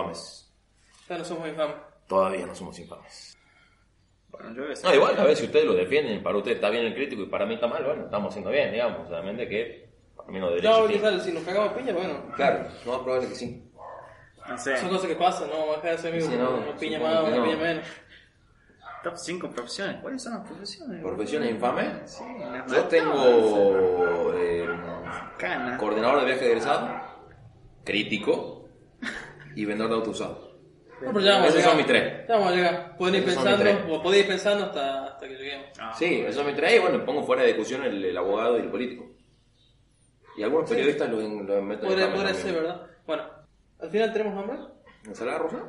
Infames. 0.00 0.52
Ya 1.08 1.18
no 1.18 1.24
somos 1.24 1.48
infames. 1.48 1.76
Todavía 2.06 2.46
no 2.46 2.54
somos 2.54 2.78
infames. 2.78 3.38
Bueno, 4.30 4.48
yo 4.50 4.56
voy 4.56 4.66
a 4.66 4.68
decir- 4.70 4.84
No, 4.88 4.94
igual, 4.94 5.18
a 5.18 5.24
ver 5.24 5.36
si 5.36 5.44
ustedes 5.46 5.64
lo 5.64 5.74
defienden, 5.74 6.22
para 6.22 6.36
ustedes 6.36 6.56
está 6.56 6.68
bien 6.70 6.84
el 6.84 6.94
crítico 6.94 7.22
y 7.22 7.26
para 7.26 7.46
mí 7.46 7.54
está 7.54 7.66
mal, 7.66 7.82
bueno, 7.84 8.04
estamos 8.04 8.28
haciendo 8.30 8.50
bien, 8.50 8.70
digamos, 8.72 9.08
solamente 9.08 9.48
que 9.48 9.88
para 10.16 10.28
mí 10.30 10.38
no 10.38 10.48
debería 10.48 10.70
No, 10.70 10.86
quizás 10.86 11.22
si 11.24 11.32
nos 11.32 11.42
cagamos 11.44 11.72
piña, 11.72 11.92
bueno. 11.94 12.32
Claro, 12.36 12.68
no, 12.84 13.02
probable 13.02 13.28
que 13.28 13.34
sí. 13.34 13.62
No 14.48 14.58
sé. 14.58 14.76
Son 14.78 14.90
cosas 14.90 15.06
que 15.08 15.16
pasan, 15.16 15.48
no 15.48 15.54
vamos 15.58 15.72
a 15.78 15.80
dejar 15.80 15.90
de 15.92 15.98
ser 15.98 16.12
amigos. 16.12 16.30
Sí, 16.30 16.36
no, 16.36 16.50
una 16.56 16.76
piña 16.76 16.98
más, 17.00 17.20
una 17.24 17.36
no. 17.36 17.44
piña 17.44 17.56
menos. 17.56 17.86
Top 19.02 19.16
5 19.16 19.50
profesiones. 19.50 20.00
¿Cuáles 20.02 20.22
son 20.22 20.34
las 20.34 20.46
profesiones? 20.46 21.02
¿Profesiones 21.02 21.50
infames? 21.50 22.10
Sí, 22.10 22.24
las 22.52 22.70
Yo 22.72 22.84
tengo 22.84 24.32
eh, 24.36 24.68
Cana. 25.38 25.78
coordinador 25.78 26.20
de 26.20 26.26
viaje 26.26 26.44
de 26.44 26.50
egresado, 26.52 26.90
crítico 27.84 28.55
y 29.56 29.64
vendedor 29.64 29.90
de 29.90 29.96
auto 29.96 30.10
usado. 30.10 30.56
No, 31.02 31.08
pero 31.12 31.20
ya 31.20 31.32
vamos 31.32 31.46
a 31.46 31.48
Esos 31.48 31.56
llegar. 31.58 31.68
son 31.70 31.76
mis 31.76 31.86
tres. 31.86 32.24
Ya 32.28 32.34
vamos 32.36 32.52
a 32.52 32.54
llegar. 32.56 32.96
Pueden 32.96 33.14
ir 33.16 33.22
Esos 33.22 33.34
son 33.34 33.44
mis 33.44 33.52
pensando, 33.54 33.78
tres. 33.86 33.98
o 33.98 34.02
podéis 34.02 34.22
ir 34.24 34.28
pensando 34.30 34.64
hasta, 34.66 35.04
hasta 35.08 35.28
que 35.28 35.34
lleguemos. 35.34 35.66
Ah, 35.78 35.92
Sí, 35.98 36.24
eso 36.26 36.44
me 36.44 36.52
trae 36.54 36.76
y 36.76 36.78
bueno, 36.78 37.04
pongo 37.04 37.22
fuera 37.24 37.42
de 37.42 37.48
discusión 37.48 37.82
el, 37.84 38.04
el 38.04 38.16
abogado 38.16 38.56
y 38.58 38.62
el 38.62 38.70
político. 38.70 39.10
Y 40.38 40.42
algunos 40.42 40.68
periodistas 40.70 41.10
lo, 41.10 41.16
lo 41.20 41.62
meten 41.62 41.70
en 41.70 41.78
Podría, 41.80 42.04
examen 42.06 42.12
podría 42.14 42.34
ser, 42.34 42.54
¿verdad? 42.54 42.86
Bueno, 43.06 43.24
al 43.80 43.90
final 43.90 44.12
tenemos 44.12 44.34
nombre. 44.34 44.58
¿Ensalada 45.06 45.38
rusa? 45.38 45.64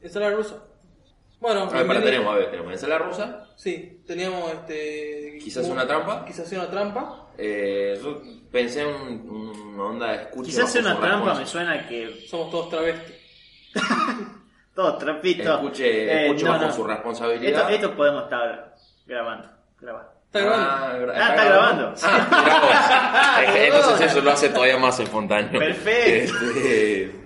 Ensalada 0.00 0.34
rusa. 0.36 0.64
Bueno, 1.40 1.60
A 1.60 1.64
ver, 1.64 1.70
para, 1.72 1.82
bienvenido. 1.82 2.10
tenemos, 2.10 2.34
a 2.34 2.38
ver, 2.38 2.50
tenemos 2.50 2.72
ensalada 2.72 2.98
rusa, 3.04 3.48
Sí, 3.56 4.02
teníamos 4.06 4.50
este. 4.52 5.38
Quizás 5.42 5.68
una 5.68 5.86
trampa. 5.86 6.24
Quizás 6.24 6.50
una 6.52 6.70
trampa. 6.70 7.28
eh, 7.38 7.98
yo 8.02 8.22
pensé 8.54 8.82
en 8.82 8.88
un- 8.88 9.72
una 9.74 9.82
onda 9.84 10.06
de 10.12 10.22
escucha. 10.22 10.46
Quizás 10.46 10.70
sea 10.72 10.80
una 10.82 10.98
trampa, 11.00 11.34
me 11.34 11.44
suena 11.46 11.86
que 11.88 12.24
Somos 12.28 12.50
todos 12.50 12.70
travestis. 12.70 13.16
todos 14.74 14.98
trapitos. 14.98 15.46
Escuche, 15.60 16.04
Eh, 16.04 16.26
escuche 16.26 16.44
no, 16.44 16.50
bajo 16.52 16.66
no. 16.66 16.72
su 16.72 16.84
responsabilidad. 16.84 17.60
Esto, 17.60 17.68
esto 17.74 17.96
podemos 17.96 18.22
estar 18.24 18.74
grabando. 19.06 19.48
grabando. 19.80 20.10
¿Está 20.26 20.40
grabando? 20.40 20.66
Ah, 20.70 20.98
gra- 20.98 21.12
Ah, 21.14 21.28
está 21.30 21.44
grabando. 21.44 21.94
Ah, 22.02 22.28
mirá 22.30 22.60
vos. 22.60 23.44
Es 23.48 23.52
que 23.52 23.66
Entonces 23.66 24.10
eso 24.12 24.20
lo 24.20 24.30
hace 24.30 24.48
todavía 24.50 24.78
más 24.78 24.98
espontáneo. 25.00 25.58
Perfecto. 25.60 26.34
Este, 26.56 27.24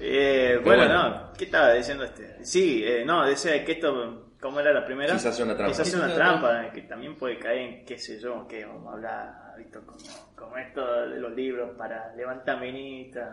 Eh, 0.00 0.60
bueno, 0.62 0.84
bueno. 0.84 1.08
no, 1.08 1.32
¿qué 1.32 1.44
estaba 1.44 1.72
diciendo 1.72 2.04
este? 2.04 2.44
Sí, 2.44 2.82
eh, 2.84 3.02
no, 3.06 3.24
decía 3.26 3.64
que 3.64 3.72
esto, 3.72 4.28
¿cómo 4.40 4.60
era 4.60 4.72
la 4.72 4.84
primera? 4.84 5.14
Quizás 5.14 5.34
sea 5.34 5.44
una 5.46 5.56
trampa. 5.56 5.72
Quizás 5.72 5.88
sea 5.88 5.98
una 5.98 6.06
Quizás 6.08 6.16
sea 6.18 6.26
una 6.26 6.38
trampa, 6.40 6.66
eh, 6.66 6.70
que 6.74 6.82
también 6.82 7.16
puede 7.16 7.38
caer 7.38 7.58
en, 7.58 7.84
qué 7.86 7.98
sé 7.98 8.20
yo, 8.20 8.46
que 8.46 8.64
vamos 8.66 8.86
a 8.88 8.92
hablar, 8.96 9.34
visto, 9.56 9.80
como, 9.84 9.98
como 10.36 10.56
esto 10.58 10.84
de 11.08 11.18
los 11.18 11.32
libros 11.32 11.70
para 11.76 12.14
levantar 12.14 12.60
minitas. 12.60 13.28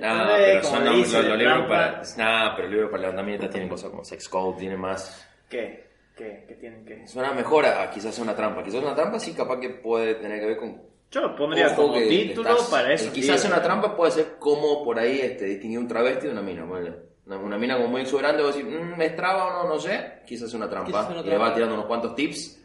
No, 0.00 0.24
pero 0.36 0.62
son 0.64 0.84
los, 0.84 0.96
dice, 0.96 1.18
los- 1.18 1.28
los 1.28 1.38
libros 1.38 1.56
trampa. 1.68 2.02
para. 2.16 2.48
No, 2.48 2.52
pero 2.56 2.62
los 2.68 2.72
libros 2.72 2.90
para 2.90 3.00
levantamientos 3.02 3.50
tienen 3.50 3.68
cosas 3.68 3.90
como 3.90 4.04
sex 4.04 4.28
code, 4.28 4.58
tiene 4.58 4.76
más. 4.76 5.28
¿Qué? 5.48 5.84
¿Qué? 6.16 6.44
¿Qué 6.48 6.54
tienen 6.54 6.84
que...? 6.84 7.06
Suena 7.08 7.32
mejor 7.32 7.66
a, 7.66 7.88
quizás 7.90 8.18
una 8.18 8.34
trampa. 8.36 8.62
Quizás 8.62 8.82
una 8.82 8.94
trampa 8.94 9.18
sí, 9.18 9.34
capaz 9.34 9.58
que 9.60 9.70
puede 9.70 10.14
tener 10.16 10.40
que 10.40 10.46
ver 10.46 10.56
con. 10.56 10.82
Yo 11.10 11.20
lo 11.20 11.36
pondría 11.36 11.66
Ojo 11.68 11.76
como 11.76 11.94
que 11.94 12.06
título 12.06 12.50
estás- 12.50 12.70
para 12.70 12.92
eso. 12.92 13.12
Quizás 13.12 13.44
una 13.44 13.62
trampa 13.62 13.94
puede 13.96 14.10
ser 14.12 14.36
como 14.38 14.82
por 14.84 14.98
ahí 14.98 15.20
este, 15.20 15.44
distinguir 15.44 15.78
un 15.78 15.86
travesti 15.88 16.26
de 16.26 16.32
una 16.32 16.42
mina. 16.42 16.66
ponele. 16.66 16.92
Una, 17.26 17.36
una 17.38 17.56
mina 17.58 17.76
como 17.76 17.88
muy 17.88 18.02
exuberante, 18.02 18.42
vos 18.42 18.54
decís, 18.54 18.70
"Mm, 18.70 18.96
¿me 18.98 19.10
traba 19.10 19.46
o 19.46 19.62
no? 19.62 19.68
No 19.74 19.78
sé. 19.80 20.20
Quizás 20.26 20.48
es 20.48 20.54
una 20.54 20.68
trampa. 20.68 20.86
Quizás 20.88 21.10
una 21.10 21.20
Y 21.20 21.24
le 21.24 21.30
va 21.32 21.36
trampa. 21.38 21.54
tirando 21.54 21.74
unos 21.74 21.86
cuantos 21.86 22.14
tips 22.16 22.63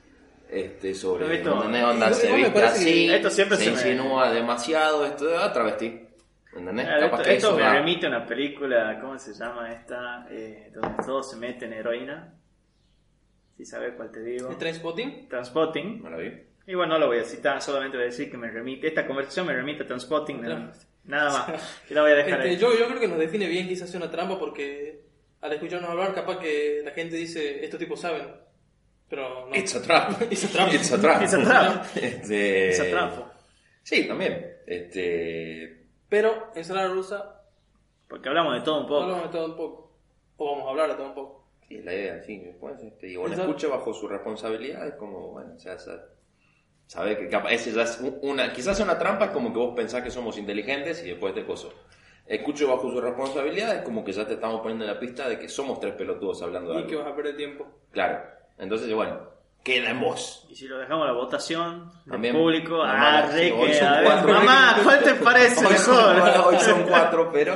este, 0.50 0.94
sobre. 0.96 1.38
Esto- 1.38 1.56
¿entendés? 1.56 1.84
Onda, 1.84 2.14
se 2.14 2.30
me 2.32 2.38
viste 2.38 2.64
así. 2.64 3.10
esto 3.12 3.30
siempre 3.30 3.58
se, 3.58 3.64
se 3.66 3.70
me- 3.72 3.76
insinúa 3.78 4.32
demasiado. 4.32 5.06
Esto 5.06 5.26
ah, 5.40 5.52
travesti. 5.54 6.06
¿Entendés? 6.56 6.86
Claro, 6.88 7.02
Capaz 7.12 7.18
esto 7.20 7.30
que 7.30 7.36
esto 7.36 7.48
eso 7.50 7.58
me 7.58 7.64
va- 7.64 7.74
remite 7.74 8.06
a 8.06 8.10
una 8.10 8.26
película, 8.26 9.00
¿cómo 9.00 9.20
se 9.20 9.34
llama 9.34 9.72
esta? 9.72 10.26
Eh, 10.32 10.72
donde 10.74 11.04
todos 11.04 11.30
se 11.30 11.38
meten 11.38 11.72
heroína. 11.74 12.34
Si 13.58 13.66
sabes 13.66 13.94
cuál 13.96 14.12
te 14.12 14.22
digo. 14.24 14.50
¿El 14.50 14.58
Trainspotting? 14.58 15.28
Transpotting. 15.30 16.02
No 16.02 16.10
la 16.10 16.18
vi. 16.18 16.32
Y 16.66 16.76
bueno, 16.76 16.94
no 16.94 17.00
lo 17.00 17.08
voy 17.08 17.20
a 17.20 17.24
citar, 17.24 17.62
solamente 17.62 17.98
voy 17.98 18.04
a 18.06 18.10
decir 18.10 18.30
que 18.32 18.38
me 18.38 18.50
remite. 18.50 18.88
Esta 18.88 19.06
conversación 19.06 19.46
me 19.48 19.54
remite 19.54 19.84
a 19.84 19.88
Transpotting, 19.88 20.42
nada, 20.42 20.72
nada 21.04 21.30
más. 21.48 21.82
Y 21.90 21.94
la 21.94 22.02
voy 22.04 22.12
a 22.12 22.16
dejar 22.16 22.40
Este, 22.40 22.50
ahí. 22.52 22.58
yo, 22.58 22.78
yo 22.78 22.88
creo 22.88 23.00
que 23.00 23.08
nos 23.08 23.18
define 23.20 23.48
bien 23.48 23.68
quizás 23.68 23.90
sea 23.90 24.00
una 24.00 24.10
trampa 24.12 24.40
porque 24.40 25.02
al 25.42 25.54
escucharnos 25.54 25.90
hablar 25.90 26.14
capaz 26.14 26.38
que 26.40 26.82
la 26.86 26.92
gente 26.92 27.16
dice 27.16 27.64
estos 27.64 27.80
tipos 27.80 28.00
saben. 28.02 28.24
Pero 29.10 29.48
no. 29.48 29.56
It's 29.56 29.76
a 29.76 29.82
trap. 29.82 30.22
It's 30.32 30.44
a 30.46 30.48
trap. 30.50 30.74
It's 30.74 30.92
a 30.92 30.98
trap. 31.00 31.22
It's 31.24 31.34
a 31.34 31.44
trap. 31.44 31.86
Este... 31.98 32.70
Esa 32.70 32.90
trampa. 32.90 33.34
Sí, 33.84 34.08
también. 34.08 34.46
Este... 34.68 35.88
Pero 36.08 36.52
ensalada 36.56 36.88
rusa, 36.90 37.44
Porque 38.08 38.30
hablamos 38.30 38.54
de 38.56 38.62
todo 38.62 38.82
un 38.82 38.88
poco. 38.88 39.04
hablamos 39.04 39.24
de 39.26 39.30
todo 39.30 39.46
un 39.46 39.56
poco. 39.58 39.92
O 40.38 40.52
vamos 40.52 40.68
a 40.68 40.70
hablar 40.72 40.90
de 40.90 40.96
todo 40.96 41.08
un 41.08 41.14
poco. 41.16 41.50
Sí, 41.68 41.76
es 41.78 41.86
la 41.86 41.94
idea, 41.94 42.24
sí. 42.24 42.38
Después, 42.40 42.82
este, 42.82 43.08
y 43.10 43.16
bueno, 43.16 43.34
Exacto. 43.34 43.52
escucha 43.52 43.68
bajo 43.76 43.94
su 43.94 44.08
responsabilidad, 44.08 44.88
es 44.88 44.96
como, 44.96 45.32
bueno, 45.32 45.54
o 45.56 45.60
sea, 45.60 45.78
sa- 45.78 46.04
sabe 46.88 47.18
que 47.18 47.28
capaz, 47.30 47.52
ese 47.52 47.72
ya 47.72 47.84
es 47.84 48.00
un- 48.02 48.18
una, 48.24 48.52
quizás 48.54 48.80
una 48.80 48.98
trampa 48.98 49.26
es 49.26 49.32
como 49.32 49.52
que 49.54 49.60
vos 49.60 49.76
pensás 49.76 50.02
que 50.02 50.10
somos 50.10 50.38
inteligentes 50.40 51.04
y 51.04 51.10
después 51.10 51.34
te 51.36 51.46
coso. 51.46 51.72
Escucho 52.26 52.68
bajo 52.70 52.90
su 52.90 53.00
responsabilidad 53.02 53.76
es 53.76 53.82
como 53.84 54.04
que 54.04 54.12
ya 54.14 54.26
te 54.26 54.34
estamos 54.36 54.62
poniendo 54.62 54.86
en 54.86 54.92
la 54.94 55.00
pista 55.00 55.28
de 55.30 55.38
que 55.38 55.48
somos 55.50 55.80
tres 55.80 55.94
pelotudos 55.94 56.42
hablando 56.42 56.74
de 56.74 56.82
Y 56.82 56.84
que 56.86 56.94
algo. 56.94 57.04
vas 57.04 57.14
a 57.14 57.16
perder 57.16 57.38
tiempo. 57.38 57.68
Claro. 57.92 58.20
Entonces, 58.60 58.94
bueno, 58.94 59.20
queda 59.64 59.90
en 59.90 60.00
vos. 60.02 60.46
Y 60.50 60.56
si 60.56 60.68
lo 60.68 60.78
dejamos 60.78 61.04
a 61.06 61.08
la 61.08 61.14
votación 61.14 61.90
del 62.06 62.12
También. 62.12 62.36
público, 62.36 62.78
No, 62.78 62.84
ah, 62.84 63.24
no, 63.26 63.32
re 63.32 63.46
sí, 63.48 63.52
hoy 63.56 63.68
que, 63.70 63.74
son 63.76 63.88
a 63.88 63.96
ver, 64.02 64.06
cuatro. 64.06 64.34
mamá, 64.34 64.78
¿cuál 64.84 65.04
te 65.04 65.14
parece 65.16 65.66
Hoy 65.66 65.78
son, 65.78 66.16
mejor? 66.16 66.54
hoy 66.54 66.60
son 66.60 66.84
cuatro, 66.88 67.30
pero... 67.32 67.56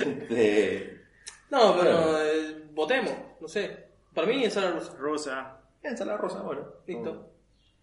este, 0.00 1.04
No, 1.50 1.76
pero 1.78 2.00
Bueno. 2.02 2.18
eh, 2.22 2.62
votemos, 2.72 3.12
no 3.40 3.48
sé. 3.48 3.88
Para 4.14 4.26
mí 4.26 4.44
ensalada 4.44 4.72
rusa. 4.74 4.92
Rusa. 4.98 5.56
ensalada 5.82 6.18
rosa, 6.18 6.40
bueno. 6.42 6.62
Listo. 6.86 7.28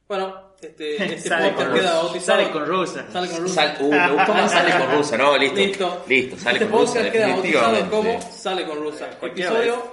Bueno, 0.08 0.54
este, 0.62 1.04
este 1.16 1.30
Sale 1.30 1.50
podcast 1.52 1.66
con 1.70 1.74
queda 1.80 1.92
rusa. 1.92 2.04
bautizado. 2.04 2.38
Sale 2.40 2.52
con 2.52 2.66
rusa. 2.66 3.06
Sale 3.12 3.30
con 3.30 3.42
rusa. 3.42 3.54
Sal, 3.56 3.78
uh, 3.82 3.92
me 3.92 4.12
gustó 4.12 4.34
más 4.34 4.52
sale 4.52 4.72
con 4.86 4.98
rusa, 4.98 5.18
no, 5.18 5.38
listo. 5.38 5.56
Listo. 5.58 6.04
Listo, 6.08 6.38
sale 6.38 6.58
este 6.60 6.70
con 6.72 6.80
rusa, 6.82 6.94
podcast 6.94 7.12
queda 7.14 7.28
bautizado 7.28 7.90
como 7.90 8.22
Sale 8.22 8.66
con 8.66 8.78
rusa. 8.80 9.10
Episodio 9.22 9.84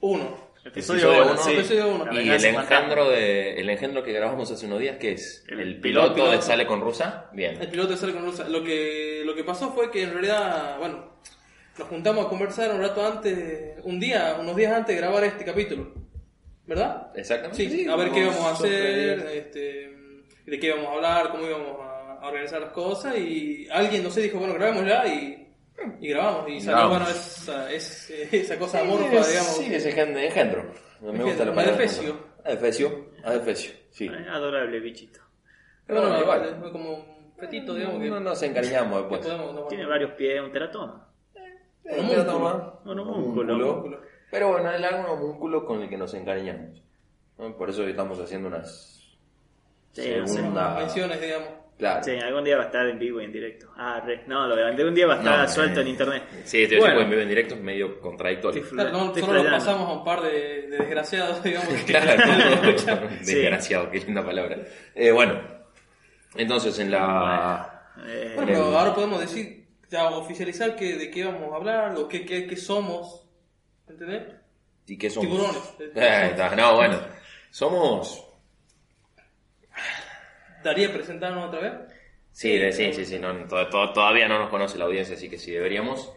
1. 0.00 0.49
Episodio 0.64 1.32
Episodio 1.32 1.88
1, 1.88 2.02
uno. 2.04 2.12
sí. 2.12 2.18
Y 2.20 2.30
el 2.30 2.44
engendro, 2.44 3.08
de, 3.08 3.54
el 3.60 3.70
engendro 3.70 4.02
que 4.02 4.12
grabamos 4.12 4.50
hace 4.50 4.66
unos 4.66 4.78
días, 4.80 4.98
¿qué 4.98 5.12
es? 5.12 5.42
El 5.48 5.60
¿El, 5.60 5.80
piloto. 5.80 6.14
piloto, 6.14 6.32
de 6.32 6.42
Sale 6.42 6.66
con 6.66 6.80
Rusa? 6.82 7.30
Bien. 7.32 7.56
El 7.60 7.68
piloto 7.68 7.92
de 7.92 7.96
Sale 7.96 8.12
con 8.12 8.24
rusa. 8.26 8.46
Lo 8.48 8.62
que, 8.62 9.22
lo 9.24 9.34
que 9.34 9.42
pasó 9.42 9.72
fue 9.72 9.90
que 9.90 10.02
en 10.02 10.12
realidad, 10.12 10.78
bueno, 10.78 11.14
nos 11.78 11.88
juntamos 11.88 12.26
a 12.26 12.28
conversar 12.28 12.74
un 12.74 12.80
rato 12.82 13.06
antes, 13.06 13.78
un 13.84 13.98
día, 13.98 14.36
unos 14.38 14.54
días 14.54 14.72
antes 14.74 14.94
de 14.94 15.00
grabar 15.00 15.24
este 15.24 15.44
capítulo. 15.44 15.94
¿Verdad? 16.66 17.10
Exactamente. 17.16 17.68
Sí, 17.68 17.88
a 17.88 17.96
ver 17.96 18.10
qué 18.10 18.20
íbamos 18.20 18.44
a 18.44 18.50
hacer, 18.52 19.18
este, 19.32 19.96
de 20.46 20.60
qué 20.60 20.66
íbamos 20.66 20.88
a 20.88 20.92
hablar, 20.92 21.30
cómo 21.30 21.46
íbamos 21.46 21.80
a, 21.80 22.18
a 22.20 22.28
organizar 22.28 22.60
las 22.60 22.70
cosas 22.70 23.16
y 23.16 23.66
alguien, 23.72 24.04
no 24.04 24.10
sé, 24.10 24.20
dijo, 24.20 24.38
bueno, 24.38 24.54
grabemos 24.54 24.86
ya 24.86 25.06
y 25.06 25.48
Y 26.00 26.08
grabamos, 26.08 26.48
y 26.50 26.60
salió, 26.60 26.78
Grabamos. 26.90 26.98
bueno, 26.98 27.10
esa, 27.18 27.72
es, 27.72 28.10
esa 28.10 28.58
cosa 28.58 28.80
amorfa, 28.80 29.08
digamos. 29.08 29.56
Sí, 29.56 29.74
ese 29.74 29.92
gen- 29.92 30.16
engendro. 30.16 30.62
Me 31.00 31.08
gusta 31.10 31.12
la 31.12 31.22
Engendro, 31.22 31.54
palabra. 31.54 31.74
adefesio. 31.74 32.02
engendro. 32.02 32.30
Adefesio. 32.44 33.06
Adefesio, 33.24 33.72
sí. 33.90 34.06
Eh, 34.06 34.26
Adorable 34.30 34.80
bichito. 34.80 35.20
Pero 35.86 36.00
Bueno, 36.02 36.16
no, 36.16 36.22
igual. 36.22 36.56
fue 36.60 36.72
como 36.72 36.90
un 36.94 37.32
fetito, 37.38 37.74
digamos, 37.74 38.00
que, 38.00 38.08
No 38.10 38.20
nos 38.20 38.42
encariñamos 38.42 38.92
que 38.92 38.98
después. 39.00 39.20
podemos 39.20 39.54
tomar. 39.54 39.68
Tiene 39.68 39.86
varios 39.86 40.10
pies, 40.12 40.40
un 40.40 40.52
teratoma. 40.52 41.08
Eh, 41.84 42.06
pero 42.08 42.26
toma. 42.26 42.74
Un 42.84 42.98
homúnculo. 43.00 43.54
Homúnculo. 43.70 44.00
Pero 44.30 44.48
bueno, 44.52 44.70
es 44.70 44.82
algún 44.84 45.06
homúnculo 45.06 45.64
con 45.66 45.82
el 45.82 45.88
que 45.88 45.96
nos 45.96 46.12
encariñamos. 46.14 46.82
¿no? 47.38 47.56
Por 47.56 47.70
eso 47.70 47.84
estamos 47.86 48.18
haciendo 48.20 48.48
unas 48.48 49.18
Sí, 49.92 50.02
segunda... 50.26 50.74
Menciones, 50.76 51.20
digamos. 51.20 51.48
Claro. 51.80 52.04
Sí, 52.04 52.10
algún 52.12 52.44
día 52.44 52.56
va 52.58 52.62
a 52.64 52.66
estar 52.66 52.86
en 52.86 52.98
vivo 52.98 53.20
y 53.20 53.24
en 53.24 53.32
directo. 53.32 53.72
Ah, 53.76 54.00
re. 54.04 54.22
No, 54.26 54.46
lo 54.46 54.54
de 54.54 54.64
algún 54.64 54.94
día 54.94 55.06
va 55.06 55.14
a 55.14 55.18
estar 55.18 55.38
No, 55.40 55.48
suelto 55.48 55.80
eh, 55.80 55.82
en 55.82 55.88
internet. 55.88 56.22
Sí, 56.44 56.62
este 56.62 56.78
Bueno. 56.78 56.92
tipo 56.94 57.02
en 57.04 57.10
vivo 57.10 57.22
en 57.22 57.28
directo 57.30 57.54
es 57.54 57.60
medio 57.62 58.00
contradictorio. 58.00 58.62
Claro, 58.68 58.90
no, 58.92 59.32
lo 59.32 59.44
pasamos 59.50 59.88
a 59.88 59.92
un 59.94 60.04
par 60.04 60.20
de, 60.20 60.30
de 60.68 60.76
desgraciados, 60.78 61.42
digamos. 61.42 61.68
Claro, 61.86 62.22
desgraciado, 63.24 63.90
qué 63.90 63.98
linda 64.00 64.22
palabra. 64.24 64.58
Eh, 64.94 65.10
bueno, 65.10 65.40
entonces 66.36 66.78
en 66.78 66.90
la... 66.90 67.92
Eh, 68.06 68.32
Bueno, 68.36 68.46
pero 68.52 68.78
ahora 68.78 68.94
podemos 68.94 69.18
decir, 69.20 69.66
ya 69.90 70.04
oficializar 70.10 70.76
que, 70.76 70.96
de 70.96 71.10
qué 71.10 71.24
vamos 71.24 71.50
a 71.52 71.56
hablar, 71.56 71.94
o 71.96 72.06
qué, 72.06 72.24
qué, 72.26 72.46
qué 72.46 72.56
somos. 72.56 73.26
¿Entendés? 73.88 74.22
¿Y 74.86 74.98
qué 74.98 75.08
somos? 75.08 75.30
Tiburones. 75.30 75.74
Eh, 75.96 76.28
está, 76.30 76.54
no, 76.54 76.76
bueno, 76.76 76.98
somos... 77.50 78.26
¿Daría 80.62 80.92
presentarnos 80.92 81.48
otra 81.48 81.60
vez? 81.60 81.72
Sí, 82.32 82.56
de- 82.56 82.72
sí, 82.72 82.92
sí, 82.92 83.04
sí, 83.04 83.18
no, 83.18 83.34
to- 83.46 83.68
to- 83.68 83.92
todavía 83.92 84.28
no 84.28 84.38
nos 84.38 84.50
conoce 84.50 84.78
la 84.78 84.84
audiencia, 84.84 85.16
así 85.16 85.28
que 85.28 85.38
sí 85.38 85.50
deberíamos. 85.52 86.12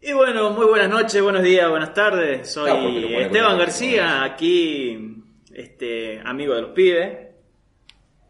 Y 0.00 0.12
bueno, 0.12 0.50
muy 0.50 0.66
buenas 0.66 0.88
noches, 0.90 1.22
buenos 1.22 1.42
días, 1.42 1.68
buenas 1.70 1.94
tardes. 1.94 2.50
Soy 2.50 3.14
Esteban 3.14 3.58
García, 3.58 4.22
aquí 4.24 5.22
este 5.54 6.20
amigo 6.24 6.54
de 6.54 6.62
los 6.62 6.70
pibes. 6.72 7.18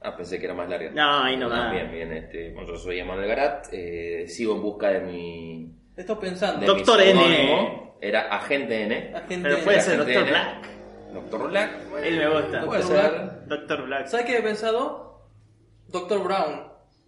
Ah, 0.02 0.14
pensé 0.16 0.38
que 0.38 0.44
era 0.44 0.54
más 0.54 0.68
larga. 0.68 0.90
No, 0.90 1.24
ahí 1.24 1.36
nomás. 1.36 1.70
Ah, 1.70 1.72
bien, 1.72 1.90
bien, 1.90 2.12
este, 2.12 2.50
bueno, 2.50 2.68
yo 2.68 2.76
soy 2.78 2.98
Emanuel 3.00 3.26
Garat, 3.26 3.68
eh, 3.72 4.26
sigo 4.28 4.54
en 4.54 4.62
busca 4.62 4.90
de 4.90 5.00
mi... 5.00 5.72
Estoy 5.96 6.16
pensando. 6.16 6.60
de 6.60 6.66
Doctor 6.66 6.98
mi 6.98 7.10
N. 7.10 7.94
Era 8.02 8.22
Agente 8.28 8.82
N. 8.82 9.10
La 9.12 9.20
gente- 9.22 9.48
Pero 9.48 9.64
puede 9.64 9.80
ser 9.80 9.94
Agente 10.00 10.12
Doctor 10.12 10.28
N. 10.28 10.30
Black. 10.30 10.68
Doctor 11.14 11.49
Black. 11.50 11.70
Él 12.02 12.19
me 12.19 12.28
gusta. 12.28 12.64
Puede 12.64 12.82
Doctor 12.82 13.00
ser. 13.00 13.49
Doctor 13.49 13.87
Black. 13.87 14.06
¿Sabes 14.08 14.26
qué 14.26 14.38
he 14.38 14.43
pensado? 14.43 15.22
Doctor 15.88 16.22
Brown. 16.25 16.62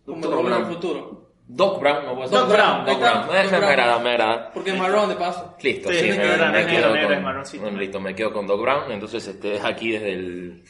Como 0.04 0.38
al 0.38 0.44
Brown. 0.44 0.66
futuro. 0.66 1.26
Doc 1.48 1.80
Brown, 1.80 2.06
no 2.06 2.14
puede 2.16 2.28
Doc 2.30 2.48
ser. 2.48 2.56
Brown, 2.56 2.78
Doc 2.84 2.86
Doc 2.86 2.98
Brown. 3.00 3.26
Brown, 3.26 3.26
Doc 3.26 3.52
me 3.52 3.58
Brown. 3.58 3.64
agrada, 3.72 3.98
me 4.00 4.10
agrada. 4.10 4.50
Porque 4.52 4.70
es 4.70 4.78
marrón 4.78 5.08
de 5.08 5.14
paso. 5.16 5.56
Listo, 5.62 5.88
Sí, 5.90 5.98
sí, 5.98 6.08
es 6.08 6.16
me, 6.18 6.24
negro, 6.24 6.46
me 6.50 6.60
es 6.60 6.66
quedo 6.66 6.94
negro, 6.94 7.08
con, 7.22 7.60
bueno, 7.62 7.78
listo, 7.78 8.00
me 8.00 8.14
quedo 8.16 8.32
con 8.32 8.46
Doc 8.48 8.60
Brown. 8.62 8.90
Entonces, 8.90 9.26
este, 9.28 9.60
aquí 9.62 9.92
desde 9.92 10.12
el 10.12 10.64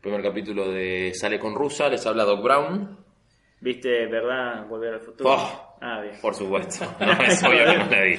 primer 0.00 0.22
capítulo 0.22 0.70
de 0.70 1.12
Sale 1.14 1.38
con 1.40 1.54
Rusa, 1.54 1.88
les 1.88 2.06
habla 2.06 2.24
Doc 2.24 2.42
Brown. 2.44 2.98
¿Viste, 3.60 4.06
verdad? 4.06 4.66
Volver 4.68 4.94
al 4.94 5.00
futuro. 5.00 5.30
Oh. 5.30 5.76
Ah, 5.80 6.00
bien. 6.00 6.14
Por 6.22 6.34
supuesto. 6.34 6.84
No, 7.00 7.12
es 7.24 7.42
obvio 7.42 7.64
que 7.64 7.76
no 7.76 7.86
la 7.90 8.00
vi. 8.02 8.12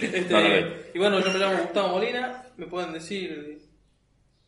Este, 0.00 0.26
No 0.32 0.40
la 0.40 0.48
vi. 0.56 0.64
y 0.94 0.98
bueno, 0.98 1.20
yo 1.20 1.32
me 1.32 1.38
llamo 1.38 1.58
Gustavo 1.62 1.88
Molina. 1.88 2.44
Me 2.56 2.66
pueden 2.66 2.92
decir 2.94 3.58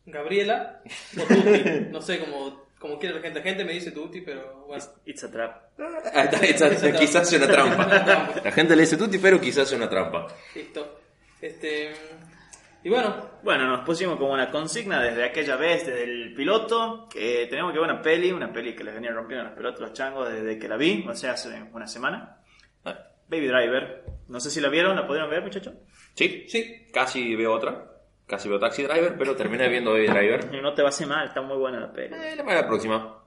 Gabriela 0.05 0.81
o 1.17 1.21
Tuti. 1.23 1.69
No 1.91 2.01
sé 2.01 2.19
cómo, 2.19 2.65
como 2.79 2.99
quiere 2.99 3.15
la 3.15 3.21
gente. 3.21 3.39
La 3.39 3.43
gente 3.45 3.65
me 3.65 3.73
dice 3.73 3.91
Tuti, 3.91 4.21
pero 4.21 4.65
bueno. 4.67 4.83
It's 5.05 5.23
a 5.23 5.31
trap. 5.31 5.79
Ah, 6.13 6.29
está- 6.31 6.97
quizás 6.99 7.29
sea 7.29 7.39
una 7.39 7.47
trampa. 7.51 8.41
La 8.43 8.51
gente 8.51 8.75
le 8.75 8.81
dice 8.83 8.97
tutti, 8.97 9.17
pero 9.17 9.39
quizás 9.41 9.67
sea 9.67 9.77
una 9.77 9.89
trampa. 9.89 10.27
Listo. 10.55 10.99
Este, 11.41 11.91
y 12.83 12.89
bueno, 12.89 13.29
Bueno, 13.43 13.67
nos 13.67 13.85
pusimos 13.85 14.17
como 14.17 14.31
una 14.33 14.49
consigna 14.51 15.01
desde 15.01 15.23
aquella 15.25 15.55
vez, 15.57 15.85
desde 15.85 16.03
el 16.03 16.33
piloto, 16.33 17.07
que 17.11 17.47
tenemos 17.49 17.73
que 17.73 17.79
ver 17.79 17.89
una 17.89 18.01
peli, 18.01 18.31
una 18.31 18.51
peli 18.53 18.73
que 18.75 18.83
les 18.83 18.93
venía 18.93 19.11
rompiendo 19.11 19.43
las 19.45 19.53
pelotas 19.53 19.81
los 19.81 19.93
changos 19.93 20.31
desde 20.31 20.57
que 20.57 20.67
la 20.67 20.77
vi, 20.77 21.05
o 21.07 21.13
sea, 21.15 21.31
hace 21.33 21.49
una 21.73 21.87
semana. 21.87 22.37
Ah, 22.85 22.97
Baby 23.27 23.47
Driver. 23.47 24.05
No 24.27 24.39
sé 24.39 24.49
si 24.49 24.61
la 24.61 24.69
vieron, 24.69 24.95
¿la 24.95 25.05
pudieron 25.07 25.29
ver, 25.29 25.41
muchachos? 25.41 25.73
Sí, 26.15 26.45
sí. 26.47 26.87
casi 26.93 27.35
veo 27.35 27.53
otra. 27.53 27.91
Casi 28.27 28.49
veo 28.49 28.59
Taxi 28.59 28.83
Driver, 28.83 29.15
pero 29.17 29.35
terminé 29.35 29.69
viendo 29.69 29.91
Baby 29.91 30.07
Driver. 30.07 30.61
No 30.61 30.73
te 30.73 30.81
va 30.81 30.87
a 30.87 30.89
hacer 30.89 31.05
mal, 31.07 31.27
está 31.27 31.41
muy 31.41 31.57
buena 31.57 31.79
la 31.79 31.93
peli. 31.93 32.13
Eh, 32.15 32.35
la 32.35 32.43
la 32.43 32.67
próxima. 32.67 33.23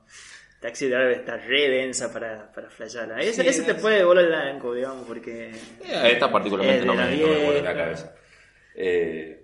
Taxi 0.61 0.89
Driver 0.89 1.13
está 1.13 1.37
re 1.37 1.69
densa 1.69 2.13
para, 2.13 2.51
para 2.53 2.69
flashearla. 2.69 3.21
Ese, 3.21 3.43
Sí, 3.43 3.49
ese 3.49 3.63
te 3.63 3.77
puede 3.77 4.03
volar 4.03 4.25
el 4.25 4.31
blanco, 4.31 4.75
digamos, 4.75 5.07
porque... 5.07 5.51
Eh, 5.85 6.11
esta 6.13 6.31
particularmente 6.33 6.85
no 6.85 6.95
me, 6.95 7.17
no 7.17 7.29
me 7.29 7.45
vuelve 7.45 7.63
la 7.63 7.75
cabeza. 7.77 8.13
Eh, 8.75 9.38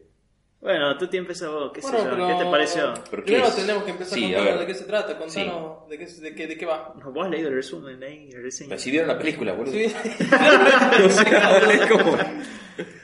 Bueno, 0.64 0.96
tú 0.96 1.06
te 1.08 1.18
empiezas 1.18 1.50
vos, 1.50 1.70
qué 1.74 1.82
sé 1.82 1.90
Bueno, 1.92 2.16
yo, 2.16 2.26
¿qué 2.38 2.42
te 2.44 2.50
pareció? 2.50 2.94
¿Pero 3.10 3.22
Primero 3.22 3.46
es? 3.48 3.54
tenemos 3.56 3.82
que 3.84 3.90
empezar 3.90 4.18
Sí, 4.18 4.24
a 4.24 4.36
contando 4.38 4.50
ver. 4.50 4.60
de 4.60 4.66
qué 4.66 4.74
se 4.78 4.84
trata. 4.86 5.18
Contanos 5.18 5.88
de, 5.90 5.98
qué, 5.98 6.06
de, 6.06 6.34
qué, 6.34 6.46
de 6.46 6.56
qué 6.56 6.64
va. 6.66 6.94
Vos 7.04 7.24
has 7.26 7.30
leído 7.30 7.48
el 7.50 7.54
resumen 7.56 8.02
ahí, 8.02 8.30
el 8.32 8.42
reseña. 8.42 8.70
pero 8.70 8.80
si 8.80 8.90
vieron 8.90 9.08
la 9.08 9.18
película, 9.18 9.52
boludo. 9.52 9.72
Sí. 9.74 9.94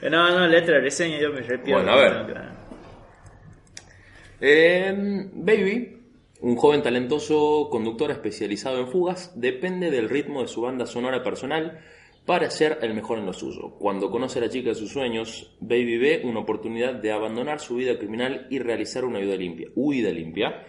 Eh, 0.01 0.09
No, 0.09 0.29
no, 0.31 0.47
letra, 0.47 0.79
reseña, 0.79 1.19
yo 1.19 1.31
me 1.31 1.41
repito. 1.41 1.77
Bueno, 1.77 1.91
a 1.93 1.95
ver. 1.97 2.25
Eh, 4.41 4.93
Baby, 5.33 5.97
un 6.41 6.55
joven 6.55 6.81
talentoso 6.81 7.69
conductor 7.69 8.09
especializado 8.11 8.79
en 8.79 8.87
fugas, 8.87 9.39
depende 9.39 9.91
del 9.91 10.09
ritmo 10.09 10.41
de 10.41 10.47
su 10.47 10.61
banda 10.61 10.85
sonora 10.87 11.21
personal 11.23 11.79
para 12.25 12.49
ser 12.49 12.79
el 12.81 12.93
mejor 12.93 13.17
en 13.19 13.25
lo 13.25 13.33
suyo. 13.33 13.71
Cuando 13.79 14.11
conoce 14.11 14.39
a 14.39 14.43
la 14.43 14.49
chica 14.49 14.69
de 14.69 14.75
sus 14.75 14.91
sueños, 14.91 15.55
Baby 15.59 15.97
ve 15.97 16.21
una 16.23 16.41
oportunidad 16.41 16.93
de 16.93 17.11
abandonar 17.11 17.59
su 17.59 17.75
vida 17.75 17.97
criminal 17.97 18.47
y 18.49 18.59
realizar 18.59 19.05
una 19.05 19.19
huida 19.19 19.35
limpia. 19.35 19.69
Huida 19.75 20.11
limpia. 20.11 20.63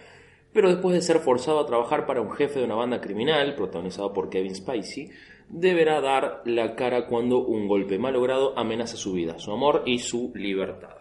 Pero 0.51 0.69
después 0.69 0.95
de 0.95 1.01
ser 1.01 1.19
forzado 1.19 1.59
a 1.59 1.65
trabajar 1.65 2.05
para 2.05 2.21
un 2.21 2.31
jefe 2.31 2.59
de 2.59 2.65
una 2.65 2.75
banda 2.75 3.01
criminal, 3.01 3.55
protagonizado 3.55 4.13
por 4.13 4.29
Kevin 4.29 4.55
Spacey, 4.55 5.11
deberá 5.49 6.01
dar 6.01 6.41
la 6.45 6.75
cara 6.75 7.05
cuando 7.05 7.39
un 7.39 7.67
golpe 7.67 7.97
malogrado 7.97 8.57
amenaza 8.57 8.97
su 8.97 9.13
vida, 9.13 9.39
su 9.39 9.51
amor 9.51 9.83
y 9.85 9.99
su 9.99 10.31
libertad. 10.35 10.97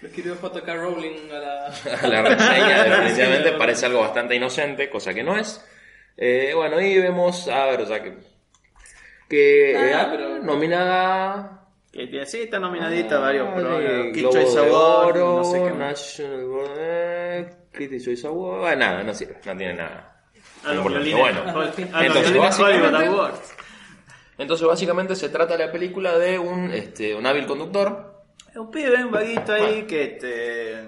Lo 0.00 0.08
escribió 0.08 0.34
JK 0.36 0.66
Rowling 0.66 1.30
a 1.30 1.38
la... 1.38 2.08
la 2.08 2.22
reseña 2.22 2.84
definitivamente 2.96 3.52
parece 3.52 3.86
algo 3.86 4.00
bastante 4.00 4.36
inocente, 4.36 4.88
cosa 4.88 5.12
que 5.12 5.24
no 5.24 5.36
es. 5.36 5.64
Eh, 6.16 6.52
bueno, 6.54 6.80
y 6.80 6.98
vemos, 6.98 7.48
a 7.48 7.66
ver, 7.66 7.80
o 7.80 7.86
sea 7.86 8.02
que... 8.02 8.37
Que 9.28 9.76
Ah, 9.76 9.86
eh, 9.86 9.94
ah, 9.94 10.08
pero- 10.10 10.38
nominada... 10.42 11.54
Que 11.92 12.06
tiene- 12.06 12.26
sí, 12.26 12.42
está 12.42 12.58
nominadita 12.58 13.18
varios 13.18 13.48
ah, 13.50 13.54
pro, 13.54 13.78
de 13.78 14.12
Kid 14.12 14.20
Globo 14.20 14.34
Choice 14.34 14.60
de 14.60 14.66
Award, 14.68 15.06
Oro, 15.16 15.36
no 15.38 15.44
sé 15.44 15.62
qué. 15.62 15.70
National 15.70 16.46
eh, 16.78 17.50
Critics 17.72 18.04
Choice 18.04 18.26
Award, 18.26 18.66
ah, 18.66 18.76
nada, 18.76 19.02
no 19.02 19.14
sirve, 19.14 19.34
no 19.44 19.56
tiene 19.56 19.74
nada. 19.74 20.22
A 20.64 20.68
los 20.68 20.76
Importante. 20.76 21.08
violines, 21.08 21.44
Bueno, 21.44 21.64
entonces, 22.00 22.36
básicamente- 22.36 23.06
Awards. 23.06 23.54
Entonces 24.38 24.66
básicamente 24.68 25.16
se 25.16 25.28
trata 25.30 25.56
la 25.56 25.72
película 25.72 26.16
de 26.16 26.38
un, 26.38 26.70
este, 26.70 27.14
un 27.14 27.26
hábil 27.26 27.46
conductor 27.46 28.14
un 28.54 28.70
pibe, 28.70 29.04
un 29.04 29.10
vaguito 29.12 29.52
ahí 29.52 29.82
que 29.86 30.06
te 30.20 30.86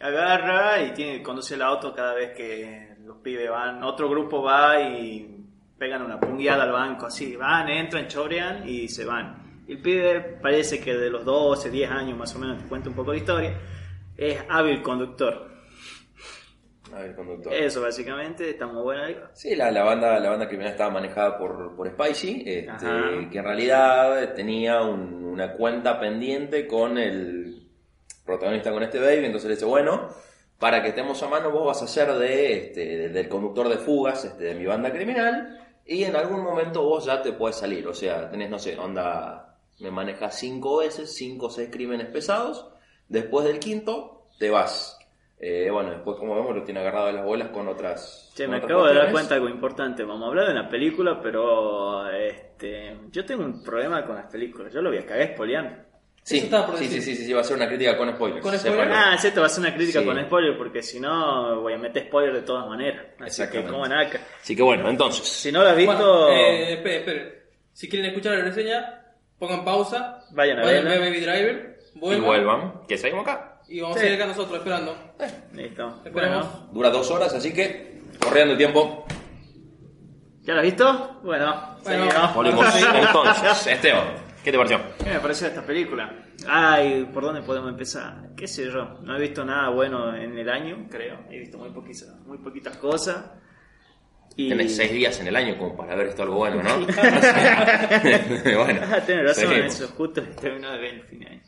agarra 0.00 0.82
y 0.82 0.92
tiene 0.94 1.22
conduce 1.22 1.54
el 1.54 1.62
auto 1.62 1.94
cada 1.94 2.14
vez 2.14 2.32
que 2.36 2.96
los 3.04 3.18
pibes 3.18 3.50
van, 3.50 3.82
otro 3.82 4.08
grupo 4.08 4.42
va 4.42 4.80
y 4.80 5.37
pegan 5.78 6.02
una 6.02 6.18
pungueada 6.18 6.64
al 6.64 6.72
banco, 6.72 7.06
así, 7.06 7.36
van, 7.36 7.68
entran, 7.68 8.08
chorean 8.08 8.68
y 8.68 8.88
se 8.88 9.04
van. 9.04 9.62
El 9.68 9.78
pibe 9.80 10.20
parece 10.42 10.80
que 10.80 10.94
de 10.96 11.10
los 11.10 11.24
12, 11.24 11.70
10 11.70 11.90
años 11.90 12.16
más 12.18 12.34
o 12.34 12.38
menos, 12.38 12.58
te 12.62 12.68
cuenta 12.68 12.88
un 12.88 12.94
poco 12.96 13.12
de 13.12 13.18
historia, 13.18 13.52
es 14.16 14.38
hábil 14.48 14.82
conductor. 14.82 15.46
hábil 16.94 17.14
conductor. 17.14 17.52
Eso 17.52 17.82
básicamente, 17.82 18.50
está 18.50 18.66
muy 18.66 18.82
buena. 18.82 19.30
Sí, 19.34 19.54
la, 19.54 19.70
la 19.70 19.84
banda, 19.84 20.18
la 20.18 20.30
banda 20.30 20.48
criminal 20.48 20.72
estaba 20.72 20.90
manejada 20.90 21.36
por, 21.38 21.76
por 21.76 21.88
Spicy, 21.90 22.42
este, 22.46 23.28
que 23.30 23.38
en 23.38 23.44
realidad 23.44 24.34
tenía 24.34 24.80
un- 24.82 25.24
una 25.24 25.52
cuenta 25.52 26.00
pendiente 26.00 26.66
con 26.66 26.96
el 26.98 27.68
protagonista, 28.24 28.72
con 28.72 28.82
este 28.82 28.98
baby, 28.98 29.26
entonces 29.26 29.48
le 29.48 29.54
dice, 29.54 29.66
bueno, 29.66 30.08
para 30.58 30.82
que 30.82 30.88
estemos 30.88 31.22
a 31.22 31.28
mano 31.28 31.50
vos 31.50 31.66
vas 31.66 31.82
a 31.82 31.86
ser 31.86 32.10
de, 32.14 32.52
este, 32.56 32.80
de- 32.96 33.08
del 33.10 33.28
conductor 33.28 33.68
de 33.68 33.76
fugas 33.76 34.24
este, 34.24 34.44
de 34.44 34.54
mi 34.54 34.64
banda 34.66 34.90
criminal 34.90 35.67
y 35.88 36.04
en 36.04 36.14
algún 36.14 36.42
momento 36.44 36.82
vos 36.82 37.06
ya 37.06 37.22
te 37.22 37.32
puedes 37.32 37.56
salir, 37.56 37.88
o 37.88 37.94
sea, 37.94 38.30
tenés, 38.30 38.50
no 38.50 38.58
sé, 38.58 38.78
onda, 38.78 39.56
me 39.80 39.90
manejas 39.90 40.38
cinco 40.38 40.76
veces, 40.78 41.14
cinco 41.14 41.46
o 41.46 41.50
seis 41.50 41.70
crímenes 41.72 42.08
pesados, 42.08 42.68
después 43.08 43.46
del 43.46 43.58
quinto 43.58 44.26
te 44.38 44.50
vas. 44.50 44.94
Eh, 45.40 45.70
bueno, 45.70 45.90
después 45.90 46.18
como 46.18 46.34
vemos 46.34 46.54
lo 46.54 46.64
tiene 46.64 46.80
agarrado 46.80 47.06
de 47.06 47.12
las 47.14 47.24
bolas 47.24 47.48
con 47.48 47.68
otras... 47.68 48.32
Che, 48.34 48.44
con 48.44 48.50
me 48.50 48.56
otras 48.58 48.70
acabo 48.70 48.86
de 48.86 48.94
dar 48.94 49.12
cuenta 49.12 49.34
de 49.34 49.40
algo 49.40 49.48
importante. 49.48 50.02
Vamos 50.02 50.24
a 50.24 50.26
hablar 50.26 50.46
de 50.46 50.52
una 50.52 50.68
película, 50.68 51.20
pero 51.22 52.10
este, 52.10 52.98
yo 53.10 53.24
tengo 53.24 53.44
un 53.44 53.62
problema 53.62 54.04
con 54.04 54.16
las 54.16 54.30
películas. 54.30 54.74
Yo 54.74 54.82
lo 54.82 54.90
voy 54.90 54.98
a 54.98 55.06
cagar 55.06 55.34
spoileando. 55.34 55.87
Sí, 56.28 56.38
Eso 56.46 56.66
por 56.66 56.76
sí, 56.76 56.88
sí, 56.88 57.00
sí, 57.00 57.16
sí, 57.16 57.24
sí, 57.24 57.32
va 57.32 57.40
a 57.40 57.44
ser 57.44 57.56
una 57.56 57.66
crítica 57.66 57.96
con 57.96 58.12
spoilers. 58.12 58.42
Con 58.42 58.58
spoilers. 58.58 58.90
Ah, 58.94 59.16
sí, 59.18 59.28
esto 59.28 59.40
va 59.40 59.46
a 59.46 59.48
ser 59.48 59.60
una 59.64 59.74
crítica 59.74 60.00
Sí. 60.00 60.04
con 60.04 60.20
spoiler, 60.20 60.58
porque 60.58 60.82
si 60.82 61.00
no 61.00 61.62
voy 61.62 61.72
a 61.72 61.78
meter 61.78 62.04
spoiler 62.06 62.34
de 62.34 62.42
todas 62.42 62.66
maneras. 62.68 63.02
Así 63.18 63.18
que 63.18 63.24
Exactamente. 63.58 63.70
como. 63.72 63.84
Así 64.42 64.54
que 64.54 64.62
bueno, 64.62 64.90
entonces. 64.90 65.26
Si 65.26 65.50
no 65.50 65.62
lo 65.62 65.70
has 65.70 65.76
visto, 65.76 65.94
Bueno, 65.96 66.28
eh, 66.28 66.72
espere, 66.74 66.96
espere. 66.98 67.42
Si 67.72 67.88
quieren 67.88 68.10
escuchar 68.10 68.36
la 68.36 68.44
reseña, 68.44 69.02
pongan 69.38 69.64
pausa, 69.64 70.22
Vayan 70.32 70.58
a 70.58 70.66
ver 70.66 70.84
verla. 70.84 71.00
Baby 71.06 71.20
Driver, 71.20 71.78
Y 71.94 71.98
vuelvan 71.98 72.26
vuelvan, 72.26 72.72
que 72.86 72.98
seguimos 72.98 73.26
acá. 73.26 73.62
y 73.66 73.80
vamos 73.80 73.96
Sí. 73.96 74.00
a 74.00 74.04
seguir 74.08 74.20
acá 74.22 74.26
nosotros 74.30 74.58
esperando. 74.58 74.96
Listo. 75.54 76.02
Esperemos. 76.04 76.46
Bueno, 76.46 76.68
Dura 76.74 76.90
dos 76.90 77.10
horas, 77.10 77.32
así 77.32 77.54
que 77.54 78.02
corriendo 78.22 78.52
el 78.52 78.58
tiempo. 78.58 79.06
¿ya 80.42 80.52
lo 80.52 80.60
has 80.60 80.66
visto? 80.66 81.20
Bueno, 81.22 81.78
Bueno, 81.84 82.02
seguimos. 82.10 82.34
Volvimos 82.34 82.66
entonces. 82.94 83.66
Esteban, 83.66 84.04
¿qué 84.44 84.50
te 84.52 84.56
pareció? 84.58 84.80
¿Qué 85.02 85.10
me 85.10 85.20
pareció 85.20 85.46
esta 85.48 85.62
película? 85.62 86.12
Ay, 86.46 87.08
¿por 87.12 87.24
dónde 87.24 87.42
podemos 87.42 87.70
empezar? 87.70 88.30
¿Qué 88.36 88.46
sé 88.46 88.66
yo? 88.70 88.98
No 89.02 89.16
he 89.16 89.20
visto 89.20 89.44
nada 89.44 89.68
bueno 89.70 90.14
en 90.14 90.36
el 90.38 90.48
año, 90.48 90.86
creo. 90.90 91.20
He 91.30 91.38
visto 91.38 91.58
muy 91.58 91.70
poquitas, 91.70 92.08
muy 92.26 92.38
poquitas 92.38 92.76
cosas. 92.76 93.24
Y... 94.36 94.48
Tenés 94.48 94.76
seis 94.76 94.92
días 94.92 95.18
en 95.20 95.26
el 95.26 95.36
año 95.36 95.58
como 95.58 95.76
para 95.76 95.94
haber 95.94 96.06
visto 96.06 96.22
algo 96.22 96.36
bueno, 96.36 96.62
¿no? 96.62 96.78
bueno, 98.56 98.80
Ah, 98.90 99.00
Tienes 99.04 99.24
razón, 99.26 99.48
seguimos. 99.48 99.74
eso 99.74 99.88
justo 99.88 100.22
terminó 100.40 100.70
de 100.72 100.78
ver 100.78 100.94
el 100.94 101.02
fin 101.02 101.18
de 101.20 101.26
año. 101.26 101.42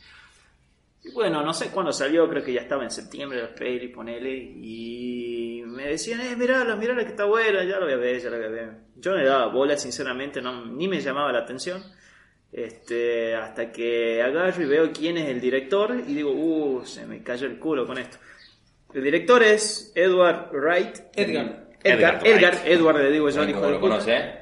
Y 1.02 1.12
bueno, 1.12 1.42
no 1.42 1.54
sé 1.54 1.68
cuándo 1.70 1.92
salió, 1.92 2.28
creo 2.28 2.42
que 2.42 2.52
ya 2.52 2.60
estaba 2.60 2.82
en 2.84 2.90
septiembre 2.90 3.40
la 3.40 3.54
peli, 3.54 3.88
ponele, 3.88 4.34
y 4.36 5.62
me 5.64 5.86
decían, 5.86 6.20
eh, 6.20 6.36
mirala, 6.36 6.76
mirala 6.76 7.04
que 7.04 7.10
está 7.10 7.24
buena, 7.24 7.64
ya 7.64 7.78
lo 7.78 7.86
voy 7.86 7.94
a 7.94 7.96
ver, 7.96 8.20
ya 8.20 8.28
lo 8.28 8.36
voy 8.36 8.46
a 8.46 8.50
ver. 8.50 8.70
Yo 8.96 9.12
no 9.12 9.16
le 9.18 9.24
daba 9.24 9.46
bola, 9.46 9.76
sinceramente, 9.78 10.42
no, 10.42 10.66
ni 10.66 10.88
me 10.88 11.00
llamaba 11.00 11.32
la 11.32 11.38
atención. 11.38 11.82
Este, 12.52 13.36
hasta 13.36 13.70
que 13.70 14.20
agarro 14.22 14.62
y 14.62 14.66
veo 14.66 14.90
quién 14.92 15.16
es 15.16 15.28
el 15.28 15.40
director 15.40 15.94
y 15.94 16.14
digo, 16.14 16.32
uh, 16.32 16.84
se 16.84 17.06
me 17.06 17.22
cayó 17.22 17.46
el 17.46 17.58
culo 17.58 17.86
con 17.86 17.98
esto. 17.98 18.18
El 18.92 19.04
director 19.04 19.42
es 19.42 19.92
Edward 19.94 20.50
Wright. 20.52 20.96
Edgar. 21.14 21.68
Edgar, 21.82 22.14
Edgar 22.14 22.26
Edgar, 22.26 22.54
Wright. 22.54 22.66
Edward, 22.66 22.96
le 22.98 23.10
digo 23.12 23.30
yo, 23.30 23.44
hijo 23.44 23.60
de 23.60 23.70
lo 23.70 23.80
conoce, 23.80 24.16
¿eh? 24.16 24.40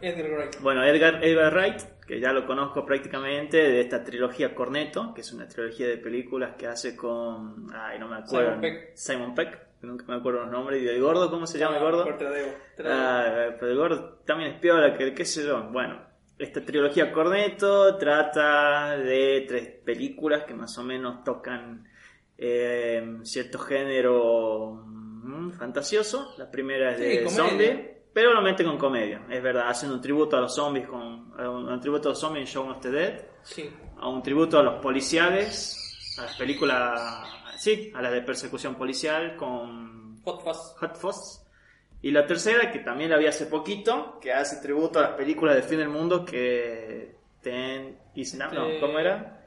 Edgar 0.00 0.30
Wright. 0.30 0.60
Bueno, 0.60 0.84
Edgar, 0.84 1.22
Edgar 1.22 1.52
Wright, 1.52 1.80
que 2.06 2.18
ya 2.18 2.32
lo 2.32 2.46
conozco 2.46 2.86
prácticamente 2.86 3.58
de 3.58 3.80
esta 3.82 4.02
trilogía 4.02 4.54
Cornetto, 4.54 5.12
que 5.14 5.20
es 5.20 5.30
una 5.32 5.46
trilogía 5.46 5.86
de 5.86 5.98
películas 5.98 6.56
que 6.56 6.66
hace 6.66 6.96
con. 6.96 7.66
Ay, 7.74 7.98
no 7.98 8.08
me 8.08 8.16
acuerdo. 8.16 8.52
Simon 8.52 8.60
Pegg. 8.62 8.90
Simon 8.94 9.34
Peck, 9.34 9.58
nunca 9.82 10.04
me 10.08 10.14
acuerdo 10.14 10.40
los 10.40 10.50
nombres. 10.50 10.82
Y 10.82 10.88
el 10.88 11.00
gordo, 11.00 11.30
¿cómo 11.30 11.46
se 11.46 11.58
llama 11.58 11.76
el 11.76 11.82
gordo? 11.82 12.06
La 12.06 12.30
debo. 12.30 12.52
Ah, 12.86 13.54
pero 13.60 13.70
el 13.70 13.76
gordo 13.76 14.18
también 14.24 14.52
es 14.52 14.60
piola, 14.60 14.96
que 14.96 15.12
qué 15.12 15.24
sé 15.26 15.44
yo. 15.44 15.62
Bueno, 15.64 16.00
esta 16.40 16.64
trilogía 16.64 17.12
Cornetto 17.12 17.96
trata 17.96 18.96
de 18.96 19.44
tres 19.46 19.68
películas 19.84 20.44
que 20.44 20.54
más 20.54 20.76
o 20.78 20.82
menos 20.82 21.22
tocan 21.24 21.86
eh, 22.38 23.18
cierto 23.22 23.58
género 23.58 24.82
mm, 24.86 25.50
fantasioso. 25.52 26.34
La 26.38 26.50
primera 26.50 26.92
es 26.92 26.98
Sí, 26.98 27.04
de 27.04 27.28
zombie, 27.30 27.94
pero 28.12 28.32
lo 28.34 28.40
mete 28.42 28.64
con 28.64 28.78
comedia. 28.78 29.24
Es 29.28 29.42
verdad, 29.42 29.68
hacen 29.68 29.90
un 29.90 30.00
tributo 30.00 30.36
a 30.36 30.40
los 30.40 30.54
zombies 30.54 30.88
con 30.88 31.32
un 31.38 31.80
tributo 31.80 32.08
a 32.08 32.12
los 32.12 32.18
zombies 32.20 32.48
en 32.48 32.52
Shaun 32.54 32.70
of 32.70 32.80
the 32.80 32.90
Dead, 32.90 33.20
Sí. 33.42 33.70
a 33.98 34.08
un 34.08 34.22
tributo 34.22 34.58
a 34.58 34.62
los 34.62 34.80
policiales, 34.82 36.16
a 36.18 36.22
las 36.22 36.36
películas, 36.36 37.00
sí, 37.58 37.92
a 37.94 38.02
las 38.02 38.12
de 38.12 38.22
persecución 38.22 38.74
policial 38.74 39.36
con 39.36 40.18
Hot 40.22 40.42
Fuzz. 40.42 40.74
Hot 40.80 40.96
Fuzz. 40.96 41.46
Y 42.02 42.10
la 42.10 42.26
tercera, 42.26 42.70
que 42.70 42.78
también 42.78 43.10
la 43.10 43.18
vi 43.18 43.26
hace 43.26 43.46
poquito, 43.46 44.18
que 44.20 44.32
hace 44.32 44.62
tributo 44.62 44.98
a 44.98 45.02
las 45.02 45.10
películas 45.12 45.54
de 45.56 45.62
fin 45.62 45.78
del 45.78 45.90
mundo 45.90 46.24
que 46.24 47.14
Ten 47.42 47.98
is 48.14 48.34
Now, 48.34 48.52
no, 48.52 48.80
¿cómo 48.80 48.98
era? 48.98 49.44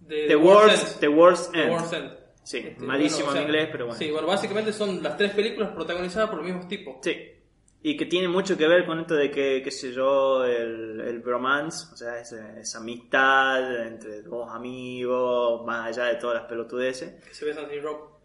De 0.00 0.26
The 0.28 0.36
World's 0.36 1.00
Worst, 1.08 1.54
End. 1.54 1.64
The 1.64 1.70
Worst 1.70 1.90
The 1.90 1.96
End. 1.96 2.18
Sí, 2.44 2.58
Este, 2.58 2.82
malísimo 2.82 3.26
bueno, 3.26 3.30
o 3.30 3.32
sea, 3.32 3.42
en 3.42 3.48
inglés, 3.48 3.68
pero 3.70 3.86
bueno. 3.86 3.98
Sí, 3.98 4.10
bueno, 4.10 4.26
básicamente 4.26 4.72
son 4.72 5.02
las 5.02 5.16
tres 5.18 5.32
películas 5.32 5.70
protagonizadas 5.72 6.30
por 6.30 6.38
los 6.38 6.46
mismos 6.46 6.66
tipos. 6.66 6.96
Sí. 7.02 7.34
Y 7.82 7.96
que 7.96 8.06
tiene 8.06 8.26
mucho 8.26 8.56
que 8.56 8.66
ver 8.66 8.86
con 8.86 9.00
esto 9.00 9.14
de 9.14 9.30
que, 9.30 9.60
qué 9.62 9.70
sé 9.70 9.92
yo, 9.92 10.44
el, 10.44 11.00
el 11.00 11.18
bromance, 11.20 11.92
o 11.92 11.96
sea, 11.96 12.18
esa, 12.18 12.58
esa 12.58 12.78
amistad 12.78 13.86
entre 13.86 14.22
dos 14.22 14.50
amigos, 14.50 15.64
más 15.66 15.88
allá 15.88 16.06
de 16.06 16.14
todas 16.14 16.36
las 16.38 16.46
pelotudeces. 16.46 17.22
Que 17.22 17.34
se 17.34 17.44
besan 17.44 17.68
sin 17.68 17.82
rock. 17.82 18.17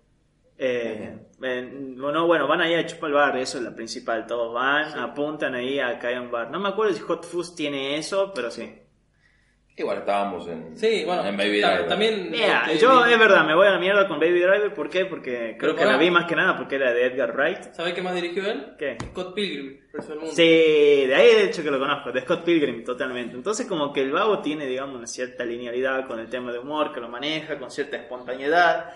Eh, 0.66 1.14
eh, 1.44 1.70
bueno, 1.98 2.26
bueno, 2.26 2.48
van 2.48 2.62
ahí 2.62 2.74
a 2.74 2.86
chupar 2.86 3.10
el 3.10 3.16
bar, 3.16 3.38
eso 3.38 3.58
es 3.58 3.66
la 3.66 3.76
principal. 3.76 4.26
Todos 4.26 4.54
van, 4.54 4.98
apuntan 4.98 5.56
ahí 5.56 5.78
a 5.78 6.00
caer 6.00 6.18
a 6.18 6.22
un 6.22 6.32
bar. 6.32 6.50
No 6.52 6.60
me 6.60 6.70
acuerdo 6.70 6.94
si 6.94 7.02
Hot 7.02 7.26
Fuzz 7.26 7.54
tiene 7.54 7.98
eso, 7.98 8.32
pero 8.34 8.50
sí. 8.50 8.74
Igual 9.76 9.98
estábamos 9.98 10.48
en, 10.48 10.78
Sí, 10.78 11.04
bueno. 11.04 11.26
en 11.26 11.36
Baby 11.36 11.60
Driver. 11.60 11.88
También. 11.88 12.30
Mira, 12.32 12.62
este, 12.68 12.78
yo 12.78 13.06
es 13.06 13.20
verdad, 13.20 13.44
me 13.44 13.56
voy 13.56 13.68
a 13.68 13.72
la 13.72 13.80
mierda 13.80 14.08
con 14.08 14.20
Baby 14.20 14.40
Driver. 14.40 14.74
¿Por 14.74 14.90
qué? 14.90 15.06
Porque 15.06 15.58
creo 15.60 15.76
Pero 15.76 15.76
que 15.76 15.86
la 15.86 15.98
vi 15.98 16.12
más 16.12 16.26
que 16.26 16.36
nada 16.36 16.56
porque 16.56 16.76
era 16.76 16.94
de 16.94 17.08
Edgar 17.08 17.36
Wright. 17.36 17.74
¿Sabés 17.74 17.94
qué 17.94 18.02
más 18.04 18.14
dirigió 18.14 18.46
él? 18.50 18.76
¿Qué? 18.78 18.98
Scott 19.10 19.34
Pilgrim 19.34 19.80
versus 19.92 20.12
el 20.12 20.20
mundo. 20.20 20.32
Sí, 20.34 20.44
de 21.08 21.16
ahí 21.16 21.28
de 21.28 21.44
hecho 21.46 21.64
que 21.64 21.72
lo 21.72 21.80
conozco, 21.80 22.12
de 22.12 22.22
Scott 22.22 22.44
Pilgrim 22.44 22.86
totalmente. 22.86 23.36
Entonces 23.36 23.66
como 23.66 23.92
que 23.92 24.02
el 24.02 24.12
vago 24.12 24.40
tiene, 24.40 24.68
digamos, 24.68 24.96
una 24.96 25.08
cierta 25.08 25.44
linealidad 25.44 26.08
con 26.08 26.20
el 26.20 26.30
tema 26.30 26.54
de 26.54 26.60
humor, 26.60 26.94
que 26.94 27.02
lo 27.02 27.10
maneja, 27.10 27.58
con 27.58 27.72
cierta 27.72 27.98
espontaneidad, 27.98 28.92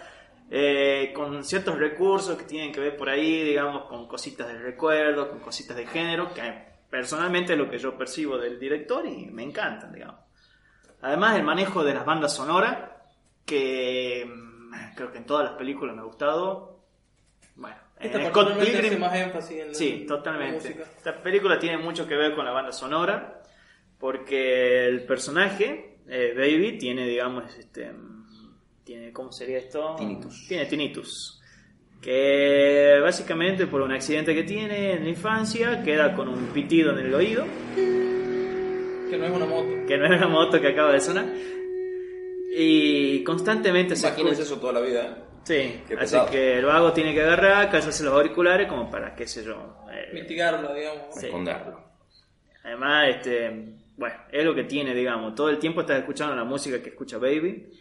eh, 0.50 1.12
con 1.14 1.44
ciertos 1.44 1.78
recursos 1.78 2.38
que 2.38 2.46
tienen 2.46 2.72
que 2.72 2.80
ver 2.80 2.96
por 2.96 3.10
ahí, 3.10 3.44
digamos, 3.44 3.86
con 3.86 4.08
cositas 4.08 4.48
de 4.48 4.58
recuerdo, 4.58 5.30
con 5.30 5.40
cositas 5.40 5.76
de 5.76 5.86
género, 5.86 6.34
que 6.34 6.42
personalmente 6.90 7.54
es 7.54 7.60
lo 7.60 7.70
que 7.70 7.78
yo 7.78 7.98
percibo 7.98 8.38
del 8.38 8.58
director 8.60 9.06
y 9.06 9.26
me 9.26 9.44
encantan, 9.44 9.92
digamos. 9.92 10.22
Además 11.02 11.36
el 11.36 11.44
manejo 11.44 11.84
de 11.84 11.94
las 11.94 12.06
bandas 12.06 12.34
sonoras, 12.34 12.78
que 13.46 14.26
mm, 14.26 14.96
creo 14.96 15.12
que 15.12 15.18
en 15.18 15.26
todas 15.26 15.46
las 15.46 15.58
películas 15.58 15.96
me 15.96 16.02
ha 16.02 16.06
gustado. 16.06 16.80
Bueno, 17.56 17.78
Esta 18.00 18.22
en 18.22 18.30
Scott 18.30 18.52
hace 18.52 18.72
Pilgrim... 18.72 19.00
más 19.00 19.16
énfasis 19.16 19.60
en 19.60 19.76
Sí, 19.76 20.00
la 20.02 20.16
totalmente. 20.16 20.70
Esta 20.98 21.22
película 21.22 21.60
tiene 21.60 21.78
mucho 21.78 22.08
que 22.08 22.16
ver 22.16 22.36
con 22.36 22.46
la 22.46 22.52
banda 22.52 22.72
sonora, 22.72 23.42
porque 24.00 24.86
el 24.86 25.06
personaje, 25.06 26.00
eh, 26.08 26.34
Baby, 26.36 26.78
tiene, 26.78 27.06
digamos, 27.06 27.54
este, 27.58 27.92
mm, 27.92 28.17
tiene, 28.88 29.12
¿cómo 29.12 29.32
sería 29.34 29.58
esto? 29.58 29.96
Tinnitus. 29.98 30.48
Tiene 30.48 30.66
tinnitus. 30.66 31.42
Que 32.02 33.00
básicamente 33.02 33.68
por 33.68 33.82
un 33.82 33.92
accidente 33.92 34.34
que 34.34 34.44
tiene 34.44 34.94
en 34.94 35.04
la 35.04 35.10
infancia 35.10 35.84
queda 35.84 36.14
con 36.16 36.30
un 36.30 36.46
pitido 36.54 36.92
en 36.98 37.06
el 37.06 37.14
oído, 37.14 37.44
Que 37.76 39.18
no 39.18 39.26
es 39.26 39.32
una 39.32 39.46
moto. 39.46 39.68
que 39.88 39.98
no 39.98 40.06
es 40.06 40.12
una 40.12 40.28
moto 40.28 40.62
que 40.62 40.68
acaba 40.70 40.94
de 40.94 41.02
sonar, 41.02 41.26
y 42.56 43.24
constantemente 43.24 43.96
se 43.96 44.08
Imagínense 44.08 44.42
escucha- 44.44 44.54
eso 44.54 44.62
toda 44.62 44.74
la 44.74 44.82
vida. 44.82 45.24
Sí, 45.44 45.82
Qué 45.88 45.96
así 45.96 46.18
que 46.32 46.58
el 46.60 46.66
vago 46.66 46.92
tiene 46.94 47.14
que 47.14 47.22
agarrar, 47.22 47.70
callarse 47.70 48.04
los 48.04 48.14
auriculares 48.14 48.68
como 48.68 48.90
para, 48.92 49.16
qué 49.16 49.26
sé 49.28 49.44
yo, 49.44 49.86
eh, 49.92 50.10
Mitigarlo, 50.14 50.74
digamos. 50.74 51.04
Sí. 51.16 51.26
Esconderlo. 51.28 51.82
Además, 52.64 53.10
este, 53.16 53.76
bueno, 53.98 54.16
es 54.32 54.44
lo 54.46 54.54
que 54.54 54.66
tiene, 54.66 54.94
digamos. 54.94 55.34
Todo 55.36 55.50
el 55.50 55.58
tiempo 55.58 55.82
estás 55.82 56.00
escuchando 56.00 56.36
la 56.36 56.44
música 56.44 56.82
que 56.82 56.90
escucha 56.90 57.18
Baby. 57.18 57.72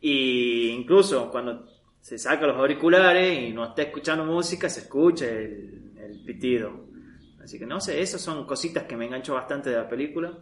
Y 0.00 0.68
incluso 0.70 1.30
cuando 1.30 1.66
se 2.00 2.18
saca 2.18 2.46
los 2.46 2.56
auriculares 2.56 3.48
y 3.48 3.52
no 3.52 3.64
está 3.66 3.82
escuchando 3.82 4.24
música, 4.24 4.68
se 4.68 4.80
escucha 4.80 5.26
el, 5.26 5.92
el 5.98 6.20
pitido. 6.24 6.86
Así 7.42 7.58
que 7.58 7.66
no 7.66 7.80
sé, 7.80 8.00
esas 8.00 8.20
son 8.20 8.46
cositas 8.46 8.84
que 8.84 8.96
me 8.96 9.06
enganchó 9.06 9.34
bastante 9.34 9.70
de 9.70 9.76
la 9.76 9.88
película. 9.88 10.32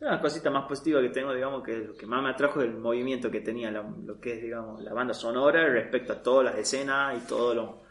Una 0.00 0.20
cosita 0.20 0.50
más 0.50 0.66
positiva 0.68 1.00
que 1.00 1.08
tengo, 1.08 1.32
digamos, 1.32 1.62
que 1.64 1.76
lo 1.78 1.96
que 1.96 2.06
más 2.06 2.22
me 2.22 2.28
atrajo 2.30 2.60
es 2.60 2.68
el 2.68 2.76
movimiento 2.76 3.30
que 3.30 3.40
tenía 3.40 3.70
la- 3.70 3.82
lo 4.04 4.20
que 4.20 4.34
es, 4.34 4.42
digamos, 4.42 4.82
la 4.82 4.92
banda 4.92 5.14
sonora 5.14 5.66
respecto 5.70 6.12
a 6.12 6.22
todas 6.22 6.44
las 6.44 6.56
escenas 6.58 7.16
y 7.22 7.26
todo 7.26 7.54
lo, 7.54 7.82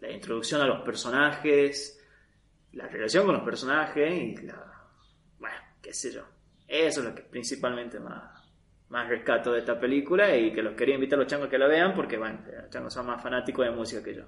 la 0.00 0.10
introducción 0.10 0.60
a 0.62 0.66
los 0.66 0.82
personajes, 0.82 2.00
la 2.72 2.86
relación 2.88 3.26
con 3.26 3.34
los 3.34 3.44
personajes 3.44 4.12
y 4.22 4.36
la. 4.46 4.86
Bueno, 5.38 5.56
qué 5.82 5.92
sé 5.92 6.12
yo. 6.12 6.22
Eso 6.68 7.00
es 7.00 7.06
lo 7.06 7.14
que 7.14 7.22
principalmente 7.22 7.98
más, 7.98 8.39
más 8.90 9.08
rescato 9.08 9.52
de 9.52 9.60
esta 9.60 9.78
película 9.78 10.36
y 10.36 10.52
que 10.52 10.62
los 10.62 10.74
quería 10.74 10.96
invitar 10.96 11.18
a 11.18 11.22
los 11.22 11.30
changos 11.30 11.46
a 11.48 11.50
que 11.50 11.58
la 11.58 11.66
vean 11.66 11.94
porque, 11.94 12.18
bueno, 12.18 12.40
los 12.44 12.70
changos 12.70 12.92
son 12.92 13.06
más 13.06 13.22
fanáticos 13.22 13.64
de 13.64 13.70
música 13.70 14.02
que 14.02 14.14
yo. 14.14 14.24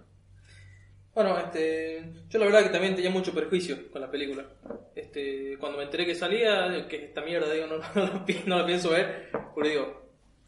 Bueno, 1.15 1.37
este, 1.39 2.11
yo 2.31 2.39
la 2.39 2.47
verdad 2.47 2.63
que 2.63 2.71
también 2.71 2.95
tenía 2.95 3.11
mucho 3.11 3.35
perjuicio 3.35 3.91
con 3.91 4.01
la 4.01 4.11
película. 4.11 4.47
Este, 4.95 5.59
cuando 5.59 5.77
me 5.77 5.85
enteré 5.85 6.07
que 6.07 6.15
salía, 6.15 6.87
que 6.89 7.05
esta 7.05 7.21
mierda, 7.21 7.53
digo, 7.53 7.67
no, 7.67 7.77
la 8.57 8.67
pienso 8.67 8.91
ver, 8.91 9.31
porque 9.53 9.71
digo, 9.71 10.03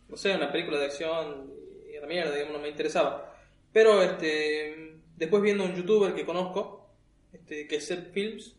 no 0.09 0.17
sé, 0.17 0.35
una 0.35 0.51
película 0.51 0.79
de 0.79 0.87
acción 0.87 1.53
y 1.93 2.01
la 2.01 2.07
mierda, 2.07 2.33
digamos, 2.33 2.55
no 2.55 2.63
me 2.63 2.69
interesaba. 2.69 3.35
Pero, 3.73 4.01
este, 4.01 4.95
después 5.17 5.43
viendo 5.43 5.65
un 5.65 5.75
youtuber 5.75 6.15
que 6.15 6.25
conozco, 6.25 6.89
este, 7.33 7.67
que 7.67 7.77
es 7.77 7.87
Seth 7.87 8.13
Films, 8.13 8.57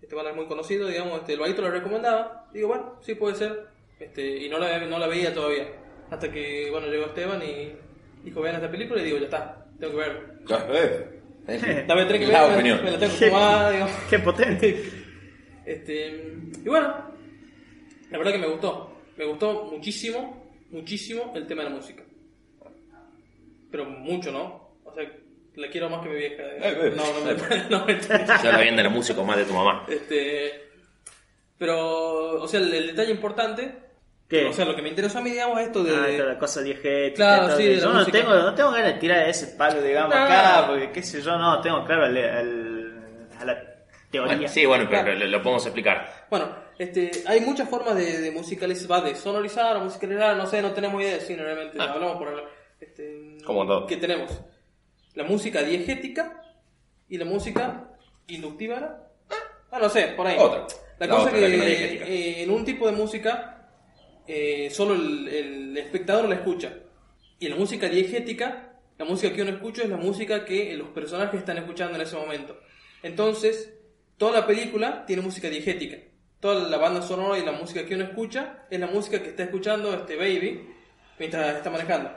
este 0.00 0.16
es 0.16 0.36
muy 0.36 0.46
conocido, 0.46 0.88
digamos, 0.88 1.20
este, 1.20 1.34
el 1.34 1.38
lo 1.38 1.70
recomendaba, 1.70 2.48
digo, 2.52 2.68
bueno, 2.68 2.98
sí 3.02 3.14
puede 3.14 3.34
ser, 3.34 3.71
este, 4.04 4.44
y 4.44 4.48
no 4.48 4.58
la, 4.58 4.78
no 4.86 4.98
la 4.98 5.06
veía 5.06 5.32
todavía. 5.34 5.66
Hasta 6.10 6.30
que, 6.30 6.68
bueno, 6.70 6.88
llegó 6.88 7.06
Esteban 7.06 7.40
y 7.42 7.72
dijo, 8.24 8.40
vean 8.42 8.56
esta 8.56 8.70
película 8.70 9.00
y 9.00 9.04
digo, 9.06 9.18
ya 9.18 9.24
está, 9.24 9.66
tengo 9.80 9.92
que 9.94 9.98
ver. 9.98 11.22
Dame 11.86 12.04
tres 12.06 12.20
que 12.20 12.26
ver, 12.26 12.48
me- 12.48 12.54
opinión. 12.54 12.84
me 12.84 12.90
la 12.92 12.98
tengo 12.98 13.18
que 13.18 13.26
fumar, 13.28 13.72
digamos. 13.72 13.96
¡Qué 14.10 14.18
potente! 14.18 14.84
Este, 15.64 16.08
y 16.64 16.68
bueno, 16.68 16.88
la 18.10 18.18
verdad 18.18 18.32
que 18.32 18.38
me 18.38 18.48
gustó. 18.48 18.96
Me 19.16 19.24
gustó 19.24 19.62
muchísimo, 19.70 20.52
muchísimo 20.70 21.32
el 21.36 21.46
tema 21.46 21.62
de 21.62 21.70
la 21.70 21.76
música. 21.76 22.02
Pero 23.70 23.84
mucho, 23.86 24.32
¿no? 24.32 24.74
O 24.84 24.92
sea, 24.92 25.08
la 25.54 25.68
quiero 25.70 25.88
más 25.88 26.02
que 26.02 26.08
mi 26.08 26.16
vieja. 26.16 26.42
eh. 26.42 26.92
No, 26.96 27.04
no 27.12 27.86
me, 27.86 27.94
no. 27.94 28.00
Se 28.02 28.12
habla 28.48 28.60
bien 28.60 28.74
de 28.76 28.82
la 28.82 28.88
música 28.88 29.22
más 29.22 29.36
de 29.36 29.44
tu 29.44 29.54
mamá. 29.54 29.86
Este, 29.88 30.50
Pero, 31.58 32.42
o 32.42 32.48
sea, 32.48 32.58
el, 32.58 32.74
el 32.74 32.86
detalle 32.88 33.12
importante, 33.12 33.72
¿Qué? 34.40 34.46
o 34.46 34.52
sea, 34.52 34.64
lo 34.64 34.74
que 34.74 34.82
me 34.82 34.88
interesó 34.88 35.18
a 35.18 35.20
mí, 35.20 35.30
digamos, 35.30 35.60
es 35.60 35.66
esto 35.66 35.84
de... 35.84 35.94
Ah, 35.94 36.24
la 36.24 36.38
cosa 36.38 36.62
diegética. 36.62 37.14
Claro, 37.38 37.56
sí, 37.56 37.64
de 37.66 37.76
Yo 37.78 37.92
no 37.92 37.98
música. 38.00 38.18
tengo, 38.18 38.34
no 38.34 38.54
tengo 38.54 38.70
ganas 38.70 38.94
de 38.94 38.98
tirar 39.00 39.28
ese 39.28 39.46
palo, 39.48 39.82
digamos, 39.82 40.14
No. 40.14 40.22
acá, 40.24 40.64
porque 40.68 40.90
qué 40.90 41.02
sé 41.02 41.20
yo, 41.20 41.36
no, 41.36 41.60
tengo 41.60 41.84
claro 41.84 42.06
el, 42.06 42.16
el- 42.16 42.92
a 43.38 43.44
la 43.44 43.62
teoría. 44.10 44.34
Bueno, 44.36 44.48
sí, 44.48 44.64
bueno, 44.66 44.86
pero 44.88 45.02
Claro. 45.04 45.18
lo, 45.18 45.26
lo 45.26 45.42
podemos 45.42 45.64
explicar. 45.66 46.26
Bueno, 46.30 46.48
este, 46.78 47.10
hay 47.26 47.40
muchas 47.42 47.68
formas 47.68 47.94
de, 47.96 48.20
de 48.20 48.30
musicalizar, 48.30 48.90
va, 48.90 49.00
de 49.02 49.14
sonorizar 49.14 49.76
o 49.76 49.80
musicalizar, 49.80 50.36
no 50.36 50.46
sé, 50.46 50.62
no 50.62 50.72
tenemos 50.72 51.02
idea 51.02 51.14
de 51.14 51.20
cine 51.20 51.42
realmente, 51.42 51.76
Ah. 51.80 51.92
hablamos 51.92 52.16
por 52.16 52.28
hablar. 52.28 52.44
Este, 52.80 53.36
Como 53.44 53.66
todo. 53.66 53.86
Que 53.86 53.96
tenemos 53.98 54.30
la 55.14 55.24
música 55.24 55.62
diegética 55.62 56.42
y 57.08 57.18
la 57.18 57.24
música 57.26 57.84
inductiva, 58.28 58.80
¿no? 58.80 58.88
Ah, 59.70 59.78
no 59.78 59.88
sé, 59.88 60.08
por 60.16 60.26
ahí. 60.26 60.36
Otra. 60.38 60.66
La, 60.98 61.06
La 61.06 61.12
cosa 61.14 61.26
otra, 61.28 61.38
que, 61.38 61.48
la 61.48 61.64
que 61.64 62.02
eh, 62.04 62.42
en 62.42 62.50
un 62.50 62.64
tipo 62.64 62.86
de 62.86 62.92
música 62.92 63.61
eh, 64.26 64.70
solo 64.70 64.94
el, 64.94 65.76
espectador 65.76 66.28
la 66.28 66.36
escucha. 66.36 66.74
Y 67.38 67.48
la 67.48 67.56
música 67.56 67.88
diegética, 67.88 68.78
la 68.98 69.04
música 69.04 69.34
que 69.34 69.42
uno 69.42 69.50
escucha 69.50 69.82
es 69.82 69.88
la 69.88 69.96
música 69.96 70.44
que 70.44 70.76
los 70.76 70.88
personajes 70.88 71.40
están 71.40 71.58
escuchando 71.58 71.96
en 71.96 72.02
ese 72.02 72.16
momento. 72.16 72.58
Entonces, 73.02 73.72
toda 74.16 74.40
la 74.40 74.46
película 74.46 75.04
tiene 75.06 75.22
música 75.22 75.48
diegética. 75.48 75.98
Toda 76.38 76.68
la 76.68 76.76
banda 76.76 77.02
sonora 77.02 77.38
y 77.38 77.44
la 77.44 77.52
música 77.52 77.84
que 77.84 77.94
uno 77.94 78.04
escucha 78.04 78.66
es 78.70 78.78
la 78.78 78.86
música 78.86 79.22
que 79.22 79.30
está 79.30 79.44
escuchando 79.44 79.94
este 79.94 80.16
baby 80.16 80.68
mientras 81.18 81.56
está 81.56 81.70
manejando. 81.70 82.10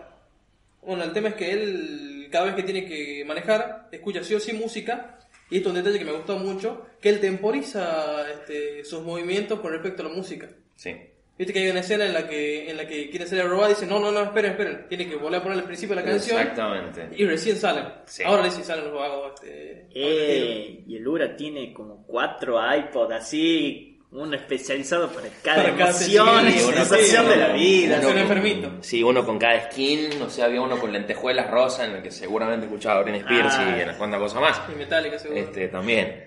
Bueno, 0.82 1.04
el 1.04 1.14
tema 1.14 1.30
es 1.30 1.36
que 1.36 1.52
él, 1.52 2.28
cada 2.32 2.46
vez 2.46 2.56
que 2.56 2.64
tiene 2.64 2.86
que 2.86 3.24
manejar, 3.26 3.90
escucha 3.92 4.24
sí 4.24 4.36
o 4.36 4.40
sí 4.40 4.54
música. 4.54 5.18
Y 5.50 5.58
esto 5.58 5.70
es 5.70 5.76
un 5.76 5.84
detalle 5.84 6.00
que 6.00 6.06
me 6.06 6.12
gustó 6.12 6.38
mucho, 6.38 6.88
que 7.00 7.10
él 7.10 7.20
temporiza 7.20 8.30
este, 8.32 8.84
sus 8.84 9.04
movimientos 9.04 9.60
con 9.60 9.72
respecto 9.72 10.04
a 10.04 10.10
la 10.10 10.16
música. 10.16 10.50
Sí. 10.76 10.96
Viste 11.38 11.52
que 11.52 11.60
hay 11.60 11.70
una 11.70 11.82
escena 11.82 12.06
en 12.06 12.14
la 12.14 12.28
que, 12.28 12.70
en 12.70 12.78
la 12.78 12.88
que 12.88 13.10
quiere 13.10 13.28
salir 13.28 13.44
a 13.44 13.48
robar 13.48 13.70
y 13.70 13.74
dice, 13.74 13.86
no, 13.86 14.00
no, 14.00 14.10
no, 14.12 14.24
esperen, 14.24 14.52
esperen. 14.52 14.86
Tiene 14.88 15.10
que 15.10 15.16
volver 15.18 15.40
a 15.42 15.44
poner 15.44 15.58
al 15.60 15.66
principio 15.66 15.94
de 15.96 16.02
la 16.02 16.08
canción. 16.10 16.40
Exactamente. 16.40 17.10
Y 17.18 17.26
recién 17.26 17.58
salen. 17.58 17.86
Sí. 18.06 18.24
Ahora 18.24 18.44
recién 18.44 18.64
salen 18.64 18.86
los 18.86 18.94
vagos. 18.94 19.34
Este, 19.44 19.88
Eh, 19.94 20.84
y 20.88 20.96
el 20.96 21.06
Ura 21.08 21.36
tiene 21.36 21.74
como 21.74 22.06
cuatro 22.08 22.58
iPods 22.78 23.14
así, 23.16 24.00
uno 24.12 24.34
especializado 24.34 25.10
para 25.10 25.28
cada 25.44 25.64
Para 25.64 25.76
cada 25.76 25.90
emoción, 25.90 26.52
sí, 26.54 26.60
sensación 26.60 27.26
sí, 27.26 27.30
de 27.32 27.36
la 27.36 27.48
vida. 27.54 28.00
uno- 28.02 28.18
enfermito. 28.20 28.72
Sí, 28.80 29.04
uno 29.04 29.26
con 29.26 29.38
cada 29.38 29.70
skin, 29.70 30.22
o 30.22 30.30
sea, 30.30 30.46
había 30.46 30.62
uno 30.62 30.80
con 30.80 30.94
lentejuelas 30.94 31.52
rosas 31.52 31.90
en 31.90 31.96
el 31.98 32.02
que 32.02 32.12
seguramente 32.12 32.66
escuchaba 32.66 33.00
a 33.00 33.04
Britney 33.04 33.20
Spears 33.22 33.56
Ah. 33.58 33.76
y 33.78 33.84
unas 33.84 33.98
cuantas 33.98 34.20
cosas 34.22 34.40
más. 34.42 34.62
y 34.74 34.76
Metallica, 34.78 35.20
seguro. 35.20 35.38
Este, 35.42 35.68
también. 35.68 36.24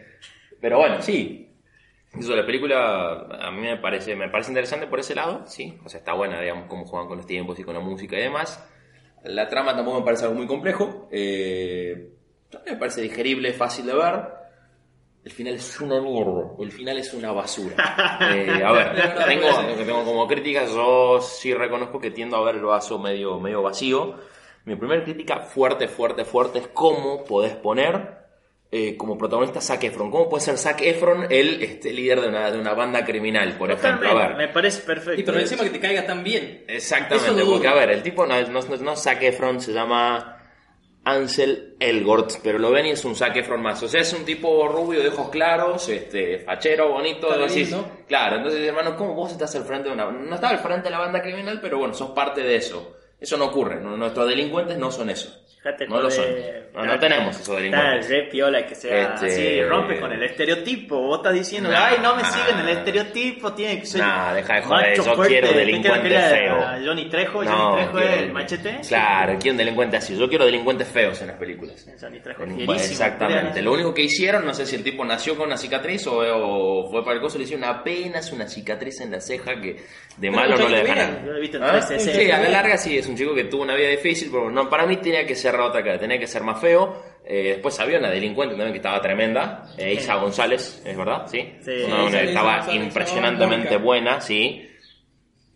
Pero 0.60 0.76
bueno, 0.78 1.00
sí. 1.00 1.47
Eso, 2.18 2.34
la 2.34 2.44
película 2.44 3.26
a 3.40 3.50
mí 3.50 3.62
me 3.62 3.76
parece, 3.76 4.16
me 4.16 4.28
parece 4.28 4.50
interesante 4.50 4.86
por 4.86 5.00
ese 5.00 5.14
lado, 5.14 5.44
sí. 5.46 5.78
O 5.84 5.88
sea, 5.88 5.98
está 5.98 6.14
buena, 6.14 6.40
digamos, 6.40 6.66
cómo 6.66 6.84
juegan 6.84 7.08
con 7.08 7.18
los 7.18 7.26
tiempos 7.26 7.58
y 7.58 7.64
con 7.64 7.74
la 7.74 7.80
música 7.80 8.16
y 8.16 8.22
demás. 8.22 8.62
La 9.24 9.48
trama 9.48 9.74
tampoco 9.74 10.00
me 10.00 10.04
parece 10.04 10.24
algo 10.24 10.36
muy 10.36 10.46
complejo. 10.46 11.08
Eh, 11.10 12.12
también 12.50 12.74
me 12.74 12.78
parece 12.78 13.02
digerible, 13.02 13.52
fácil 13.52 13.86
de 13.86 13.94
ver. 13.94 14.38
El 15.24 15.30
final 15.32 15.54
es 15.54 15.80
una 15.80 16.00
mierda. 16.00 16.52
El 16.58 16.72
final 16.72 16.98
es 16.98 17.12
una 17.12 17.32
basura. 17.32 18.18
Eh, 18.20 18.62
a 18.64 18.72
ver, 18.72 18.94
tengo, 19.26 19.46
tengo 19.84 20.04
como 20.04 20.26
crítica, 20.26 20.64
yo 20.66 21.20
sí 21.20 21.54
reconozco 21.54 22.00
que 22.00 22.10
tiendo 22.10 22.36
a 22.36 22.44
ver 22.44 22.56
el 22.56 22.64
vaso 22.64 22.98
medio, 22.98 23.38
medio 23.38 23.62
vacío. 23.62 24.14
Mi 24.64 24.76
primera 24.76 25.02
crítica 25.02 25.40
fuerte, 25.40 25.88
fuerte, 25.88 26.24
fuerte 26.24 26.58
es 26.58 26.68
cómo 26.68 27.24
podés 27.24 27.54
poner 27.54 28.27
eh, 28.70 28.96
como 28.96 29.16
protagonista 29.16 29.60
Zac 29.60 29.84
Efron. 29.84 30.10
¿Cómo 30.10 30.28
puede 30.28 30.44
ser 30.44 30.58
Zac 30.58 30.82
Efron 30.82 31.26
el 31.30 31.62
este, 31.62 31.92
líder 31.92 32.20
de 32.20 32.28
una, 32.28 32.50
de 32.50 32.58
una 32.58 32.74
banda 32.74 33.04
criminal, 33.04 33.56
por 33.56 33.70
ejemplo? 33.70 34.10
A 34.10 34.28
ver. 34.28 34.36
me 34.36 34.48
parece 34.48 34.82
perfecto. 34.82 35.20
y 35.20 35.24
pero 35.24 35.38
encima 35.38 35.64
que 35.64 35.70
te 35.70 35.80
caiga 35.80 36.04
tan 36.04 36.22
bien. 36.22 36.64
Exactamente, 36.68 37.40
Eso 37.40 37.50
porque 37.50 37.68
a 37.68 37.74
ver, 37.74 37.90
el 37.90 38.02
tipo 38.02 38.26
no 38.26 38.34
es 38.34 38.48
no, 38.50 38.60
no, 38.60 38.76
no 38.76 38.92
es 38.92 39.02
Zac 39.02 39.22
Efron, 39.22 39.60
se 39.60 39.72
llama 39.72 40.38
Ansel 41.04 41.76
Elgort, 41.80 42.32
pero 42.42 42.58
lo 42.58 42.70
ven 42.70 42.86
y 42.86 42.90
es 42.90 43.04
un 43.06 43.16
Zac 43.16 43.36
Efron 43.36 43.62
más. 43.62 43.82
O 43.82 43.88
sea, 43.88 44.02
es 44.02 44.12
un 44.12 44.26
tipo 44.26 44.68
rubio 44.68 45.02
de 45.02 45.08
ojos 45.08 45.30
claros, 45.30 45.88
este, 45.88 46.40
fachero, 46.40 46.90
bonito, 46.90 47.32
Está 47.32 47.46
decís. 47.46 47.74
Claro, 48.06 48.36
entonces 48.36 48.60
hermano, 48.66 48.94
¿cómo 48.96 49.14
vos 49.14 49.32
estás 49.32 49.54
al 49.56 49.64
frente 49.64 49.88
de 49.88 49.94
una... 49.94 50.10
No 50.10 50.34
estaba 50.34 50.52
al 50.52 50.60
frente 50.60 50.84
de 50.84 50.90
la 50.90 50.98
banda 50.98 51.22
criminal, 51.22 51.58
pero 51.62 51.78
bueno, 51.78 51.94
sos 51.94 52.10
parte 52.10 52.42
de 52.42 52.56
eso. 52.56 52.96
Eso 53.18 53.36
no 53.38 53.46
ocurre, 53.46 53.80
nuestros 53.80 54.28
delincuentes 54.28 54.76
no 54.76 54.92
son 54.92 55.08
eso. 55.08 55.34
No 55.88 56.00
lo 56.00 56.10
son. 56.10 56.24
No, 56.74 56.84
no 56.86 56.98
tenemos 56.98 57.30
esos 57.30 57.40
Está 57.48 57.54
delincuentes. 57.56 58.08
re 58.08 58.22
piola 58.30 58.66
que 58.66 58.74
sea 58.74 59.14
Este- 59.14 59.26
así, 59.26 59.62
rompe 59.62 59.98
con 59.98 60.12
el 60.12 60.22
estereotipo. 60.22 61.00
Vos 61.00 61.18
estás 61.18 61.34
diciendo, 61.34 61.70
Nah. 61.70 61.86
ay, 61.86 61.96
no 62.02 62.14
me 62.14 62.24
siguen 62.24 62.58
el 62.60 62.68
estereotipo, 62.68 63.52
tiene 63.52 63.80
que 63.80 63.86
ser. 63.86 64.00
Nah, 64.00 64.32
deja 64.34 64.54
de 64.54 64.62
joder, 64.62 64.96
yo 64.96 65.02
fuerte". 65.04 65.26
quiero 65.28 65.48
¿Qué 65.48 65.58
delincuente 65.58 66.08
feo. 66.10 66.56
Johnny 66.84 67.08
Trejo, 67.08 67.44
No, 67.44 67.50
Johnny 67.50 67.76
Trejo 67.76 67.92
quiero 67.92 68.08
es 68.14 68.22
el 68.22 68.32
machete. 68.32 68.78
Claro, 68.88 69.36
quiero 69.40 69.52
un 69.52 69.58
delincuente 69.58 69.96
así. 69.96 70.16
Yo 70.18 70.28
quiero 70.28 70.44
delincuentes 70.44 70.88
feos 70.88 71.20
en 71.20 71.28
las 71.28 71.36
películas. 71.36 71.86
Johnny 72.00 72.20
Trejo 72.20 72.44
En- 72.44 72.60
Exactamente. 72.70 73.62
Lo 73.62 73.72
único 73.72 73.92
que 73.94 74.02
hicieron, 74.02 74.44
no 74.44 74.54
sé 74.54 74.66
si 74.66 74.76
el 74.76 74.82
tipo 74.84 75.04
nació 75.04 75.36
con 75.36 75.46
una 75.46 75.56
cicatriz 75.56 76.06
o, 76.06 76.18
o 76.18 76.90
fue 76.90 77.02
para 77.04 77.16
el 77.16 77.20
coso, 77.22 77.38
le 77.38 77.44
hicieron 77.44 77.64
apenas 77.64 78.32
una 78.32 78.46
cicatriz 78.48 79.00
en 79.00 79.12
la 79.12 79.20
ceja 79.20 79.60
que 79.60 79.74
de 79.74 79.80
Pero 80.20 80.32
malo 80.32 80.56
no 80.56 80.68
le 80.68 80.78
dejaron. 80.82 80.96
vean. 81.14 81.24
Yo 81.26 81.32
lo 81.32 81.38
he 81.38 81.40
visto 81.40 81.56
en 81.58 81.62
¿Ah? 81.64 81.70
360. 81.72 82.20
Sí, 82.22 82.30
a 82.30 82.38
la 82.42 82.48
larga 82.48 82.76
sí, 82.76 82.98
es 82.98 83.06
un 83.06 83.16
chico 83.16 83.34
que 83.34 83.44
tuvo 83.44 83.62
una 83.62 83.74
vida 83.74 83.88
difícil, 83.88 84.28
pero 84.30 84.50
no, 84.50 84.68
para 84.68 84.86
mí 84.86 84.96
tenía 84.96 85.24
que 85.26 85.34
ser 85.34 85.54
otra 85.66 85.82
cara, 85.82 85.98
tenía 85.98 86.18
que 86.18 86.26
ser 86.26 86.42
más 86.42 86.60
feo. 86.60 87.02
Eh, 87.24 87.50
después 87.54 87.78
había 87.80 87.98
una 87.98 88.10
delincuente 88.10 88.54
también 88.54 88.72
que 88.72 88.78
estaba 88.78 89.00
tremenda, 89.02 89.64
eh, 89.76 89.92
Isa 89.92 90.14
González, 90.16 90.82
¿es 90.84 90.96
verdad? 90.96 91.26
Sí. 91.26 91.52
Sí. 91.60 91.72
Una- 91.86 92.22
estaba 92.22 92.56
González, 92.58 92.82
impresionantemente 92.84 93.76
buena, 93.76 94.20
sí. 94.20 94.64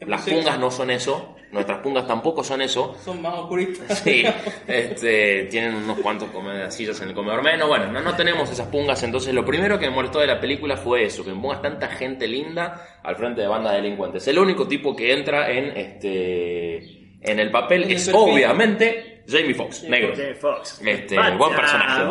Las 0.01 0.23
pungas 0.29 0.59
no 0.59 0.71
son 0.71 0.91
eso, 0.91 1.37
nuestras 1.53 1.79
pungas 1.79 2.07
tampoco 2.07 2.43
son 2.43 2.61
eso. 2.61 2.97
Son 3.05 3.23
más 3.23 3.35
oscuritas. 3.35 3.99
Sí, 4.05 4.25
este, 4.67 5.45
tienen 5.45 5.75
unos 5.77 5.99
cuantos 6.01 6.29
sillas 6.75 7.01
en 7.03 7.09
el 7.11 7.15
comedor 7.15 7.43
menos. 7.43 7.69
Bueno, 7.69 7.87
no, 7.87 8.01
no 8.01 8.17
tenemos 8.17 8.51
esas 8.51 8.67
pungas, 8.69 9.03
entonces 9.05 9.33
lo 9.33 9.45
primero 9.45 9.79
que 9.79 9.89
me 9.89 9.95
molestó 9.95 10.19
de 10.19 10.27
la 10.27 10.41
película 10.41 10.77
fue 10.77 11.05
eso, 11.05 11.25
que 11.25 11.31
pongas 11.33 11.63
tanta 11.63 11.89
gente 11.89 12.27
linda 12.27 12.99
al 13.03 13.17
frente 13.17 13.43
de 13.43 13.47
bandas 13.47 13.73
de 13.75 13.81
delincuentes. 13.83 14.27
El 14.29 14.39
único 14.39 14.67
tipo 14.67 14.95
que 14.97 15.13
entra 15.13 15.51
en 15.51 15.77
este 15.77 16.77
en 17.25 17.39
el 17.39 17.51
papel 17.53 17.85
es 17.93 18.11
obviamente 18.13 19.12
Jamie 19.33 19.55
Foxx, 19.55 19.83
negro. 19.85 20.15
Jamie 20.15 20.35
Foxx. 20.35 20.81
Este, 20.85 21.17
buen 21.37 21.55
personaje, 21.57 22.03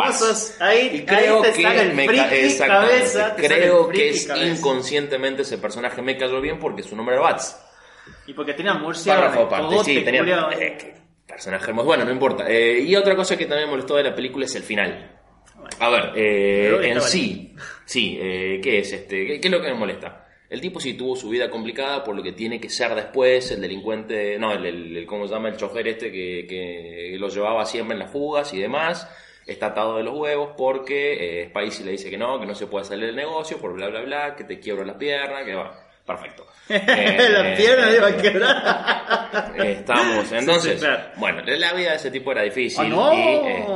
ahí, 0.59 0.89
Y 0.93 1.05
creo 1.05 1.43
ahí 1.43 1.51
te 1.53 1.61
sale 1.61 1.75
que 1.75 1.81
el 1.81 1.93
me 1.93 2.05
ca- 2.07 2.11
friki 2.27 2.35
exactamente, 2.45 2.93
cabeza, 2.97 3.35
te 3.35 3.41
sale 3.43 3.47
creo 3.61 3.89
el 3.91 3.95
que 3.95 4.09
es 4.09 4.25
cabeza. 4.27 4.47
inconscientemente 4.47 5.41
ese 5.43 5.57
personaje 5.57 6.01
me 6.01 6.17
cayó 6.17 6.41
bien 6.41 6.59
porque 6.59 6.83
su 6.83 6.95
nombre 6.95 7.15
era 7.15 7.23
Bats. 7.23 7.57
Y 8.27 8.33
porque 8.33 8.53
tenía 8.53 8.73
murciélago. 8.73 9.21
Párrafo 9.23 9.45
aparte, 9.45 9.83
sí, 9.83 10.01
tenía. 10.01 10.21
eh, 10.59 10.77
que 10.77 10.93
personaje 11.27 11.71
muy 11.71 11.83
bueno, 11.85 12.03
no 12.03 12.11
importa. 12.11 12.45
Eh, 12.49 12.79
y 12.81 12.95
otra 12.95 13.15
cosa 13.15 13.37
que 13.37 13.45
también 13.45 13.67
me 13.67 13.71
molestó 13.71 13.95
de 13.95 14.03
la 14.03 14.13
película 14.15 14.45
es 14.45 14.55
el 14.55 14.63
final. 14.63 15.17
A 15.79 15.89
ver, 15.89 16.11
eh, 16.15 16.79
en 16.91 17.01
sí, 17.01 17.55
sí, 17.85 18.17
eh, 18.21 18.59
¿qué 18.61 18.79
es 18.79 18.91
este? 18.91 19.25
¿Qué, 19.25 19.39
qué 19.39 19.47
es 19.47 19.51
lo 19.51 19.61
que 19.61 19.67
me 19.69 19.75
molesta? 19.75 20.27
El 20.51 20.59
tipo 20.59 20.81
sí 20.81 20.95
tuvo 20.95 21.15
su 21.15 21.29
vida 21.29 21.49
complicada 21.49 22.03
por 22.03 22.13
lo 22.13 22.21
que 22.21 22.33
tiene 22.33 22.59
que 22.59 22.69
ser 22.69 22.93
después, 22.93 23.49
el 23.51 23.61
delincuente, 23.61 24.37
no, 24.37 24.51
el, 24.51 25.05
¿cómo 25.07 25.25
se 25.25 25.33
llama? 25.33 25.47
El 25.47 25.55
chofer 25.55 25.87
este 25.87 26.11
que, 26.11 26.45
que 26.45 27.15
lo 27.17 27.29
llevaba 27.29 27.65
siempre 27.65 27.93
en 27.93 27.99
las 27.99 28.11
fugas 28.11 28.53
y 28.53 28.59
demás. 28.59 29.09
Está 29.47 29.67
atado 29.67 29.95
de 29.95 30.03
los 30.03 30.13
huevos 30.13 30.49
porque 30.57 31.43
eh, 31.43 31.47
Spacey 31.47 31.85
le 31.85 31.91
dice 31.91 32.09
que 32.09 32.17
no, 32.17 32.37
que 32.37 32.45
no 32.45 32.53
se 32.53 32.67
puede 32.67 32.83
salir 32.83 33.05
del 33.05 33.15
negocio 33.15 33.59
por 33.59 33.71
bla 33.71 33.87
bla 33.87 34.01
bla, 34.01 34.35
que 34.35 34.43
te 34.43 34.59
quiebro 34.59 34.83
las 34.83 34.97
piernas, 34.97 35.45
que 35.45 35.55
va. 35.55 35.87
Perfecto. 36.05 36.45
Eh, 36.69 37.27
la 37.31 37.55
pierna 37.55 37.85
le 37.87 37.97
iba 37.97 38.07
a 38.07 38.17
quebrar. 38.17 39.55
Estamos, 39.57 40.31
entonces, 40.31 40.73
Sí, 40.73 40.77
sí, 40.79 40.85
claro. 40.85 41.03
bueno, 41.17 41.41
la 41.45 41.73
vida 41.73 41.89
de 41.91 41.95
ese 41.97 42.11
tipo 42.11 42.31
era 42.31 42.43
difícil 42.43 42.85
¡Ah, 42.85 42.87
no! 42.89 43.13
y 43.13 43.17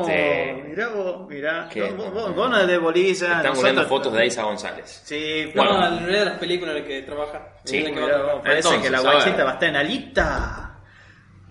este, 0.02 0.64
Mirá 0.68 0.88
vos, 0.90 1.28
mirá. 1.30 1.70
¿Qué? 1.72 1.82
Vos, 1.92 2.14
vos- 2.14 2.36
vos 2.36 2.50
no 2.50 2.66
de 2.66 2.78
bolilla. 2.78 3.12
están 3.12 3.30
nosotros- 3.38 3.58
poniendo 3.58 3.86
fotos 3.86 4.14
de 4.14 4.26
Isa 4.26 4.44
González. 4.44 5.02
Sí, 5.06 5.52
No, 5.54 5.64
Bueno. 5.64 5.88
en 5.88 6.00
realidad 6.06 6.26
las 6.26 6.40
películas 6.40 6.76
en 6.76 6.82
las 6.82 6.88
que 6.90 7.02
trabaja. 7.02 7.48
Sí, 7.64 7.82
las 7.82 7.92
que 7.92 8.00
mirá 8.02 8.18
vos, 8.22 8.42
parece 8.44 8.58
Entonces, 8.68 8.82
que 8.84 8.90
la 8.90 9.00
guachita 9.02 9.44
va 9.44 9.50
a 9.50 9.54
estar 9.54 9.70
en 9.70 9.76
alita. 9.76 10.72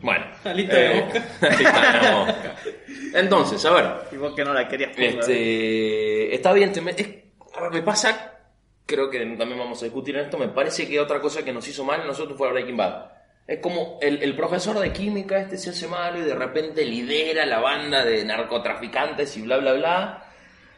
Bueno, 0.00 0.26
Alita 0.44 0.74
de 0.76 0.98
eh, 0.98 1.06
de 1.40 1.50
boca. 2.12 2.54
Entonces, 3.14 3.64
a 3.64 3.70
ver, 3.70 3.86
Y 4.12 4.16
vos 4.16 4.34
que 4.34 4.44
no 4.44 4.52
la 4.52 4.68
querías 4.68 4.90
jugar. 4.94 5.08
este, 5.20 6.34
está 6.34 6.52
bien, 6.52 6.72
te 6.72 6.80
me, 6.82 6.90
es- 6.90 7.08
a 7.56 7.62
ver, 7.62 7.70
me 7.70 7.82
pasa, 7.82 8.33
creo 8.86 9.10
que 9.10 9.18
también 9.18 9.58
vamos 9.58 9.80
a 9.82 9.86
discutir 9.86 10.16
en 10.16 10.24
esto, 10.24 10.38
me 10.38 10.48
parece 10.48 10.88
que 10.88 11.00
otra 11.00 11.20
cosa 11.20 11.44
que 11.44 11.52
nos 11.52 11.66
hizo 11.68 11.84
mal 11.84 12.00
a 12.02 12.06
nosotros 12.06 12.36
fue 12.36 12.50
Breaking 12.52 12.76
Bad. 12.76 13.06
Es 13.46 13.58
como 13.60 13.98
el, 14.00 14.22
el 14.22 14.34
profesor 14.34 14.78
de 14.78 14.92
química 14.92 15.38
este 15.38 15.58
se 15.58 15.70
hace 15.70 15.86
malo 15.86 16.18
y 16.18 16.22
de 16.22 16.34
repente 16.34 16.84
lidera 16.84 17.44
la 17.44 17.60
banda 17.60 18.02
de 18.04 18.24
narcotraficantes 18.24 19.36
y 19.36 19.42
bla 19.42 19.58
bla 19.58 19.72
bla. 19.74 20.20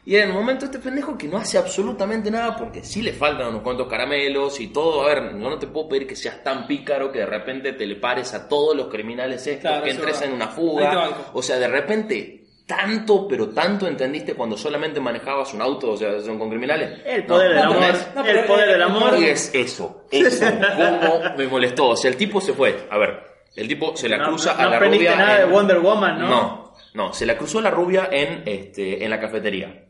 Y 0.04 0.16
en 0.16 0.28
el 0.28 0.34
momento 0.34 0.64
este 0.66 0.78
pendejo 0.78 1.18
que 1.18 1.26
no 1.26 1.36
hace 1.36 1.58
absolutamente 1.58 2.30
nada 2.30 2.56
porque 2.56 2.82
sí 2.82 3.02
le 3.02 3.12
faltan 3.12 3.48
unos 3.48 3.62
cuantos 3.62 3.88
caramelos 3.88 4.60
y 4.60 4.68
todo. 4.68 5.02
A 5.02 5.14
ver, 5.14 5.32
yo 5.32 5.50
no 5.50 5.58
te 5.58 5.66
puedo 5.68 5.88
pedir 5.88 6.06
que 6.06 6.16
seas 6.16 6.42
tan 6.42 6.66
pícaro 6.66 7.10
que 7.10 7.20
de 7.20 7.26
repente 7.26 7.72
te 7.72 7.86
le 7.86 7.96
pares 7.96 8.34
a 8.34 8.48
todos 8.48 8.76
los 8.76 8.88
criminales 8.88 9.46
estos, 9.46 9.62
Claro, 9.62 9.84
que 9.84 9.90
entres 9.90 10.22
en 10.22 10.32
una 10.32 10.48
fuga. 10.48 11.30
O 11.32 11.42
sea, 11.42 11.58
de 11.58 11.68
repente 11.68 12.35
tanto, 12.66 13.28
pero 13.28 13.50
tanto 13.50 13.86
entendiste 13.86 14.34
cuando 14.34 14.56
solamente 14.56 14.98
manejabas 15.00 15.54
un 15.54 15.62
auto, 15.62 15.92
o 15.92 15.96
sea, 15.96 16.20
son 16.20 16.38
con 16.38 16.48
criminales. 16.50 17.00
El 17.04 17.24
poder 17.24 17.50
No, 17.54 17.56
del 17.56 17.64
no 17.64 17.74
amor. 17.86 17.94
No, 18.14 18.24
el 18.26 18.44
poder 18.44 18.64
el- 18.64 18.72
del 18.72 18.76
el 18.76 18.82
amor. 18.82 19.18
Y 19.18 19.24
es 19.26 19.54
eso, 19.54 20.04
eso, 20.10 20.44
cómo 20.76 21.20
me 21.36 21.46
molestó. 21.46 21.88
O 21.90 21.96
sea, 21.96 22.10
el 22.10 22.16
tipo 22.16 22.40
se 22.40 22.52
fue. 22.52 22.86
A 22.90 22.98
ver, 22.98 23.22
el 23.54 23.68
tipo 23.68 23.96
se 23.96 24.08
la 24.08 24.18
No, 24.18 24.28
cruza 24.28 24.54
no 24.54 24.60
a 24.60 24.70
la 24.70 24.78
rubia. 24.80 25.14
nada 25.16 25.36
de 25.38 25.42
en- 25.44 25.50
Wonder 25.52 25.78
Woman, 25.78 26.18
¿no? 26.20 26.28
No, 26.28 26.74
no, 26.94 27.12
se 27.12 27.24
la 27.24 27.36
cruzó 27.38 27.60
a 27.60 27.62
la 27.62 27.70
rubia 27.70 28.08
en, 28.10 28.42
este, 28.46 29.04
en 29.04 29.10
la 29.10 29.20
cafetería. 29.20 29.82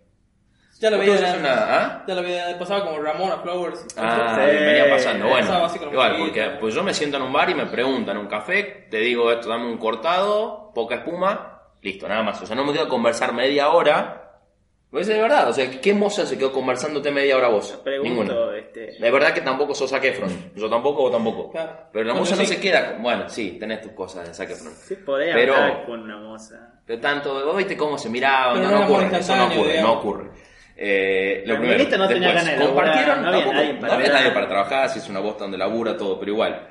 Ya 0.78 0.90
lo 0.90 0.98
veía. 0.98 1.14
¿ah? 1.46 2.04
Ya 2.06 2.14
lo 2.14 2.22
veía. 2.22 2.58
Pasaba 2.58 2.84
como 2.84 3.00
Ramona 3.00 3.38
Flowers. 3.38 3.86
Ah, 3.96 4.36
Sí. 4.38 4.54
venía 4.54 4.90
pasando. 4.90 5.26
Bueno, 5.28 5.66
igual, 5.90 6.16
porque 6.18 6.50
pues 6.60 6.74
yo 6.74 6.82
me 6.82 6.92
siento 6.92 7.16
en 7.16 7.22
un 7.22 7.32
bar 7.32 7.48
y 7.48 7.54
me 7.54 7.64
preguntan 7.64 8.18
un 8.18 8.26
café, 8.26 8.86
te 8.90 8.98
digo 8.98 9.32
esto, 9.32 9.48
dame 9.48 9.64
un 9.64 9.78
cortado, 9.78 10.72
poca 10.74 10.96
espuma, 10.96 11.55
listo, 11.86 12.08
nada 12.08 12.22
más. 12.22 12.40
O 12.42 12.46
sea, 12.46 12.54
no 12.56 12.64
me 12.64 12.72
quedo 12.72 12.84
a 12.84 12.88
conversar 12.88 13.32
media 13.32 13.70
hora. 13.70 14.22
Pues 14.90 15.08
es 15.08 15.18
verdad, 15.20 15.48
o 15.48 15.52
sea, 15.52 15.68
¿qué 15.80 15.92
moza 15.92 16.24
se 16.24 16.38
quedó 16.38 16.52
conversándote 16.52 17.10
media 17.10 17.36
hora 17.36 17.48
vos? 17.48 17.72
Pregunto, 17.82 18.22
Ninguna. 18.32 18.56
este, 18.56 18.92
De 19.00 19.10
verdad 19.10 19.34
que 19.34 19.40
tampoco 19.40 19.74
sos 19.74 19.90
Zac 19.90 20.04
Efron. 20.04 20.52
Yo 20.54 20.70
tampoco, 20.70 21.02
vos 21.02 21.12
tampoco. 21.12 21.50
Claro. 21.50 21.72
Pero 21.92 22.04
la 22.04 22.12
Bueno, 22.12 22.20
moza 22.20 22.36
no 22.36 22.42
sí. 22.42 22.54
se 22.54 22.60
queda 22.60 22.92
con... 22.92 23.02
Bueno, 23.02 23.28
sí, 23.28 23.56
tenés 23.58 23.82
tus 23.82 23.92
cosas 23.92 24.28
de 24.28 24.32
Zac 24.34 24.50
Efron. 24.50 24.72
sí 24.72 24.94
podés 24.96 25.34
Pero- 25.34 25.54
hablar 25.56 25.86
con 25.86 26.00
una 26.02 26.16
moza. 26.18 26.72
Pero 26.86 27.00
tanto, 27.00 27.44
vos 27.44 27.56
viste 27.56 27.76
cómo 27.76 27.98
se 27.98 28.08
miraban, 28.08 28.62
no, 28.62 28.70
no 28.70 28.84
ocurre, 28.86 29.18
eso 29.18 29.34
no 29.36 29.46
ocurre, 29.48 29.80
no 29.82 29.92
ocurre. 29.94 30.30
Eh, 30.76 31.42
lo 31.46 31.54
La 31.54 31.58
primero, 31.60 31.84
tenía 31.88 32.06
después, 32.06 32.20
ganas 32.34 32.58
de 32.58 32.64
compartieron, 32.66 33.22
no 33.22 33.28
había 33.28 33.40
tampoco- 33.40 33.54
nadie 33.54 33.74
para 33.74 33.88
no 33.88 33.92
había 33.98 34.12
nadie 34.12 34.30
para 34.30 34.48
trabajar, 34.48 34.88
si 34.90 34.98
es 35.00 35.08
una 35.08 35.20
bosta 35.20 35.44
donde 35.44 35.58
labura, 35.58 35.96
todo, 35.96 36.18
pero 36.20 36.30
igual. 36.30 36.68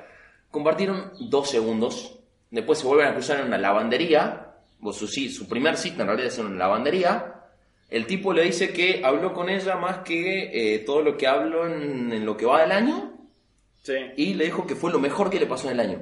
Compartieron 0.50 1.12
dos 1.20 1.50
segundos, 1.50 2.18
después 2.50 2.78
se 2.78 2.86
vuelven 2.86 3.08
a 3.08 3.12
cruzar 3.12 3.40
en 3.40 3.46
una 3.48 3.58
lavandería, 3.58 4.45
su, 4.92 5.06
sí, 5.08 5.28
su 5.28 5.48
primer 5.48 5.76
cita 5.76 6.02
en 6.02 6.08
realidad 6.08 6.28
es 6.28 6.38
en 6.38 6.46
una 6.46 6.58
lavandería, 6.58 7.32
el 7.88 8.06
tipo 8.06 8.32
le 8.32 8.42
dice 8.42 8.72
que 8.72 9.02
habló 9.04 9.32
con 9.32 9.48
ella 9.48 9.76
más 9.76 9.98
que 9.98 10.74
eh, 10.74 10.78
todo 10.80 11.02
lo 11.02 11.16
que 11.16 11.26
habló 11.26 11.66
en, 11.66 12.12
en 12.12 12.24
lo 12.26 12.36
que 12.36 12.46
va 12.46 12.60
del 12.62 12.72
año, 12.72 13.12
Sí. 13.82 13.94
y 14.16 14.34
le 14.34 14.46
dijo 14.46 14.66
que 14.66 14.74
fue 14.74 14.90
lo 14.90 14.98
mejor 14.98 15.30
que 15.30 15.38
le 15.38 15.46
pasó 15.46 15.68
en 15.70 15.78
el 15.78 15.86
año. 15.88 15.98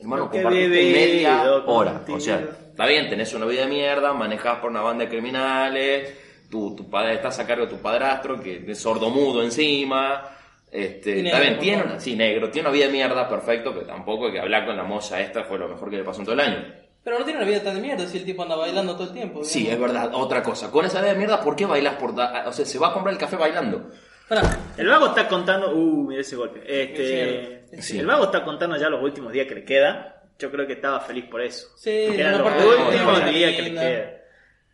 Hermano, 0.00 0.28
compartiste 0.28 0.68
media 0.92 1.42
hora. 1.66 1.92
contigo. 1.94 2.18
O 2.18 2.20
sea, 2.20 2.40
está 2.70 2.84
bien, 2.86 3.08
tenés 3.08 3.32
una 3.34 3.46
vida 3.46 3.62
de 3.62 3.68
mierda, 3.68 4.12
manejás 4.12 4.58
por 4.58 4.70
una 4.70 4.80
banda 4.80 5.04
de 5.04 5.10
criminales, 5.10 6.14
tu, 6.50 6.74
tu 6.74 6.90
padre 6.90 7.14
estás 7.14 7.38
a 7.38 7.46
cargo 7.46 7.66
de 7.66 7.70
tu 7.76 7.78
padrastro, 7.80 8.40
que 8.40 8.64
es 8.66 8.78
sordomudo 8.80 9.42
encima. 9.44 10.30
Este, 10.70 11.20
Y 11.20 11.26
está 11.26 11.38
negro, 11.38 11.40
bien, 11.42 11.58
tiene 11.60 11.82
una, 11.84 12.00
sí, 12.00 12.16
negro, 12.16 12.50
tiene 12.50 12.68
una 12.68 12.74
vida 12.76 12.86
de 12.86 12.92
mierda, 12.92 13.28
perfecto, 13.28 13.72
pero 13.72 13.86
tampoco 13.86 14.26
hay 14.26 14.32
que 14.32 14.40
hablar 14.40 14.66
con 14.66 14.76
la 14.76 14.82
moza 14.84 15.20
esta 15.20 15.44
fue 15.44 15.58
lo 15.58 15.68
mejor 15.68 15.88
que 15.90 15.96
le 15.96 16.04
pasó 16.04 16.20
en 16.20 16.24
todo 16.26 16.34
el 16.34 16.40
año. 16.40 16.64
Pero 17.08 17.20
no 17.20 17.24
tiene 17.24 17.40
una 17.40 17.48
vida 17.48 17.62
tan 17.62 17.74
de 17.74 17.80
mierda 17.80 18.06
si 18.06 18.18
el 18.18 18.24
tipo 18.26 18.42
anda 18.42 18.54
bailando 18.54 18.92
todo 18.94 19.04
el 19.08 19.14
tiempo. 19.14 19.42
Sí, 19.42 19.60
digamos. 19.60 19.88
es 19.88 19.94
verdad, 19.94 20.10
otra 20.14 20.42
cosa. 20.42 20.70
Con 20.70 20.84
esa 20.84 21.00
vida 21.00 21.12
de 21.12 21.16
mierda, 21.18 21.40
¿por 21.40 21.56
qué 21.56 21.64
bailas 21.64 21.94
por 21.94 22.14
da- 22.14 22.44
O 22.46 22.52
sea, 22.52 22.66
se 22.66 22.78
va 22.78 22.88
a 22.88 22.92
comprar 22.92 23.14
el 23.14 23.18
café 23.18 23.36
bailando. 23.36 23.88
Pará, 24.28 24.42
El 24.76 24.88
vago 24.88 25.06
está 25.06 25.26
contando. 25.26 25.74
Uh, 25.74 26.06
mira 26.06 26.20
ese 26.20 26.36
golpe. 26.36 26.60
Este, 26.66 27.80
Sí. 27.80 27.98
El 27.98 28.04
vago 28.06 28.24
está 28.24 28.44
contando 28.44 28.76
ya 28.76 28.90
los 28.90 29.02
últimos 29.02 29.32
días 29.32 29.46
que 29.46 29.54
le 29.54 29.64
queda. 29.64 30.22
Yo 30.38 30.50
creo 30.50 30.66
que 30.66 30.74
estaba 30.74 31.00
feliz 31.00 31.24
por 31.30 31.40
eso. 31.40 31.68
Sí, 31.78 31.90
Eran 31.90 32.38
los 32.42 32.46
últimos 32.86 33.24
de- 33.24 33.30
días 33.32 33.56
que 33.56 33.62
le 33.62 33.70
quedan. 33.72 34.10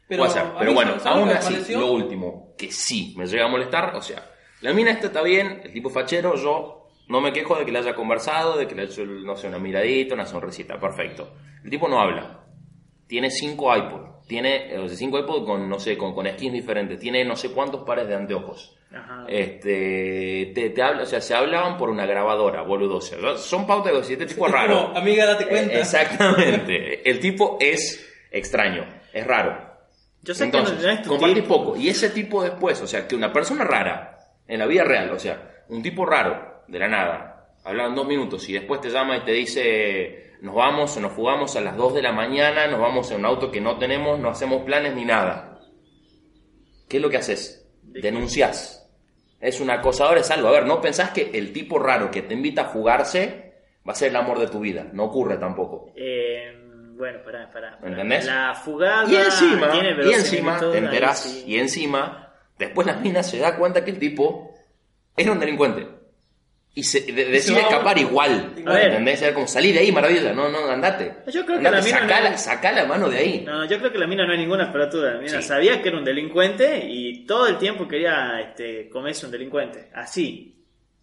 pero, 0.08 0.72
bueno, 0.74 0.98
¿sabes 0.98 1.06
aún 1.06 1.28
así, 1.30 1.52
pareció? 1.54 1.78
lo 1.78 1.92
último, 1.92 2.54
que 2.58 2.72
sí 2.72 3.14
me 3.16 3.26
llega 3.26 3.44
a 3.44 3.48
molestar, 3.48 3.94
o 3.94 4.02
sea, 4.02 4.28
la 4.60 4.72
mina 4.72 4.90
esta 4.90 5.06
está 5.06 5.22
bien, 5.22 5.60
el 5.64 5.72
tipo 5.72 5.88
fachero, 5.88 6.34
yo 6.34 6.83
no 7.08 7.20
me 7.20 7.32
quejo 7.32 7.56
de 7.56 7.64
que 7.64 7.72
le 7.72 7.78
haya 7.80 7.94
conversado, 7.94 8.56
de 8.56 8.66
que 8.66 8.74
le 8.74 8.82
haya 8.82 8.90
hecho, 8.92 9.04
no 9.04 9.36
sé, 9.36 9.48
una 9.48 9.58
miradita, 9.58 10.14
una 10.14 10.26
sonrisita, 10.26 10.78
perfecto. 10.78 11.34
El 11.62 11.70
tipo 11.70 11.88
no 11.88 12.00
habla, 12.00 12.44
tiene 13.06 13.30
cinco 13.30 13.74
iPod, 13.76 14.26
tiene, 14.26 14.78
o 14.78 14.88
sea, 14.88 14.96
cinco 14.96 15.18
iPod 15.18 15.44
con, 15.46 15.68
no 15.68 15.78
sé, 15.78 15.96
con, 15.98 16.14
con 16.14 16.26
skins 16.26 16.52
diferentes, 16.54 16.98
tiene 16.98 17.24
no 17.24 17.36
sé 17.36 17.50
cuántos 17.50 17.82
pares 17.84 18.08
de 18.08 18.14
anteojos. 18.14 18.76
Ajá. 18.94 19.24
Este, 19.28 20.52
te, 20.54 20.70
te 20.70 20.82
habla, 20.82 21.02
o 21.02 21.06
sea, 21.06 21.20
se 21.20 21.34
hablaban 21.34 21.76
por 21.76 21.90
una 21.90 22.06
grabadora, 22.06 22.62
boludo. 22.62 22.98
O 22.98 23.00
sea, 23.00 23.18
son 23.36 23.66
pautas 23.66 23.92
de 23.92 24.12
este 24.14 24.26
tipo 24.26 24.46
es 24.46 24.52
raro. 24.52 24.86
como, 24.86 24.98
amiga, 24.98 25.26
date 25.26 25.44
Eh, 25.44 25.48
cuenta. 25.48 25.78
Exactamente. 25.80 27.08
El 27.08 27.18
tipo 27.20 27.58
es 27.60 28.08
extraño, 28.30 28.84
es 29.12 29.26
raro. 29.26 29.74
Yo 30.22 30.32
sé 30.32 30.44
Entonces, 30.44 30.78
que 30.78 30.86
no, 30.86 30.94
no 31.02 31.08
compartís 31.08 31.42
poco. 31.42 31.76
Y 31.76 31.88
ese 31.88 32.10
tipo 32.10 32.42
después, 32.42 32.80
o 32.82 32.86
sea, 32.86 33.06
que 33.08 33.14
una 33.16 33.32
persona 33.32 33.64
rara, 33.64 34.18
en 34.46 34.58
la 34.60 34.66
vida 34.66 34.84
real, 34.84 35.10
o 35.10 35.18
sea, 35.18 35.64
un 35.68 35.82
tipo 35.82 36.06
raro, 36.06 36.53
de 36.68 36.78
la 36.78 36.88
nada, 36.88 37.34
hablan 37.64 37.94
dos 37.94 38.06
minutos 38.06 38.48
y 38.48 38.52
después 38.52 38.80
te 38.80 38.90
llama 38.90 39.16
y 39.16 39.24
te 39.24 39.32
dice, 39.32 40.34
nos 40.42 40.54
vamos 40.54 40.96
o 40.96 41.00
nos 41.00 41.12
fugamos 41.12 41.56
a 41.56 41.60
las 41.60 41.76
2 41.76 41.94
de 41.94 42.02
la 42.02 42.12
mañana, 42.12 42.66
nos 42.66 42.80
vamos 42.80 43.10
en 43.10 43.20
un 43.20 43.26
auto 43.26 43.50
que 43.50 43.60
no 43.60 43.78
tenemos, 43.78 44.18
no 44.18 44.28
hacemos 44.28 44.62
planes 44.64 44.94
ni 44.94 45.04
nada. 45.04 45.58
¿Qué 46.88 46.98
es 46.98 47.02
lo 47.02 47.08
que 47.08 47.16
haces? 47.16 47.66
Denunciás. 47.82 48.80
Es 49.40 49.60
un 49.60 49.70
acosador, 49.70 50.18
es 50.18 50.30
algo. 50.30 50.48
A 50.48 50.52
ver, 50.52 50.66
no 50.66 50.80
pensás 50.80 51.10
que 51.10 51.30
el 51.34 51.52
tipo 51.52 51.78
raro 51.78 52.10
que 52.10 52.22
te 52.22 52.34
invita 52.34 52.62
a 52.62 52.66
fugarse 52.66 53.54
va 53.86 53.92
a 53.92 53.96
ser 53.96 54.10
el 54.10 54.16
amor 54.16 54.38
de 54.38 54.48
tu 54.48 54.60
vida. 54.60 54.86
No 54.92 55.04
ocurre 55.04 55.36
tampoco. 55.38 55.92
Eh, 55.96 56.52
bueno, 56.96 57.20
pará, 57.24 57.50
pará. 57.50 57.78
pará. 57.78 57.90
¿Entendés? 57.90 58.26
La 58.26 58.54
fugada. 58.54 59.10
Y 59.10 59.16
encima, 59.16 59.70
tiene 59.72 59.96
y 60.04 60.12
encima 60.12 60.58
te 60.58 60.66
ahí 60.66 60.76
enterás, 60.76 61.20
sí. 61.20 61.44
y 61.46 61.58
encima, 61.58 62.32
después 62.58 62.86
la 62.86 62.96
mina 62.96 63.22
se 63.22 63.38
da 63.38 63.56
cuenta 63.56 63.84
que 63.84 63.90
el 63.90 63.98
tipo 63.98 64.54
era 65.16 65.32
un 65.32 65.40
delincuente. 65.40 65.88
Y 66.76 66.82
se, 66.82 67.02
de- 67.02 67.26
decide 67.26 67.60
escapar 67.60 67.96
igual. 67.98 68.52
A 68.66 68.72
ver. 68.72 68.88
¿Entendés? 68.88 69.22
Era 69.22 69.32
como 69.32 69.46
salir 69.46 69.74
de 69.74 69.80
ahí, 69.80 69.92
maravilla. 69.92 70.32
No, 70.32 70.48
no, 70.48 70.68
andate. 70.68 71.14
Yo 71.28 71.44
creo 71.46 71.60
que 71.60 71.66
Andate, 71.68 71.76
la 71.76 71.82
mina 71.84 71.98
sacá, 72.00 72.18
no- 72.20 72.30
la, 72.30 72.38
sacá 72.38 72.72
la 72.72 72.84
mano 72.84 73.08
de 73.08 73.18
ahí. 73.18 73.44
No, 73.46 73.64
yo 73.64 73.78
creo 73.78 73.92
que 73.92 73.98
la 73.98 74.06
mina 74.08 74.26
no 74.26 74.32
es 74.32 74.38
ninguna 74.40 74.72
pelotuda. 74.72 75.12
La 75.14 75.20
mina 75.20 75.40
Sí. 75.40 75.46
sabía 75.48 75.80
que 75.80 75.88
era 75.90 75.98
un 75.98 76.04
delincuente 76.04 76.84
y 76.88 77.24
todo 77.26 77.46
el 77.46 77.58
tiempo 77.58 77.86
quería 77.86 78.40
este, 78.40 78.88
comerse 78.88 79.24
un 79.26 79.30
delincuente. 79.32 79.88
Así. 79.94 80.50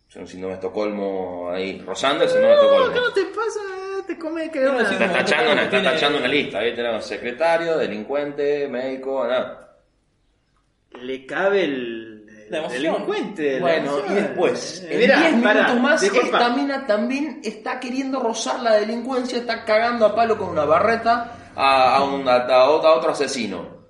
Es 0.10 0.16
un 0.18 0.28
síndrome 0.28 0.56
de 0.56 0.60
Estocolmo 0.60 1.50
ahí, 1.52 1.80
rozando 1.86 2.26
el 2.26 2.30
síndrome 2.30 2.54
de 2.54 2.62
No, 2.62 2.64
Estocolmo. 2.68 2.96
¿cómo 3.02 3.14
te 3.14 3.26
pasa? 3.28 3.60
Te 4.08 4.18
come 4.20 4.52
que 4.52 4.60
No, 4.60 4.72
una- 4.72 4.82
Está 4.82 5.08
no, 5.08 5.14
tachando, 5.14 5.52
una, 5.54 5.62
está 5.64 5.70
tiene- 5.80 5.90
tachando 5.94 6.18
una 6.18 6.28
lista. 6.28 6.60
Ahí 6.60 6.76
tenemos 6.76 7.06
secretario, 7.06 7.78
delincuente, 7.78 8.68
médico, 8.68 9.26
nada. 9.26 9.78
Le 11.02 11.26
cabe 11.26 11.64
el, 11.64 12.26
emoción. 12.60 12.82
delincuente. 12.84 13.60
Bueno, 13.60 13.98
y 14.10 14.14
después, 14.14 14.82
Eh, 14.84 14.94
en 14.94 15.00
mirá, 15.00 15.20
10 15.20 15.36
minutos 15.36 15.80
más, 15.80 16.04
esta 16.04 16.50
mina 16.50 16.86
también 16.88 17.42
está 17.44 17.80
queriendo 17.80 18.20
rozar 18.20 18.60
la 18.62 18.74
delincuencia, 18.74 19.38
está 19.40 19.64
cagando 19.66 20.06
a 20.06 20.16
palo 20.16 20.38
con 20.38 20.50
una 20.50 20.66
barreta 20.66 21.34
a, 21.56 21.96
a, 21.98 22.04
un, 22.04 22.28
a, 22.28 22.36
a 22.36 22.70
otro 22.70 23.12
asesino. 23.12 23.82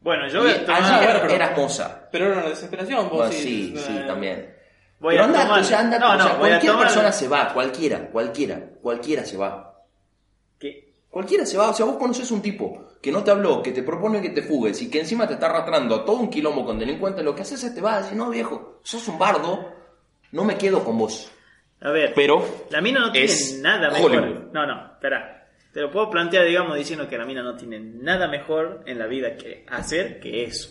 Bueno, 0.00 0.28
yo 0.28 0.38
Y 0.40 0.42
voy 0.42 0.50
a 0.52 0.64
tomar- 0.66 0.82
ayer 0.82 1.04
bueno, 1.04 1.18
pero- 1.22 1.34
era 1.34 1.50
moza. 1.56 2.08
Pero 2.12 2.26
era 2.26 2.38
una 2.38 2.48
desesperación, 2.48 3.08
vos 3.08 3.18
Bueno, 3.18 3.32
sí. 3.32 3.72
sí, 3.76 3.76
sí, 3.76 3.96
eh, 3.98 4.04
también. 4.06 4.54
Voy 5.00 5.14
Pero 5.14 5.22
a 5.22 5.26
andate, 5.26 5.44
tomar- 5.46 5.60
o 5.60 5.64
sea, 5.64 5.78
andate, 5.80 6.00
No, 6.04 6.12
o 6.14 6.16
sea, 6.20 6.32
no, 6.32 6.38
cualquier 6.38 6.72
tomar- 6.72 6.86
persona 6.86 7.12
se 7.12 7.28
va, 7.28 7.52
cualquiera, 7.52 8.08
cualquiera, 8.10 8.60
cualquiera 8.82 9.24
se 9.24 9.36
va. 9.36 9.74
¿Qué? 10.58 10.92
Cualquiera 11.08 11.46
se 11.46 11.56
va, 11.56 11.70
o 11.70 11.74
sea, 11.74 11.86
vos 11.86 11.96
conoces 11.96 12.30
un 12.30 12.42
tipo 12.42 12.87
que 13.00 13.12
no 13.12 13.22
te 13.22 13.30
habló, 13.30 13.62
que 13.62 13.72
te 13.72 13.82
propone 13.82 14.20
que 14.20 14.30
te 14.30 14.42
fugues 14.42 14.82
y 14.82 14.90
que 14.90 15.00
encima 15.00 15.26
te 15.26 15.34
está 15.34 15.46
arrastrando 15.46 15.94
a 15.94 16.04
todo 16.04 16.16
un 16.16 16.30
quilombo 16.30 16.64
con 16.64 16.78
delincuentes, 16.78 17.24
lo 17.24 17.34
que 17.34 17.42
haces 17.42 17.62
es 17.62 17.74
te 17.74 17.80
vas 17.80 17.94
a 17.94 18.00
decir, 18.02 18.16
no 18.16 18.30
viejo, 18.30 18.80
sos 18.82 19.06
un 19.08 19.18
bardo, 19.18 19.72
no 20.32 20.44
me 20.44 20.56
quedo 20.56 20.84
con 20.84 20.98
vos. 20.98 21.30
A 21.80 21.90
ver, 21.90 22.12
Pero 22.14 22.44
la 22.70 22.80
mina 22.80 23.00
no 23.00 23.12
tiene 23.12 23.32
nada 23.60 23.90
mejor. 23.90 24.10
Hollywood. 24.10 24.52
No, 24.52 24.66
no, 24.66 24.92
espera. 24.94 25.48
Te 25.72 25.80
lo 25.80 25.92
puedo 25.92 26.10
plantear, 26.10 26.44
digamos, 26.44 26.76
diciendo 26.76 27.08
que 27.08 27.16
la 27.16 27.24
mina 27.24 27.42
no 27.42 27.54
tiene 27.54 27.78
nada 27.78 28.26
mejor 28.26 28.82
en 28.86 28.98
la 28.98 29.06
vida 29.06 29.36
que 29.36 29.64
hacer 29.68 30.18
que 30.18 30.44
eso. 30.44 30.70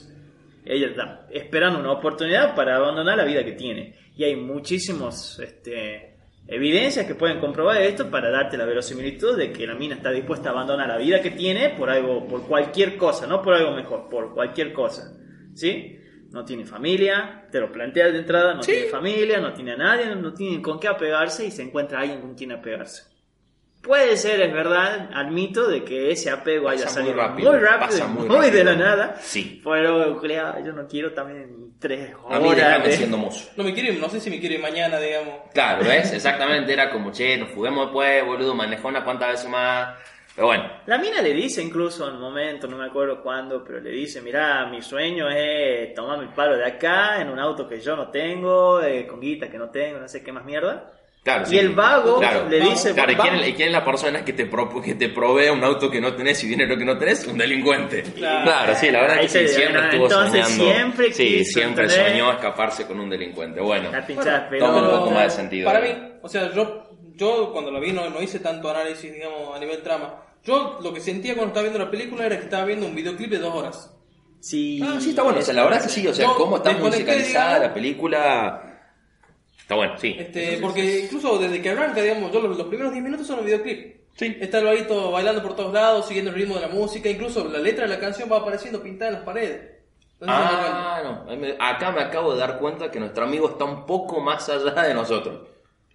Ella 0.66 0.88
está 0.88 1.28
esperando 1.32 1.80
una 1.80 1.94
oportunidad 1.94 2.56
para 2.56 2.76
abandonar 2.76 3.18
la 3.18 3.24
vida 3.24 3.46
que 3.46 3.54
tiene. 3.54 3.96
Y 4.18 4.26
hay 4.26 4.36
muchísimos 4.36 5.40
este, 5.40 6.17
evidencias 6.48 7.06
que 7.06 7.16
pueden 7.16 7.40
comprobar 7.40 7.82
esto 7.82 8.10
para 8.10 8.30
darte 8.32 8.58
la 8.58 8.66
verosimilitud 8.66 9.38
de 9.38 9.52
que 9.52 9.68
la 9.68 9.76
mina 9.76 9.96
está 9.96 10.12
dispuesta 10.12 10.50
a 10.50 10.52
abandonar 10.54 10.88
la 10.88 10.98
vida 10.98 11.22
que 11.22 11.32
tiene 11.32 11.70
por 11.72 11.90
algo, 11.90 12.26
por 12.28 12.44
cualquier 12.48 12.96
cosa, 12.98 13.28
no 13.28 13.42
por 13.42 13.54
algo 13.54 13.72
mejor, 13.72 14.08
por 14.10 14.34
cualquier 14.34 14.72
cosa. 14.74 15.14
¿Sí? 15.54 16.00
No 16.32 16.46
tiene 16.46 16.66
familia, 16.66 17.48
te 17.52 17.60
lo 17.60 17.72
planteas 17.72 18.12
de 18.14 18.20
entrada, 18.20 18.54
no 18.54 18.64
Sí. 18.64 18.72
tiene 18.72 18.88
familia, 18.88 19.40
no 19.40 19.54
tiene 19.54 19.72
a 19.74 19.78
nadie, 19.78 20.16
no 20.16 20.34
tiene 20.34 20.62
con 20.62 20.80
qué 20.80 20.88
apegarse 20.88 21.46
y 21.46 21.52
se 21.52 21.64
encuentra 21.64 22.00
alguien 22.02 22.22
con 22.22 22.36
quien 22.36 22.52
apegarse. 22.52 23.04
Puede 23.88 24.18
ser, 24.18 24.42
es 24.42 24.54
verdad, 24.54 25.10
al 25.14 25.32
mito 25.32 25.68
de 25.68 25.84
que 25.84 26.12
ese 26.12 26.30
apego 26.30 26.70
haya 26.70 26.84
Pasa 26.84 27.00
muy 27.02 27.10
salido 27.12 27.28
rápido, 27.28 27.52
muy 27.54 27.60
rápido, 27.62 27.88
pasa 27.88 28.06
y 28.06 28.08
muy 28.14 28.28
muy, 28.28 28.50
de 28.52 28.64
rápido. 28.64 28.64
la 28.66 28.76
nada. 28.76 29.16
Sí. 29.22 29.62
Pero 29.64 30.16
Julia, 30.20 30.56
yo 30.66 30.74
no 30.74 30.88
quiero 30.88 31.14
también 31.14 31.74
tres 31.80 32.12
a 32.30 32.40
mí 32.40 32.50
horas. 32.50 32.56
déjame 32.68 32.86
de- 32.88 32.92
siendo 32.98 33.18
mozo. 33.18 33.50
No 33.56 33.64
me 33.64 33.74
quiero 33.74 33.94
ir, 33.94 34.00
no 34.00 34.10
sé 34.10 34.20
si 34.20 34.30
me 34.30 34.40
quiero 34.40 34.56
ir 34.56 34.62
mañana, 34.62 35.00
digamos. 35.00 35.36
Claro, 35.54 35.84
¿ves? 35.88 36.12
Exactamente, 36.14 36.74
era 36.74 36.92
como, 36.92 37.12
che, 37.12 37.38
nos 37.38 37.50
fuguemos 37.52 37.86
después, 37.88 38.26
boludo, 38.26 38.54
manejó 38.54 38.90
unas 38.90 39.04
cuantas 39.04 39.30
veces 39.32 39.50
más. 39.50 39.96
Pero 40.36 40.48
bueno, 40.48 40.70
La 40.86 41.00
mina 41.00 41.20
le 41.22 41.34
dice 41.34 41.64
incluso 41.64 42.08
en 42.08 42.14
un 42.16 42.22
momento, 42.22 42.68
no 42.68 42.78
me 42.78 42.86
acuerdo 42.86 43.24
cuándo, 43.24 43.64
pero 43.64 43.80
le 43.80 43.90
dice, 43.90 44.22
mirá, 44.22 44.68
mi 44.68 44.84
sueño 44.84 45.28
es 45.32 45.96
tomarme 45.96 46.26
el 46.26 46.30
palo 46.30 46.56
de 46.56 46.64
acá 46.66 47.20
en 47.20 47.30
un 47.30 47.40
auto 47.40 47.68
que 47.68 47.80
yo 47.80 47.96
no 47.96 48.10
tengo, 48.12 48.84
eh, 48.84 49.08
con 49.08 49.20
guita 49.20 49.50
que 49.50 49.58
no 49.58 49.72
tengo, 49.72 49.98
no 49.98 50.08
sé 50.08 50.24
qué 50.24 50.32
más 50.32 50.46
mierda. 50.46 50.92
Claro, 51.24 51.44
Y 51.44 51.50
sí. 51.50 51.58
el 51.60 51.70
vago 51.76 52.20
Claro. 52.20 52.48
le 52.48 52.62
dice, 52.62 52.94
Claro, 52.94 53.12
¿y 53.12 53.16
quién, 53.16 53.36
y 53.50 53.54
quién 53.54 53.68
es 53.68 53.74
la 53.74 53.84
persona 53.84 54.24
que 54.24 54.32
te, 54.32 54.46
pro- 54.46 54.82
que 54.82 54.96
te 54.96 55.10
provee 55.10 55.50
un 55.50 55.62
auto 55.62 55.92
que 55.92 56.00
no 56.00 56.14
tenés 56.16 56.42
y 56.46 56.48
dinero 56.48 56.78
que 56.78 56.86
no 56.86 56.98
tenés? 56.98 57.28
Un 57.28 57.38
delincuente. 57.38 58.02
Claro. 58.16 58.74
sí, 58.76 58.90
la 58.90 59.02
verdad 59.02 59.22
es 59.24 59.34
que 59.34 59.48
sí, 59.50 59.56
siempre 59.56 59.84
estuvo 59.84 60.04
entonces 60.06 60.46
soñando. 60.48 60.74
siempre 60.74 61.14
sí, 61.14 61.44
siempre 61.44 61.90
soñó 61.90 62.32
escaparse 62.32 62.86
con 62.88 63.00
un 63.02 63.10
delincuente. 63.10 63.60
Bueno, 63.60 63.92
La 63.92 64.06
pinchada 64.06 64.48
Bueno, 64.48 64.50
pelota. 64.50 64.74
toma 64.74 64.90
un 64.94 65.00
poco 65.00 65.12
más 65.12 65.24
de 65.24 65.30
sentido. 65.32 65.66
Para 65.66 65.82
mí, 65.82 65.90
o 66.22 66.30
sea, 66.30 66.50
yo, 66.54 66.84
yo 67.16 67.50
cuando 67.52 67.72
lo 67.72 67.82
vi 67.82 67.92
no, 67.92 68.10
no 68.10 68.22
hice 68.22 68.40
tanto 68.40 68.70
análisis, 68.70 69.14
digamos, 69.14 69.54
a 69.54 69.60
nivel 69.60 69.82
trama. 69.84 70.24
Yo 70.46 70.80
lo 70.82 70.94
que 70.94 71.02
sentía 71.02 71.34
cuando 71.34 71.50
estaba 71.50 71.64
viendo 71.64 71.80
la 71.84 71.92
película 71.92 72.26
era 72.26 72.38
que 72.38 72.44
estaba 72.46 72.64
viendo 72.64 72.86
un 72.86 72.96
videoclip 72.96 73.32
de 73.32 73.40
dos 73.40 73.54
horas. 73.54 73.94
Sí, 74.40 74.80
Ah, 74.82 74.96
sí, 75.02 75.10
está 75.10 75.24
bueno. 75.24 75.40
O 75.40 75.42
sea, 75.42 75.54
la 75.54 75.64
verdad 75.66 75.84
que 75.84 75.90
sí. 75.90 76.08
O 76.08 76.14
sea, 76.14 76.28
cómo 76.38 76.56
está 76.58 76.72
musicalizada 76.72 77.48
digamos. 77.56 77.68
la 77.68 77.74
película. 77.74 78.67
Está 79.68 79.76
bueno, 79.76 79.98
sí. 79.98 80.16
Este, 80.18 80.60
porque 80.62 81.02
incluso 81.04 81.38
desde 81.38 81.62
que 81.62 81.70
arranca, 81.72 82.02
digamos, 82.02 82.32
yo 82.32 82.40
los, 82.40 82.58
los 82.58 82.68
primeros 82.68 82.94
10 82.94 83.04
minutos 83.04 83.28
son 83.28 83.40
un 83.40 83.46
videoclip. 83.46 83.98
Sí. 84.16 84.38
Está 84.40 84.60
el 84.60 84.66
vaguito 84.66 85.12
bailando 85.12 85.44
por 85.44 85.56
todos 85.58 85.74
lados, 85.74 86.08
siguiendo 86.08 86.32
el 86.32 86.38
ritmo 86.38 86.56
de 86.56 86.62
la 86.62 86.68
música, 86.70 87.10
incluso 87.10 87.44
la 87.50 87.60
letra 87.60 87.84
de 87.84 87.90
la 87.94 88.00
canción 88.00 88.32
va 88.32 88.38
apareciendo 88.38 88.82
pintada 88.82 89.10
en 89.10 89.16
las 89.18 89.24
paredes. 89.26 89.72
Ah, 90.22 91.02
no. 91.28 91.36
Me- 91.36 91.56
Acá 91.60 91.92
me 91.92 92.02
acabo 92.02 92.34
de 92.34 92.40
dar 92.40 92.58
cuenta 92.60 92.90
que 92.90 93.00
nuestro 93.00 93.26
amigo 93.26 93.50
está 93.50 93.66
un 93.66 93.86
poco 93.86 94.20
más 94.22 94.48
allá 94.50 94.72
de 94.84 94.94
nosotros. 94.94 95.48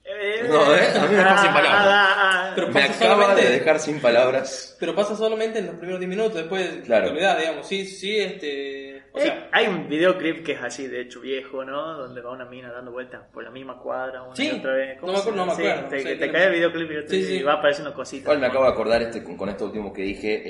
Eh, 0.04 0.46
No, 0.48 0.74
¿eh? 0.76 0.88
A 0.94 1.00
mí 1.06 1.08
me 1.08 1.16
dejó 1.16 1.38
sin 1.38 1.52
palabras. 1.52 1.84
ah, 1.88 2.14
ah, 2.18 2.52
Pero 2.54 2.68
Me 2.68 2.72
pasa 2.82 2.94
acaba 3.04 3.22
solamente- 3.24 3.48
de 3.48 3.58
dejar 3.58 3.80
sin 3.80 4.00
palabras. 4.00 4.76
Pero 4.78 4.94
pasa 4.94 5.16
solamente 5.16 5.58
en 5.60 5.66
los 5.66 5.74
primeros 5.76 5.98
10 5.98 6.08
minutos, 6.10 6.34
después 6.34 6.68
Claro. 6.84 7.06
te 7.06 7.10
olvidás, 7.12 7.38
digamos. 7.38 7.66
Sí, 7.66 7.86
sí, 7.86 8.18
este. 8.18 8.91
O 9.14 9.18
Eh, 9.18 9.22
sea, 9.24 9.48
hay 9.52 9.66
un 9.66 9.88
videoclip 9.88 10.42
que 10.42 10.52
es 10.52 10.62
así, 10.62 10.86
de 10.86 11.02
hecho 11.02 11.20
viejo, 11.20 11.64
¿no? 11.64 11.98
Donde 11.98 12.22
va 12.22 12.32
una 12.32 12.46
mina 12.46 12.72
dando 12.72 12.92
vueltas 12.92 13.20
por 13.32 13.44
la 13.44 13.50
misma 13.50 13.78
cuadra 13.78 14.22
una 14.22 14.34
Sí, 14.34 14.50
y 14.54 14.58
otra 14.58 14.72
vez. 14.72 14.94
no 14.96 15.00
¿Cómo 15.02 15.12
me 15.12 15.18
se 15.18 15.22
acuerdo, 15.22 15.36
no 15.36 15.44
me 15.44 15.50
llama? 15.52 15.56
Sí, 15.62 15.66
acuerdo, 15.84 15.88
te, 16.08 16.14
no 16.14 16.20
te 16.20 16.32
cae 16.32 16.44
el 16.46 16.52
videoclip 16.52 16.90
y, 16.90 16.94
te- 16.94 17.08
Sí, 17.08 17.24
sí. 17.24 17.34
y 17.36 17.42
va 17.42 17.52
apareciendo 17.54 17.92
cositas. 17.92 18.22
Igual 18.24 18.38
me 18.38 18.46
acabo 18.46 18.64
de 18.64 18.70
acordar 18.70 19.02
este, 19.02 19.22
con, 19.22 19.36
con 19.36 19.48
esto 19.50 19.66
último 19.66 19.92
que 19.92 20.02
dije. 20.02 20.42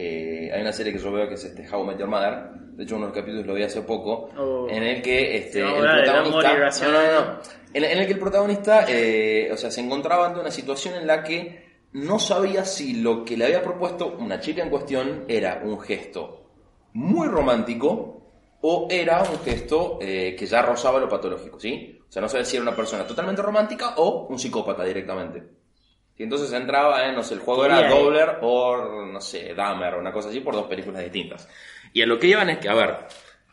eh, 0.47 0.53
hay 0.53 0.61
una 0.63 0.73
serie 0.73 0.93
que 0.93 0.99
yo 1.01 1.11
veo 1.11 1.27
que 1.29 1.35
es 1.35 1.45
este 1.45 1.69
How 1.69 1.83
I 1.83 1.87
Met 1.89 1.99
Your 1.99 2.09
Mother. 2.09 2.51
De 2.77 2.85
hecho, 2.85 2.97
uno 2.97 3.07
de 3.07 3.11
los 3.11 3.19
capítulos 3.19 3.47
lo 3.47 3.55
vi 3.55 3.65
hace 3.65 3.83
poco. 3.83 4.31
Oh. 4.39 4.67
En 4.71 4.83
el 4.85 5.03
que 5.03 5.37
este, 5.39 5.61
Te 5.61 5.67
el 5.69 5.75
protagonista. 5.75 6.87
No, 6.87 6.93
no, 6.93 7.21
no. 7.21 7.39
En, 7.75 7.85
en 7.85 7.99
el 7.99 8.07
que 8.07 8.13
el 8.13 8.19
protagonista 8.21 8.87
eh, 8.89 9.51
o 9.53 9.57
sea, 9.57 9.71
se 9.73 9.81
encontraba 9.81 10.27
ante 10.29 10.39
una 10.41 10.51
situación 10.53 10.95
en 10.95 11.07
la 11.09 11.25
que 11.25 11.73
no 11.95 12.19
sabía 12.21 12.65
si 12.65 13.03
lo 13.03 13.25
que 13.25 13.37
le 13.37 13.45
había 13.47 13.63
propuesto 13.63 14.07
una 14.19 14.39
chica 14.41 14.63
en 14.63 14.71
cuestión 14.71 15.25
era 15.29 15.61
un 15.65 15.81
gesto 15.81 16.47
muy 16.95 17.27
romántico 17.29 18.22
o 18.63 18.87
era 18.91 19.23
un 19.23 19.41
gesto 19.41 19.99
eh, 20.01 20.35
que 20.39 20.47
ya 20.47 20.63
rozaba 20.63 20.99
lo 20.99 21.09
patológico, 21.09 21.59
¿sí? 21.59 22.01
O 22.09 22.13
sea, 22.13 22.23
no 22.23 22.29
sabía 22.29 22.45
si 22.45 22.57
era 22.57 22.63
una 22.63 22.77
persona 22.77 23.07
totalmente 23.07 23.43
romántica 23.43 23.95
o 23.97 24.27
un 24.29 24.39
psicópata 24.39 24.85
directamente. 24.85 25.43
Y 26.17 26.23
entonces 26.23 26.53
entraba 26.53 27.07
en, 27.07 27.15
no 27.15 27.23
sé, 27.23 27.35
el 27.35 27.41
juego 27.41 27.65
era. 27.65 27.89
Dobler 27.89 28.39
o, 28.43 29.05
no 29.07 29.21
sé, 29.21 29.55
Dahmer 29.55 29.95
o 29.95 29.99
una 29.99 30.13
cosa 30.13 30.29
así 30.29 30.41
por 30.41 30.55
dos 30.55 30.67
películas 30.67 31.03
distintas. 31.03 31.49
Y 31.93 32.03
a 32.03 32.07
lo 32.07 32.19
que 32.19 32.29
iban 32.29 32.51
es 32.51 32.59
que, 32.59 32.69
a 32.69 32.75
ver, 32.75 33.07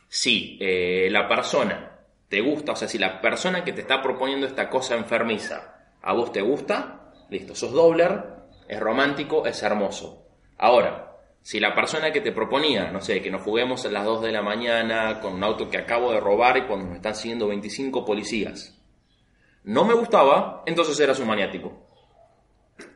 si 0.07 0.57
eh, 0.61 1.07
la 1.09 1.27
persona 1.27 1.99
te 2.27 2.41
gusta, 2.41 2.73
o 2.73 2.75
sea, 2.75 2.87
si 2.87 2.99
la 2.99 3.19
persona 3.19 3.63
que 3.63 3.73
te 3.73 3.81
está 3.81 4.01
proponiendo 4.01 4.45
esta 4.45 4.69
cosa 4.69 4.95
enfermiza 4.95 5.75
a 6.01 6.13
vos 6.13 6.31
te 6.31 6.41
gusta, 6.41 7.11
listo, 7.29 7.55
sos 7.55 7.71
Dobler, 7.71 8.23
es 8.67 8.79
romántico, 8.79 9.45
es 9.47 9.63
hermoso. 9.63 10.27
Ahora, 10.57 11.08
si 11.49 11.59
la 11.59 11.73
persona 11.73 12.11
que 12.11 12.21
te 12.21 12.31
proponía, 12.31 12.91
no 12.91 13.01
sé, 13.01 13.23
que 13.23 13.31
nos 13.31 13.41
juguemos 13.41 13.83
a 13.83 13.89
las 13.89 14.05
2 14.05 14.21
de 14.21 14.31
la 14.31 14.43
mañana 14.43 15.19
con 15.19 15.33
un 15.33 15.43
auto 15.43 15.67
que 15.67 15.79
acabo 15.79 16.11
de 16.11 16.19
robar 16.19 16.57
y 16.57 16.67
cuando 16.67 16.85
nos 16.85 16.97
están 16.97 17.15
siguiendo 17.15 17.47
25 17.47 18.05
policías, 18.05 18.79
no 19.63 19.83
me 19.83 19.95
gustaba, 19.95 20.61
entonces 20.67 20.99
eras 20.99 21.19
un 21.19 21.25
maniático. 21.25 21.88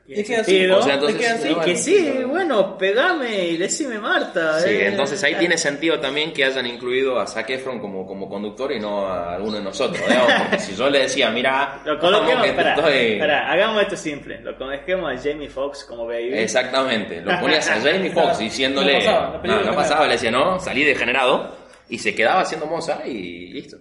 Tiene 0.06 0.22
Es 0.22 0.28
que 0.28 0.36
así, 0.36 0.52
sentido. 0.52 0.80
o 0.80 0.82
sea, 0.82 0.94
entonces, 0.96 1.16
es 1.22 1.26
que 1.26 1.32
así, 1.32 1.48
Sí, 1.48 1.54
bueno, 1.54 1.64
que 1.66 1.76
sí, 1.78 2.24
bueno, 2.26 2.78
pegame 2.78 3.48
y 3.48 3.58
decime 3.58 4.00
Marta. 4.00 4.60
Sí, 4.60 4.70
eh. 4.70 4.88
entonces 4.88 5.24
ahí 5.24 5.36
tiene 5.36 5.58
sentido 5.58 5.98
también 6.02 6.34
que 6.34 6.44
hayan 6.44 6.66
incluido 6.68 7.18
a 7.20 7.26
Zac 7.26 7.50
Efron 7.52 7.80
como, 7.80 8.06
como 8.06 8.28
conductor 8.28 8.70
y 8.74 8.82
no 8.82 9.08
a 9.08 9.36
alguno 9.36 9.58
de 9.60 9.64
nosotros, 9.64 10.06
digamos, 10.06 10.34
porque 10.42 10.60
si 10.60 10.76
yo 10.76 10.90
le 10.90 11.00
decía, 11.04 11.32
mira, 11.32 11.82
Lo 11.86 11.98
coloquemos, 12.00 12.46
estoy- 12.46 13.14
espera, 13.14 13.50
hagamos 13.50 13.82
esto 13.84 13.96
simple. 13.96 14.42
Lo 14.42 14.58
coloquemos 14.58 15.10
a 15.10 15.18
Jamie 15.18 15.50
Foxx 15.50 15.86
como 15.86 16.06
baby. 16.06 16.34
Exactamente, 16.38 17.22
lo 17.22 17.32
ponías 17.40 17.70
a 17.70 17.80
Jamie 17.80 18.12
Foxx 18.12 18.40
diciéndole, 18.40 18.94
No 18.96 19.00
pasaba, 19.00 19.42
no, 19.46 19.62
no 19.64 19.74
pasaba, 19.76 20.06
le 20.08 20.14
decía, 20.14 20.32
no, 20.32 20.60
salí 20.60 20.84
degenerado 20.84 21.56
y 21.88 21.98
se 21.98 22.14
quedaba 22.14 22.42
haciendo 22.42 22.66
moza 22.66 23.08
y 23.08 23.48
listo. 23.54 23.78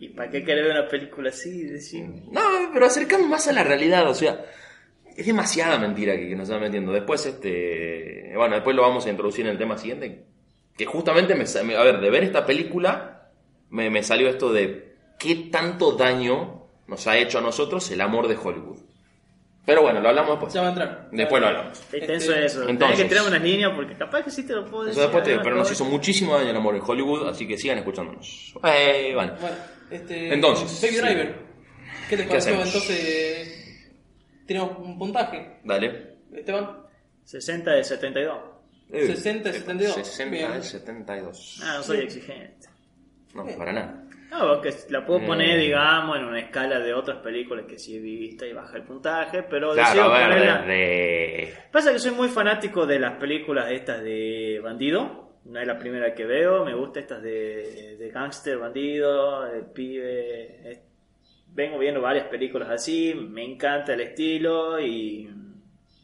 ¿Y 0.00 0.08
para 0.08 0.28
qué 0.28 0.44
querés 0.44 0.64
ver 0.64 0.72
una 0.80 0.88
película 0.88 1.28
así? 1.30 1.62
Decir, 1.62 2.04
No, 2.32 2.40
pero 2.72 2.86
acercamos 2.86 3.28
más 3.28 3.46
a 3.46 3.52
la 3.52 3.62
realidad, 3.62 4.08
o 4.10 4.14
sea, 4.14 4.36
es 5.16 5.26
demasiada 5.26 5.78
mentira 5.78 6.16
que, 6.16 6.28
que 6.28 6.36
nos 6.36 6.48
están 6.48 6.60
metiendo. 6.62 6.92
Después, 6.92 7.24
este, 7.26 8.32
bueno, 8.36 8.54
después 8.54 8.74
lo 8.76 8.82
vamos 8.82 9.06
a 9.06 9.10
introducir 9.10 9.44
en 9.46 9.52
el 9.52 9.58
tema 9.58 9.76
siguiente, 9.78 10.24
que 10.76 10.86
justamente, 10.86 11.34
me, 11.34 11.46
sa- 11.46 11.62
me- 11.62 11.76
a 11.76 11.82
ver, 11.82 12.00
de 12.00 12.10
ver 12.10 12.24
esta 12.24 12.44
película, 12.46 13.30
me, 13.70 13.90
me 13.90 14.02
salió 14.02 14.28
esto 14.28 14.52
de 14.52 14.94
qué 15.18 15.34
tanto 15.50 15.92
daño 15.92 16.66
nos 16.86 17.06
ha 17.06 17.16
hecho 17.16 17.38
a 17.38 17.40
nosotros 17.40 17.90
el 17.90 18.00
amor 18.00 18.28
de 18.28 18.36
Hollywood. 18.36 18.78
Pero 19.66 19.80
bueno, 19.80 20.00
lo 20.00 20.10
hablamos 20.10 20.32
después. 20.32 20.52
ya 20.52 20.60
va 20.60 20.66
a 20.66 20.70
entrar. 20.70 21.08
Después 21.10 21.40
lo 21.40 21.48
hablamos. 21.48 21.80
Es 21.90 22.06
tenso 22.06 22.32
Este, 22.34 22.44
eso. 22.44 22.68
entonces- 22.68 22.98
que 23.00 23.04
tirar 23.08 23.26
unas 23.26 23.40
líneas 23.40 23.72
porque 23.74 23.94
capaz 23.94 24.22
que 24.22 24.30
sí 24.30 24.46
te 24.46 24.52
lo 24.52 24.66
puedo 24.66 24.84
decir. 24.84 25.00
después 25.00 25.24
te 25.24 25.38
pero 25.38 25.56
nos 25.56 25.72
hizo 25.72 25.84
muchísimo 25.86 26.36
daño 26.36 26.50
el 26.50 26.56
amor 26.56 26.76
en 26.76 26.82
Hollywood, 26.84 27.28
así 27.28 27.46
que 27.48 27.56
sigan 27.56 27.78
escuchándonos. 27.78 28.52
Eh, 28.62 29.12
bueno. 29.14 29.32
Bueno, 29.40 29.56
este. 29.90 30.34
Entonces, 30.34 30.82
Baby 30.82 30.94
sí. 30.96 31.00
Driver. 31.00 31.34
¿Qué 32.10 32.16
te 32.18 32.36
hacemos? 32.36 32.66
Entonces. 32.66 33.53
Tenemos 34.46 34.78
un 34.78 34.98
puntaje. 34.98 35.58
Dale. 35.64 36.16
Esteban. 36.32 36.82
60 37.24 37.70
de 37.72 37.84
72. 37.84 38.38
60 38.90 39.48
de 39.50 39.58
72. 39.58 39.94
60 40.06 40.30
Bien. 40.30 40.52
de 40.52 40.62
72. 40.62 41.60
Ah, 41.64 41.74
no 41.78 41.82
soy 41.82 41.98
exigente. 42.00 42.68
No, 43.34 43.44
para 43.58 43.72
nada. 43.72 44.00
No, 44.30 44.48
porque 44.54 44.74
la 44.90 45.06
puedo 45.06 45.24
poner, 45.26 45.56
Mm. 45.56 45.60
digamos, 45.60 46.16
en 46.18 46.24
una 46.24 46.40
escala 46.40 46.78
de 46.80 46.92
otras 46.92 47.18
películas 47.22 47.66
que 47.68 47.78
sí 47.78 47.96
he 47.96 48.00
visto 48.00 48.44
y 48.44 48.52
baja 48.52 48.76
el 48.76 48.82
puntaje, 48.82 49.44
pero 49.44 49.72
Claro, 49.72 50.10
ver, 50.10 50.22
ponerla- 50.30 50.60
desde... 50.66 51.54
Pasa 51.70 51.92
que 51.92 51.98
soy 51.98 52.10
muy 52.12 52.28
fanático 52.28 52.84
de 52.86 52.98
las 52.98 53.16
películas 53.18 53.70
estas 53.70 54.02
de 54.02 54.60
bandido. 54.62 55.38
No 55.44 55.60
es 55.60 55.66
la 55.66 55.78
primera 55.78 56.14
que 56.14 56.24
veo. 56.24 56.64
Me 56.64 56.74
gusta 56.74 57.00
estas 57.00 57.22
de, 57.22 57.96
de 57.98 58.10
gangster, 58.10 58.58
bandido, 58.58 59.46
el 59.46 59.66
pibe. 59.66 60.83
Vengo 61.54 61.78
viendo 61.78 62.00
varias 62.00 62.26
películas 62.26 62.68
así. 62.68 63.14
Me 63.14 63.44
encanta 63.44 63.94
el 63.94 64.00
estilo 64.00 64.78
y 64.80 65.30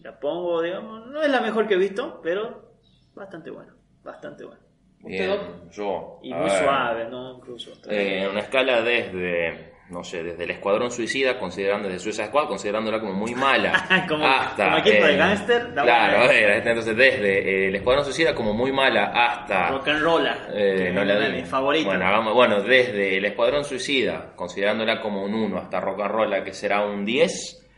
la 0.03 0.19
pongo, 0.19 0.63
digamos. 0.63 1.07
No 1.09 1.23
es 1.23 1.31
la 1.31 1.41
mejor 1.41 1.67
que 1.67 1.75
he 1.75 1.79
visto, 1.79 2.21
pero 2.23 2.73
bastante 3.15 3.51
bueno. 3.51 3.75
Bastante 4.03 4.45
bueno. 4.45 4.61
Bien, 5.03 5.31
Usted, 5.31 5.71
yo... 5.73 6.19
Y 6.23 6.33
muy 6.33 6.49
ver, 6.49 6.63
suave, 6.63 7.09
¿no? 7.09 7.37
Incluso. 7.37 7.73
eh, 7.89 8.29
una 8.31 8.41
escala 8.41 8.83
desde, 8.83 9.70
no 9.91 10.05
sé, 10.05 10.23
desde 10.23 10.45
el 10.45 10.51
Escuadrón 10.53 10.91
Suicida, 10.91 11.39
considerando 11.39 11.89
desde 11.89 12.01
Suicide 12.01 12.27
Squad, 12.29 12.47
considerándola 12.49 13.01
como 13.01 13.13
muy 13.13 13.35
mala, 13.35 14.05
Como- 14.09 14.25
hasta... 14.25 14.65
como 14.67 14.77
equipo 14.79 15.05
de 15.07 15.17
gángster, 15.17 15.75
da 15.75 15.83
Claro, 15.83 16.19
a 16.19 16.27
ver, 16.29 16.51
entonces 16.67 16.97
desde 16.97 17.39
eh, 17.39 17.69
el 17.69 17.75
Escuadrón 17.75 18.05
Suicida 18.05 18.35
como 18.35 18.55
muy 18.55 18.71
mala 18.73 19.07
hasta... 19.15 19.69
Rock 19.71 19.89
and 19.89 20.03
Rolla. 20.03 20.47
Eh, 20.55 20.91
no 20.95 21.03
es 21.03 21.09
la 21.09 21.19
de 21.19 21.29
mis 21.31 21.49
favoritas. 21.49 21.87
Bueno, 21.87 22.07
hagamos- 22.07 22.35
bueno, 22.35 22.63
desde 22.63 23.17
el 23.17 23.25
Escuadrón 23.25 23.65
Suicida, 23.65 24.33
considerándola 24.37 25.01
como 25.01 25.25
un 25.25 25.35
1, 25.35 25.59
hasta 25.59 25.81
Rock 25.81 26.01
and 26.03 26.11
Roll, 26.13 26.45
que 26.45 26.53
será 26.55 26.85
un 26.87 27.05
10, 27.05 27.69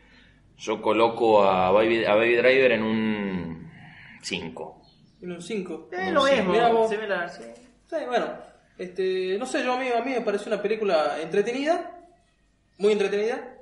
yo 0.58 0.80
coloco 0.82 1.42
a 1.44 1.70
Baby, 1.72 2.04
a 2.04 2.14
Baby 2.14 2.36
Driver 2.36 2.72
en 2.72 2.82
un 2.82 3.70
5. 4.20 4.82
en 5.22 5.32
un 5.32 5.42
5. 5.42 5.88
Eh, 5.92 6.10
lo 6.12 6.20
vos. 6.74 6.90
similar, 6.90 7.28
sí. 7.30 7.42
Sí, 7.88 7.96
bueno. 8.06 8.26
Este, 8.78 9.36
no 9.38 9.46
sé, 9.46 9.62
yo 9.62 9.74
a 9.74 9.78
mí, 9.78 9.86
a 9.96 10.02
mí 10.02 10.12
me 10.12 10.22
pareció 10.22 10.52
una 10.52 10.60
película 10.62 11.16
entretenida. 11.22 11.90
Muy 12.78 12.92
entretenida. 12.92 13.56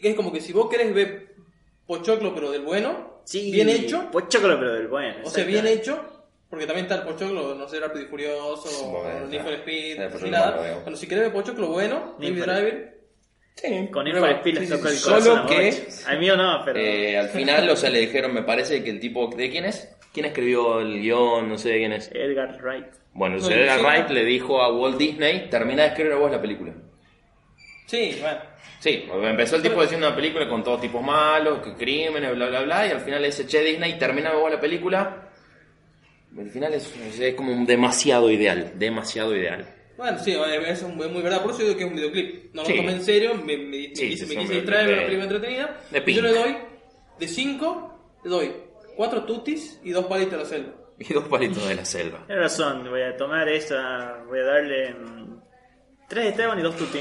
Que 0.00 0.10
es 0.10 0.16
como 0.16 0.32
que 0.32 0.40
si 0.40 0.52
vos 0.52 0.68
querés 0.70 0.94
ver 0.94 1.34
Pochoclo, 1.86 2.34
pero 2.34 2.50
del 2.50 2.62
bueno. 2.62 3.20
Sí, 3.24 3.50
Bien 3.52 3.68
hecho. 3.68 4.08
Chocolo, 4.28 4.58
pero 4.58 4.72
del 4.74 4.88
bueno. 4.88 5.16
O 5.24 5.30
sea, 5.30 5.44
bien 5.44 5.66
hecho. 5.66 6.06
Porque 6.48 6.66
también 6.66 6.86
está 6.86 6.96
el 6.96 7.02
Pochoclo, 7.02 7.54
no 7.54 7.68
sé, 7.68 7.78
Rápido 7.78 8.04
y 8.04 8.08
Furioso, 8.08 8.88
Bueno, 8.90 9.24
o 9.24 9.28
Need 9.28 9.40
for 9.42 9.52
sí, 9.52 9.58
Speed, 9.60 10.00
el 10.00 10.08
Pochoclo 10.08 10.26
ni 10.26 10.30
nada. 10.32 10.80
Bueno, 10.82 10.96
si 10.96 11.06
querés 11.06 11.24
ver 11.24 11.32
Pochoclo 11.32 11.68
bueno, 11.68 12.16
Need 12.18 12.38
for- 12.38 12.46
Driver. 12.46 13.00
Con 13.92 14.04
Pero 14.04 14.08
Info 14.08 14.20
bueno, 14.20 14.36
Speed 14.38 14.54
les 14.58 14.68
sí, 14.68 14.74
tocó 14.74 14.88
sí, 14.88 14.92
el 14.94 14.98
sí. 14.98 15.04
corazón 15.04 15.36
Solo 15.36 15.46
que-. 15.48 15.86
Al 16.06 16.18
mío 16.18 16.36
no, 16.36 16.62
pero... 16.64 16.78
Eh, 16.80 17.18
al 17.18 17.28
final, 17.28 17.68
o 17.68 17.76
sea, 17.76 17.90
le 17.90 18.00
dijeron, 18.00 18.32
me 18.32 18.42
parece 18.42 18.82
que 18.82 18.90
el 18.90 18.98
tipo... 19.00 19.28
¿De 19.28 19.50
quién 19.50 19.64
es? 19.66 19.94
¿Quién 20.14 20.26
escribió 20.26 20.80
el 20.80 21.00
guion? 21.00 21.48
No 21.48 21.58
sé 21.58 21.68
de 21.70 21.78
quién 21.78 21.92
es. 21.92 22.10
Edgar 22.12 22.58
Wright. 22.62 22.86
Bueno, 23.12 23.36
No, 23.36 23.42
sí. 23.42 23.52
Wright 23.52 24.08
le 24.10 24.24
dijo 24.24 24.62
a 24.62 24.72
Walt 24.72 24.96
Disney, 24.96 25.50
termina 25.50 25.82
de 25.82 25.88
escribir 25.90 26.14
vos 26.14 26.30
la 26.32 26.40
película. 26.40 26.72
Sí, 27.90 28.16
bueno. 28.20 28.38
Sí, 28.78 29.04
empezó 29.24 29.56
el 29.56 29.62
tipo 29.62 29.82
diciendo 29.82 30.06
una 30.06 30.14
película 30.16 30.48
con 30.48 30.62
todos 30.62 30.80
tipos 30.80 31.02
malos, 31.02 31.58
que 31.60 31.74
crímenes, 31.74 32.34
bla, 32.36 32.46
bla, 32.48 32.62
bla, 32.62 32.86
y 32.86 32.90
al 32.90 33.00
final 33.00 33.20
le 33.20 33.26
dice, 33.28 33.46
che, 33.46 33.60
Disney, 33.62 33.98
termina 33.98 34.32
vos 34.32 34.50
la 34.50 34.60
película. 34.60 35.28
El 36.38 36.48
final 36.50 36.72
es, 36.74 36.94
es 37.18 37.34
como 37.34 37.52
un 37.52 37.66
demasiado 37.66 38.30
ideal, 38.30 38.72
demasiado 38.76 39.34
ideal. 39.36 39.66
Bueno, 39.96 40.18
sí, 40.18 40.32
es, 40.32 40.68
es 40.68 40.82
un- 40.82 41.02
es 41.02 41.10
muy 41.10 41.20
verdad, 41.20 41.42
por 41.42 41.50
eso 41.50 41.62
digo 41.62 41.76
que 41.76 41.82
es 41.84 41.90
un 41.90 41.96
videoclip. 41.96 42.54
No 42.54 42.62
lo 42.62 42.68
Sí. 42.68 42.76
tomé 42.76 42.92
en 42.92 43.02
serio, 43.04 43.34
me, 43.34 43.56
me, 43.58 43.66
me 43.88 43.94
Sí, 43.94 44.10
quise, 44.10 44.26
me 44.26 44.36
quise 44.36 44.54
distraer, 44.54 44.88
una 44.88 45.02
película 45.02 45.24
entretenida. 45.24 45.80
de 45.90 46.02
y 46.06 46.14
yo 46.14 46.22
le 46.22 46.32
doy, 46.32 46.56
de 47.18 47.28
5, 47.28 48.18
le 48.24 48.30
doy 48.30 48.52
4 48.96 49.24
tutis 49.24 49.80
y 49.82 49.90
2 49.90 50.06
palitos 50.06 50.32
de 50.32 50.38
la 50.38 50.44
selva. 50.48 50.72
Y 51.00 51.12
dos 51.14 51.24
palitos 51.28 51.66
de 51.66 51.74
la 51.74 51.84
selva. 51.84 52.24
Tienes 52.26 52.44
razón, 52.44 52.88
voy 52.88 53.00
a 53.02 53.16
tomar 53.16 53.48
esta, 53.48 54.22
voy 54.28 54.38
a 54.38 54.44
darle 54.44 54.94
mm, 54.94 55.40
tres 56.08 56.26
Esteban 56.26 56.58
y 56.58 56.62
dos 56.62 56.76
Tutti. 56.76 57.00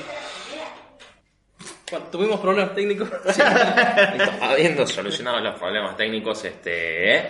Bueno, 1.92 2.06
tuvimos 2.12 2.40
problemas 2.40 2.76
técnicos. 2.76 3.10
Listo, 3.26 4.32
Habiendo 4.42 4.86
solucionado 4.88 5.40
los 5.40 5.56
problemas 5.60 5.96
técnicos, 5.98 6.44
este. 6.46 7.16
¿eh? 7.16 7.30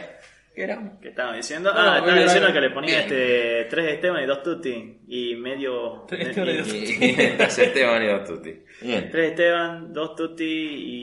¿Qué 0.56 0.64
era? 0.64 0.80
¿Qué 1.02 1.10
estaba 1.10 1.34
diciendo? 1.34 1.72
No, 1.74 1.80
Ah, 1.80 1.98
estaba 2.00 2.20
diciendo 2.20 2.52
que 2.52 2.60
le 2.62 2.70
ponía 2.72 3.00
este 3.02 3.66
tres 3.70 3.94
Esteban 3.94 4.24
y 4.24 4.26
dos 4.26 4.44
Tutti 4.44 5.00
y 5.08 5.36
medio 5.36 6.04
Tres 6.08 6.28
Esteban 6.30 6.50
y 6.50 6.58
dos 6.58 6.74
Y, 6.74 7.06
y 7.06 7.38
las 7.38 7.58
Esteban 7.60 8.04
y 8.04 8.08
dos 8.08 8.24
tutti. 8.28 8.56
Bien. 8.82 9.10
tres 9.12 9.30
Esteban, 9.32 9.94
dos 9.94 10.16
Tutti 10.16 10.44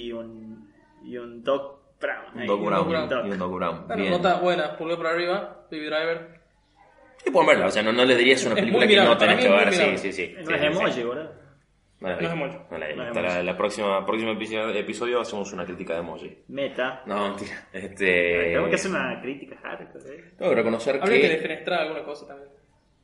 y 0.08 0.12
un 0.12 0.68
y 1.04 1.16
un 1.16 1.42
Doc 1.42 1.80
Brown. 2.00 2.24
Un. 2.34 2.46
Doc 2.46 2.60
Brown. 2.66 3.28
Y 3.28 3.30
un 3.30 3.38
Doc 3.38 3.54
Brown. 3.54 3.86
Bueno, 3.86 4.02
Bien. 4.02 4.12
nota 4.12 4.34
buena, 4.40 4.76
pulgar 4.76 4.98
para 4.98 5.10
arriba, 5.10 5.66
Baby 5.70 5.86
Driver. 5.86 6.40
Sí, 7.24 7.30
pueden 7.30 7.46
verla, 7.48 7.66
o 7.66 7.70
sea, 7.70 7.82
no, 7.82 7.92
no 7.92 8.04
le 8.04 8.14
dirías 8.16 8.44
una 8.44 8.54
Es 8.56 8.60
película 8.60 8.86
que 8.86 8.96
no 8.96 9.16
tenés 9.16 9.38
que 9.40 9.48
ver. 9.48 9.72
Sí, 9.72 9.98
sí, 9.98 10.12
sí. 10.12 10.34
No 10.38 10.46
Sí, 10.46 10.52
es 10.54 10.60
sí, 10.60 10.66
emoji, 10.66 10.92
sí. 10.92 11.02
boludo. 11.02 11.45
No 12.00 12.08
la 12.08 12.16
vi. 12.16 12.24
No 12.24 12.28
es 12.28 12.34
emoji. 12.34 12.58
No 12.70 12.78
la 12.78 12.86
vi. 12.88 12.94
No 12.94 13.02
es 13.02 13.08
Hasta 13.08 13.20
emoji. 13.20 13.34
la, 13.36 13.42
la 13.42 13.56
próxima, 13.56 14.06
próximo 14.06 14.32
episodio, 14.32 15.20
hacemos 15.20 15.52
una 15.52 15.64
crítica 15.64 15.94
de 15.94 16.00
emoji. 16.00 16.38
Meta. 16.48 17.02
No, 17.06 17.28
mentira. 17.28 17.68
Este. 17.72 17.96
Tenemos 18.44 18.68
que 18.68 18.74
hacer 18.74 18.90
una 18.90 19.20
crítica 19.22 19.56
hardcore, 19.62 20.14
eh. 20.14 20.24
Tengo 20.38 20.50
que 20.50 20.56
reconocer 20.56 20.98
Habría 21.02 21.20
que 21.20 21.28
que. 21.28 21.34
defenestrar 21.36 21.80
alguna 21.80 22.04
cosa 22.04 22.26
también. 22.28 22.50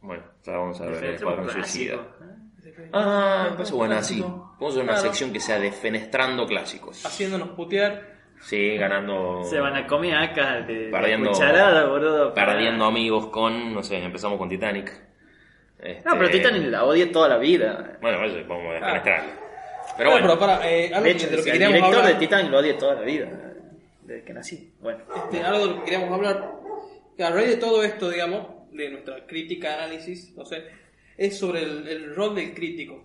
Bueno, 0.03 0.23
ya 0.45 0.53
vamos 0.53 0.81
a 0.81 0.87
ver 0.87 1.05
el 1.05 1.17
clásico, 1.17 1.51
Suicida. 1.53 1.95
¿eh? 1.95 2.89
Ah, 2.93 3.47
me 3.51 3.57
parece 3.57 3.75
buena, 3.75 4.03
sí. 4.03 4.21
Vamos 4.21 4.61
a 4.61 4.67
hacer 4.69 4.83
una 4.83 4.93
Claro. 4.93 5.09
sección 5.09 5.33
que 5.33 5.41
sea 5.41 5.59
defenestrando 5.59 6.47
clásicos. 6.47 7.05
Haciéndonos 7.07 7.49
putear. 7.51 8.11
Sí, 8.41 8.77
ganando. 8.77 9.45
Se 9.45 9.61
van 9.61 9.77
a 9.77 9.87
comer 9.87 10.17
acá 10.17 10.61
de, 10.63 10.87
de 10.87 10.91
Perdiendo- 10.91 11.31
cucharada, 11.31 11.87
boludo. 11.87 12.35
para- 12.35 12.53
Perdiendo 12.55 12.85
amigos 12.85 13.27
con. 13.29 13.73
No 13.73 13.83
sé, 13.85 14.03
empezamos 14.03 14.37
con 14.39 14.49
Titanic. 14.49 14.93
Este, 15.83 16.09
No, 16.09 16.17
pero 16.17 16.31
Titanic 16.31 16.63
la 16.71 16.85
odié 16.85 17.07
toda 17.07 17.29
la 17.29 17.39
vida. 17.39 17.99
Bueno, 18.01 18.25
eso 18.25 18.37
vamos 18.49 18.67
a 18.67 18.77
Ah. 18.77 18.81
defenestrarlo. 18.95 19.33
Pero 19.97 20.11
Bueno, 20.11 20.27
bueno. 20.27 20.27
pero 20.27 20.39
para, 20.39 20.71
eh, 20.71 20.91
algo 20.95 21.05
De 21.05 21.11
hecho, 21.11 21.27
de 21.29 21.37
lo 21.37 21.43
que 21.45 21.51
el 21.51 21.59
director 21.59 21.85
hablar. 21.97 22.07
de 22.07 22.15
Titanic 22.15 22.51
lo 22.51 22.59
odié 22.59 22.75
toda 22.75 22.95
la 22.95 23.01
vida. 23.03 23.29
Desde 24.03 24.25
que 24.25 24.33
nací. 24.33 24.75
Bueno. 24.81 25.01
Este, 25.17 25.43
algo 25.45 25.59
de 25.59 25.67
lo 25.67 25.79
que 25.79 25.85
queríamos 25.91 26.13
hablar, 26.13 26.51
que 27.17 27.25
a 27.25 27.31
raíz 27.31 27.49
de 27.49 27.57
todo 27.57 27.83
esto, 27.83 28.09
digamos, 28.11 28.47
de 28.73 28.91
nuestra 28.91 29.27
crítica, 29.27 29.75
análisis, 29.75 30.35
no 30.37 30.45
sé, 30.45 30.65
es 31.17 31.39
sobre 31.39 31.63
el, 31.63 31.87
el 31.89 32.15
rol 32.15 32.35
del 32.35 32.55
crítico. 32.55 33.05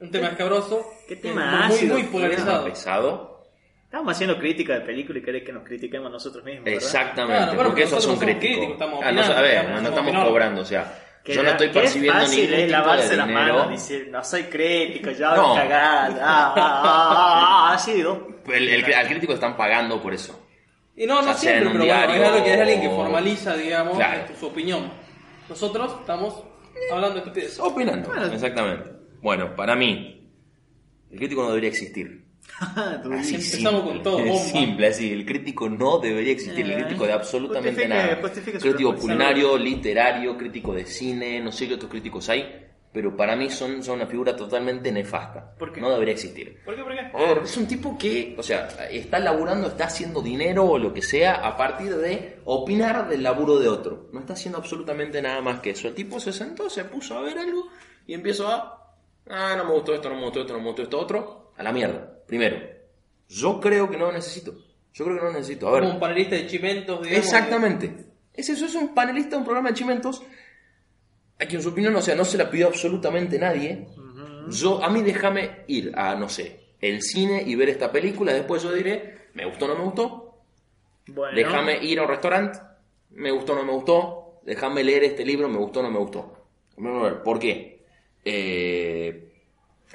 Un 0.00 0.10
tema 0.10 0.28
escabroso, 0.28 0.86
¿Qué 1.08 1.16
tema 1.16 1.66
muy, 1.66 1.76
ácido, 1.76 1.94
muy 1.94 2.04
polarizado. 2.04 2.64
pesado. 2.64 3.44
Estamos 3.84 4.12
haciendo 4.14 4.38
crítica 4.38 4.74
de 4.74 4.80
película 4.82 5.18
y 5.18 5.22
querés 5.22 5.42
que 5.42 5.52
nos 5.52 5.64
critiquemos 5.64 6.10
nosotros 6.12 6.44
mismos. 6.44 6.64
¿verdad? 6.64 6.80
Exactamente. 6.82 7.42
Claro, 7.54 7.56
porque 7.68 7.82
son 7.86 7.96
nosotros 7.96 8.04
somos 8.04 8.18
críticos. 8.20 8.40
críticos, 8.56 8.72
estamos 8.74 9.00
Ah, 9.04 9.10
no, 9.12 9.20
opinando, 9.20 9.36
a 9.36 9.42
ver, 9.42 9.54
no 9.56 9.60
estamos 9.60 9.82
estamos 9.88 10.00
opinando. 10.08 10.28
cobrando, 10.30 10.60
o 10.60 10.64
sea, 10.64 10.94
Que 11.30 11.36
yo 11.36 11.42
no 11.42 11.50
estoy 11.50 11.68
percibiendo 11.68 12.20
fácil 12.20 12.40
ningún 12.40 12.54
es 12.54 12.60
tipo 12.66 12.72
lavarse 12.78 13.08
de 13.10 13.16
las 13.16 13.26
dinero. 13.28 13.54
manos, 13.54 13.70
decir, 13.70 14.08
no 14.10 14.24
soy 14.24 14.42
crítico, 14.44 15.10
yo 15.10 15.18
No. 15.20 15.32
hago 15.32 15.54
cagada. 15.54 16.18
Ah, 16.20 16.54
ah, 16.56 16.82
ah, 16.84 17.68
ah, 17.70 17.72
así, 17.74 18.02
¿no? 18.02 18.26
El, 18.52 18.68
el- 18.68 18.94
al 18.94 19.06
crítico 19.08 19.32
están 19.34 19.56
pagando 19.56 20.00
por 20.02 20.12
eso. 20.14 20.46
Y 20.96 21.06
no, 21.06 21.22
no 21.22 21.32
siempre, 21.34 21.60
pero 21.60 21.70
bueno, 21.70 21.84
diario 21.84 22.22
es 22.22 22.28
algo 22.28 22.44
que 22.44 22.54
es 22.54 22.60
alguien 22.60 22.80
que 22.82 22.90
formaliza, 22.90 23.56
digamos, 23.56 23.96
Claro. 23.96 24.20
este, 24.20 24.36
su 24.36 24.46
opinión. 24.46 24.90
Nosotros 25.48 25.96
estamos 26.00 26.42
hablando 26.92 27.14
de 27.14 27.18
estupidez. 27.20 27.58
Opinando, 27.60 28.08
Bueno. 28.08 28.26
exactamente. 28.26 28.90
Bueno, 29.22 29.54
para 29.56 29.74
mí, 29.76 30.28
el 31.10 31.18
crítico 31.18 31.42
no 31.42 31.48
debería 31.48 31.70
existir. 31.70 32.24
Así. 33.18 33.34
Empezamos 33.36 33.40
simple. 33.40 33.82
con 33.82 34.02
todo, 34.02 34.18
Es 34.20 34.26
bomba. 34.28 34.44
simple, 34.44 34.86
así. 34.88 35.12
El 35.12 35.24
crítico 35.24 35.68
no 35.68 35.98
debería 35.98 36.32
existir. 36.32 36.66
El 36.70 36.82
crítico 36.84 37.06
de 37.06 37.12
absolutamente 37.12 37.82
justifique- 37.84 37.88
nada. 37.88 38.18
justifique 38.20 38.58
Crítico 38.58 38.94
culinario, 38.96 39.56
literario, 39.56 40.36
crítico 40.36 40.74
de 40.74 40.84
cine, 40.84 41.40
no 41.40 41.50
sé 41.52 41.66
qué 41.66 41.74
otros 41.74 41.90
críticos 41.90 42.28
hay. 42.28 42.66
Pero 42.92 43.16
para 43.16 43.36
mí 43.36 43.48
son, 43.50 43.84
son 43.84 43.96
una 43.96 44.06
figura 44.06 44.34
totalmente 44.34 44.90
nefasta. 44.90 45.54
¿Por 45.56 45.72
qué? 45.72 45.80
No 45.80 45.90
debería 45.90 46.12
existir. 46.14 46.58
¿Por 46.64 46.74
qué? 46.74 46.82
¿Por 46.82 46.92
qué? 46.92 47.40
Es 47.44 47.56
un 47.56 47.66
tipo 47.68 47.96
que, 47.96 48.34
o 48.36 48.42
sea, 48.42 48.66
está 48.90 49.20
laburando, 49.20 49.68
está 49.68 49.84
haciendo 49.84 50.20
dinero 50.20 50.64
o 50.64 50.76
lo 50.76 50.92
que 50.92 51.00
sea 51.00 51.36
a 51.46 51.56
partir 51.56 51.94
de 51.96 52.40
opinar 52.46 53.08
del 53.08 53.22
laburo 53.22 53.60
de 53.60 53.68
otro. 53.68 54.08
No 54.12 54.18
está 54.20 54.32
haciendo 54.32 54.58
absolutamente 54.58 55.22
nada 55.22 55.40
más 55.40 55.60
que 55.60 55.70
eso. 55.70 55.86
El 55.86 55.94
tipo 55.94 56.18
se 56.18 56.32
sentó, 56.32 56.68
se 56.68 56.84
puso 56.84 57.16
a 57.16 57.22
ver 57.22 57.38
algo 57.38 57.68
y 58.08 58.12
empezó 58.14 58.48
a. 58.48 58.76
Ah, 59.28 59.54
no 59.56 59.64
me 59.66 59.72
gustó 59.72 59.94
esto, 59.94 60.08
no 60.10 60.16
me 60.16 60.24
gustó 60.24 60.40
esto, 60.40 60.52
no 60.54 60.58
me 60.58 60.66
gustó 60.66 60.82
esto 60.82 60.98
otro. 60.98 61.39
A 61.60 61.62
la 61.62 61.72
mierda. 61.72 62.10
Primero, 62.26 62.58
yo 63.28 63.60
creo 63.60 63.90
que 63.90 63.98
no 63.98 64.06
lo 64.06 64.12
necesito. 64.12 64.54
Yo 64.94 65.04
creo 65.04 65.18
que 65.18 65.24
no 65.24 65.30
lo 65.30 65.38
necesito. 65.38 65.68
A 65.68 65.72
ver. 65.72 65.82
Como 65.82 65.94
un 65.94 66.00
panelista 66.00 66.34
de 66.36 66.46
chimentos, 66.46 67.02
digamos. 67.02 67.26
Exactamente. 67.26 68.06
Es 68.32 68.48
eso, 68.48 68.64
es 68.64 68.74
un 68.74 68.94
panelista 68.94 69.32
de 69.32 69.36
un 69.36 69.44
programa 69.44 69.68
de 69.68 69.74
chimentos 69.74 70.22
a 71.38 71.44
quien 71.44 71.60
su 71.60 71.68
opinión, 71.68 71.94
o 71.94 72.00
sea, 72.00 72.14
no 72.14 72.24
se 72.24 72.38
la 72.38 72.50
pidió 72.50 72.68
absolutamente 72.68 73.38
nadie. 73.38 73.86
Yo, 74.48 74.82
a 74.82 74.88
mí 74.88 75.02
déjame 75.02 75.64
ir 75.66 75.92
a, 75.94 76.14
no 76.14 76.30
sé, 76.30 76.60
el 76.80 77.02
cine 77.02 77.42
y 77.46 77.54
ver 77.56 77.68
esta 77.68 77.92
película, 77.92 78.32
después 78.32 78.62
yo 78.62 78.72
diré, 78.72 79.28
me 79.34 79.44
gustó 79.44 79.66
o 79.66 79.68
no 79.68 79.74
me 79.74 79.84
gustó, 79.84 80.42
Bueno, 81.08 81.36
déjame 81.36 81.84
ir 81.84 81.98
a 81.98 82.04
un 82.04 82.08
restaurante, 82.08 82.58
me 83.10 83.30
gustó 83.30 83.52
o 83.52 83.56
no 83.56 83.64
me 83.64 83.72
gustó, 83.72 84.40
déjame 84.46 84.82
leer 84.82 85.04
este 85.04 85.26
libro, 85.26 85.46
me 85.46 85.58
gustó 85.58 85.80
o 85.80 85.82
no 85.82 85.90
me 85.90 85.98
gustó. 85.98 86.46
¿Por 87.22 87.38
qué? 87.38 87.84
Eh, 88.24 89.29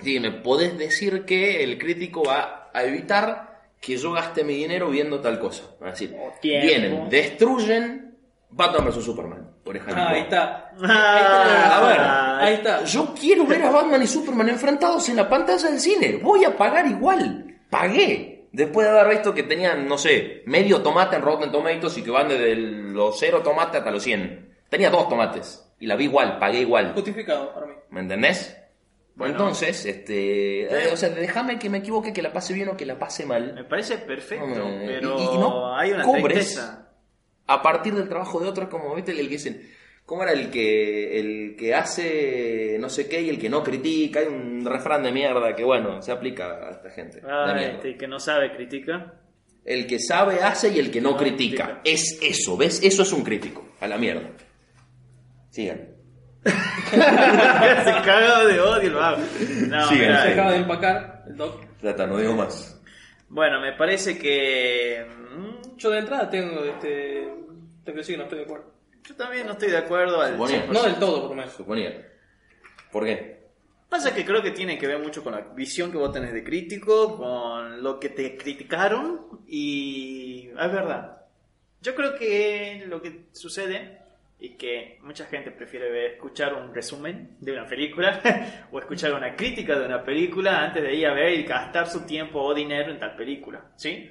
dime, 0.02 0.32
¿podés 0.32 0.78
decir 0.78 1.26
que 1.26 1.64
el 1.64 1.78
crítico 1.78 2.24
va 2.24 2.70
a 2.74 2.84
evitar 2.84 3.62
que 3.82 3.98
yo 3.98 4.12
gaste 4.14 4.44
mi 4.44 4.56
dinero 4.56 4.90
viendo 4.90 5.20
tal 5.22 5.40
cosa? 5.40 5.64
Va 5.82 5.88
a 5.88 5.92
decir, 5.92 6.16
tiempo. 6.42 6.68
vienen, 6.68 7.10
destruyen 7.10 8.18
Batman 8.50 8.86
vs 8.86 9.04
Superman, 9.04 9.52
por 9.64 9.76
ejemplo. 9.76 10.02
Ah, 10.02 10.10
ahí 10.12 10.22
está. 10.22 10.72
Ah, 10.82 11.78
A 11.78 11.88
ver, 11.88 12.48
Ahí 12.48 12.54
está. 12.56 12.84
Yo 12.84 13.14
quiero 13.20 13.46
ver 13.46 13.64
a 13.64 13.70
Batman 13.72 14.02
y 14.02 14.08
Superman 14.08 14.50
enfrentados 14.50 15.08
en 15.10 15.18
la 15.18 15.28
pantalla 15.30 15.70
del 15.70 15.80
cine. 15.80 16.20
Voy 16.22 16.44
a 16.46 16.56
pagar 16.56 16.86
igual. 16.88 17.58
Pagué. 17.70 18.48
Después 18.52 18.88
de 18.88 18.98
haber 18.98 19.16
visto 19.16 19.34
que 19.34 19.44
tenían, 19.44 19.86
no 19.88 19.98
sé, 19.98 20.44
medio 20.46 20.82
tomate 20.82 21.18
en 21.18 21.22
Rotten 21.24 21.52
Tomatoes 21.52 21.98
y 21.98 22.02
que 22.04 22.12
van 22.12 22.30
desde 22.30 22.56
los 22.56 23.20
cero 23.20 23.42
tomates 23.44 23.80
hasta 23.80 23.92
los 23.92 24.02
100. 24.04 24.56
Tenía 24.70 24.90
dos 24.90 25.10
tomates. 25.10 25.62
Y 25.78 25.88
la 25.88 25.96
vi 25.98 26.06
igual, 26.06 26.40
pagué 26.40 26.62
igual. 26.62 26.94
Justificado 26.94 27.54
para 27.54 27.66
mí. 27.66 27.74
¿Me 27.90 28.00
entendés? 28.00 28.58
Bueno. 29.16 29.34
Entonces, 29.34 29.86
este. 29.86 30.68
o 30.92 30.98
sea, 30.98 31.10
déjame 31.10 31.58
que 31.58 31.70
me 31.70 31.78
equivoque, 31.78 32.12
que 32.12 32.22
la 32.22 32.34
pase 32.34 32.54
bien 32.54 32.68
o 32.70 32.76
que 32.78 32.86
la 32.86 33.00
pase 33.00 33.26
mal. 33.26 33.54
Me 33.54 33.64
parece 33.64 33.98
perfecto, 34.00 34.46
pero 34.86 35.18
y- 35.20 35.36
y 35.36 35.38
no 35.38 35.74
hay 35.76 35.92
una 35.94 36.04
cobres. 36.04 36.38
tristeza. 36.38 36.82
a 37.48 37.62
partir 37.62 37.94
del 37.94 38.10
trabajo 38.10 38.40
de 38.40 38.50
otros, 38.50 38.68
como 38.70 38.94
viste, 38.96 39.12
el 39.12 39.20
que 39.28 39.34
dicen, 39.36 39.62
¿cómo 40.06 40.24
era 40.24 40.32
el 40.34 40.50
que 40.50 41.20
el 41.20 41.56
que 41.56 41.74
hace 41.76 42.78
no 42.80 42.90
sé 42.90 43.08
qué 43.08 43.22
y 43.22 43.30
el 43.30 43.40
que 43.40 43.50
no 43.50 43.64
critica? 43.64 44.20
Hay 44.20 44.26
un 44.28 44.66
refrán 44.66 45.04
de 45.04 45.12
mierda 45.12 45.56
que, 45.56 45.64
bueno, 45.64 46.02
se 46.02 46.12
aplica 46.12 46.68
a 46.68 46.72
esta 46.72 46.90
gente. 46.90 47.22
Ah, 47.24 47.56
este, 47.62 47.96
que 47.98 48.08
no 48.08 48.20
sabe 48.20 48.54
critica. 48.56 49.14
El 49.64 49.88
que 49.88 49.98
sabe 50.00 50.42
hace 50.44 50.74
y 50.74 50.80
el 50.80 50.92
que 50.92 51.00
no, 51.02 51.12
No 51.12 51.18
critica. 51.18 51.82
critica. 51.82 51.82
Es 51.86 52.20
eso, 52.22 52.58
¿ves? 52.58 52.82
Eso 52.84 53.04
es 53.04 53.14
un 53.14 53.24
crítico. 53.24 53.66
A 53.80 53.88
la 53.88 53.98
mierda. 53.98 54.30
Sigan. 55.52 55.95
Se 56.46 57.92
caga 58.06 58.44
de 58.46 58.60
odio 58.60 58.82
el 58.82 58.94
vago. 58.94 59.18
No, 59.68 59.88
Sí, 59.90 59.96
mirá, 59.96 60.22
Se 60.22 60.28
sí. 60.28 60.34
acaba 60.34 60.52
de 60.52 60.58
empacar 60.58 61.24
el 61.28 61.36
doc. 61.38 61.62
Ya 61.82 61.90
está, 61.92 62.06
no 62.08 62.18
digo 62.18 62.34
más. 62.36 62.80
Bueno, 63.30 63.60
me 63.60 63.74
parece 63.74 64.18
que. 64.18 65.06
mm, 65.38 65.78
Yo 65.78 65.90
de 65.90 66.00
entrada 66.00 66.30
tengo 66.30 66.64
este. 66.64 67.24
Tengo 67.84 67.94
que 67.94 67.94
decir 67.94 68.16
que 68.16 68.18
no 68.18 68.24
estoy 68.24 68.40
de 68.40 68.46
acuerdo. 68.46 68.74
Yo 69.04 69.16
también 69.16 69.46
no 69.46 69.54
estoy 69.54 69.70
de 69.72 69.78
acuerdo 69.78 70.22
al 70.22 70.34
Suponía. 70.34 70.66
100%. 70.68 70.72
No 70.74 70.84
del 70.84 70.96
todo, 70.96 71.22
por 71.22 71.30
lo 71.32 71.36
menos. 71.36 71.54
Suponía. 71.54 72.08
¿Por 72.92 73.06
qué? 73.06 73.36
Pasa 73.90 74.14
que 74.14 74.26
creo 74.26 74.42
que 74.42 74.52
tiene 74.52 74.78
que 74.78 74.88
ver 74.88 75.00
mucho 75.00 75.24
con 75.24 75.34
la 75.34 75.42
visión 75.42 75.92
que 75.92 75.98
vos 75.98 76.12
tenés 76.12 76.34
de 76.34 76.44
crítico, 76.44 77.16
con 77.18 77.82
lo 77.84 78.00
que 78.00 78.10
te 78.10 78.36
criticaron 78.36 79.42
y 79.48 80.50
es 80.50 80.72
verdad. 80.72 81.18
Yo 81.82 81.94
creo 81.94 82.16
que 82.16 82.84
lo 82.88 83.00
que 83.02 83.26
sucede 83.32 84.00
y 84.46 84.50
que 84.50 85.00
mucha 85.02 85.26
gente 85.26 85.50
prefiere 85.50 86.14
escuchar 86.14 86.54
un 86.54 86.74
resumen 86.74 87.36
de 87.40 87.52
una 87.52 87.66
película 87.66 88.22
o 88.72 88.78
escuchar 88.78 89.14
una 89.14 89.36
crítica 89.36 89.78
de 89.80 89.86
una 89.86 90.04
película 90.04 90.64
antes 90.64 90.84
de 90.84 90.94
ir 90.94 91.08
a 91.08 91.14
ver 91.14 91.34
y 91.34 91.44
gastar 91.44 91.88
su 91.88 92.06
tiempo 92.06 92.40
o 92.42 92.54
dinero 92.54 92.92
en 92.92 93.00
tal 93.00 93.16
película, 93.16 93.72
¿sí? 93.76 94.08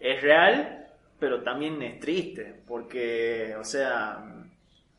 Es 0.00 0.22
real, 0.22 0.88
pero 1.20 1.42
también 1.42 1.80
es 1.82 2.00
triste, 2.00 2.62
porque, 2.66 3.54
o 3.56 3.62
sea, 3.62 4.24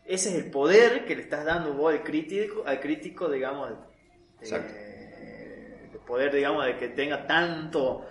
ese 0.05 0.29
es 0.29 0.45
el 0.45 0.51
poder 0.51 1.03
que 1.03 1.17
le 1.17 1.23
estás 1.23 1.43
dando 1.43 1.73
vos 1.73 1.93
al 1.93 2.01
crítico, 2.01 2.63
al 2.65 2.79
crítico 2.79 3.29
digamos, 3.29 3.71
de 4.39 5.99
poder, 6.07 6.33
digamos, 6.33 6.65
de 6.65 6.77
que 6.77 6.87
tenga 6.89 7.27
tanto 7.27 8.05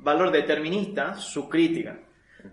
valor 0.00 0.32
determinista 0.32 1.14
su 1.14 1.48
crítica. 1.48 1.96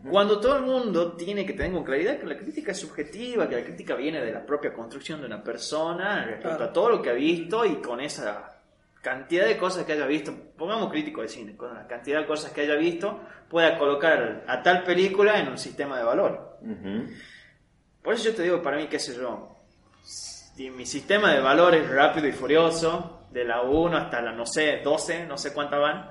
Cuando 0.10 0.40
todo 0.40 0.58
el 0.58 0.64
mundo 0.64 1.14
tiene 1.14 1.46
que 1.46 1.54
tener 1.54 1.72
con 1.72 1.84
claridad 1.84 2.20
que 2.20 2.26
la 2.26 2.38
crítica 2.38 2.72
es 2.72 2.80
subjetiva, 2.80 3.48
que 3.48 3.56
la 3.56 3.64
crítica 3.64 3.96
viene 3.96 4.22
de 4.22 4.32
la 4.32 4.46
propia 4.46 4.74
construcción 4.74 5.20
de 5.20 5.28
una 5.28 5.44
persona 5.44 6.26
respecto 6.26 6.64
a 6.64 6.74
todo 6.74 6.90
lo 6.90 7.02
que 7.02 7.10
ha 7.10 7.14
visto 7.14 7.66
y 7.66 7.76
con 7.76 8.00
esa 8.00 8.58
cantidad 9.02 9.46
de 9.46 9.58
cosas 9.58 9.86
que 9.86 9.94
haya 9.94 10.06
visto, 10.06 10.34
pongamos 10.58 10.92
crítico 10.92 11.22
de 11.22 11.30
cine, 11.30 11.56
con 11.56 11.74
la 11.74 11.88
cantidad 11.88 12.20
de 12.22 12.26
cosas 12.26 12.52
que 12.52 12.62
haya 12.62 12.76
visto, 12.76 13.20
pueda 13.50 13.78
colocar 13.78 14.44
a 14.48 14.62
tal 14.62 14.84
película 14.84 15.40
en 15.40 15.48
un 15.48 15.58
sistema 15.58 15.98
de 15.98 16.04
valor. 16.04 16.58
Por 18.02 18.14
eso 18.14 18.30
yo 18.30 18.36
te 18.36 18.44
digo, 18.44 18.62
para 18.62 18.78
mí, 18.78 18.88
qué 18.88 19.00
sé 19.00 19.16
yo, 19.16 19.56
si 20.04 20.70
mi 20.70 20.86
sistema 20.86 21.34
de 21.34 21.40
valores 21.40 21.90
rápido 21.90 22.28
y 22.28 22.32
furioso, 22.32 23.28
de 23.32 23.46
la 23.46 23.62
1 23.62 23.98
hasta 23.98 24.22
la, 24.22 24.32
no 24.32 24.46
sé, 24.46 24.82
12, 24.84 25.26
no 25.26 25.38
sé 25.38 25.54
cuántas 25.54 25.80
van, 25.80 26.10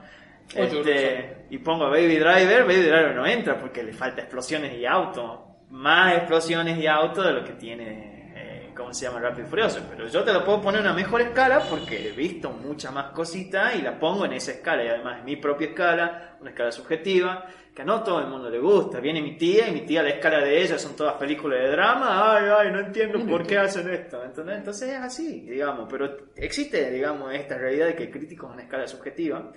este, 0.54 1.46
y 1.50 1.58
pongo 1.58 1.90
Baby 1.90 2.18
Driver, 2.18 2.62
Baby 2.62 2.82
Driver 2.82 3.14
no 3.14 3.26
entra 3.26 3.58
porque 3.58 3.82
le 3.82 3.92
falta 3.92 4.22
explosiones 4.22 4.74
y 4.78 4.86
auto, 4.86 5.58
más 5.70 6.16
explosiones 6.16 6.78
y 6.78 6.86
auto 6.86 7.22
de 7.22 7.32
lo 7.32 7.44
que 7.44 7.52
tiene, 7.54 8.32
eh, 8.36 8.72
¿cómo 8.76 8.92
se 8.94 9.06
llama? 9.06 9.20
Rápido 9.20 9.46
y 9.46 9.50
Furioso. 9.50 9.80
Pero 9.90 10.06
yo 10.06 10.22
te 10.22 10.32
lo 10.32 10.44
puedo 10.44 10.60
poner 10.60 10.80
en 10.80 10.86
una 10.86 10.94
mejor 10.94 11.20
escala 11.20 11.60
porque 11.68 12.08
he 12.08 12.12
visto 12.12 12.50
mucha 12.50 12.90
más 12.90 13.06
cositas 13.10 13.74
y 13.74 13.82
la 13.82 13.98
pongo 13.98 14.24
en 14.24 14.34
esa 14.34 14.52
escala, 14.52 14.84
y 14.84 14.88
además 14.88 15.18
es 15.18 15.24
mi 15.24 15.36
propia 15.36 15.68
escala, 15.68 16.36
una 16.40 16.50
escala 16.50 16.70
subjetiva, 16.70 17.46
que 17.74 17.82
a 17.82 17.84
no 17.84 18.02
todo 18.02 18.20
el 18.20 18.28
mundo 18.28 18.48
le 18.48 18.58
gusta. 18.58 19.00
Viene 19.00 19.20
mi 19.20 19.36
tía 19.36 19.68
y 19.68 19.72
mi 19.72 19.80
tía 19.82 20.02
la 20.02 20.10
escala 20.10 20.38
de 20.38 20.62
ella 20.62 20.78
son 20.78 20.96
todas 20.96 21.14
películas 21.14 21.60
de 21.60 21.70
drama, 21.72 22.36
ay, 22.36 22.44
ay, 22.58 22.72
no 22.72 22.80
entiendo 22.80 23.18
por 23.26 23.46
qué 23.46 23.58
hacen 23.58 23.90
esto, 23.90 24.24
¿entendés? 24.24 24.58
Entonces 24.58 24.90
es 24.90 24.98
así, 24.98 25.40
digamos, 25.40 25.86
pero 25.90 26.30
existe, 26.36 26.90
digamos, 26.90 27.34
esta 27.34 27.58
realidad 27.58 27.88
de 27.88 27.96
que 27.96 28.04
el 28.04 28.10
crítico 28.10 28.46
es 28.46 28.54
una 28.54 28.62
escala 28.62 28.86
subjetiva. 28.86 29.52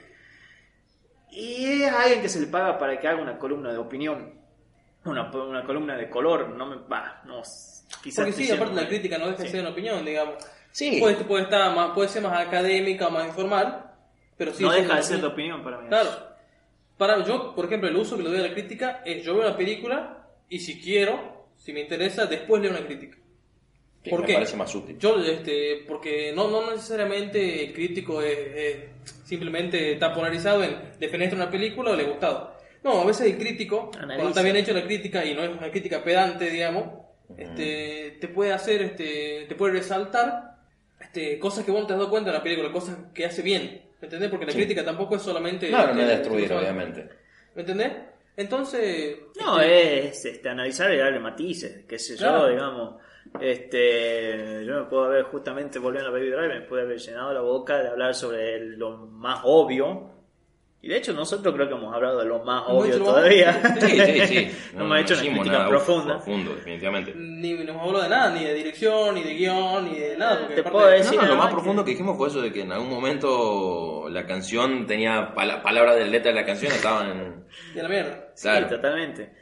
Y 1.32 1.84
es 1.84 1.92
alguien 1.92 2.22
que 2.22 2.30
se 2.30 2.40
le 2.40 2.48
paga 2.48 2.78
para 2.78 3.00
que 3.00 3.08
haga 3.08 3.22
una 3.22 3.38
columna 3.38 3.72
de 3.72 3.78
opinión, 3.78 4.34
una, 5.06 5.32
una 5.32 5.64
columna 5.64 5.96
de 5.96 6.10
color, 6.10 6.50
no 6.50 6.66
me 6.66 6.76
va, 6.88 7.22
no, 7.26 7.42
quizás 8.04 8.26
Porque 8.26 8.34
sí, 8.34 8.52
aparte 8.52 8.76
la 8.76 8.88
crítica 8.88 9.18
no 9.18 9.28
deja 9.28 9.44
de 9.44 9.46
Sí. 9.46 9.52
ser 9.52 9.62
una 9.62 9.70
opinión, 9.70 10.04
digamos. 10.04 10.36
Sí. 10.72 10.98
Puede, 11.00 11.16
puede, 11.26 11.44
estar 11.44 11.76
más, 11.76 11.92
puede 11.92 12.10
ser 12.10 12.22
más 12.24 12.40
académica 12.40 13.08
o 13.08 13.12
más 13.12 13.28
informal, 13.28 13.92
pero 14.38 14.54
sí. 14.54 14.64
no 14.64 14.72
deja 14.72 14.96
de 14.96 15.04
ser 15.04 15.24
opinión. 15.26 15.62
opinión 15.62 15.64
para 15.64 15.82
mí. 15.82 15.88
Claro. 15.88 16.10
Para 16.98 17.24
yo, 17.24 17.56
por 17.56 17.66
ejemplo, 17.66 17.88
el 17.88 17.96
uso 17.96 18.18
que 18.18 18.24
le 18.24 18.30
doy 18.30 18.40
a 18.40 18.48
la 18.48 18.54
crítica 18.54 19.02
es 19.06 19.24
yo 19.24 19.34
veo 19.36 19.48
una 19.48 19.56
película 19.56 20.28
y 20.50 20.60
si 20.60 20.82
quiero, 20.82 21.48
si 21.56 21.72
me 21.72 21.82
interesa, 21.82 22.26
después 22.26 22.62
leo 22.62 22.72
una 22.72 22.86
crítica. 22.86 23.19
Que 24.04 24.10
¿Por 24.12 24.22
me 24.22 24.28
qué? 24.28 24.34
parece 24.36 24.56
más 24.56 24.74
útil. 24.74 24.98
Yo, 24.98 25.20
este, 25.22 25.84
porque 25.88 26.32
no, 26.34 26.50
no 26.50 26.72
necesariamente 26.72 27.66
el 27.66 27.74
crítico 27.74 28.22
es, 28.22 28.38
es- 28.56 28.78
simplemente 29.26 29.94
está 29.94 30.14
polarizado 30.14 30.64
en 30.64 30.76
defender 31.00 31.34
una 31.36 31.50
película 31.52 31.92
o 31.92 31.96
le 31.96 32.04
ha 32.06 32.08
gustado. 32.10 32.56
No, 32.84 33.02
a 33.02 33.06
veces 33.06 33.28
el 33.28 33.38
crítico, 33.38 33.92
Analiza. 33.96 34.16
cuando 34.16 34.30
está 34.30 34.42
bien 34.42 34.56
hecho 34.56 34.74
la 34.74 34.84
crítica 34.86 35.26
y 35.26 35.34
no 35.36 35.44
es 35.44 35.50
una 35.50 35.70
crítica 35.70 36.02
pedante, 36.04 36.50
digamos, 36.50 36.86
este, 37.38 38.18
te 38.22 38.28
puede 38.30 38.54
hacer, 38.54 38.82
este, 38.82 39.46
te 39.50 39.56
puede 39.56 39.74
resaltar 39.74 40.56
este, 41.02 41.38
cosas 41.40 41.66
que 41.66 41.72
vos 41.72 41.82
no 41.82 41.88
te 41.88 41.94
has 41.94 42.00
dado 42.00 42.10
cuenta 42.10 42.30
en 42.30 42.36
la 42.38 42.44
película, 42.44 42.72
cosas 42.72 42.98
que 43.14 43.26
hace 43.26 43.42
bien. 43.42 43.82
¿Me 44.02 44.06
entendés? 44.08 44.30
Porque 44.30 44.46
la 44.46 44.52
Sí. 44.54 44.58
crítica 44.60 44.86
tampoco 44.86 45.18
es 45.18 45.22
solamente. 45.22 45.68
Claro, 45.68 45.94
no 45.94 46.00
es 46.02 46.06
este, 46.10 46.18
destruir, 46.20 46.54
obviamente. 46.54 47.10
¿Me 47.54 47.62
entendés? 47.64 47.92
Entonces. 48.38 49.18
No, 49.40 49.60
este, 49.60 50.08
es 50.08 50.26
este, 50.26 50.50
analizar 50.50 50.92
y 50.94 50.98
darle 50.98 51.20
matices, 51.20 51.86
qué 51.88 52.00
sé 52.00 52.14
yo, 52.16 52.20
Claro. 52.28 52.48
digamos. 52.50 52.96
Este, 53.40 54.66
yo 54.66 54.76
me 54.80 54.84
puedo 54.86 55.06
haber, 55.06 55.24
justamente 55.24 55.80
volviendo 55.80 56.10
a 56.10 56.14
Baby 56.14 56.30
Driver, 56.30 56.60
me 56.60 56.62
pude 56.62 56.82
haber 56.82 56.98
llenado 56.98 57.34
la 57.34 57.42
boca 57.42 57.78
de 57.82 57.90
hablar 57.90 58.14
sobre 58.16 58.60
lo 58.78 58.98
más 59.08 59.42
obvio. 59.44 60.12
Y 60.82 60.88
de 60.88 60.96
hecho, 60.96 61.12
nosotros 61.12 61.54
creo 61.54 61.68
que 61.68 61.74
hemos 61.76 61.94
hablado 61.94 62.20
de 62.20 62.26
lo 62.26 62.40
más 62.46 62.64
obvio 62.68 62.98
todavía. 63.04 63.60
más 63.62 63.80
Sí, 63.84 64.00
sí, 64.00 64.28
sí. 64.28 64.52
no 64.76 64.86
hemos 64.86 65.00
hecho 65.02 65.14
una 65.16 65.22
hicimos 65.24 65.40
crítica 65.40 65.58
nada, 65.58 65.66
uf, 65.66 65.72
profunda. 65.86 66.14
Profundo, 66.16 66.56
definitivamente. 66.56 67.14
Ni 67.18 67.54
no 67.54 67.62
hemos 67.72 67.84
hablado 67.86 68.04
de 68.04 68.10
nada, 68.10 68.32
ni 68.34 68.44
de 68.46 68.54
dirección, 68.54 69.16
ni 69.16 69.24
de 69.24 69.34
guion, 69.34 69.92
ni 69.92 70.00
de 70.00 70.18
nada. 70.18 70.40
Porque 70.40 70.56
Te 70.56 70.64
puedo 70.64 70.88
decir- 70.88 71.16
No, 71.18 71.24
no, 71.24 71.28
lo 71.28 71.36
más 71.36 71.52
profundo 71.52 71.84
que- 71.84 71.88
que 71.88 71.92
dijimos 71.92 72.18
fue 72.18 72.30
eso 72.30 72.42
de 72.42 72.54
que 72.54 72.62
en 72.62 72.72
algún 72.72 72.90
momento 72.90 74.08
la 74.10 74.26
canción 74.26 74.88
tenía 74.88 75.34
pala- 75.36 75.62
palabras 75.62 75.98
de 75.98 76.06
letra 76.06 76.32
de 76.32 76.40
la 76.40 76.46
canción 76.46 76.72
estaban 76.72 77.10
en... 77.12 77.46
A 77.78 77.84
la 77.84 77.90
mierda. 77.90 78.28
Claro. 78.42 78.70
Sí, 78.70 78.76
totalmente. 78.76 79.34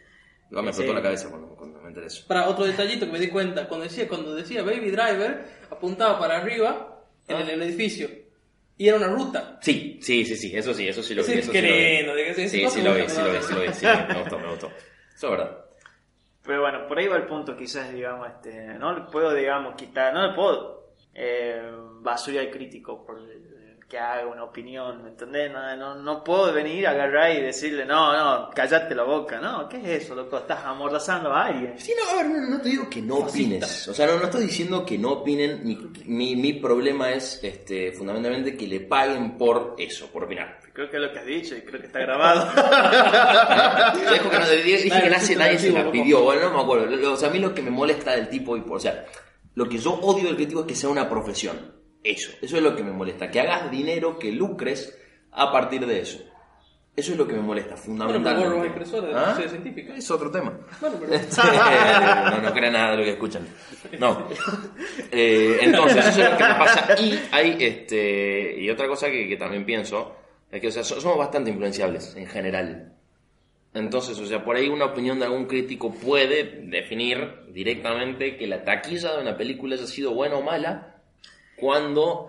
Me 0.49 0.61
explotó 0.69 0.91
Sí. 0.91 0.95
la 0.95 1.01
cabeza 1.01 1.29
cuando, 1.29 1.47
cuando 1.55 1.81
me 1.81 1.89
enteré 1.89 2.07
eso. 2.07 2.25
Para 2.27 2.47
otro 2.47 2.65
detallito 2.65 3.05
que 3.05 3.11
me 3.11 3.19
di 3.19 3.27
cuenta, 3.29 3.67
cuando 3.67 3.83
decía, 3.85 4.07
cuando 4.07 4.33
decía 4.35 4.63
Baby 4.63 4.91
Driver, 4.91 5.45
apuntaba 5.69 6.17
para 6.19 6.37
arriba 6.37 7.03
en, 7.27 7.37
el, 7.37 7.49
en 7.49 7.61
el 7.61 7.61
edificio. 7.63 8.09
Y 8.77 8.87
era 8.87 8.97
una 8.97 9.07
ruta. 9.07 9.57
Sí, 9.61 9.97
sí, 10.01 10.23
sí, 10.25 10.35
sí, 10.35 10.55
eso 10.55 10.73
sí, 10.73 10.87
eso 10.87 11.01
sí 11.03 11.15
lo 11.15 11.23
vi. 11.23 11.33
Eso 11.33 11.51
sí 11.51 11.61
lo 11.61 11.67
vi. 11.67 11.69
Sí, 11.73 12.03
lo 12.03 12.13
vi, 12.15 12.47
sí 12.49 12.81
lo 12.83 12.93
vi, 12.93 13.07
sí 13.09 13.53
lo 13.53 13.61
vi, 13.61 13.73
sí, 13.73 13.85
me 13.85 14.19
gustó, 14.21 14.39
me 14.39 14.47
gustó. 14.49 14.67
Eso 15.15 15.25
es 15.27 15.31
verdad. 15.31 15.57
Pero 16.43 16.61
bueno, 16.61 16.87
por 16.87 16.97
ahí 16.97 17.07
va 17.07 17.17
el 17.17 17.25
punto, 17.25 17.57
quizás, 17.57 17.91
digamos, 17.91 18.27
este, 18.29 18.67
no 18.75 18.93
le 18.97 19.01
puedo, 19.11 19.33
digamos, 19.33 19.75
quitar, 19.75 20.13
no 20.13 20.27
le 20.27 20.33
puedo 20.35 20.93
eh, 21.13 21.61
basurar 22.01 22.45
al 22.45 22.51
crítico 22.51 23.03
por 23.05 23.17
el- 23.17 23.56
que 23.87 23.97
haga 23.97 24.27
una 24.27 24.43
opinión, 24.43 25.01
¿me 25.01 25.09
entendés? 25.11 25.49
No, 25.49 25.75
no, 25.77 25.95
no 25.95 26.21
puedo 26.21 26.51
venir, 26.51 26.85
agarrar 26.85 27.31
y 27.31 27.41
decirle, 27.41 27.85
no, 27.85 28.11
no, 28.17 28.49
callate 28.49 28.93
la 28.93 29.03
boca, 29.03 29.39
no, 29.39 29.69
¿qué 29.69 29.77
es 29.77 30.03
eso, 30.03 30.13
loco? 30.13 30.39
Estás 30.39 30.59
amordazando 30.65 31.31
a 31.31 31.45
alguien. 31.45 31.79
Sí, 31.79 31.93
no, 31.97 32.11
a 32.11 32.21
ver, 32.21 32.25
no, 32.29 32.49
no 32.49 32.61
te 32.61 32.67
digo 32.67 32.89
que 32.89 33.01
no 33.01 33.15
opines. 33.19 33.87
O 33.87 33.93
sea, 33.93 34.05
no, 34.07 34.17
no 34.17 34.25
estoy 34.25 34.43
diciendo 34.47 34.85
que 34.85 34.97
no 34.97 35.11
opinen. 35.13 35.61
Mi, 35.63 35.77
mi, 36.05 36.35
mi 36.35 36.53
problema 36.53 37.11
es 37.11 37.39
este, 37.41 37.93
fundamentalmente 37.93 38.57
que 38.57 38.67
le 38.67 38.81
paguen 38.81 39.37
por 39.37 39.75
eso, 39.77 40.07
por 40.07 40.25
opinar. 40.25 40.59
Creo 40.73 40.89
que 40.89 40.97
es 40.97 41.01
lo 41.03 41.13
que 41.13 41.19
has 41.19 41.25
dicho 41.25 41.55
y 41.55 41.61
creo 41.61 41.79
que 41.79 41.87
está 41.87 41.99
grabado. 41.99 42.45
Dejo 44.11 44.29
que 44.29 44.37
no, 44.39 44.49
dije 44.49 44.89
Nadie 44.89 45.03
que 45.03 45.09
nadie, 45.09 45.35
nadie 45.37 45.59
se 45.59 45.71
la 45.71 45.89
pidió. 45.91 46.23
Bueno, 46.23 46.49
no 46.49 46.57
me 46.57 46.61
acuerdo. 46.61 47.13
O 47.13 47.15
sea, 47.17 47.29
a 47.29 47.31
mí 47.31 47.39
lo 47.39 47.53
que 47.55 47.61
me 47.61 47.71
molesta 47.71 48.11
del 48.11 48.27
tipo, 48.29 48.57
y 48.57 48.61
por- 48.61 48.77
o 48.77 48.79
sea, 48.81 49.05
lo 49.55 49.67
que 49.69 49.77
yo 49.77 49.93
odio 49.93 50.25
del 50.25 50.35
crítico 50.35 50.59
es 50.61 50.67
que 50.67 50.75
sea 50.75 50.89
una 50.89 51.09
profesión. 51.09 51.76
Eso, 52.03 52.31
eso 52.41 52.57
es 52.57 52.63
lo 52.63 52.75
que 52.75 52.83
me 52.83 52.91
molesta. 52.91 53.29
Que 53.29 53.39
hagas 53.41 53.69
dinero, 53.71 54.17
que 54.17 54.31
lucres 54.31 54.97
a 55.31 55.51
partir 55.51 55.85
de 55.85 55.99
eso. 56.01 56.19
Eso 56.95 57.11
es 57.11 57.17
lo 57.19 57.27
que 57.27 57.33
me 57.35 57.41
molesta, 57.41 57.75
Bueno, 57.75 57.83
fundamentalmente. 57.83 58.39
pero 58.41 58.49
vos 58.49 58.57
los 58.57 58.67
impresores 58.67 59.13
de 59.13 59.19
¿Ah? 59.19 59.49
científica. 59.49 59.95
Es 59.95 60.09
otro 60.09 60.31
tema. 60.31 60.57
Bueno, 60.81 60.95
pero... 60.99 61.13
Este, 61.13 61.41
no, 62.31 62.41
no 62.41 62.53
crean 62.53 62.73
nada 62.73 62.91
de 62.91 62.97
lo 62.97 63.03
que 63.03 63.11
escuchan. 63.11 63.47
No. 63.99 64.27
Eh, 65.11 65.59
entonces, 65.61 66.05
eso 66.07 66.23
es 66.23 66.31
lo 66.31 66.37
que 66.37 66.43
me 66.43 66.53
pasa. 66.55 66.95
Y 67.01 67.19
hay, 67.31 67.55
este, 67.59 68.55
y 68.59 68.69
otra 68.71 68.87
cosa 68.87 69.07
que, 69.11 69.27
que 69.27 69.37
también 69.37 69.63
pienso, 69.65 70.15
es 70.51 70.59
que, 70.59 70.69
o 70.69 70.71
sea, 70.71 70.83
so- 70.83 70.99
somos 70.99 71.19
bastante 71.19 71.51
influenciables 71.51 72.15
en 72.15 72.25
general. 72.25 72.93
Entonces, 73.75 74.17
o 74.19 74.25
sea, 74.25 74.43
por 74.43 74.55
ahí 74.55 74.67
una 74.67 74.85
opinión 74.85 75.19
de 75.19 75.25
algún 75.25 75.45
crítico 75.45 75.93
puede 75.93 76.61
definir 76.63 77.43
directamente 77.51 78.37
que 78.37 78.47
la 78.47 78.63
taquilla 78.63 79.15
de 79.15 79.21
una 79.21 79.37
película 79.37 79.75
haya 79.75 79.85
sido 79.85 80.15
buena 80.15 80.35
o 80.37 80.41
mala 80.41 80.96
cuando 81.59 82.27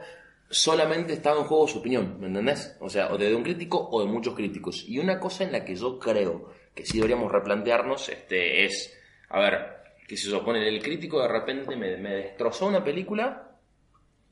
solamente 0.50 1.12
estaba 1.12 1.40
en 1.40 1.46
juego 1.46 1.68
su 1.68 1.78
opinión, 1.78 2.18
¿me 2.20 2.26
entendés? 2.26 2.76
O 2.80 2.88
sea, 2.88 3.12
o 3.12 3.18
de 3.18 3.34
un 3.34 3.42
crítico 3.42 3.88
o 3.90 4.00
de 4.00 4.06
muchos 4.06 4.34
críticos. 4.34 4.84
Y 4.88 4.98
una 4.98 5.20
cosa 5.20 5.44
en 5.44 5.52
la 5.52 5.64
que 5.64 5.74
yo 5.74 5.98
creo 5.98 6.52
que 6.74 6.84
sí 6.84 6.98
deberíamos 6.98 7.30
replantearnos 7.30 8.08
este, 8.08 8.64
es, 8.64 8.96
a 9.28 9.40
ver, 9.40 9.78
que 10.06 10.16
se 10.16 10.30
supone 10.30 10.66
el 10.66 10.82
crítico 10.82 11.20
de 11.20 11.28
repente 11.28 11.76
me, 11.76 11.96
me 11.98 12.14
destrozó 12.14 12.66
una 12.66 12.82
película 12.82 13.56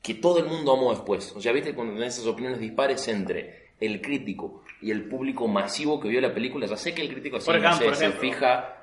que 0.01 0.15
todo 0.15 0.39
el 0.39 0.45
mundo 0.45 0.73
amó 0.73 0.91
después. 0.91 1.33
O 1.35 1.41
sea, 1.41 1.51
viste 1.51 1.75
cuando 1.75 1.93
tenés 1.93 2.15
esas 2.15 2.27
opiniones 2.27 2.59
dispares 2.59 3.07
entre 3.07 3.73
el 3.79 4.01
crítico 4.01 4.63
y 4.81 4.89
el 4.91 5.07
público 5.07 5.47
masivo 5.47 5.99
que 5.99 6.07
vio 6.07 6.21
la 6.21 6.33
película. 6.33 6.65
Ya 6.65 6.77
sé 6.77 6.95
que 6.95 7.01
el 7.01 7.09
crítico 7.09 7.37
así, 7.37 7.51
no 7.51 7.73
sé, 7.75 7.95
se 7.95 8.11
fija... 8.11 8.73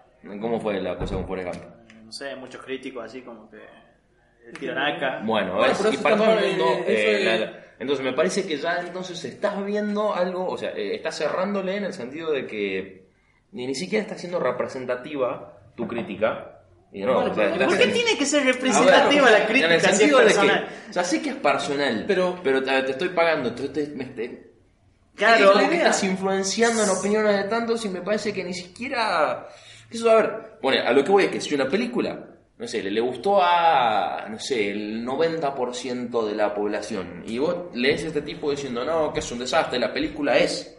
¿Cómo 0.41 0.59
fue 0.59 0.81
la 0.81 0.97
cosa 0.97 1.17
con 1.17 1.27
Forrest 1.27 1.49
Gump? 1.49 1.75
no 2.05 2.13
sé, 2.13 2.37
muchos 2.37 2.63
críticos 2.63 3.05
así 3.05 3.23
como 3.23 3.51
que 3.51 3.59
tiran 4.53 4.79
acá. 4.79 5.21
Bueno, 5.25 5.57
Bueno, 5.57 5.75
pero 5.79 5.93
y 5.93 5.97
para 5.99 6.17
todo 6.17 6.39
el 6.39 6.49
mundo. 6.51 6.65
eh, 6.87 7.21
eh, 7.21 7.25
la- 7.25 7.35
es- 7.35 7.41
la- 7.41 7.65
entonces 7.79 8.05
me 8.05 8.13
parece 8.13 8.47
que 8.47 8.57
ya 8.57 8.77
entonces 8.79 9.25
estás 9.25 9.65
viendo 9.65 10.15
algo, 10.15 10.47
o 10.49 10.57
sea, 10.59 10.71
eh, 10.71 10.95
estás 10.95 11.17
cerrándole 11.19 11.77
en 11.77 11.85
el 11.85 11.93
sentido 11.93 12.31
de 12.31 12.47
que 12.47 13.09
ni, 13.53 13.67
ni 13.67 13.75
siquiera 13.75 14.03
está 14.03 14.17
siendo 14.19 14.39
representativa 14.41 15.59
tu 15.77 15.87
crítica. 15.89 16.51
Y 16.93 17.01
no, 17.03 17.15
Bueno, 17.15 17.33
o 17.33 17.35
sea, 17.35 17.67
¿Por 17.67 17.77
qué 17.77 17.89
tiene 17.89 18.17
que 18.17 18.25
ser 18.25 18.43
A 18.43 18.45
ver, 18.45 18.55
representativa 18.55 19.29
la 19.31 19.39
en 19.41 19.47
crítica 19.47 19.75
el 19.75 19.81
si 19.81 19.87
es 19.91 19.97
sentido 19.97 20.19
de 20.21 20.25
que, 20.27 20.31
personal? 20.35 20.69
ya 20.93 21.05
sé 21.05 21.23
que 21.23 21.31
es 21.31 21.37
personal, 21.37 22.05
Pero- 22.07 22.39
pero, 22.45 22.63
te, 22.63 22.83
te 22.85 22.91
estoy 22.93 23.09
pagando, 23.09 23.53
te, 23.53 23.69
te- 23.71 23.89
me- 23.89 24.05
te- 24.07 24.53
Claro, 25.17 25.59
es 25.61 25.69
que 25.69 25.77
estás 25.77 26.03
influenciando 26.05 26.83
en 26.85 26.91
opiniones 26.91 27.37
de 27.37 27.45
tantos 27.49 27.85
y 27.85 27.89
me 27.89 28.01
parece 28.01 28.33
que 28.33 28.43
ni 28.45 28.53
siquiera. 28.55 29.47
Eso, 29.91 30.11
a 30.11 30.15
ver, 30.17 30.59
pone, 30.61 30.81
a 30.81 30.93
lo 30.93 31.05
que 31.05 31.11
voy 31.11 31.25
es 31.25 31.31
que 31.31 31.41
si 31.41 31.55
una 31.55 31.69
película, 31.69 32.34
no 32.59 32.67
sé, 32.69 32.83
le, 32.83 32.91
le 32.91 33.01
gustó 33.01 33.41
a, 33.43 34.27
no 34.31 34.39
sé, 34.39 34.71
el 34.71 35.05
90% 35.05 36.25
de 36.27 36.35
la 36.37 36.55
población 36.55 37.25
y 37.27 37.39
vos 37.39 37.75
lees 37.75 38.05
este 38.05 38.23
tipo 38.23 38.51
diciendo, 38.51 38.85
no, 38.85 39.13
que 39.13 39.21
es 39.21 39.33
un 39.33 39.39
desastre, 39.41 39.79
la 39.79 39.93
película 39.93 40.39
es 40.39 40.77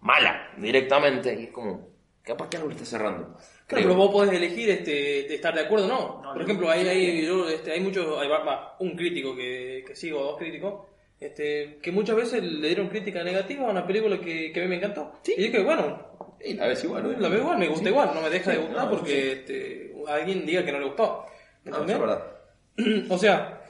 mala 0.00 0.50
directamente 0.56 1.34
y 1.40 1.44
es 1.44 1.50
como, 1.50 1.88
capaz 2.22 2.48
que 2.48 2.56
algo 2.56 2.68
le 2.68 2.74
está 2.74 2.86
cerrando. 2.86 3.36
Claro, 3.66 3.84
pero 3.84 3.94
vos 3.96 4.10
podés 4.12 4.32
elegir 4.32 4.70
este, 4.70 4.90
de 4.90 5.34
estar 5.34 5.54
de 5.54 5.62
acuerdo 5.62 5.86
o 5.86 5.88
no. 5.88 5.98
No, 6.22 6.28
Por 6.32 6.36
no. 6.38 6.42
ejemplo, 6.44 6.70
hay, 6.70 6.86
hay, 6.86 7.26
yo, 7.26 7.48
este, 7.48 7.72
hay 7.72 7.80
muchos, 7.80 8.18
hay 8.20 8.28
va- 8.28 8.44
va, 8.44 8.76
un 8.80 8.96
crítico 8.96 9.34
que, 9.34 9.84
que 9.86 9.96
sigo, 9.96 10.22
dos 10.22 10.38
críticos, 10.38 10.86
este, 11.18 11.78
que 11.82 11.90
muchas 11.90 12.14
veces 12.14 12.42
le 12.42 12.66
dieron 12.68 12.88
crítica 12.88 13.24
negativa 13.24 13.66
a 13.66 13.70
una 13.70 13.86
película 13.86 14.20
que, 14.20 14.52
que 14.52 14.60
a 14.60 14.62
mí 14.62 14.68
me 14.68 14.76
encantó. 14.76 15.12
Y 15.36 15.42
dije, 15.44 15.62
bueno, 15.64 15.98
Y 16.44 16.54
la 16.54 16.66
ves 16.68 16.84
igual, 16.84 17.02
¿no? 17.04 17.18
La 17.18 17.28
veo 17.28 17.40
igual, 17.40 17.58
me 17.58 17.68
gusta 17.68 17.88
igual, 17.88 18.10
no 18.14 18.20
me 18.20 18.30
deja 18.30 18.50
de 18.50 18.56
Sí, 18.58 18.62
gustar 18.62 18.84
no, 18.84 18.90
porque 18.90 19.32
este, 19.32 19.92
alguien 20.08 20.46
diga 20.46 20.64
que 20.64 20.72
no 20.72 20.78
le 20.78 20.86
gustó. 20.86 21.26
No, 21.64 21.72
¿Entendés? 21.72 21.96
es 21.96 22.00
verdad. 22.00 22.36
O 23.10 23.18
sea, 23.18 23.62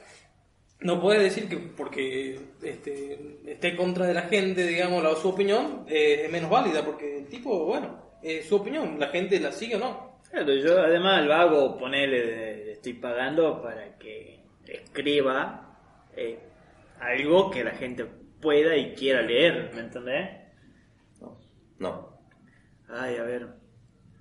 no 0.81 1.01
puedes 1.01 1.23
decir 1.23 1.49
que 1.49 1.57
porque 1.57 2.39
este, 2.63 3.39
esté 3.47 3.77
contra 3.77 4.07
de 4.07 4.15
la 4.15 4.23
gente, 4.23 4.67
digamos, 4.67 5.03
la, 5.03 5.15
su 5.15 5.29
opinión 5.29 5.85
eh, 5.89 6.23
es 6.25 6.31
menos 6.31 6.51
válida, 6.51 6.85
porque 6.85 7.19
el 7.19 7.29
tipo, 7.29 7.65
bueno, 7.65 8.07
es 8.23 8.47
su 8.47 8.57
opinión, 8.57 8.99
la 8.99 9.09
gente 9.09 9.41
la 9.41 9.53
sigue 9.53 9.77
o 9.77 9.79
no. 9.79 10.21
Claro, 10.31 10.53
yo 10.55 10.81
además 10.81 11.25
lo 11.25 11.35
hago, 11.35 11.79
ponele, 11.79 12.73
estoy 12.73 12.95
pagando 12.95 13.63
para 13.63 13.97
que 13.97 14.41
escriba 14.67 15.79
eh, 16.17 16.39
algo 17.01 17.51
que 17.51 17.65
la 17.65 17.73
gente 17.73 18.05
pueda 18.41 18.77
y 18.77 18.95
quiera 18.95 19.23
leer, 19.23 19.71
¿me 19.75 19.81
entendés? 19.81 20.31
No. 21.21 21.39
No. 21.79 22.19
Ay, 22.89 23.17
a 23.17 23.23
ver, 23.23 23.49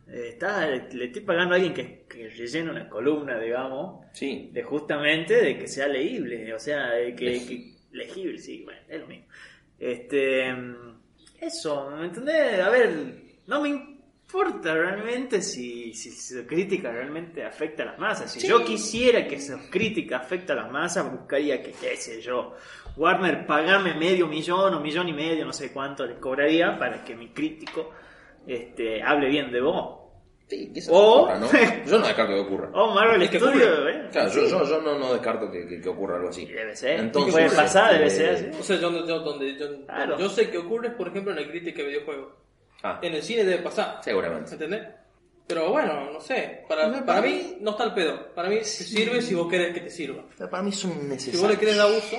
eh, 0.07 0.29
está, 0.29 0.67
le 0.67 1.05
estoy 1.05 1.21
pagando 1.23 1.53
a 1.53 1.57
alguien 1.57 1.73
que, 1.73 2.05
que 2.09 2.29
rellene 2.29 2.71
una 2.71 2.89
columna, 2.89 3.39
digamos, 3.39 4.05
Sí. 4.13 4.49
de 4.53 4.63
justamente 4.63 5.35
de 5.35 5.57
que 5.57 5.67
sea 5.67 5.87
leíble, 5.87 6.53
o 6.53 6.59
sea, 6.59 6.91
de 6.91 7.15
que, 7.15 7.45
que- 7.45 7.73
legible, 7.91 8.37
sí, 8.39 8.63
bueno, 8.63 8.81
es 8.87 8.99
lo 9.01 9.07
mismo. 9.07 9.25
Este, 9.79 10.53
mm, 10.53 10.99
eso, 11.41 11.89
¿me 11.91 12.05
entendés? 12.05 12.59
A 12.61 12.69
ver, 12.69 12.91
no 13.47 13.61
me 13.61 13.69
importa 13.69 14.73
realmente 14.73 15.41
si, 15.41 15.93
si 15.93 16.11
su 16.11 16.45
crítica 16.45 16.91
realmente 16.91 17.43
afecta 17.43 17.83
a 17.83 17.85
las 17.87 17.99
masas. 17.99 18.31
Si 18.31 18.47
yo 18.47 18.63
quisiera 18.65 19.27
que 19.27 19.39
su 19.39 19.57
crítica 19.69 20.17
afecte 20.17 20.51
a 20.53 20.55
las 20.55 20.71
masas, 20.71 21.11
buscaría 21.11 21.61
que, 21.61 21.71
qué 21.71 21.95
sé 21.97 22.21
yo, 22.21 22.55
Warner 22.97 23.45
pagarme 23.45 23.93
medio 23.95 24.27
millón 24.27 24.73
o 24.73 24.79
millón 24.79 25.09
y 25.09 25.13
medio, 25.13 25.45
no 25.45 25.53
sé 25.53 25.71
cuánto 25.71 26.05
le 26.05 26.15
cobraría 26.15 26.77
para 26.79 27.03
que 27.03 27.15
mi 27.15 27.29
crítico 27.29 27.91
este, 28.47 29.01
hable 29.03 29.29
bien 29.29 29.51
de 29.51 29.61
vos. 29.61 30.01
Sí, 30.47 30.71
quizás 30.71 30.93
O- 30.93 31.21
ocurra, 31.23 31.39
¿no? 31.39 31.47
Yo 31.87 31.97
no 31.99 32.05
descarto 32.05 32.33
que 32.33 32.39
ocurra. 32.41 32.69
O 32.73 32.93
Marvel 32.93 33.21
Es 33.23 33.29
que 33.31 33.37
ocurre. 33.37 33.63
¿eh? 33.63 34.09
Claro, 34.11 34.29
yo, 34.31 34.47
yo, 34.47 34.63
yo 34.69 34.81
no, 34.81 34.99
no 34.99 35.11
descarto 35.13 35.49
que, 35.51 35.67
que, 35.67 35.81
que 35.81 35.89
ocurra 35.89 36.17
algo 36.17 36.29
así. 36.29 36.45
Debe 36.45 36.75
ser. 36.75 36.99
Entonces, 36.99 37.33
puede 37.33 37.49
pasar, 37.49 37.93
debe 37.93 38.05
este, 38.05 38.37
ser 38.37 38.49
así. 38.51 38.59
O 38.59 38.63
sea, 38.63 38.77
yo, 38.77 39.05
yo- 39.07 39.19
donde, 39.21 39.57
yo, 39.57 39.85
Claro. 39.87 40.19
yo 40.19 40.29
sé 40.29 40.49
que 40.51 40.59
ocurre, 40.59 40.91
por 40.91 41.07
ejemplo, 41.07 41.31
en 41.33 41.41
la 41.41 41.47
crítica 41.49 41.81
de 41.81 41.87
videojuegos. 41.87 42.33
Ah, 42.83 42.99
En 43.01 43.15
el 43.15 43.23
cine 43.23 43.43
debe 43.43 43.63
pasar, 43.63 43.99
seguramente. 44.03 44.51
¿entendés? 44.53 44.83
Pero 45.47 45.71
bueno, 45.71 46.11
no 46.11 46.19
sé, 46.19 46.63
para, 46.69 46.87
No, 46.87 46.93
para 46.93 47.05
para 47.05 47.21
mí 47.21 47.57
no 47.61 47.71
está 47.71 47.83
el 47.85 47.93
pedo. 47.93 48.33
Para 48.35 48.49
mí 48.49 48.63
sirve 48.63 49.21
si 49.23 49.33
vos 49.35 49.47
querés 49.49 49.73
que 49.73 49.81
te 49.81 49.89
sirva. 49.89 50.23
Para 50.49 50.61
mí 50.61 50.71
son 50.71 50.91
Si 51.19 51.35
vos 51.37 51.49
le 51.49 51.57
querés 51.57 51.77
dar 51.77 51.89
uso, 51.89 52.17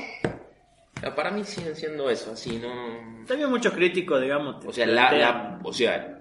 Para 1.15 1.31
mí 1.31 1.45
siguen 1.45 1.77
siendo 1.77 2.09
eso, 2.11 2.33
así, 2.33 2.59
no... 2.59 3.25
También 3.27 3.51
muchos 3.51 3.73
críticos, 3.75 4.21
digamos. 4.21 4.61
te 4.61 4.69
O 4.69 4.73
sea, 4.73 4.87
la, 4.87 5.13
la- 5.13 5.61
o 5.63 5.73
sea, 5.73 6.21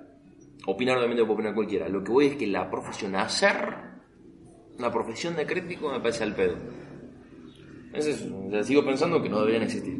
opinar 0.65 0.97
obviamente 0.97 1.23
puede 1.23 1.35
opinar 1.35 1.53
cualquiera. 1.55 1.87
Lo 1.87 2.03
que 2.03 2.11
voy 2.11 2.25
es 2.27 2.35
que 2.35 2.47
la 2.47 2.69
profesión, 2.69 3.15
hacer 3.15 3.55
una 4.77 4.91
profesión 4.91 5.35
de 5.35 5.45
crítico 5.45 5.91
me 5.91 5.99
parece 5.99 6.23
al 6.23 6.33
pedo. 6.35 6.55
Es 7.93 8.07
eso. 8.07 8.25
O 8.47 8.51
sea, 8.51 8.63
sigo 8.63 8.83
pensando 8.83 9.21
que 9.21 9.29
no 9.29 9.39
deberían 9.39 9.63
existir. 9.63 9.97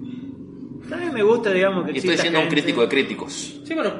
También 0.89 1.13
me 1.13 1.23
gusta, 1.23 1.51
digamos, 1.51 1.85
que 1.85 1.93
Y 1.93 1.97
estoy 1.97 2.17
siendo 2.17 2.41
un 2.41 2.47
crítico 2.47 2.81
de 2.81 2.87
críticos. 2.89 3.31
sí, 3.63 3.73
bueno, 3.73 3.91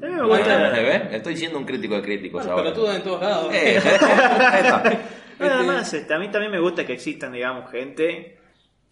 También 0.00 0.16
me 0.16 0.20
Ahí 0.22 0.28
gusta. 0.28 0.96
¿Eh? 0.96 1.08
Estoy 1.12 1.36
siendo 1.36 1.58
un 1.58 1.64
crítico 1.64 1.94
de 1.94 2.02
críticos 2.02 2.44
bueno 2.44 2.60
ahora. 2.60 2.72
pero 2.74 2.86
tú 2.86 2.90
en 2.96 3.02
todos 3.02 3.20
lados. 3.22 3.54
Eh, 3.54 3.78
ahí 3.84 4.60
está. 4.62 5.02
No, 5.38 5.46
además, 5.46 5.92
este, 5.94 6.12
a 6.14 6.18
mí 6.18 6.28
también 6.30 6.50
me 6.50 6.60
gusta 6.60 6.84
que 6.84 6.92
existan, 6.94 7.32
digamos, 7.32 7.70
gente 7.70 8.38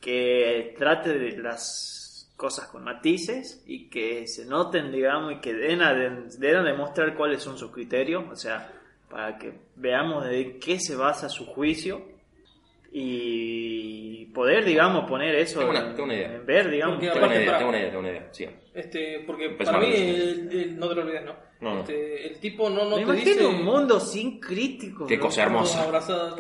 que 0.03 0.75
trate 0.77 1.17
de 1.19 1.39
las 1.39 2.29
cosas 2.37 2.67
con 2.67 2.83
matices 2.85 3.63
y 3.67 3.89
que 3.89 4.27
se 4.27 4.45
noten, 4.45 4.91
digamos, 4.93 5.33
y 5.33 5.37
que 5.41 5.55
den 5.55 5.81
a, 5.81 5.95
den 5.95 6.57
a 6.57 6.63
demostrar 6.65 7.15
cuáles 7.15 7.41
son 7.43 7.57
sus 7.57 7.71
criterios, 7.71 8.25
o 8.31 8.37
sea, 8.37 8.71
para 9.09 9.39
que 9.39 9.53
veamos 9.77 10.25
de 10.27 10.59
qué 10.59 10.79
se 10.81 10.97
basa 10.97 11.29
su 11.29 11.47
juicio 11.47 12.03
y 12.91 14.27
poder, 14.35 14.65
digamos, 14.65 15.09
poner 15.09 15.35
eso 15.37 15.59
Tengo 15.61 15.71
una- 15.71 15.81
en, 15.81 15.91
tengo 15.93 16.05
una 16.05 16.15
idea. 16.15 16.35
en 16.35 16.47
ver, 16.47 16.71
digamos. 16.71 16.99
Tengo 17.01 17.25
una 17.27 17.35
idea, 17.37 17.59
tengo 17.59 17.69
una 17.71 17.79
idea, 17.79 17.89
tengo 17.89 18.01
una 18.01 18.11
idea. 18.11 18.29
Sí. 18.33 18.47
Este, 18.75 19.23
porque 19.27 19.47
Empezó 19.47 19.73
para 19.73 19.85
mí, 19.87 19.93
el- 19.95 20.77
no 20.79 20.89
te 20.89 20.95
lo 20.95 21.03
olvides, 21.03 21.25
¿no? 21.25 21.37
No, 21.63 21.75
no. 21.75 21.81
Este, 21.81 22.27
el 22.27 22.39
tipo 22.41 22.69
no, 22.69 22.85
no 22.85 22.91
Me 22.91 22.97
te 22.97 23.03
imagino 23.03 23.31
dice... 23.31 23.47
un 23.47 23.65
mundo 23.65 24.01
sin 24.01 24.41
críticos. 24.41 25.07
Qué 25.07 25.17
¿no? 25.17 25.23
cosa 25.23 25.43
hermosa. 25.45 25.87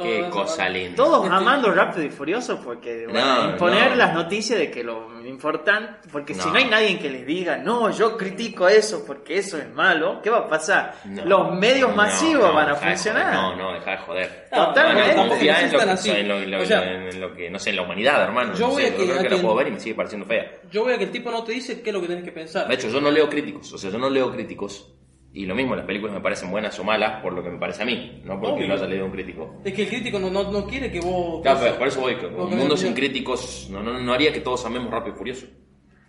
Qué 0.02 0.28
cosa 0.30 0.68
linda. 0.68 0.96
Todos 0.96 1.24
Este- 1.24 1.36
amando 1.36 1.72
Rápido 1.72 2.04
y 2.04 2.10
Furioso 2.10 2.60
porque 2.62 3.04
No, 3.06 3.12
bueno, 3.12 3.50
imponer 3.50 3.90
no. 3.90 3.96
las 3.96 4.14
noticias 4.14 4.58
de 4.58 4.70
que 4.70 4.82
lo 4.82 5.22
importante, 5.24 6.08
porque 6.10 6.34
si 6.34 6.40
No. 6.46 6.52
no 6.52 6.58
hay 6.58 6.64
nadie 6.64 6.98
que 6.98 7.08
les 7.08 7.24
diga, 7.24 7.56
no, 7.56 7.90
yo 7.90 8.16
critico 8.16 8.68
eso 8.68 9.04
porque 9.06 9.38
eso 9.38 9.56
es 9.58 9.72
malo, 9.72 10.20
¿qué 10.22 10.28
va 10.30 10.38
a 10.38 10.48
pasar? 10.48 10.96
No. 11.04 11.24
Los 11.24 11.54
medios 11.54 11.90
No, 11.90 11.96
masivos 11.96 12.48
no, 12.48 12.52
van 12.54 12.68
a 12.70 12.72
deja 12.72 12.84
de 12.86 12.92
funcionar. 12.96 13.22
joder, 13.36 13.56
No, 13.56 13.56
no, 13.56 13.72
deja 13.74 13.90
de 13.92 13.96
joder. 13.98 14.48
Totalmente. 14.52 15.14
No, 15.14 15.28
confía 15.28 15.60
en 15.60 15.72
lo, 15.72 15.78
que, 15.78 15.84
así. 15.90 16.10
en, 16.10 16.28
lo, 16.28 16.34
en 16.42 16.50
lo- 16.50 16.62
O 16.62 16.66
sea, 16.66 16.82
en 16.92 17.20
lo 17.20 17.32
que, 17.34 17.48
no 17.48 17.58
sé, 17.60 17.70
en 17.70 17.76
la 17.76 17.82
humanidad, 17.82 18.22
hermano. 18.24 18.54
yo 18.54 18.66
no 18.66 18.72
voy 18.72 18.82
sé, 18.82 18.88
a 18.88 18.96
que- 18.96 19.04
creo 19.04 19.14
a 19.14 19.22
que 19.22 19.28
que- 19.28 19.34
la 19.36 19.42
puedo 19.42 19.54
ver 19.54 19.68
y 19.68 19.70
me 19.70 19.78
sigue 19.80 19.94
pareciendo 19.94 20.26
fea. 20.26 20.50
Yo 20.70 20.84
veo 20.84 20.98
que 20.98 21.04
el 21.04 21.10
tipo 21.12 21.30
no 21.30 21.44
te 21.44 21.52
dice 21.52 21.80
qué 21.80 21.90
es 21.90 21.94
lo 21.94 22.00
que 22.00 22.06
tienes 22.08 22.24
que 22.24 22.32
pensar. 22.32 22.66
De 22.66 22.74
hecho, 22.74 22.88
yo 22.88 23.00
no 23.00 23.10
leo 23.10 23.28
críticos, 23.28 23.72
o 23.72 23.78
sea, 23.78 23.90
yo 23.90 23.98
no 23.98 24.10
leo 24.10 24.32
críticos. 24.32 24.92
Y 25.34 25.46
lo 25.46 25.54
mismo, 25.54 25.74
las 25.74 25.86
películas 25.86 26.14
me 26.14 26.20
parecen 26.20 26.50
buenas 26.50 26.78
o 26.78 26.84
malas 26.84 27.22
por 27.22 27.32
lo 27.32 27.42
que 27.42 27.48
me 27.48 27.58
parece 27.58 27.82
a 27.82 27.86
mí, 27.86 28.20
no 28.24 28.38
porque 28.38 28.56
Obvio. 28.56 28.68
lo 28.68 28.74
haya 28.74 28.86
leído 28.86 29.06
un 29.06 29.12
crítico. 29.12 29.60
Es 29.64 29.72
que 29.72 29.82
el 29.84 29.88
crítico 29.88 30.18
no, 30.18 30.30
no, 30.30 30.50
no 30.52 30.66
quiere 30.66 30.90
que 30.92 31.00
vos... 31.00 31.40
Claro, 31.42 31.60
pero 31.62 31.78
por 31.78 31.88
eso 31.88 32.00
voy, 32.00 32.16
que 32.16 32.26
un 32.26 32.34
mundo 32.50 32.76
sin 32.76 32.88
opinión. 32.90 32.94
críticos 32.94 33.68
no, 33.70 33.82
no, 33.82 33.98
no 33.98 34.12
haría 34.12 34.30
que 34.32 34.40
todos 34.40 34.64
amemos 34.66 34.90
Rápido 34.90 35.14
y 35.14 35.18
Furioso. 35.18 35.46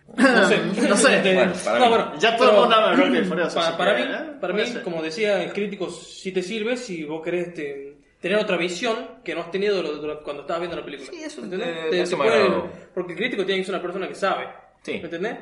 No 0.17 0.45
sé, 0.47 0.57
No 0.89 0.97
sé. 0.97 1.21
Bueno, 1.33 1.53
para 1.63 1.79
no, 1.79 1.85
mí. 1.85 1.89
bueno, 1.89 2.11
Ya 2.19 2.35
todo 2.35 2.49
el 2.51 2.57
mundo 2.59 2.75
habla 2.75 2.89
de 2.97 3.03
Rápido 3.03 3.21
y 3.21 3.25
Furioso, 3.25 3.55
Para, 3.55 3.67
así 3.69 3.77
para 3.77 3.95
que, 3.95 4.03
mí, 4.03 4.09
¿eh? 4.11 4.17
para 4.41 4.53
Puede 4.53 4.65
mí, 4.67 4.71
ser. 4.73 4.83
como 4.83 5.01
decía, 5.01 5.41
el 5.43 5.53
crítico 5.53 5.89
sí 5.89 6.31
te 6.33 6.41
sirve 6.41 6.75
si 6.75 7.05
vos 7.05 7.21
querés 7.23 7.47
este, 7.47 7.97
tener 8.19 8.37
otra 8.37 8.57
visión 8.57 8.95
que 9.23 9.33
no 9.33 9.39
has 9.41 9.51
tenido 9.51 9.81
lo- 9.81 9.93
lo- 10.05 10.21
cuando 10.23 10.41
estabas 10.41 10.59
viendo 10.61 10.75
la 10.77 10.83
película. 10.85 11.09
Sí, 11.11 11.23
eso 11.23 11.41
¿Entendés? 11.43 11.69
te- 11.85 11.89
Te- 11.91 12.01
eso 12.01 12.17
te 12.17 12.23
me 12.23 12.29
puede- 12.29 12.41
agradó. 12.43 12.69
porque 12.93 13.13
el 13.13 13.17
crítico 13.19 13.45
tiene 13.45 13.61
que 13.61 13.65
ser 13.65 13.73
una 13.75 13.81
persona 13.81 14.07
que 14.09 14.15
sabe. 14.15 14.47
Sí. 14.81 14.91
¿Me 14.93 14.99
entendés? 15.05 15.37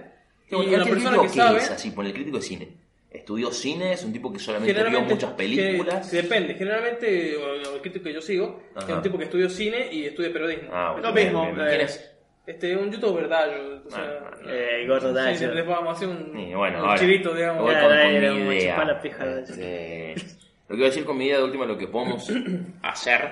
Y 0.51 0.55
Y 0.55 0.75
una 0.75 0.85
persona 0.85 1.21
que 1.21 1.29
sabe... 1.29 1.57
es 1.57 1.71
así, 1.71 1.89
pone 1.91 2.09
el 2.09 2.13
crítico 2.15 2.37
de 2.37 2.43
cine. 2.43 2.67
Estudió 3.11 3.51
cine, 3.51 3.91
es 3.91 4.05
un 4.05 4.13
tipo 4.13 4.31
que 4.31 4.39
solamente 4.39 4.73
vio 4.85 5.01
muchas 5.01 5.33
películas. 5.33 6.09
que- 6.09 6.21
depende. 6.21 6.53
Generalmente, 6.55 7.35
o- 7.35 7.71
o 7.71 7.75
el 7.75 7.81
crítico 7.81 8.05
que 8.05 8.13
yo 8.13 8.21
sigo, 8.21 8.63
Ajá. 8.73 8.87
es 8.89 8.95
un 8.95 9.01
tipo 9.01 9.17
que 9.17 9.25
estudió 9.25 9.49
cine 9.49 9.89
y 9.91 10.05
estudia 10.05 10.31
periodismo. 10.31 10.69
Ah, 10.71 10.95
Lo 11.01 11.11
bien, 11.11 11.27
mismo, 11.27 11.41
bien, 11.43 11.55
bien. 11.55 11.67
eh, 11.67 11.69
¿Quién 11.71 11.81
es? 11.81 12.07
Este, 12.47 12.75
un 12.75 12.89
youtuber 12.91 13.27
Dayo, 13.27 13.81
o 13.85 13.89
sea, 13.91 13.99
Ah, 14.01 14.31
ah, 14.33 14.37
Eh, 14.49 14.85
gordo 14.87 15.09
sí, 15.09 15.13
Dayo. 15.13 15.53
les 15.53 15.67
vamos 15.67 15.89
a 15.89 15.91
hacer 15.91 16.07
un, 16.07 16.39
Y 16.39 16.53
bueno, 16.55 16.79
un 16.79 16.85
ahora, 16.85 16.99
chivito, 16.99 17.33
digamos. 17.35 17.63
voy 17.63 17.73
con, 17.75 17.83
con 17.83 17.91
era 17.91 18.33
mi 18.33 18.55
idea. 18.55 18.83
la 18.85 19.01
pija 19.01 19.25
de- 19.25 19.41
Este, 19.41 20.15
lo 20.15 20.67
que 20.69 20.75
voy 20.75 20.83
a 20.83 20.85
decir 20.85 21.03
con 21.05 21.17
mi 21.17 21.25
idea 21.25 21.37
de 21.37 21.43
última, 21.43 21.65
lo 21.65 21.77
que 21.77 21.87
podemos 21.87 22.27
hacer 22.81 23.29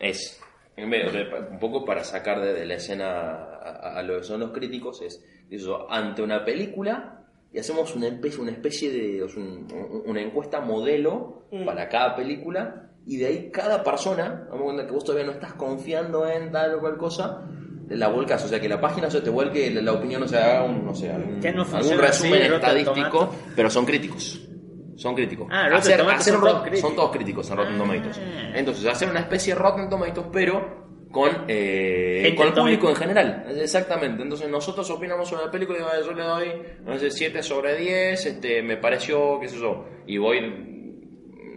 es, 0.00 0.40
en 0.76 0.90
de, 0.90 1.28
un 1.50 1.58
poco 1.60 1.84
para 1.84 2.02
sacar 2.04 2.40
de, 2.40 2.52
de 2.52 2.66
la 2.66 2.74
escena 2.74 3.06
a, 3.30 3.92
a- 3.94 3.98
a 4.00 4.02
lo 4.02 4.18
que 4.18 4.24
son 4.24 4.40
los 4.40 4.50
críticos, 4.50 5.00
es 5.02 5.24
eso, 5.50 5.90
ante 5.90 6.20
una 6.22 6.44
película 6.44 7.21
y 7.52 7.58
hacemos 7.58 7.94
una 7.94 8.08
especie, 8.08 8.40
una 8.40 8.50
especie 8.52 8.90
de, 8.90 9.22
un- 9.24 10.02
una 10.06 10.20
encuesta 10.22 10.60
modelo 10.60 11.46
Mm. 11.52 11.64
para 11.66 11.88
cada 11.88 12.16
película 12.16 12.90
y 13.06 13.16
de 13.18 13.26
ahí 13.26 13.50
cada 13.50 13.82
persona, 13.82 14.46
damos 14.48 14.62
cuenta 14.62 14.86
que 14.86 14.92
vos 14.92 15.04
todavía 15.04 15.26
no 15.26 15.32
estás 15.32 15.52
confiando 15.54 16.26
en 16.26 16.50
tal 16.50 16.76
o 16.76 16.80
cual 16.80 16.96
cosa, 16.96 17.46
la 17.88 18.08
volcas, 18.08 18.42
o 18.44 18.48
sea 18.48 18.58
que 18.58 18.68
la 18.70 18.80
página 18.80 19.10
se 19.10 19.20
te 19.20 19.28
vuelque 19.28 19.70
la, 19.70 19.82
la 19.82 19.92
opinión, 19.92 20.22
o 20.22 20.28
sea, 20.28 20.60
haga 20.60 20.64
un, 20.64 20.84
no 20.86 20.94
sé, 20.94 21.10
algún, 21.10 21.40
no 21.40 21.62
así, 21.62 21.92
resumen 21.94 22.42
estadístico, 22.54 23.34
pero 23.54 23.68
son 23.68 23.84
críticos. 23.84 24.48
Son 24.96 25.14
críticos. 25.14 25.48
Ah, 25.50 25.68
Hacer- 25.74 26.00
hacer 26.00 26.34
son 26.34 26.42
todos 26.42 26.60
críticos. 26.62 26.80
son 26.80 26.96
todos 26.96 27.10
críticos 27.10 27.50
en 27.50 27.56
Rotten 27.56 27.74
Ah. 27.74 27.78
Tomatoes. 27.78 28.20
Entonces, 28.54 28.86
hacer 28.86 29.10
una 29.10 29.20
especie 29.20 29.52
de 29.54 29.58
Rotten 29.60 29.88
Tomatoes, 29.88 30.26
pero 30.32 30.81
con, 31.12 31.44
eh, 31.46 32.34
con 32.36 32.48
el 32.48 32.52
público 32.54 32.88
en 32.88 32.96
general. 32.96 33.46
Exactamente. 33.48 34.22
Entonces, 34.22 34.48
nosotros 34.48 34.90
opinamos 34.90 35.28
sobre 35.28 35.44
la 35.44 35.50
película 35.50 35.78
y 35.78 36.04
yo 36.04 36.12
le 36.12 36.22
doy, 36.24 36.52
no 36.84 36.98
sé, 36.98 37.10
7 37.10 37.42
sobre 37.42 37.76
10, 37.76 38.26
este, 38.26 38.62
me 38.62 38.78
pareció, 38.78 39.38
qué 39.38 39.48
sé 39.48 39.58
yo, 39.58 39.86
y 40.06 40.18
voy 40.18 40.38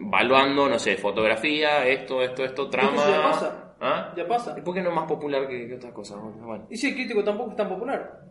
evaluando, 0.06 0.70
no 0.70 0.78
sé, 0.78 0.98
fotografía, 0.98 1.88
esto, 1.88 2.22
esto, 2.22 2.44
esto, 2.44 2.70
trama. 2.70 2.96
Eso 2.96 3.10
ya 3.10 3.24
pasa. 3.24 3.76
¿Ah? 3.82 4.14
Ya 4.16 4.28
pasa. 4.28 4.56
¿Y 4.58 4.62
por 4.62 4.74
qué 4.74 4.82
no 4.82 4.90
es 4.90 4.96
más 4.96 5.08
popular 5.08 5.48
que, 5.48 5.68
que 5.68 5.76
otras 5.76 5.94
cosas? 5.94 6.18
Bueno, 6.22 6.46
bueno, 6.46 6.68
Y 6.70 6.78
si 6.78 6.90
el 6.90 6.96
crítico 6.96 7.24
tampoco 7.24 7.52
es 7.52 7.58
tan 7.58 7.70
popular. 7.70 8.22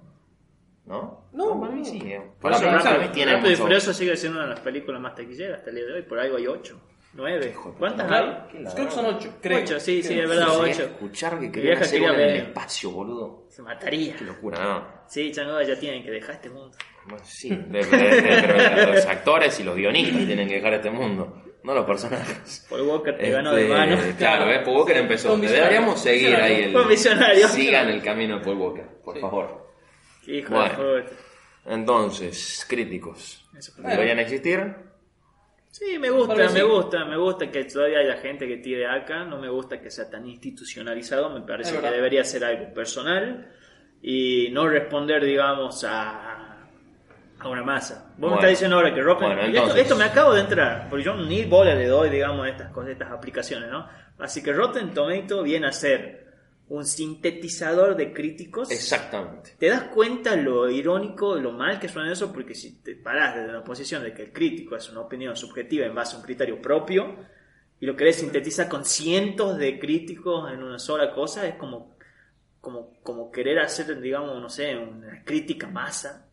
¿no? 0.87 1.25
No, 1.33 1.59
para 1.61 1.73
mí 1.73 1.79
no. 1.81 1.85
sí. 1.85 1.99
eh. 2.05 2.19
No, 2.19 2.35
Por 2.41 2.53
eso 2.53 2.61
pero, 2.63 2.77
o 2.77 2.81
sea, 2.81 2.93
para 2.93 3.05
mí 3.07 3.13
tiene 3.13 3.37
mucho... 3.39 3.57
Furioso 3.57 3.93
sigue 3.95 4.17
siendo 4.17 4.39
una 4.39 4.49
de 4.49 4.55
las 4.55 4.61
películas 4.61 5.01
más 5.01 5.15
taquilleras 5.15 5.59
hasta 5.59 5.71
el 5.71 5.77
día 5.77 5.87
de 5.87 5.93
hoy. 5.95 6.03
Por 6.03 6.19
algo 6.19 6.37
hay 6.37 6.47
8, 6.47 6.81
9. 7.15 7.55
¿Cuántas 7.79 8.11
hay? 8.11 8.47
creo 8.75 8.87
que 8.87 8.91
son 8.95 9.07
ocho. 9.07 9.35
Creo. 9.41 9.59
Ocho, 9.61 9.79
sí, 9.81 10.03
sí, 10.03 10.19
es 10.19 10.29
verdad, 10.29 10.49
8. 10.51 10.83
escuchar 10.83 11.39
que 11.39 11.47
hacer 11.47 11.91
quería 12.01 12.13
una 12.13 12.23
en 12.23 12.31
el 12.31 12.37
espacio, 12.37 12.91
boludo. 12.91 13.47
Se 13.51 13.63
mataría. 13.63 14.17
Qué 14.17 14.25
locura, 14.25 14.63
¿no? 14.63 14.89
Sí, 15.09 15.31
Chango, 15.31 15.61
ya 15.63 15.79
tienen 15.79 16.03
que 16.03 16.11
dejar 16.11 16.35
este 16.37 16.51
mundo. 16.51 16.77
Sí, 17.23 17.51
los 17.51 19.07
actores 19.07 19.61
y 19.61 19.65
los 19.65 19.77
guionistas 19.77 20.27
tienen 20.27 20.49
que 20.49 20.55
dejar 20.55 20.75
este 20.75 20.91
mundo, 20.91 21.43
no 21.63 21.75
los 21.75 21.85
personajes. 21.85 22.67
Paul 22.69 22.83
Walker 22.83 23.17
te 23.17 23.31
ganó 23.31 23.51
Este, 23.57 23.63
de 23.65 23.69
mano. 23.79 23.97
Claro, 24.19 24.47
¿ves? 24.47 24.61
Paul 24.65 24.77
Walker 24.79 24.97
empezó. 24.97 25.37
Deberíamos 25.37 26.01
seguir 26.01 26.35
ahí 26.35 26.73
el. 26.75 26.99
Sigan 27.49 27.89
el 27.91 28.03
camino 28.03 28.39
de 28.39 28.45
Paul 28.45 28.57
Walker, 28.57 28.87
por 29.05 29.15
Sí. 29.15 29.21
favor. 29.21 29.71
Hijo 30.27 30.55
Bueno. 30.55 30.83
de. 30.95 31.05
Entonces, 31.67 32.67
críticos. 32.69 33.47
¿Deberían 33.79 34.19
existir? 34.19 34.75
Sí, 35.77 35.99
me 35.99 36.09
gusta, 36.09 36.37
me 36.37 36.49
sí. 36.51 36.61
gusta, 36.61 37.05
me 37.05 37.17
gusta 37.17 37.51
que 37.51 37.65
todavía 37.65 37.99
haya 37.99 38.17
gente 38.19 38.47
que 38.47 38.59
tire 38.59 38.87
acá, 38.87 39.25
no 39.25 39.39
me 39.41 39.49
gusta 39.49 39.81
que 39.81 39.91
sea 39.91 40.09
tan 40.09 40.25
institucionalizado, 40.25 41.31
me 41.31 41.41
parece 41.41 41.81
que 41.81 41.91
debería 41.91 42.23
ser 42.23 42.45
algo 42.45 42.73
personal 42.73 43.51
y 44.01 44.51
no 44.53 44.69
responder, 44.69 45.25
digamos, 45.25 45.83
a, 45.83 46.69
a 47.41 47.49
una 47.49 47.65
masa. 47.65 48.05
Vos 48.11 48.19
Bueno. 48.19 48.35
me 48.37 48.37
estás 48.37 48.51
diciendo 48.51 48.77
ahora 48.77 48.95
que 48.95 49.03
Rotten... 49.03 49.27
Bueno, 49.27 49.43
esto, 49.43 49.57
entonces- 49.59 49.83
esto 49.83 49.97
me 49.97 50.05
acabo 50.05 50.33
de 50.33 50.43
entrar, 50.43 50.87
porque 50.89 51.05
yo 51.07 51.17
ni 51.17 51.45
bola 51.45 51.75
le 51.75 51.87
doy, 51.89 52.09
digamos, 52.09 52.47
a 52.47 52.51
estas 52.51 52.71
cosas, 52.71 52.91
estas 52.93 53.11
aplicaciones, 53.11 53.69
¿no? 53.69 53.89
Así 54.21 54.45
que 54.45 54.53
Rotten 54.53 54.95
Tomato 54.95 55.43
viene 55.43 55.67
a 55.67 55.73
ser 55.73 56.24
un 56.75 56.87
sintetizador 56.87 57.97
de 57.97 58.13
críticos. 58.13 58.71
Exactamente. 58.71 59.55
¿Te 59.59 59.69
das 59.69 59.85
cuenta 59.85 60.37
lo 60.37 60.69
irónico, 60.71 61.37
lo 61.37 61.53
mal 61.53 61.79
que 61.79 61.89
suena 61.89 62.13
eso? 62.13 62.33
Porque 62.33 62.55
si 62.55 62.83
te 62.83 62.97
paras 62.97 63.37
desde 63.37 63.53
la 63.53 63.65
posición 63.65 64.03
de 64.03 64.13
que 64.13 64.23
el 64.23 64.33
crítico 64.33 64.77
es 64.77 64.89
una 64.91 65.01
opinión 65.01 65.37
subjetiva 65.37 65.87
en 65.87 65.95
base 65.95 66.15
a 66.15 66.19
un 66.19 66.25
criterio 66.25 66.61
propio 66.61 67.17
y 67.81 67.87
lo 67.87 67.97
querés 67.97 68.17
sintetizar 68.17 68.69
con 68.69 68.85
cientos 68.85 69.59
de 69.59 69.79
críticos 69.79 70.51
en 70.53 70.63
una 70.63 70.79
sola 70.79 71.13
cosa, 71.13 71.47
es 71.47 71.57
como, 71.57 71.97
como, 72.61 72.95
como 73.03 73.31
querer 73.31 73.59
hacer, 73.59 74.01
digamos, 74.01 74.41
no 74.41 74.49
sé, 74.49 74.77
una 74.77 75.23
crítica 75.25 75.67
masa. 75.67 76.27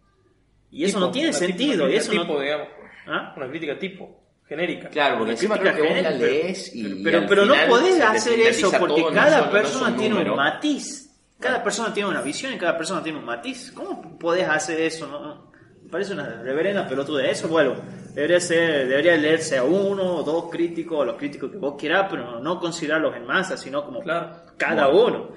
Y 0.71 0.85
eso 0.85 0.97
Tipo, 0.97 1.05
no 1.07 1.11
tiene 1.11 1.33
sentido. 1.33 1.89
Y 1.89 1.95
eso 1.95 2.11
tipo, 2.11 2.23
no... 2.25 2.39
digamos. 2.39 2.67
¿Ah? 3.05 3.33
Una 3.35 3.49
crítica 3.49 3.77
tipo, 3.77 4.20
genérica. 4.55 4.89
Claro, 4.89 5.17
porque 5.17 5.31
encima 5.31 5.57
creo 5.59 5.75
que 5.75 5.81
vos 5.81 6.01
la 6.01 6.11
lees 6.11 6.75
y. 6.75 7.01
Pero, 7.03 7.19
al 7.19 7.25
pero 7.27 7.45
no 7.45 7.55
podés 7.67 8.01
hacer 8.01 8.39
eso 8.41 8.71
porque 8.79 9.03
cada 9.13 9.39
solo- 9.39 9.51
persona 9.51 9.95
tiene 9.97 10.29
un 10.29 10.35
matiz. 10.35 11.09
Cada 11.39 11.63
persona 11.63 11.91
tiene 11.93 12.09
una 12.09 12.21
visión 12.21 12.53
y 12.53 12.57
cada 12.57 12.77
persona 12.77 13.01
tiene 13.01 13.17
un 13.17 13.25
matiz. 13.25 13.71
¿Cómo 13.71 14.17
podés 14.19 14.47
hacer 14.47 14.79
eso? 14.81 15.07
No. 15.07 15.51
Me 15.83 15.89
parece 15.89 16.13
una 16.13 16.41
reverenda 16.43 16.87
pelotuda 16.87 17.23
de 17.23 17.31
eso. 17.31 17.47
Bueno, 17.47 17.75
debería 18.13 18.39
ser, 18.39 18.87
debería 18.87 19.17
leerse 19.17 19.57
a 19.57 19.63
uno 19.63 20.17
o 20.17 20.23
dos 20.23 20.49
críticos, 20.51 20.99
o 20.99 21.05
los 21.05 21.15
críticos 21.17 21.51
que 21.51 21.57
vos 21.57 21.75
quieras, 21.79 22.07
pero 22.09 22.39
no 22.39 22.59
considerarlos 22.59 23.15
en 23.17 23.25
masa, 23.25 23.57
sino 23.57 23.83
como 23.83 23.99
Claro. 24.01 24.35
cada 24.57 24.87
Bueno. 24.87 25.07
uno. 25.29 25.35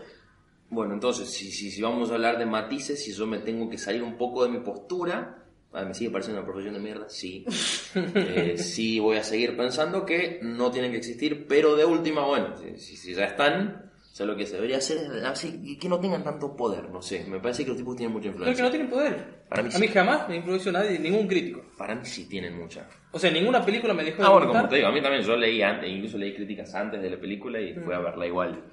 Bueno, 0.70 0.94
entonces, 0.94 1.30
si, 1.32 1.50
si, 1.52 1.70
si 1.70 1.80
vamos 1.82 2.10
a 2.10 2.14
hablar 2.14 2.36
de 2.38 2.46
matices, 2.46 3.02
si 3.02 3.12
yo 3.14 3.26
me 3.26 3.38
tengo 3.38 3.70
que 3.70 3.78
salir 3.78 4.02
un 4.02 4.16
poco 4.18 4.44
de 4.44 4.50
mi 4.50 4.58
postura, 4.58 5.43
ah, 5.74 5.84
me 5.84 5.94
sigue 5.94 6.10
pareciendo 6.10 6.40
una 6.40 6.46
profesión 6.46 6.74
de 6.74 6.80
mierda, 6.80 7.08
sí. 7.08 7.44
Eh, 7.96 8.58
sí 8.58 8.98
voy 8.98 9.16
a 9.18 9.22
seguir 9.22 9.56
pensando 9.56 10.04
que 10.04 10.40
no 10.42 10.70
tienen 10.70 10.90
que 10.90 10.96
existir, 10.98 11.46
pero 11.48 11.76
de 11.76 11.84
última, 11.84 12.24
bueno, 12.26 12.56
si, 12.76 12.96
si- 12.96 13.14
ya 13.14 13.26
están, 13.26 13.90
o 14.00 14.14
sea, 14.16 14.26
lo 14.26 14.34
que 14.36 14.46
se 14.46 14.56
debería 14.56 14.78
hacer 14.78 14.98
es 14.98 15.22
así, 15.24 15.60
y 15.62 15.76
que 15.78 15.88
no 15.88 16.00
tengan 16.00 16.24
tanto 16.24 16.56
poder, 16.56 16.90
no 16.90 17.00
sé, 17.02 17.24
me 17.28 17.38
parece 17.38 17.62
que 17.64 17.68
los 17.70 17.78
tipos 17.78 17.94
tienen 17.96 18.12
mucha 18.12 18.30
No, 18.30 18.32
es 18.32 18.36
que 18.36 18.40
influencia. 18.50 18.64
no 18.64 18.70
tienen 18.70 18.90
poder. 18.90 19.44
Para 19.48 19.62
mí 19.62 19.70
a 19.72 19.78
mí 19.78 19.86
sí. 19.86 19.92
jamás 19.92 20.28
me 20.28 20.36
influenció 20.36 20.72
nadie, 20.72 20.98
ningún 20.98 21.28
crítico. 21.28 21.62
Para 21.78 21.94
mí 21.94 22.04
sí 22.04 22.26
tienen 22.28 22.58
mucha. 22.58 22.88
O 23.12 23.18
sea, 23.20 23.30
ninguna 23.30 23.64
película 23.64 23.94
me 23.94 24.02
dejó 24.02 24.22
Ah, 24.22 24.26
de 24.26 24.30
bueno, 24.32 24.46
gustar. 24.46 24.62
como 24.62 24.70
te 24.70 24.76
digo, 24.76 24.88
a 24.88 24.92
mí 24.92 25.00
también, 25.02 25.22
yo 25.22 25.36
leí 25.36 25.62
antes, 25.62 25.88
incluso 25.88 26.18
leí 26.18 26.34
críticas 26.34 26.74
antes 26.74 27.00
de 27.00 27.10
la 27.10 27.20
película 27.20 27.60
y 27.60 27.74
fui 27.74 27.94
a 27.94 27.98
verla 28.00 28.26
igual. 28.26 28.64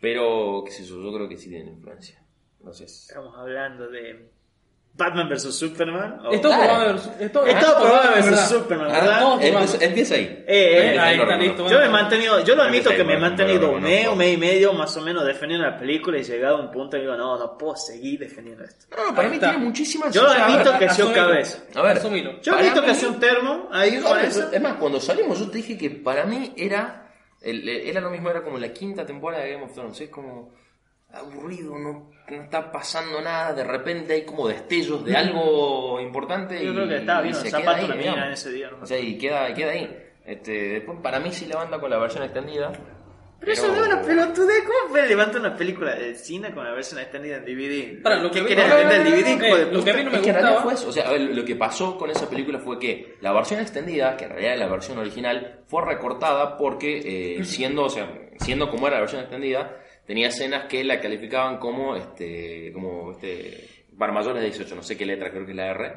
Pero, 0.00 0.62
qué 0.64 0.72
sé 0.72 0.84
yo, 0.84 1.00
yo 1.02 1.12
creo 1.14 1.28
que 1.28 1.36
sí 1.36 1.48
tienen 1.48 1.68
influencia. 1.68 2.20
No 2.62 2.72
sé. 2.72 2.84
Estamos 2.84 3.36
hablando 3.38 3.88
de 3.88 4.30
Batman 4.96 5.28
vs 5.28 5.52
Superman. 5.56 6.20
o- 6.24 6.30
Es 6.32 6.40
todo 6.40 6.52
Batman 6.52 6.68
Batman 6.94 8.14
vs 8.14 8.24
¿verdad? 8.30 8.48
Superman, 8.48 8.86
Ah, 8.90 9.00
¿verdad? 9.00 9.20
por 9.20 9.82
empieza, 9.82 10.14
ahí. 10.14 10.20
Eh, 10.22 10.44
eh, 10.46 10.78
Empieza 10.86 11.04
ahí 11.04 11.12
está, 11.14 11.24
Norman. 11.26 11.40
listo. 11.40 11.68
Yo 11.68 11.78
me 11.80 11.84
he 11.84 11.88
mantenido, 11.88 12.44
yo 12.44 12.54
lo 12.54 12.62
admito 12.62 12.90
que 12.90 13.04
me 13.04 13.14
he 13.14 13.18
mantenido 13.18 13.70
un 13.72 13.80
no 13.82 13.88
mes, 13.88 14.06
un 14.08 14.18
mes 14.18 14.34
y 14.34 14.36
medio 14.36 14.72
más 14.72 14.96
o 14.96 15.00
menos 15.00 15.26
defendiendo 15.26 15.66
la 15.68 15.76
película 15.76 16.16
y 16.18 16.22
llegado 16.22 16.58
a 16.58 16.60
un 16.60 16.70
punto 16.70 16.96
y 16.96 17.00
digo, 17.00 17.16
no, 17.16 17.36
no 17.36 17.58
puedo 17.58 17.74
seguir 17.74 18.20
defendiendo 18.20 18.62
esto. 18.62 18.86
No, 18.96 19.08
no, 19.10 19.14
para 19.16 19.28
mí 19.28 19.38
tiene 19.38 19.58
muchísima 19.58 20.10
Yo 20.10 20.28
admito 20.28 20.70
A- 20.70 20.78
que 20.78 20.84
asumilo. 20.84 21.14
yo 21.14 21.26
cabeza. 21.26 21.58
A 21.74 21.82
ver, 21.82 21.96
Asumilo. 21.96 22.40
Yo 22.40 22.54
admito 22.54 22.82
que 22.84 22.90
hace 22.92 23.06
un 23.08 23.18
termo 23.18 23.68
ahí 23.72 23.96
No. 24.00 24.16
Es 24.16 24.60
más, 24.62 24.74
cuando 24.74 25.00
salimos 25.00 25.40
yo 25.40 25.50
te 25.50 25.56
dije 25.56 25.76
que 25.76 25.90
para 25.90 26.24
mí 26.24 26.52
era, 26.56 27.12
el- 27.40 27.68
era 27.68 28.00
lo 28.00 28.10
mismo, 28.10 28.30
era 28.30 28.42
como 28.44 28.58
la 28.58 28.72
quinta 28.72 29.04
temporada 29.04 29.42
de 29.42 29.52
Game 29.54 29.64
of 29.64 29.72
Thrones. 29.74 30.00
Es 30.00 30.08
como 30.08 30.54
aburrido, 31.18 31.78
no, 31.78 32.10
no 32.30 32.42
está 32.42 32.70
pasando 32.72 33.20
nada, 33.20 33.52
de 33.52 33.64
repente 33.64 34.14
hay 34.14 34.24
como 34.24 34.48
destellos 34.48 35.04
de 35.04 35.16
algo 35.16 36.00
importante. 36.00 36.62
Yo 36.64 36.70
y, 36.72 36.74
creo 36.74 36.88
que 36.88 36.96
estaba 36.96 37.20
viendo 37.22 37.40
se 37.40 37.48
el 37.48 37.52
queda 37.54 37.64
zapato 37.76 37.92
ahí, 37.92 38.06
en 38.08 38.32
ese 38.32 38.50
día. 38.52 38.70
¿no? 38.70 38.78
O 38.82 38.86
sea, 38.86 38.98
y 38.98 39.18
queda, 39.18 39.50
y 39.50 39.54
queda 39.54 39.72
ahí. 39.72 39.98
Este, 40.24 40.52
después 40.52 40.98
para 41.02 41.20
mí 41.20 41.30
sí 41.32 41.46
levanta 41.46 41.78
con 41.78 41.90
la 41.90 41.98
versión 41.98 42.22
extendida. 42.24 42.72
Pero 43.40 43.52
eso 43.52 43.66
no 43.68 43.74
es 43.82 43.88
una 43.88 44.00
pelotudez. 44.00 44.64
¿Cómo 44.64 44.90
puede 44.92 45.06
levantar 45.06 45.38
una 45.42 45.54
película 45.54 45.94
de 45.94 46.14
cine 46.14 46.54
con 46.54 46.64
la 46.64 46.72
versión 46.72 46.98
extendida 47.00 47.36
en 47.36 47.44
DVD? 47.44 48.00
Para, 48.02 48.16
lo 48.22 48.30
que 48.30 48.38
¿Qué 48.38 48.40
vi- 48.40 48.48
querés 48.54 48.74
vender 48.74 49.00
el 49.06 49.12
DVD, 49.12 49.56
de 49.66 49.72
lo 49.72 49.84
que 49.84 49.90
a 49.90 49.94
mí 49.94 50.04
no 50.04 50.10
me 50.12 50.16
Es 50.16 50.22
que 50.22 50.32
gustaba. 50.32 50.62
fue 50.62 50.72
eso. 50.72 50.88
O 50.88 50.92
sea, 50.92 51.12
lo 51.12 51.44
que 51.44 51.54
pasó 51.56 51.98
con 51.98 52.08
esa 52.08 52.26
película 52.30 52.58
fue 52.58 52.78
que 52.78 53.16
la 53.20 53.34
versión 53.34 53.60
extendida, 53.60 54.16
que 54.16 54.24
en 54.24 54.30
realidad 54.30 54.54
es 54.54 54.60
la 54.60 54.68
versión 54.68 54.96
original, 54.96 55.60
fue 55.66 55.84
recortada 55.84 56.56
porque, 56.56 57.36
eh, 57.38 57.44
siendo, 57.44 57.84
o 57.84 57.90
sea, 57.90 58.10
siendo 58.38 58.70
como 58.70 58.86
era 58.86 58.96
la 58.96 59.00
versión 59.00 59.20
extendida, 59.20 59.76
tenía 60.06 60.28
escenas 60.28 60.66
que 60.66 60.84
la 60.84 61.00
calificaban 61.00 61.58
como, 61.58 61.96
este, 61.96 62.72
como, 62.72 63.12
este, 63.12 63.68
para 63.98 64.12
mayores 64.12 64.42
de 64.42 64.48
18, 64.48 64.74
no 64.74 64.82
sé 64.82 64.96
qué 64.96 65.06
letra, 65.06 65.30
creo 65.30 65.44
que 65.44 65.52
es 65.52 65.56
la 65.56 65.70
R. 65.70 65.92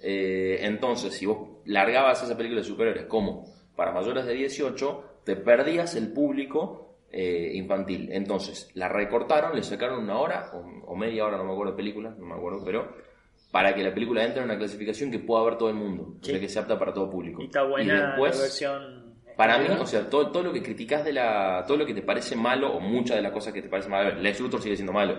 Eh, 0.00 0.58
entonces, 0.62 1.14
si 1.14 1.26
vos 1.26 1.60
largabas 1.64 2.22
esa 2.22 2.36
película 2.36 2.60
de 2.60 2.66
superhéroes 2.66 3.06
como 3.06 3.44
para 3.74 3.92
mayores 3.92 4.26
de 4.26 4.34
18, 4.34 5.20
te 5.24 5.36
perdías 5.36 5.94
el 5.96 6.12
público 6.12 6.96
eh, 7.10 7.52
infantil. 7.54 8.10
Entonces, 8.12 8.70
la 8.74 8.88
recortaron, 8.88 9.54
le 9.54 9.62
sacaron 9.62 10.04
una 10.04 10.18
hora 10.18 10.50
o, 10.52 10.92
o 10.92 10.96
media 10.96 11.24
hora, 11.24 11.36
no 11.36 11.44
me 11.44 11.52
acuerdo 11.52 11.72
de 11.72 11.76
película, 11.76 12.14
no 12.18 12.26
me 12.26 12.34
acuerdo, 12.34 12.62
pero 12.64 13.08
para 13.50 13.74
que 13.74 13.82
la 13.82 13.94
película 13.94 14.24
entre 14.24 14.40
en 14.40 14.44
una 14.44 14.58
clasificación 14.58 15.10
que 15.10 15.18
pueda 15.18 15.44
ver 15.44 15.56
todo 15.56 15.70
el 15.70 15.74
mundo, 15.74 16.16
o 16.20 16.24
sea, 16.24 16.38
que 16.38 16.48
se 16.48 16.58
apta 16.58 16.78
para 16.78 16.92
todo 16.92 17.10
público. 17.10 17.42
Y 17.42 17.46
está 17.46 17.62
buena 17.62 17.94
Y 17.94 17.96
después, 17.96 18.36
la 18.36 18.42
versión. 18.42 19.07
Para 19.38 19.56
mí, 19.58 19.68
o 19.68 19.86
sea, 19.86 20.10
todo, 20.10 20.32
todo 20.32 20.42
lo 20.42 20.52
que 20.52 20.62
criticas 20.64 21.04
de 21.04 21.12
la. 21.12 21.64
Todo 21.66 21.76
lo 21.78 21.86
que 21.86 21.94
te 21.94 22.02
parece 22.02 22.34
malo, 22.34 22.72
o 22.74 22.80
muchas 22.80 23.16
de 23.16 23.22
las 23.22 23.30
cosas 23.32 23.52
que 23.54 23.62
te 23.62 23.68
parecen 23.68 23.92
malo. 23.92 24.10
Lex 24.20 24.40
Luthor 24.40 24.60
sigue 24.60 24.74
siendo 24.74 24.92
malo. 24.92 25.14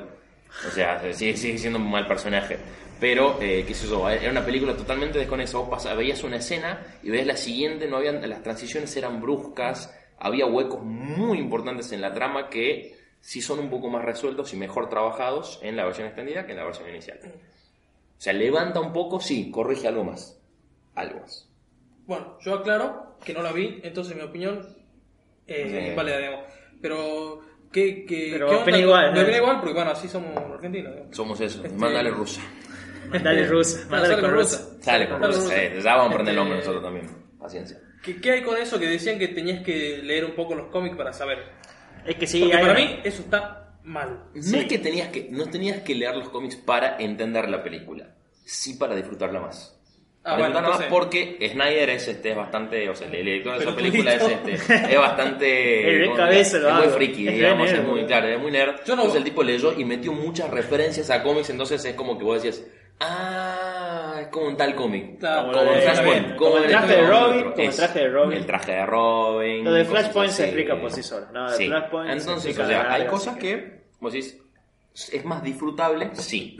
O 0.67 0.71
sea, 0.71 0.99
sigue, 1.13 1.37
sigue 1.37 1.57
siendo 1.57 1.79
un 1.79 1.89
mal 1.89 2.05
personaje. 2.05 2.57
Pero, 2.99 3.37
eh, 3.41 3.63
qué 3.65 3.73
sé 3.73 3.87
yo, 3.87 4.09
era 4.09 4.29
una 4.29 4.43
película 4.43 4.75
totalmente 4.75 5.17
desconexa. 5.19 5.57
Vos 5.59 5.69
pasabas- 5.69 5.97
veías 5.97 6.21
una 6.25 6.35
escena 6.35 6.85
y 7.01 7.09
veías 7.09 7.27
la 7.27 7.37
siguiente, 7.37 7.87
no 7.87 7.95
habían, 7.95 8.27
las 8.29 8.43
transiciones 8.43 8.93
eran 8.97 9.21
bruscas, 9.21 9.95
había 10.19 10.45
huecos 10.47 10.83
muy 10.83 11.37
importantes 11.39 11.91
en 11.93 12.01
la 12.01 12.13
trama 12.13 12.49
que 12.49 12.97
sí 13.21 13.41
son 13.41 13.59
un 13.59 13.69
poco 13.69 13.89
más 13.89 14.03
resueltos 14.03 14.53
y 14.53 14.57
mejor 14.57 14.89
trabajados 14.89 15.59
en 15.63 15.77
la 15.77 15.85
versión 15.85 16.07
extendida 16.07 16.45
que 16.45 16.51
en 16.51 16.57
la 16.57 16.65
versión 16.65 16.89
inicial. 16.89 17.19
O 17.23 18.21
sea, 18.21 18.33
levanta 18.33 18.81
un 18.81 18.91
poco, 18.91 19.21
sí, 19.21 19.49
corrige 19.49 19.87
algo 19.87 20.03
más. 20.03 20.37
Algo 20.95 21.21
más. 21.21 21.47
Bueno, 22.05 22.37
yo 22.41 22.55
aclaro 22.55 23.08
que 23.23 23.33
no 23.33 23.41
la 23.41 23.51
vi, 23.51 23.79
entonces 23.83 24.15
mi 24.15 24.21
opinión 24.21 24.65
eh, 25.47 25.67
Sí. 25.69 25.77
es 25.89 25.95
válida, 25.95 26.17
digamos. 26.17 26.45
Pero, 26.81 27.41
¿qué, 27.71 28.05
qué, 28.05 28.29
Pero 28.33 28.47
qué 28.47 28.51
onda? 28.53 28.63
opina 28.63 28.77
igual, 28.79 29.09
Me 29.11 29.15
¿no? 29.17 29.21
opina 29.23 29.37
igual 29.37 29.59
porque, 29.59 29.73
bueno, 29.73 29.91
así 29.91 30.07
somos 30.07 30.37
argentinos. 30.37 30.93
digamos. 30.93 31.15
Somos 31.15 31.41
eso. 31.41 31.63
Este- 31.63 31.77
Mándale 31.77 32.11
rusa. 32.11 32.41
Dale 33.23 33.47
rusa, 33.47 33.77
Dale, 33.79 33.89
mándale 33.89 34.13
sale 34.15 34.21
con 34.21 34.31
rusa. 34.31 34.57
rusa. 34.57 34.83
Sale 34.83 35.09
con 35.09 35.21
Dale, 35.21 35.33
rusa. 35.33 35.43
rusa. 35.45 35.63
eh, 35.63 35.79
ya 35.83 35.95
vamos 35.95 36.03
a 36.03 36.13
aprender 36.13 36.19
el 36.19 36.27
Este- 36.29 36.35
nombre 36.35 36.57
nosotros 36.59 36.83
también. 36.83 37.07
Paciencia. 37.39 37.79
¿Qué, 38.03 38.21
qué 38.21 38.31
hay 38.31 38.41
con 38.43 38.57
eso 38.57 38.79
que 38.79 38.85
decían 38.87 39.17
que 39.17 39.29
tenías 39.29 39.63
que 39.63 39.97
leer 40.03 40.25
un 40.25 40.31
poco 40.35 40.53
los 40.55 40.67
cómics 40.67 40.95
para 40.95 41.11
saber? 41.11 41.39
Es 42.05 42.15
que 42.15 42.27
sí, 42.27 42.39
Porque 42.41 42.55
hay 42.57 42.61
para 42.61 42.73
una- 42.73 42.81
mí 42.85 42.99
eso 43.03 43.21
está 43.23 43.77
mal. 43.83 44.25
No 44.35 44.57
es 44.57 44.65
que 44.65 44.77
tenías 44.77 45.07
que 45.09 45.27
no 45.31 45.45
tenías 45.49 45.81
que 45.81 45.95
leer 45.95 46.15
los 46.15 46.29
cómics 46.29 46.55
para 46.57 46.97
entender 46.97 47.49
la 47.49 47.63
película, 47.63 48.15
sí 48.45 48.75
para 48.75 48.95
disfrutarla 48.95 49.39
más. 49.41 49.78
Ah, 50.29 50.37
bueno, 50.37 50.61
más 50.61 50.83
porque 50.83 51.37
Snyder 51.51 51.89
es 51.89 52.07
este 52.07 52.31
es 52.31 52.35
bastante, 52.37 52.89
o 52.89 52.95
sea, 52.95 53.07
el 53.07 53.13
director 53.25 53.57
de 53.57 53.63
esa 53.65 53.75
película 53.75 54.13
es 54.13 54.23
este 54.23 54.53
es 54.53 54.97
bastante 54.99 55.79
Es 55.93 55.99
de 55.99 56.05
¿cómo 56.05 56.17
cabeza 56.17 56.57
lo 56.59 56.69
es 56.69 56.75
muy 56.75 56.87
friki, 56.89 57.27
Es 57.27 57.33
digamos, 57.35 57.67
nerd, 57.71 57.79
es 57.79 57.85
muy 57.87 58.05
claro, 58.05 58.27
es 58.27 58.39
muy 58.39 58.51
nerd. 58.51 58.75
Yo 58.85 58.95
no- 58.95 59.01
Entonces 59.03 59.15
el 59.17 59.23
tipo 59.23 59.43
leyó 59.43 59.73
y 59.77 59.85
metió 59.85 60.13
muchas 60.13 60.49
referencias 60.49 61.09
a 61.09 61.23
cómics, 61.23 61.49
entonces 61.49 61.83
es 61.85 61.93
como 61.95 62.17
que 62.17 62.23
vos 62.23 62.41
decías, 62.43 62.63
"Ah, 62.99 64.17
es 64.21 64.27
como 64.27 64.47
un 64.47 64.57
tal 64.57 64.75
cómic." 64.75 65.19
Claro, 65.19 65.51
como 65.51 65.71
de- 65.71 65.81
Flashpoint, 65.81 66.35
como 66.35 66.57
el 66.57 66.67
traje 66.67 66.95
de. 66.95 67.01
Robin, 67.07 67.43
como 67.51 67.55
el 67.63 67.69
Es 67.69 67.75
traje 67.75 67.99
de 67.99 68.09
Robin. 68.09 68.37
El 68.37 68.45
traje 68.45 68.71
de 68.71 68.85
Robin. 68.85 69.63
Lo 69.65 69.71
de 69.73 69.85
Flashpoint 69.85 70.31
se 70.31 70.43
explica 70.45 70.79
por 70.79 70.91
sí 70.91 71.03
solo. 71.03 71.27
No, 71.33 71.49
Sí. 71.49 71.67
Flashpoint 71.67 72.11
Entonces, 72.11 72.57
o 72.59 72.65
sea, 72.67 72.91
hay 72.93 73.05
cosas 73.07 73.37
que, 73.37 73.81
vos 73.99 74.13
decís, 74.13 74.37
es 75.13 75.25
más 75.25 75.43
disfrutable, 75.43 76.09
sí, 76.13 76.57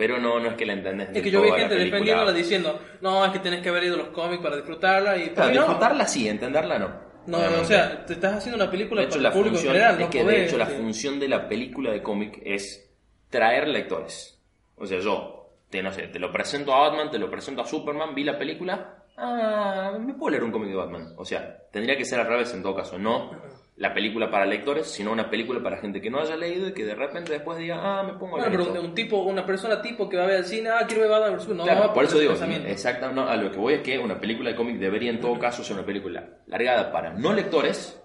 pero 0.00 0.18
no, 0.18 0.40
no 0.40 0.48
es 0.48 0.54
que 0.54 0.64
la 0.64 0.72
entendés 0.72 1.10
Es 1.12 1.22
que 1.22 1.30
yo 1.30 1.42
vi 1.42 1.50
gente 1.50 1.74
defendiéndola 1.74 2.32
diciendo, 2.32 2.80
no, 3.02 3.22
es 3.22 3.32
que 3.32 3.38
tenés 3.38 3.60
que 3.60 3.68
haber 3.68 3.84
ido 3.84 3.96
a 3.96 3.98
los 3.98 4.08
cómics 4.08 4.42
para 4.42 4.56
disfrutarla 4.56 5.18
y 5.18 5.28
Claro, 5.28 5.52
no. 5.52 5.60
disfrutarla 5.60 6.06
sí, 6.06 6.26
entenderla 6.26 6.78
no. 6.78 6.88
No, 7.26 7.36
Obviamente. 7.36 7.60
o 7.60 7.64
sea, 7.66 8.06
te 8.06 8.14
estás 8.14 8.36
haciendo 8.36 8.56
una 8.64 8.70
película 8.70 9.02
de 9.02 9.08
hecho, 9.08 9.18
para 9.18 9.22
la 9.24 9.28
el 9.28 9.34
público 9.34 9.56
en 9.56 9.62
función, 9.62 9.74
general, 9.74 9.94
es 9.96 10.00
no 10.00 10.10
que 10.10 10.24
de 10.24 10.44
hecho 10.46 10.56
la 10.56 10.66
función 10.68 11.20
de 11.20 11.28
la 11.28 11.46
película 11.46 11.92
de 11.92 12.02
cómic 12.02 12.40
es 12.42 12.90
traer 13.28 13.68
lectores. 13.68 14.40
O 14.76 14.86
sea, 14.86 15.00
yo, 15.00 15.50
te, 15.68 15.82
no 15.82 15.92
sé, 15.92 16.08
te 16.08 16.18
lo 16.18 16.32
presento 16.32 16.72
a 16.72 16.88
Batman, 16.88 17.10
te 17.10 17.18
lo 17.18 17.30
presento 17.30 17.60
a 17.60 17.66
Superman, 17.66 18.14
vi 18.14 18.24
la 18.24 18.38
película, 18.38 19.04
ah, 19.18 19.98
me 20.00 20.14
puedo 20.14 20.30
leer 20.30 20.44
un 20.44 20.50
cómic 20.50 20.70
de 20.70 20.76
Batman. 20.76 21.12
O 21.18 21.26
sea, 21.26 21.58
tendría 21.70 21.98
que 21.98 22.06
ser 22.06 22.20
al 22.20 22.26
revés 22.26 22.54
en 22.54 22.62
todo 22.62 22.74
caso, 22.74 22.98
no 22.98 23.32
la 23.80 23.94
película 23.94 24.30
para 24.30 24.44
lectores, 24.44 24.86
sino 24.88 25.10
una 25.10 25.30
película 25.30 25.62
para 25.62 25.78
gente 25.78 26.02
que 26.02 26.10
no 26.10 26.20
haya 26.20 26.36
leído 26.36 26.68
y 26.68 26.74
que 26.74 26.84
de 26.84 26.94
repente 26.94 27.32
después 27.32 27.56
diga, 27.56 27.78
ah, 27.82 28.02
me 28.02 28.12
pongo 28.12 28.36
a 28.36 28.40
Bueno, 28.40 28.46
leer 28.50 28.60
pero 28.60 28.74
esto". 28.74 28.86
un, 28.86 28.94
tipo, 28.94 29.22
una 29.22 29.46
persona 29.46 29.80
tipo 29.80 30.06
que 30.06 30.18
va 30.18 30.24
a 30.24 30.26
ver 30.26 30.36
al 30.36 30.44
cine, 30.44 30.68
ah, 30.68 30.84
quiero 30.86 31.00
ver 31.00 31.10
Batman 31.10 31.36
vs. 31.38 31.48
No, 31.48 31.64
Claro, 31.64 31.80
va 31.80 31.94
por 31.94 32.04
eso 32.04 32.18
digo, 32.18 32.34
exacto, 32.34 33.10
no, 33.10 33.26
a 33.26 33.36
lo 33.36 33.50
que 33.50 33.56
voy 33.58 33.74
es 33.74 33.80
que 33.80 33.98
una 33.98 34.20
película 34.20 34.50
de 34.50 34.56
cómic 34.56 34.76
debería 34.76 35.08
en 35.10 35.18
todo 35.18 35.38
caso 35.38 35.64
ser 35.64 35.76
una 35.76 35.86
película 35.86 36.28
largada 36.46 36.92
para 36.92 37.14
no 37.14 37.32
lectores 37.32 37.96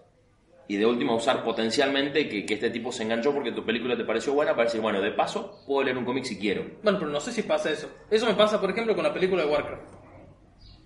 y 0.69 0.77
de 0.77 0.85
última 0.85 1.13
usar 1.13 1.43
potencialmente 1.43 2.29
que, 2.29 2.45
que 2.45 2.53
este 2.53 2.69
tipo 2.69 2.93
se 2.93 3.03
enganchó 3.03 3.33
porque 3.33 3.51
tu 3.51 3.65
película 3.65 3.97
te 3.97 4.05
pareció 4.05 4.33
buena 4.33 4.53
para 4.53 4.63
decir, 4.63 4.79
bueno, 4.79 5.01
de 5.01 5.11
paso 5.11 5.61
puedo 5.67 5.83
leer 5.83 5.97
un 5.97 6.05
cómic 6.05 6.23
si 6.23 6.39
quiero. 6.39 6.63
Bueno, 6.83 6.99
pero 6.99 7.11
no 7.11 7.19
sé 7.19 7.33
si 7.33 7.43
pasa 7.43 7.69
eso. 7.69 7.89
Eso 8.09 8.25
me 8.25 8.33
pasa, 8.33 8.61
por 8.61 8.69
ejemplo, 8.71 8.95
con 8.95 9.03
la 9.03 9.13
película 9.13 9.43
de 9.43 9.49
Warcraft. 9.51 9.83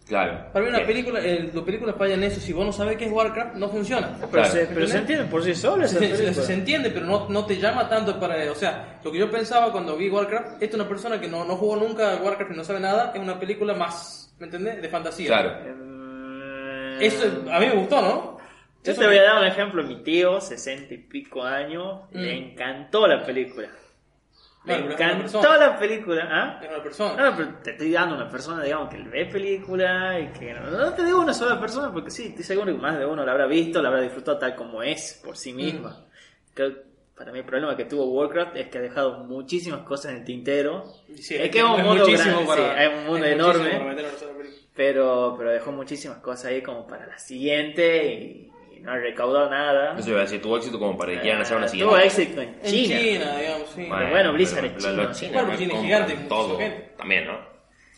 Claro. 0.10 0.52
Para 0.52 0.66
mí 0.66 0.70
una 0.76 0.86
película, 0.86 1.20
eh, 1.24 1.52
la 1.54 1.62
película 1.64 1.94
falla 1.94 2.16
en 2.16 2.24
eso. 2.24 2.42
Si 2.42 2.52
vos 2.52 2.66
no 2.66 2.72
sabés 2.74 2.98
qué 2.98 3.06
es 3.06 3.12
Warcraft, 3.12 3.54
no 3.56 3.70
funciona. 3.70 4.16
Pero, 4.18 4.30
Claro. 4.32 4.50
se, 4.50 4.66
pero 4.66 4.88
se 4.88 4.98
entiende 4.98 5.26
por 5.26 5.44
sí 5.44 5.54
solo 5.54 5.86
esa 5.86 6.00
Se, 6.00 6.08
se- 6.10 6.24
película. 6.24 6.46
se 6.46 6.54
entiende, 6.54 6.90
pero 6.90 7.06
no, 7.06 7.30
no 7.30 7.46
te 7.46 7.58
llama 7.58 7.88
tanto 7.88 8.20
para... 8.20 8.52
O 8.52 8.56
sea, 8.56 9.00
lo 9.04 9.12
que 9.12 9.20
yo 9.20 9.30
pensaba 9.30 9.72
cuando 9.72 9.96
vi 9.96 10.10
Warcraft, 10.10 10.54
esta 10.54 10.66
es 10.66 10.74
una 10.74 10.88
persona 10.90 11.22
que 11.22 11.28
no, 11.28 11.46
no 11.46 11.56
jugó 11.56 11.76
nunca 11.76 12.14
a 12.14 12.16
Warcraft 12.24 12.52
y 12.54 12.56
no 12.58 12.64
sabe 12.64 12.80
nada, 12.80 13.12
es 13.14 13.22
una 13.22 13.40
película 13.40 13.76
más, 13.76 14.36
¿me 14.40 14.48
entendés? 14.48 14.82
De 14.82 14.90
fantasía. 14.90 15.28
Claro. 15.28 15.52
Mm, 15.76 17.02
Eso 17.02 17.26
a 17.52 17.60
mí 17.60 17.68
me 17.68 17.76
gustó, 17.76 18.02
¿no? 18.02 18.38
Yo 18.84 18.92
Eso 18.94 19.02
te 19.02 19.08
voy 19.08 19.18
a 19.18 19.24
dar 19.24 19.38
un 19.42 19.48
ejemplo. 19.48 19.84
Mi 19.84 20.02
tío, 20.04 20.42
sesenta 20.42 20.94
y 20.94 20.98
pico 20.98 21.44
años, 21.44 22.02
le 22.12 22.34
Mm. 22.34 22.44
encantó 22.54 23.06
la 23.08 23.24
película. 23.24 23.68
Una 24.66 24.76
encantó 24.76 25.58
la 25.58 25.80
película. 25.80 26.28
¿ah? 26.30 26.60
Es 26.62 26.70
una 26.70 26.84
persona. 26.84 27.30
No, 27.32 27.38
pero 27.38 27.50
te 27.64 27.72
estoy 27.72 27.92
dando 27.92 28.16
una 28.16 28.30
persona, 28.30 28.64
digamos, 28.64 28.90
que 28.90 28.98
ve 28.98 29.26
película 29.26 30.20
y 30.20 30.28
que 30.38 30.54
no, 30.54 30.70
no 30.70 30.94
te 30.94 31.06
digo 31.06 31.20
una 31.22 31.34
sola 31.34 31.60
persona 31.60 31.92
porque 31.92 32.12
sí, 32.12 32.28
estoy 32.28 32.44
seguro 32.44 32.68
que 32.74 32.78
más 32.80 32.98
de 33.00 33.06
uno 33.06 33.26
la 33.26 33.32
habrá 33.32 33.48
visto, 33.48 33.82
la 33.82 33.88
habrá 33.90 34.02
disfrutado 34.02 34.38
tal 34.38 34.56
como 34.56 34.84
es 34.84 35.22
por 35.24 35.38
sí 35.38 35.54
misma. 35.54 36.06
Creo 36.54 36.74
que 36.76 36.82
para 37.16 37.32
mí 37.32 37.40
el 37.40 37.46
problema 37.46 37.76
que 37.76 37.86
tuvo 37.86 38.06
Warcraft 38.12 38.56
es 38.58 38.68
que 38.68 38.78
ha 38.78 38.82
dejado 38.82 39.24
muchísimas 39.24 39.82
cosas 39.82 40.12
en 40.12 40.18
el 40.20 40.24
tintero. 40.26 40.84
Sí, 41.16 41.36
es 41.36 41.50
que 41.50 41.58
es 41.60 41.64
un 41.64 41.82
mundo 41.82 42.06
grande, 42.06 42.46
para- 42.46 42.76
sí, 42.78 42.84
es 42.84 43.00
un 43.00 43.06
mundo 43.08 43.26
es 43.26 43.34
enorme. 43.34 43.96
Pero, 44.76 45.36
pero 45.38 45.52
dejó 45.52 45.72
muchísimas 45.72 46.20
cosas 46.20 46.46
ahí 46.46 46.62
como 46.62 46.88
para 46.88 47.06
la 47.08 47.18
siguiente 47.20 48.14
y, 48.14 48.49
no 48.82 48.92
ha 48.92 48.98
recaudado 48.98 49.50
nada. 49.50 49.98
Eso 49.98 50.10
iba 50.10 50.20
a 50.20 50.22
decir, 50.24 50.42
tuvo 50.42 50.58
éxito 50.58 50.80
como 50.80 50.98
para 50.98 51.14
que 51.14 51.20
quieran 51.22 51.42
hacer 51.42 51.58
una 51.58 51.66
Ah, 51.66 51.70
siguiente. 51.70 51.96
Tuvo 51.96 52.04
éxito 52.04 52.42
en 52.42 52.50
En 52.50 52.62
China. 52.64 53.00
China, 53.00 53.38
digamos, 53.38 53.70
sí. 53.70 53.86
Bueno, 53.88 54.10
bueno, 54.10 54.34
Blizzard 54.34 54.66
es 54.66 54.72
pero 54.74 54.82
chino, 54.92 55.04
los 55.04 55.18
sí. 55.18 55.26
chinos 55.26 55.34
Bueno, 55.46 55.52
no 55.52 55.58
China 55.58 55.74
es 55.74 55.80
compran 55.80 56.06
gigante, 56.08 56.28
todo. 56.30 56.48
mucha 56.50 56.64
gente. 56.64 56.92
También, 56.98 57.28
¿no? 57.28 57.50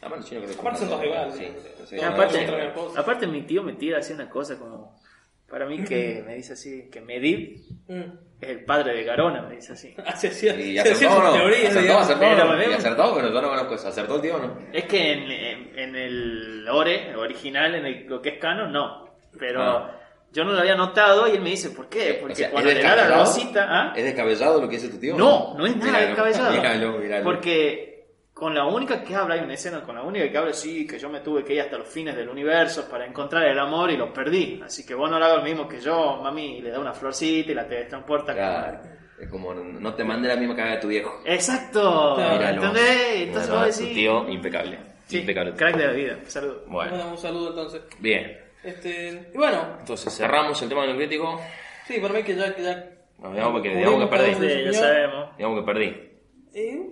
Creo 0.02 0.46
que 0.48 0.54
Aparte 0.54 0.80
son. 0.80 1.02
Sí, 1.34 1.48
sí, 1.86 1.96
otra 1.98 2.74
cosa. 2.74 3.28
mi 3.28 3.42
tío 3.44 3.62
me 3.64 3.74
tira 3.74 4.00
así 4.00 4.14
una 4.14 4.28
cosa 4.30 4.58
como 4.58 5.00
para 5.48 5.66
mí 5.66 5.84
que 5.84 6.24
me 6.26 6.36
dice 6.36 6.54
así 6.54 6.90
que 6.90 7.02
Medivh 7.02 7.60
Mm. 7.88 8.02
es 8.40 8.50
el 8.50 8.64
padre 8.64 8.94
de 8.96 9.04
Garona 9.04 9.42
me 9.42 9.56
dice 9.58 9.74
así 9.74 9.94
Así 10.06 10.28
hacía, 10.28 10.56
Y 10.56 10.74
se 10.76 10.80
hacía 10.80 10.94
acertó, 11.10 11.16
sus 11.16 11.24
¿no? 11.26 11.34
teorías, 11.34 11.60
Acertó, 11.66 11.82
digamos. 11.82 12.04
acertó, 12.04 12.22
Pero, 12.22 12.46
¿no? 12.46 12.62
Y 12.62 12.66
¿eh? 12.66 12.76
acertó, 12.76 13.16
pero 13.16 13.28
yo 13.34 13.42
no 13.42 13.50
conozco 13.50 13.76
eso. 13.76 13.88
¿Acertó 13.90 14.16
el 14.16 14.22
tío 14.22 14.36
o 14.38 14.40
no? 14.40 14.58
es 14.74 14.84
que 14.86 15.12
en, 15.12 15.32
en- 15.32 15.80
en 15.80 15.96
el 15.96 16.66
lore 16.66 17.16
original 17.16 17.76
en 17.76 17.86
el- 17.86 18.06
lo 18.08 18.22
que 18.22 18.30
es 18.30 18.38
canon 18.40 18.72
no 18.72 19.06
pero 19.38 19.62
Ah. 19.62 20.00
Yo 20.32 20.44
no 20.44 20.54
lo 20.54 20.60
había 20.60 20.76
notado 20.76 21.28
y 21.28 21.32
él 21.32 21.42
me 21.42 21.50
dice 21.52 21.70
¿por 21.72 21.88
qué? 21.90 22.18
porque 22.20 22.34
O 22.34 22.36
sea, 22.36 22.52
cuando 22.52 22.70
¿es 22.70 22.78
le 22.78 22.84
da 22.84 22.96
la 22.96 23.18
rosita 23.20 23.68
¿ah? 23.70 23.94
¿Es 23.96 24.04
descabellado 24.04 24.62
lo 24.62 24.68
que 24.70 24.76
dice 24.78 24.90
tu 24.90 24.98
tío? 24.98 25.16
no 25.18 25.54
no 25.58 25.66
es 25.66 25.76
nada 25.76 25.92
Míralo, 25.92 26.08
descabellado 26.08 26.52
Míralo, 26.52 26.98
míralo. 27.00 27.24
porque 27.24 27.92
con 28.34 28.56
la 28.56 28.66
única 28.66 29.04
que 29.04 29.14
habla, 29.14 29.36
hay 29.36 29.42
una 29.42 29.54
escena 29.54 29.82
con 29.84 29.94
la 29.96 30.02
única 30.02 30.28
que 30.32 30.36
habla, 30.36 30.52
sí, 30.54 30.88
que 30.88 30.98
yo 30.98 31.10
me 31.10 31.20
tuve 31.20 31.44
que 31.44 31.54
ir 31.54 31.62
hasta 31.62 31.78
los 31.78 31.88
fines 31.88 32.16
del 32.16 32.28
universo 32.28 32.88
para 32.90 33.06
encontrar 33.06 33.44
el 33.46 33.60
amor 33.60 33.92
y 33.92 33.98
lo 33.98 34.12
perdí. 34.12 34.60
Así 34.66 34.84
que 34.84 34.96
vos 34.96 35.12
no 35.12 35.20
lo 35.20 35.26
hagas 35.26 35.38
lo 35.40 35.44
mismo 35.44 35.68
que 35.68 35.80
yo, 35.80 36.20
mami, 36.24 36.58
y 36.58 36.62
le 36.62 36.72
da 36.72 36.80
una 36.80 36.92
florcita 36.92 37.52
y 37.52 37.54
la 37.54 37.68
teletransporta. 37.68 38.34
Claro. 38.34 38.80
Es 39.20 39.30
como, 39.30 39.54
no 39.54 39.94
te 39.94 40.04
mande 40.04 40.28
la 40.28 40.38
misma 40.38 40.56
cagada 40.56 40.76
de 40.78 40.82
tu 40.82 40.88
viejo. 40.88 41.22
Exacto. 41.24 42.16
Míralo. 42.18 42.64
¿entendés? 42.66 43.16
Entonces 43.28 43.50
Míralo, 43.50 43.66
vos 43.68 43.76
tu 43.78 43.82
decís... 43.84 43.96
tío, 43.96 44.30
impecable. 44.30 44.80
Sí, 45.06 45.20
Impecable. 45.20 45.54
crack 45.54 45.76
de 45.78 45.86
la 45.88 45.94
vida, 45.94 46.18
saludos. 46.26 46.62
Bueno, 46.66 46.92
Bueno, 46.96 47.12
un 47.12 47.18
saludo 47.20 47.50
entonces. 47.50 47.82
bien. 48.00 48.38
Este, 48.64 49.30
y 49.34 49.38
bueno, 49.38 49.78
Entonces 49.80 50.14
cerramos 50.16 50.62
el 50.62 50.70
tema 50.70 50.82
de 50.84 50.90
lo 50.90 50.96
crítico. 50.96 51.42
sí, 51.88 52.00
para 52.00 52.14
mí 52.14 52.24
que 52.24 52.36
ya... 52.36 52.54
Que 52.56 52.64
ya 52.64 52.92
Bueno, 53.18 53.36
digamos 53.36 53.62
que, 53.62 53.70
Cubrimos 53.70 53.90
digamos 53.94 54.10
que 54.10 54.18
perdí. 54.18 54.50
Sí, 54.50 54.64
ya 54.66 54.74
sabemos. 54.74 55.38
Digamos 55.38 55.60
que 55.60 55.66
perdí. 55.66 56.12
eh, 56.54 56.90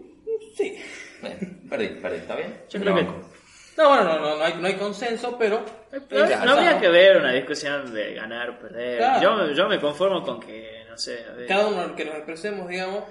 sí. 0.56 0.84
Perdí, 1.70 1.88
perdí. 2.02 2.18
¿Está 2.18 2.36
bien? 2.36 2.62
Yo 2.70 2.80
creo 2.80 2.96
que- 2.96 3.04
No. 3.04 3.40
No, 3.78 3.88
bueno, 3.88 4.04
no, 4.04 4.20
no, 4.20 4.36
no, 4.38 4.44
hay, 4.44 4.54
no 4.60 4.68
hay 4.68 4.74
consenso, 4.76 5.38
pero... 5.38 5.64
No, 6.10 6.28
Ya, 6.28 6.44
no 6.44 6.52
habría 6.52 6.80
que 6.82 6.90
ver 6.90 7.16
una 7.18 7.32
discusión 7.32 7.94
de 7.94 8.14
ganar 8.14 8.50
o 8.50 8.60
perder. 8.60 8.98
Claro. 8.98 9.22
Yo, 9.48 9.54
yo 9.54 9.70
me 9.70 9.80
conformo 9.80 10.22
con 10.22 10.38
que, 10.42 10.84
no 10.90 10.98
sé, 10.98 11.24
a 11.30 11.34
ver, 11.34 11.48
Cada 11.48 11.68
uno 11.68 11.96
que 11.96 12.04
nos 12.04 12.16
expresemos, 12.16 12.68
digamos... 12.68 13.04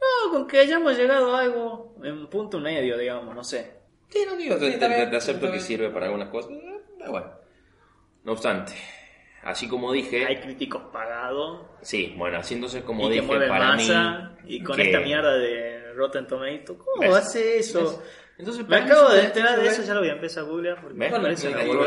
no, 0.00 0.30
con 0.32 0.46
que 0.46 0.60
hayamos 0.60 0.96
llegado 0.96 1.36
a 1.36 1.40
algo 1.40 1.96
en 2.02 2.12
un 2.12 2.30
punto 2.30 2.58
medio, 2.60 2.96
digamos, 2.96 3.34
no 3.34 3.44
sé. 3.44 3.72
Sí, 4.08 4.24
no 4.26 4.36
digo, 4.36 4.56
Sí, 4.58 4.70
te- 4.78 4.78
te 4.78 5.16
acepto 5.16 5.50
que 5.52 5.60
sirve 5.60 5.90
para 5.90 6.06
algunas 6.06 6.28
cosas. 6.30 6.52
eh, 6.52 6.80
Pero 6.98 7.10
bueno. 7.10 7.43
No 8.24 8.32
obstante, 8.32 8.72
así 9.42 9.68
como 9.68 9.92
dije, 9.92 10.24
Hay 10.26 10.36
críticos 10.40 10.82
pagados 10.92 11.60
sí, 11.82 12.14
bueno, 12.16 12.38
así 12.38 12.54
entonces 12.54 12.82
como 12.82 13.02
y 13.02 13.08
que 13.08 13.14
dije, 13.16 13.26
mueven 13.26 13.48
para 13.48 13.68
masa 13.76 14.32
mí. 14.44 14.56
y 14.56 14.62
con 14.62 14.76
que- 14.76 14.82
esta 14.82 15.00
mierda 15.00 15.34
de 15.34 15.92
Rotten 15.94 16.26
Tomatoes. 16.26 16.78
¿Cómo 16.78 17.00
¿Ves? 17.02 17.14
hace 17.14 17.58
eso? 17.58 17.80
¿Ves? 17.82 18.00
Entonces, 18.36 18.66
Me 18.66 18.76
acabo 18.76 19.10
de 19.10 19.20
te- 19.20 19.26
enterar 19.26 19.60
de 19.60 19.68
eso, 19.68 19.82
ya 19.84 19.94
lo 19.94 20.00
voy 20.00 20.08
a 20.08 20.12
empezar 20.14 20.42
a 20.42 20.46
googlear 20.48 20.80
porque 20.80 20.94
me 20.96 21.08
parece 21.08 21.46
Ahí 21.54 21.68
bueno, 21.68 21.84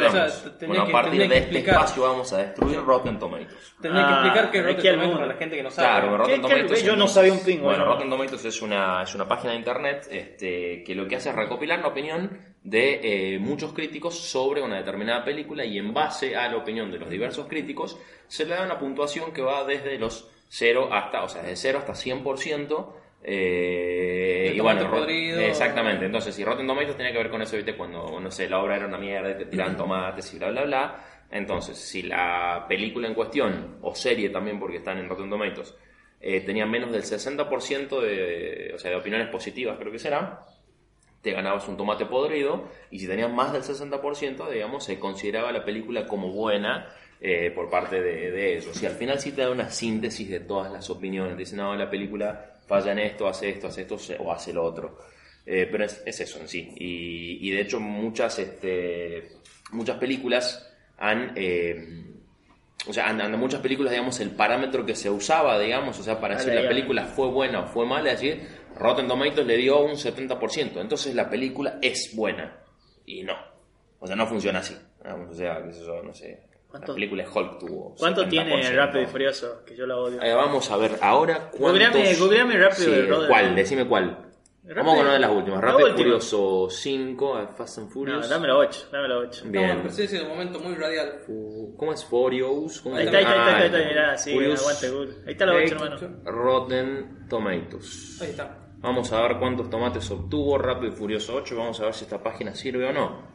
Bueno, 0.67 0.81
a 0.83 0.85
que- 0.85 0.91
partir 0.93 1.11
de 1.11 1.17
que 1.17 1.23
este 1.25 1.37
explicar. 1.39 1.75
espacio 1.75 2.03
vamos 2.03 2.31
a 2.31 2.37
destruir 2.37 2.79
Rotten 2.85 3.19
Tomatoes. 3.19 3.75
Tendría 3.81 4.07
que 4.07 4.13
Ah, 4.13 4.15
explicar 4.23 4.51
que 4.51 4.57
de 4.59 4.63
Rotten 4.63 4.79
aquí 4.79 4.87
al 4.87 4.93
Tomatoes 4.93 5.07
mundo. 5.09 5.19
para 5.19 5.33
la 5.33 5.39
gente 5.39 5.55
que 5.57 5.63
no 5.63 5.71
sabe. 5.71 5.87
Claro, 5.89 6.07
¿no? 6.11 6.17
Rotten 6.19 6.35
¿Qué- 6.35 6.47
qué- 6.47 6.53
Tomatoes. 6.55 6.83
yo 6.83 6.91
es- 6.93 6.97
no 6.97 7.07
sabía 7.09 7.33
un 7.33 7.39
ping, 7.43 7.57
Bueno, 7.59 7.67
bueno. 7.79 7.85
Rotten 7.93 8.09
Tomatoes 8.09 8.45
es 8.45 8.61
una, 8.61 9.03
es 9.03 9.15
una 9.15 9.27
página 9.27 9.51
de 9.51 9.57
internet 9.59 10.07
este, 10.09 10.83
que 10.85 10.95
lo 10.95 11.05
que 11.07 11.15
hace 11.17 11.29
es 11.29 11.35
recopilar 11.35 11.79
la 11.79 11.87
opinión 11.87 12.39
de 12.63 12.99
eh, 13.35 13.39
muchos 13.39 13.73
críticos 13.73 14.17
sobre 14.17 14.61
una 14.61 14.77
determinada 14.77 15.25
película 15.25 15.65
y 15.65 15.77
en 15.77 15.93
base 15.93 16.35
a 16.37 16.47
la 16.49 16.55
opinión 16.57 16.89
de 16.91 16.97
los 16.99 17.09
diversos 17.09 17.47
críticos 17.47 17.97
se 18.27 18.45
le 18.45 18.55
da 18.55 18.63
una 18.63 18.79
puntuación 18.79 19.33
que 19.33 19.41
va 19.41 19.65
desde 19.65 19.97
los 19.99 20.29
0 20.49 20.87
hasta, 20.93 21.23
o 21.23 21.29
sea, 21.29 21.43
de 21.43 21.57
0 21.57 21.79
hasta 21.79 21.93
100%. 21.93 22.95
Eh, 23.23 24.53
y 24.55 24.59
bueno, 24.59 24.89
podrido. 24.89 25.39
exactamente. 25.41 26.05
Entonces, 26.05 26.33
si 26.33 26.43
Rotten 26.43 26.67
Tomatoes 26.67 26.95
tenía 26.95 27.11
que 27.11 27.17
ver 27.17 27.29
con 27.29 27.41
eso, 27.41 27.55
¿viste? 27.55 27.75
Cuando, 27.75 28.19
no 28.19 28.31
sé, 28.31 28.49
la 28.49 28.59
obra 28.59 28.77
era 28.77 28.87
una 28.87 28.97
mierda 28.97 29.31
y 29.31 29.37
te 29.37 29.45
tiraban 29.45 29.75
tomates 29.75 30.33
y 30.33 30.37
bla, 30.37 30.51
bla, 30.51 30.63
bla. 30.63 31.05
Entonces, 31.29 31.77
si 31.77 32.03
la 32.03 32.65
película 32.67 33.07
en 33.07 33.13
cuestión, 33.13 33.77
o 33.81 33.93
serie 33.93 34.29
también, 34.29 34.59
porque 34.59 34.77
están 34.77 34.97
en 34.97 35.09
Rotten 35.09 35.29
Tomatoes, 35.29 35.75
eh, 36.21 36.41
tenía 36.41 36.65
menos 36.65 36.91
del 36.91 37.03
60% 37.03 38.01
de, 38.01 38.71
o 38.73 38.79
sea, 38.79 38.91
de 38.91 38.97
opiniones 38.97 39.27
positivas, 39.27 39.77
creo 39.77 39.91
que 39.91 39.99
será, 39.99 40.45
te 41.21 41.31
ganabas 41.31 41.67
un 41.67 41.75
tomate 41.75 42.05
podrido, 42.05 42.69
y 42.89 42.99
si 42.99 43.07
tenías 43.07 43.31
más 43.31 43.51
del 43.51 43.63
60%, 43.63 44.49
digamos, 44.49 44.85
se 44.85 44.99
consideraba 44.99 45.51
la 45.51 45.65
película 45.65 46.07
como 46.07 46.31
buena 46.31 46.87
eh, 47.19 47.51
por 47.53 47.69
parte 47.69 48.01
de, 48.01 48.31
de 48.31 48.57
ellos. 48.57 48.81
Y 48.81 48.85
al 48.85 48.93
final 48.93 49.19
sí 49.19 49.33
te 49.33 49.41
da 49.41 49.51
una 49.51 49.69
síntesis 49.69 50.29
de 50.29 50.39
todas 50.39 50.71
las 50.71 50.89
opiniones. 50.89 51.33
Te 51.33 51.39
dicen, 51.39 51.57
no, 51.57 51.75
la 51.75 51.89
película 51.89 52.56
falla 52.67 52.91
en 52.91 52.99
esto, 52.99 53.27
hace 53.27 53.49
esto, 53.49 53.67
hace 53.67 53.81
esto 53.81 53.97
o 54.19 54.31
hace 54.31 54.53
lo 54.53 54.63
otro. 54.63 54.97
Eh, 55.45 55.67
pero 55.71 55.85
es, 55.85 56.03
es 56.05 56.19
eso 56.19 56.39
en 56.39 56.47
sí. 56.47 56.73
Y, 56.77 57.47
y 57.47 57.51
de 57.51 57.61
hecho 57.61 57.79
muchas, 57.79 58.37
este, 58.39 59.29
muchas 59.71 59.97
películas 59.97 60.69
han... 60.97 61.31
eh, 61.35 62.03
o 62.87 62.93
sea, 62.93 63.09
en, 63.09 63.19
en 63.21 63.39
muchas 63.39 63.59
películas, 63.61 63.91
digamos, 63.91 64.19
el 64.19 64.31
parámetro 64.31 64.85
que 64.85 64.95
se 64.95 65.09
usaba, 65.09 65.59
digamos, 65.59 65.99
o 65.99 66.03
sea, 66.03 66.21
para 66.21 66.35
decir 66.37 66.53
la 66.53 66.67
película 66.67 67.05
fue 67.05 67.27
buena 67.27 67.61
o 67.61 67.67
fue 67.67 67.85
mala, 67.85 68.11
es 68.11 68.21
decir, 68.21 68.47
Rotten 68.75 69.07
Tomatoes 69.07 69.45
le 69.47 69.57
dio 69.57 69.79
un 69.81 69.95
70%, 69.95 70.79
entonces 70.79 71.13
la 71.15 71.29
película 71.29 71.79
es 71.81 72.15
buena. 72.15 72.59
Y 73.05 73.23
no. 73.23 73.35
O 73.99 74.07
sea, 74.07 74.15
no 74.15 74.27
funciona 74.27 74.59
así. 74.59 74.75
o 75.03 75.33
sea, 75.33 75.61
qué 75.65 75.73
sé 75.73 75.79
yo, 75.85 76.01
no 76.03 76.13
sé. 76.13 76.39
La 76.67 76.71
¿Cuánto- 76.79 76.93
película 76.95 77.23
de 77.23 77.29
Hulk 77.29 77.59
tuvo. 77.59 77.95
¿Cuánto 77.97 78.23
70%. 78.25 78.29
tiene 78.29 78.71
Rápido 78.75 79.03
y 79.03 79.05
Furioso? 79.07 79.63
Que 79.65 79.75
yo 79.75 79.87
la 79.87 79.97
odio. 79.97 80.21
Eh, 80.21 80.33
vamos 80.33 80.69
a 80.69 80.77
ver 80.77 80.97
ahora 81.01 81.49
cuántos... 81.49 81.91
Googleame- 81.93 82.19
googleame 82.19 82.57
Rápido 82.57 82.93
Sí, 82.93 83.01
Roder. 83.03 83.29
¿Cuál? 83.29 83.55
Decime 83.55 83.87
cuál. 83.87 84.05
Rápido- 84.63 84.75
Vamos 84.75 84.95
con 84.95 85.03
una 85.05 85.13
de 85.13 85.19
las 85.19 85.31
últimas. 85.31 85.61
Rápido 85.61 85.87
y. 85.87 85.91
Furioso 85.93 86.67
5, 86.69 87.35
a 87.37 87.47
Fast 87.47 87.77
and 87.77 87.87
No, 87.87 87.93
Furious. 87.93 88.29
dame 88.29 88.47
la 88.49 88.57
8, 88.57 88.89
dame 88.91 89.07
la 89.07 89.17
8. 89.17 89.29
Estamos 89.29 89.45
en 89.45 89.51
Bien. 89.53 89.81
presencia 89.81 90.19
de 90.19 90.25
un 90.25 90.31
momento 90.31 90.59
muy 90.59 90.75
radial. 90.75 91.21
¿Cómo 91.77 91.93
es 91.93 92.03
Furious? 92.03 92.81
¿Cómo 92.81 92.97
Ahí 92.97 93.05
está, 93.05 93.17
ahí 93.17 93.23
está, 93.23 93.33
ahí 93.33 93.47
está, 93.47 93.57
ahí 93.77 93.81
está, 93.83 93.89
mirá, 93.89 94.17
sí, 94.17 94.33
Furious 94.33 94.59
aguante 94.61 94.89
Google. 94.89 95.13
Ahí 95.25 95.31
está 95.31 95.45
la 95.45 95.53
8, 95.53 95.61
Eight, 95.61 95.71
hermano. 95.71 96.21
Rotten 96.25 97.27
Tomatoes. 97.29 98.19
Ahí 98.21 98.29
está. 98.31 98.57
Vamos 98.79 99.11
a 99.13 99.21
ver 99.21 99.37
cuántos 99.39 99.69
tomates 99.69 100.11
obtuvo 100.11 100.57
Rápido 100.57 100.91
y 100.91 100.95
Furioso 100.97 101.33
8. 101.35 101.55
Vamos 101.55 101.79
a 101.79 101.85
ver 101.85 101.93
si 101.93 102.03
esta 102.03 102.21
página 102.21 102.53
sirve 102.53 102.89
o 102.89 102.91
no. 102.91 103.25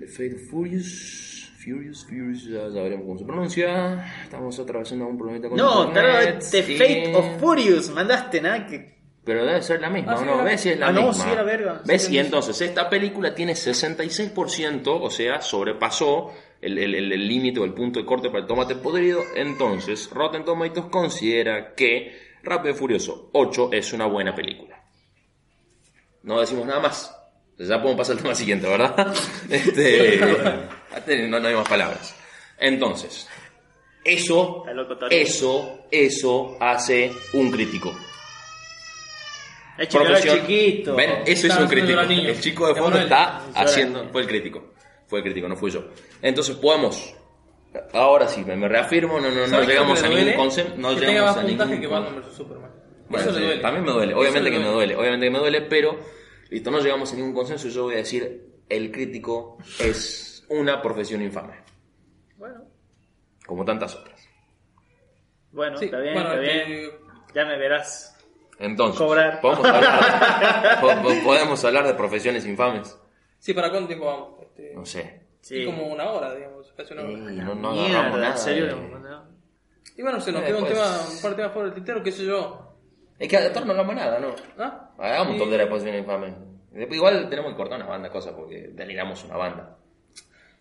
The 0.00 0.08
Fate 0.08 0.34
of 0.34 0.50
Furious. 0.50 1.30
Furious, 1.64 2.04
Furious, 2.04 2.44
ya 2.44 2.70
sabremos 2.70 3.06
cómo 3.06 3.18
se 3.18 3.24
pronuncia. 3.24 4.04
Estamos 4.22 4.58
atravesando 4.58 5.06
un 5.06 5.16
problemita 5.16 5.48
con 5.48 5.56
No, 5.58 5.84
internet. 5.86 6.12
tarado, 6.12 6.38
The 6.50 6.62
Sí. 6.62 6.76
Fate 6.76 7.14
of 7.14 7.40
Furious. 7.40 7.90
Mandaste, 7.90 8.40
nada 8.40 8.66
que. 8.66 8.94
Pero 9.24 9.46
debe 9.46 9.62
ser 9.62 9.80
la 9.80 9.88
misma, 9.88 10.12
Ah, 10.12 10.16
sí, 10.18 10.24
¿no? 10.26 10.44
¿Ves 10.44 10.60
si 10.60 10.68
es 10.68 10.78
la 10.78 10.88
Ah, 10.88 10.92
no, 10.92 11.06
misma? 11.08 11.24
sí, 11.24 11.30
era 11.30 11.42
verga. 11.42 11.80
¿Ves? 11.86 12.02
Sí, 12.04 12.14
y 12.14 12.18
entonces 12.18 12.60
esta 12.60 12.90
película 12.90 13.34
tiene 13.34 13.54
66%, 13.54 15.00
o 15.00 15.08
sea, 15.08 15.40
sobrepasó 15.40 16.30
el 16.60 16.76
el- 16.78 16.94
el- 16.94 17.12
el 17.12 17.26
límite 17.28 17.60
o 17.60 17.64
el 17.64 17.72
punto 17.72 17.98
de 18.00 18.04
corte 18.06 18.28
para 18.28 18.40
el 18.40 18.46
tomate 18.46 18.74
podrido. 18.74 19.22
Entonces, 19.34 20.10
Rotten 20.12 20.44
Tomatoes 20.44 20.86
considera 20.90 21.74
que 21.74 22.22
Rápido 22.42 22.74
y 22.74 22.76
Furioso 22.76 23.30
8 23.32 23.70
es 23.72 23.92
una 23.94 24.04
buena 24.06 24.34
película. 24.34 24.82
No 26.22 26.40
decimos 26.40 26.66
nada 26.66 26.80
más. 26.80 27.14
Ya 27.58 27.80
podemos 27.80 27.96
pasar 27.96 28.16
al 28.16 28.22
tema 28.22 28.34
siguiente, 28.34 28.66
¿verdad? 28.68 29.14
Este, 29.50 30.18
no, 31.28 31.40
no 31.40 31.48
hay 31.48 31.54
más 31.54 31.68
palabras. 31.68 32.14
Entonces, 32.58 33.28
eso, 34.04 34.64
eso, 35.10 35.86
eso 35.90 36.56
hace 36.60 37.12
un 37.32 37.50
crítico. 37.50 37.94
Chiquito. 39.88 40.94
¿Ven? 40.94 41.22
Eso 41.26 41.46
es 41.48 41.56
un 41.56 41.66
crítico. 41.66 42.00
El 42.00 42.40
chico 42.40 42.68
de 42.68 42.74
fondo 42.74 42.98
está 42.98 43.42
haciendo. 43.54 44.08
Fue 44.10 44.22
el 44.22 44.28
crítico. 44.28 44.74
Fue 45.06 45.18
el 45.18 45.24
crítico, 45.24 45.48
no 45.48 45.56
fui 45.56 45.70
yo. 45.70 45.84
Entonces 46.22 46.56
podemos. 46.56 47.14
Ahora 47.92 48.28
sí, 48.28 48.44
me, 48.44 48.54
me 48.54 48.68
reafirmo, 48.68 49.18
no, 49.20 49.28
no, 49.30 49.40
no 49.40 49.46
¿Sabes 49.48 49.66
qué 49.66 49.72
llegamos 49.72 50.00
le 50.00 50.06
a 50.06 50.10
ningún 50.10 50.34
concepto. 50.34 50.74
No 50.76 50.94
que 50.94 51.06
llegamos 51.06 51.36
a 51.36 51.42
ningún 51.42 51.80
que 51.80 51.88
con- 51.88 52.04
Batman 52.04 52.22
vs 52.22 52.36
Superman. 52.36 52.70
Bueno, 53.08 53.30
Eso 53.30 53.38
le 53.38 53.46
duele. 53.46 53.62
también 53.62 53.84
me 53.84 53.90
duele, 53.90 54.14
obviamente 54.14 54.50
que 54.50 54.58
me 54.60 54.68
duele, 54.68 54.96
obviamente 54.96 55.26
que 55.26 55.30
me 55.30 55.38
duele, 55.38 55.60
pero 55.62 55.98
listo, 56.50 56.70
no 56.70 56.80
llegamos 56.80 57.12
a 57.12 57.16
ningún 57.16 57.34
consenso 57.34 57.68
yo 57.68 57.82
voy 57.82 57.94
a 57.94 57.98
decir, 57.98 58.46
el 58.68 58.90
crítico 58.92 59.58
es 59.80 60.33
una 60.48 60.80
profesión 60.82 61.22
infame, 61.22 61.54
Bueno, 62.36 62.64
como 63.46 63.64
tantas 63.64 63.94
otras. 63.94 64.20
bueno 65.52 65.76
Sí, 65.78 65.86
está 65.86 65.98
bien, 66.00 66.14
bueno, 66.14 66.28
está 66.32 66.40
bien. 66.40 66.90
Ya 67.34 67.44
me 67.44 67.58
verás. 67.58 68.10
Entonces, 68.58 68.98
Cobrar. 69.00 69.40
Podemos, 69.40 69.66
hablar, 69.66 70.80
po- 70.80 71.24
podemos 71.24 71.64
hablar 71.64 71.86
de 71.86 71.94
profesiones 71.94 72.46
infames, 72.46 72.96
Sí, 73.38 73.52
¿para 73.52 73.68
cuánto 73.70 73.88
tiempo 73.88 74.06
vamos? 74.06 74.40
Este, 74.42 74.72
no 74.74 74.86
sé. 74.86 75.22
Sí. 75.42 75.66
Como 75.66 75.88
una 75.88 76.08
hora, 76.10 76.34
digamos, 76.34 76.72
casi 76.74 76.94
una 76.94 77.02
hora. 77.02 77.12
Y 77.12 77.16
no, 77.16 77.54
no 77.54 77.72
Mierda, 77.72 77.88
agarramos 77.98 78.18
nada. 78.20 78.32
en 78.32 78.38
serio. 78.38 78.66
de- 78.66 78.74
no. 78.74 79.24
Y 79.96 80.02
bueno, 80.02 80.20
se 80.20 80.32
nos 80.32 80.42
Eh, 80.42 80.46
queda 80.46 80.56
un, 80.58 80.64
pues- 80.64 80.72
tema, 80.74 80.86
un 81.14 81.20
par 81.22 81.30
de 81.32 81.36
temas 81.36 81.52
por 81.52 81.64
el 81.66 81.74
tintero, 81.74 82.02
qué 82.02 82.10
sé 82.12 82.24
yo. 82.24 82.74
Es 83.18 83.28
que 83.28 83.38
de 83.38 83.46
actor 83.46 83.66
no 83.66 83.72
hagamos 83.74 83.94
nada, 83.94 84.18
¿no? 84.18 84.34
¿Ah? 84.58 84.90
Hagamos 84.98 85.28
un 85.28 85.34
Y- 85.34 85.38
top 85.40 85.48
de 85.50 85.58
la 85.58 85.66
profesión 85.68 85.94
infame. 85.96 86.34
Igual 86.90 87.28
tenemos 87.28 87.52
que 87.52 87.56
cortar 87.56 87.78
una 87.80 87.88
banda, 87.90 88.08
cosas, 88.10 88.32
porque 88.32 88.68
deliramos 88.72 89.22
una 89.24 89.36
banda. 89.36 89.76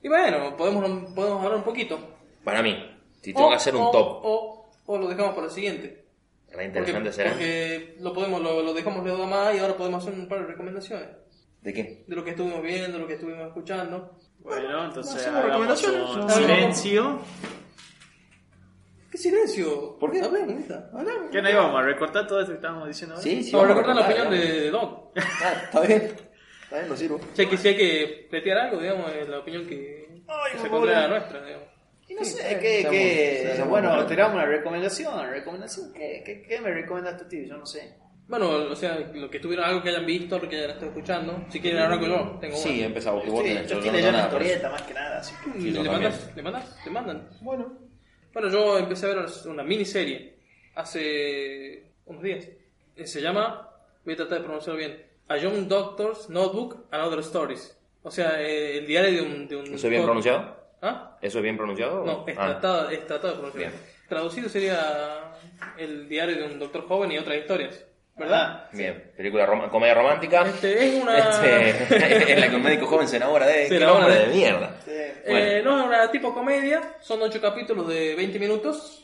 Y 0.03 0.07
bueno, 0.09 0.55
podemos, 0.57 1.13
podemos 1.13 1.43
hablar 1.43 1.57
un 1.57 1.63
poquito. 1.63 1.97
Para 2.43 2.61
mí, 2.61 2.75
si 3.21 3.33
tengo 3.33 3.47
O- 3.47 3.49
que 3.49 3.55
hacer 3.55 3.75
un 3.75 3.83
o- 3.83 3.91
top, 3.91 4.19
O, 4.23 4.71
o 4.85 4.97
lo 4.97 5.07
dejamos 5.07 5.33
para 5.33 5.47
el 5.47 5.51
siguiente. 5.53 6.03
la 6.47 6.51
Porque, 6.53 6.65
interesante 6.65 7.11
será. 7.13 7.31
porque 7.31 7.95
lo 8.01 8.13
podemos, 8.13 8.41
lo, 8.41 8.61
lo 8.61 8.73
dejamos 8.73 9.03
de 9.05 9.11
más 9.25 9.55
y 9.55 9.59
ahora 9.59 9.75
podemos 9.77 10.03
hacer 10.05 10.19
un 10.19 10.27
par 10.27 10.41
de 10.41 10.47
recomendaciones. 10.47 11.07
¿De 11.61 11.73
qué? 11.73 12.03
De 12.05 12.15
lo 12.15 12.23
que 12.23 12.31
estuvimos 12.31 12.61
viendo, 12.61 12.99
lo 12.99 13.07
que 13.07 13.13
estuvimos 13.13 13.47
escuchando. 13.47 14.17
Bueno, 14.39 14.85
entonces 14.85 15.15
hacemos 15.15 15.39
hagamos 15.45 15.67
recomendaciones. 15.79 16.17
un 16.17 16.29
silencio. 16.29 17.19
¿Qué 19.09 19.17
silencio? 19.17 19.97
¿Por 19.99 20.11
qué? 20.11 20.21
Hablemos, 20.21 20.55
neta, 20.55 20.89
hablamos. 20.93 21.29
¿Qué 21.31 21.41
no 21.41 21.49
íbamos 21.49 21.79
a 21.79 21.83
recortar 21.83 22.27
todo 22.27 22.39
esto 22.41 22.51
que 22.51 22.55
estábamos 22.57 22.87
diciendo 22.87 23.15
ahora? 23.15 23.23
Sí, 23.23 23.43
sí. 23.43 23.51
Vamos 23.51 23.69
a 23.69 23.73
vamos 23.73 23.87
recordar 23.87 23.95
la 24.17 24.23
opinión 24.23 24.31
de, 24.31 24.61
de 24.61 24.71
Doc. 24.71 25.11
Ah, 25.17 25.53
está 25.63 25.79
bien. 25.81 26.15
Lo 26.87 26.97
sirvo. 26.97 27.19
Si 27.33 27.41
hay 27.41 27.47
que, 27.47 27.57
si 27.57 27.67
hay 27.69 27.77
que 27.77 28.27
pletear 28.29 28.57
algo, 28.57 28.81
digamos, 28.81 29.11
es 29.13 29.27
la 29.29 29.39
opinión 29.39 29.65
que, 29.67 30.07
que 30.51 30.57
se 30.57 30.69
la 30.69 31.07
nuestra, 31.07 31.45
digamos. 31.45 31.67
Y 32.07 32.15
no 32.15 32.23
Sí, 32.25 32.31
sé, 32.31 32.41
sí, 32.49 32.55
¿qué, 32.59 32.87
qué- 32.89 33.41
seamos 33.53 33.69
bueno, 33.69 33.89
buenos. 33.89 34.07
tiramos 34.07 34.35
una 34.35 34.45
recomendación, 34.45 35.29
recomendación, 35.29 35.93
¿qué, 35.93 36.21
qué, 36.25 36.41
qué 36.41 36.59
me 36.59 36.71
recomiendas 36.71 37.17
tú, 37.17 37.27
tío? 37.29 37.45
Yo 37.47 37.57
no 37.57 37.65
sé. 37.65 37.95
Bueno, 38.27 38.49
o 38.49 38.75
sea, 38.75 38.99
lo 39.13 39.29
que 39.29 39.37
estuvieron, 39.37 39.65
algo 39.65 39.81
que 39.83 39.89
hayan 39.89 40.05
visto, 40.05 40.39
lo 40.39 40.49
que 40.49 40.55
hayan 40.57 40.71
estado 40.71 40.87
escuchando. 40.87 41.45
Si 41.49 41.59
quieren 41.59 41.81
arranco 41.81 42.07
yo, 42.07 42.37
tengo 42.41 42.55
Sí, 42.57 42.77
una. 42.77 42.85
empezamos. 42.87 43.21
que 43.21 43.27
Yo 43.27 43.33
vos 43.33 43.41
estoy, 43.45 43.55
tenés, 43.55 43.69
yo 43.71 43.75
no 43.77 43.81
leyendo 43.83 43.99
tengo 44.07 44.11
nada, 44.17 44.27
historieta 44.33 44.69
más 44.69 44.81
que 44.83 44.93
nada, 44.93 45.17
así 45.19 45.35
que... 45.43 45.61
Sí, 45.61 45.71
¿Le 45.71 45.83
mandas? 45.83 46.31
¿Le 46.35 46.41
mandas? 46.41 46.77
¿Le 46.85 46.91
mandan? 46.91 47.29
Bueno. 47.41 47.77
Bueno, 48.33 48.49
yo 48.49 48.77
empecé 48.79 49.05
a 49.05 49.09
ver 49.09 49.25
una 49.45 49.63
miniserie 49.63 50.35
hace 50.75 51.83
unos 52.05 52.23
días. 52.23 52.47
Se 53.03 53.21
llama, 53.21 53.69
voy 54.05 54.13
a 54.13 54.17
tratar 54.17 54.39
de 54.39 54.43
pronunciarlo 54.45 54.79
bien, 54.79 55.05
A 55.29 55.37
Young 55.37 55.67
Doctor's 55.67 56.29
Notebook 56.29 56.87
and 56.91 57.03
Other 57.03 57.19
Stories. 57.19 57.77
O 58.03 58.11
sea, 58.11 58.41
eh, 58.41 58.77
el 58.79 58.85
diario 58.87 59.11
de 59.11 59.21
un... 59.21 59.47
De 59.47 59.55
un 59.55 59.65
¿Eso 59.73 59.87
es 59.87 59.89
bien 59.89 60.03
pronunciado? 60.03 60.55
¿Ah? 60.81 61.17
¿Eso 61.21 61.37
es 61.39 61.43
bien 61.43 61.55
pronunciado? 61.57 62.03
No, 62.05 62.25
es 62.27 62.35
Ah. 62.37 62.47
tratado, 62.47 62.89
es 62.89 63.07
tratado 63.07 63.33
de 63.33 63.39
pronunciar. 63.39 63.71
Bien. 63.71 63.81
Traducido 64.09 64.49
sería 64.49 65.35
el 65.77 66.09
diario 66.09 66.35
de 66.35 66.43
un 66.43 66.59
doctor 66.59 66.85
joven 66.87 67.11
y 67.13 67.17
otras 67.17 67.37
historias. 67.37 67.85
¿Verdad? 68.15 68.65
Ah, 68.65 68.69
Bien, 68.73 69.11
película 69.17 69.47
rom- 69.47 69.69
comedia 69.71 69.95
romántica. 69.95 70.43
Este, 70.45 70.85
es 70.85 71.01
una... 71.01 71.17
Este, 71.17 72.31
en 72.33 72.41
la 72.41 72.49
que 72.49 72.55
un 72.57 72.61
médico 72.63 72.85
joven 72.85 73.07
se 73.07 73.17
enamora 73.17 73.47
de. 73.47 73.63
Se 73.63 73.69
¡Qué 73.69 73.77
enamora 73.77 74.07
de- 74.07 74.19
de 74.27 74.27
mierda! 74.35 74.75
Eh, 74.85 75.23
Bueno. 75.27 75.71
no, 75.71 75.79
es 75.81 75.87
una 75.87 76.11
tipo 76.11 76.31
comedia, 76.33 76.97
son 76.99 77.21
ocho 77.23 77.41
capítulos 77.41 77.87
de 77.87 78.13
20 78.15 78.37
minutos. 78.37 79.03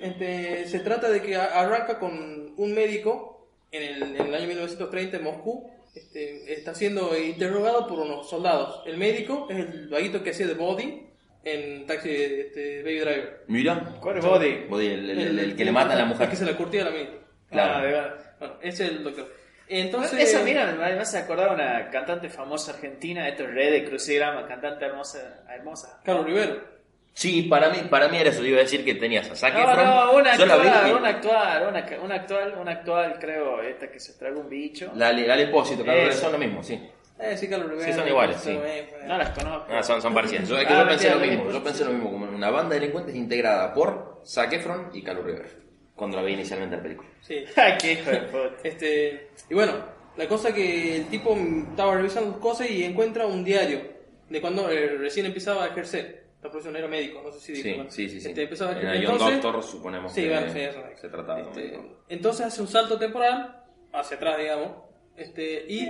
Este, 0.00 0.66
se 0.68 0.80
trata 0.80 1.10
de 1.10 1.20
que 1.20 1.36
arranca 1.36 1.98
con 1.98 2.54
un 2.56 2.74
médico 2.74 3.35
en 3.70 3.82
el, 3.82 4.02
en 4.16 4.26
el 4.26 4.34
año 4.34 4.46
1930 4.46 5.16
en 5.18 5.22
Moscú. 5.24 5.70
Este, 5.94 6.52
está 6.52 6.74
siendo 6.74 7.16
interrogado 7.18 7.86
por 7.86 7.98
unos 8.00 8.28
soldados. 8.28 8.82
El 8.86 8.98
médico 8.98 9.46
es 9.50 9.56
el 9.58 9.88
vaguito 9.88 10.22
que 10.22 10.30
hacía 10.30 10.46
de 10.46 10.54
Body 10.54 11.06
en 11.42 11.86
Taxi 11.86 12.10
este, 12.10 12.82
Baby 12.82 12.98
Driver. 12.98 13.44
Mira. 13.46 13.94
¿Cuál 14.00 14.18
es 14.18 14.24
Body? 14.24 14.64
Body, 14.68 14.86
el, 14.88 15.10
el- 15.10 15.20
el- 15.20 15.38
el 15.38 15.56
que 15.56 15.64
le 15.64 15.72
mata 15.72 15.94
a 15.94 15.96
la 15.96 16.04
mujer. 16.04 16.24
El 16.24 16.30
que 16.30 16.36
se 16.36 16.44
la 16.44 16.56
curtía 16.56 16.82
a 16.82 16.84
la 16.86 16.90
mina. 16.90 17.10
Claro. 17.50 17.72
Ah, 17.76 17.80
de 17.80 17.86
verdad. 17.92 18.34
Bueno, 18.38 18.54
ese 18.62 18.84
es 18.84 18.90
el 18.90 19.04
doctor. 19.04 19.32
Entonces, 19.68 20.20
Esa, 20.20 20.44
mira, 20.44 20.66
me 20.72 20.76
me 20.76 21.00
hace 21.00 21.18
acordar 21.18 21.48
a 21.48 21.54
una 21.54 21.90
cantante 21.90 22.28
famosa 22.28 22.72
argentina, 22.72 23.26
esto 23.28 23.42
es 23.44 23.50
Red 23.54 23.72
de 23.72 23.84
Crucigrama, 23.86 24.46
cantante 24.46 24.84
hermosa, 24.84 25.44
hermosa. 25.52 26.00
Carlos 26.04 26.26
Rivero. 26.26 26.75
Sí, 27.16 27.44
para 27.44 27.70
mí, 27.70 27.78
para 27.88 28.08
mí 28.08 28.18
era 28.18 28.28
eso. 28.28 28.42
Yo 28.42 28.48
iba 28.48 28.58
a 28.58 28.64
decir 28.64 28.84
que 28.84 28.94
tenías 28.94 29.30
a 29.30 29.34
Zac 29.34 29.54
No, 29.54 29.60
Efron. 29.62 29.86
no, 29.86 30.12
una 30.12 30.32
actual, 30.34 30.60
una 30.98 31.08
actual, 31.08 31.62
una, 31.66 31.98
una 32.04 32.14
actual, 32.14 32.54
una 32.60 32.72
actual, 32.72 33.16
creo, 33.18 33.62
esta 33.62 33.90
que 33.90 33.98
se 33.98 34.12
traga 34.18 34.38
un 34.38 34.50
bicho. 34.50 34.92
La, 34.94 35.12
la 35.14 35.34
Lepósito. 35.34 35.82
Rivero, 35.82 36.12
son 36.12 36.32
lo 36.32 36.38
mismo, 36.38 36.62
sí. 36.62 36.78
Eh, 37.18 37.34
sí, 37.38 37.48
Carlos. 37.48 37.82
Sí, 37.82 37.90
son 37.94 38.06
iguales, 38.06 38.36
sí. 38.38 38.54
Pues. 38.60 39.06
No 39.06 39.16
las 39.16 39.30
conozco. 39.30 39.66
Ah, 39.72 39.82
son, 39.82 40.02
son 40.02 40.12
parecidas. 40.12 40.46
Yo, 40.46 40.58
es 40.58 40.66
que 40.66 40.74
Ah, 40.74 40.82
yo 40.82 40.88
pensé 40.88 41.10
lo 41.10 41.18
mismo. 41.20 41.50
Yo 41.50 41.64
pensé 41.64 41.84
lo 41.86 41.92
mismo, 41.92 42.12
como 42.12 42.26
una 42.26 42.50
banda 42.50 42.74
de 42.74 42.80
delincuentes 42.80 43.14
integrada 43.16 43.72
por 43.72 44.20
Zac 44.26 44.52
Efron 44.52 44.90
y 44.92 45.02
Carlos 45.02 45.24
Rivero. 45.24 45.48
Cuando 45.94 46.18
la 46.18 46.22
vi 46.22 46.34
inicialmente 46.34 46.74
en 46.74 46.80
la 46.80 46.82
película. 46.82 47.08
Sí. 47.22 47.46
Ay, 47.56 47.78
qué 47.80 47.92
hijo 47.92 48.10
de 48.10 48.18
puta. 48.18 48.56
Este, 48.62 49.30
y 49.48 49.54
bueno, 49.54 49.72
la 50.18 50.28
cosa 50.28 50.52
que 50.52 50.96
el 50.96 51.06
tipo 51.06 51.34
estaba 51.70 51.94
revisando 51.94 52.38
cosas 52.38 52.68
y 52.70 52.84
encuentra 52.84 53.24
un 53.24 53.42
diario 53.42 53.80
de 54.28 54.40
cuando 54.42 54.70
eh, 54.70 54.98
recién 54.98 55.24
empezaba 55.24 55.64
a 55.64 55.68
ejercer. 55.68 56.25
La 56.46 56.52
profesión 56.52 56.76
era 56.76 56.86
médico, 56.86 57.20
no 57.24 57.32
sé 57.32 57.40
si 57.40 57.52
dijo. 57.54 57.64
Sí, 57.64 57.74
bueno. 57.74 57.90
sí, 57.90 58.08
sí. 58.08 58.20
sí. 58.20 58.28
Este, 58.28 58.42
empezaba 58.44 58.70
a. 58.70 58.94
Ion 58.94 59.12
Entonces, 59.12 59.42
Doctor 59.42 59.62
suponemos 59.64 60.12
sí, 60.12 60.22
que 60.22 60.28
bueno, 60.28 60.52
sí, 60.52 60.60
eso. 60.60 60.80
se 60.94 61.08
trataba 61.08 61.38
de 61.40 61.42
un 61.42 61.48
Este, 61.48 61.80
entonces 62.08 62.46
hace 62.46 62.62
un 62.62 62.68
salto 62.68 62.96
temporal 62.96 63.64
hacia 63.92 64.16
atrás, 64.16 64.38
digamos. 64.38 64.70
Este, 65.16 65.64
y 65.68 65.88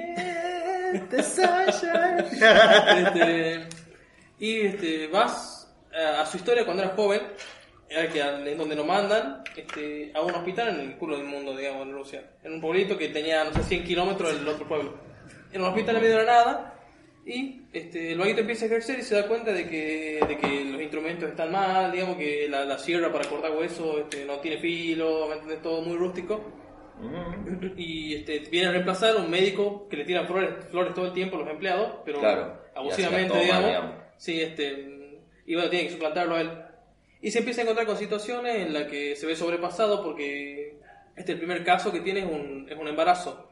este, 2.94 3.66
y 4.38 4.60
este, 4.60 5.08
vas 5.08 5.76
a, 5.94 6.22
a 6.22 6.26
su 6.26 6.38
historia 6.38 6.64
cuando 6.64 6.84
era 6.84 6.94
joven, 6.94 7.20
era 7.90 8.38
en 8.38 8.56
donde 8.56 8.76
lo 8.76 8.84
mandan 8.84 9.44
este, 9.54 10.10
a 10.14 10.22
un 10.22 10.34
hospital 10.34 10.68
en 10.68 10.80
el 10.80 10.96
culo 10.96 11.18
del 11.18 11.26
mundo, 11.26 11.54
digamos, 11.54 11.86
en 11.86 11.92
Rusia. 11.92 12.30
En 12.42 12.54
un 12.54 12.62
pueblito 12.62 12.96
que 12.96 13.08
tenía, 13.08 13.44
no 13.44 13.52
sé, 13.52 13.62
100 13.62 13.84
kilómetros 13.84 14.38
del 14.38 14.48
otro 14.48 14.66
pueblo. 14.66 14.94
En 15.52 15.60
un 15.60 15.68
hospital 15.68 15.96
en 15.96 16.02
medio 16.02 16.16
de 16.16 16.24
la 16.24 16.32
nada. 16.32 16.75
Y 17.26 17.62
este, 17.72 18.12
el 18.12 18.18
vaguito 18.18 18.40
empieza 18.40 18.64
a 18.64 18.68
ejercer 18.68 19.00
y 19.00 19.02
se 19.02 19.16
da 19.16 19.26
cuenta 19.26 19.52
de 19.52 19.68
que, 19.68 20.20
de 20.26 20.38
que 20.38 20.64
los 20.64 20.80
instrumentos 20.80 21.28
están 21.28 21.50
mal, 21.50 21.90
digamos 21.90 22.16
que 22.16 22.46
la, 22.48 22.64
la 22.64 22.78
sierra 22.78 23.10
para 23.12 23.28
cortar 23.28 23.50
hueso 23.50 23.98
este, 23.98 24.24
no 24.24 24.38
tiene 24.38 24.58
filo, 24.58 25.28
¿me? 25.44 25.56
Todo 25.56 25.82
muy 25.82 25.96
rústico 25.96 26.40
y 27.76 28.14
este, 28.14 28.38
viene 28.50 28.68
a 28.68 28.72
reemplazar 28.72 29.16
un 29.16 29.30
médico 29.30 29.86
que 29.88 29.98
le 29.98 30.04
tiran 30.04 30.26
flores, 30.26 30.50
flores 30.70 30.94
todo 30.94 31.06
el 31.06 31.12
tiempo 31.12 31.36
a 31.36 31.40
los 31.40 31.48
empleados, 31.50 31.96
pero 32.04 32.20
Claro, 32.20 32.58
abusivamente, 32.74 33.34
mal, 33.34 33.42
digamos. 33.42 33.66
digamos. 33.66 33.94
Sí, 34.16 34.40
este, 34.40 35.20
y 35.46 35.54
bueno, 35.54 35.68
tiene 35.68 35.86
que 35.86 35.92
suplantarlo 35.92 36.36
a 36.36 36.40
él. 36.40 36.50
Y 37.20 37.30
se 37.30 37.40
empieza 37.40 37.60
a 37.60 37.64
encontrar 37.64 37.86
con 37.86 37.96
situaciones 37.96 38.56
en 38.66 38.72
las 38.72 38.84
que 38.84 39.16
se 39.16 39.26
ve 39.26 39.36
sobrepasado 39.36 40.02
porque 40.02 40.76
este 41.16 41.32
el 41.32 41.38
primer 41.38 41.64
caso 41.64 41.92
que 41.92 42.00
tiene 42.00 42.20
es 42.20 42.26
un, 42.26 42.66
es 42.70 42.78
un 42.78 42.88
embarazo. 42.88 43.45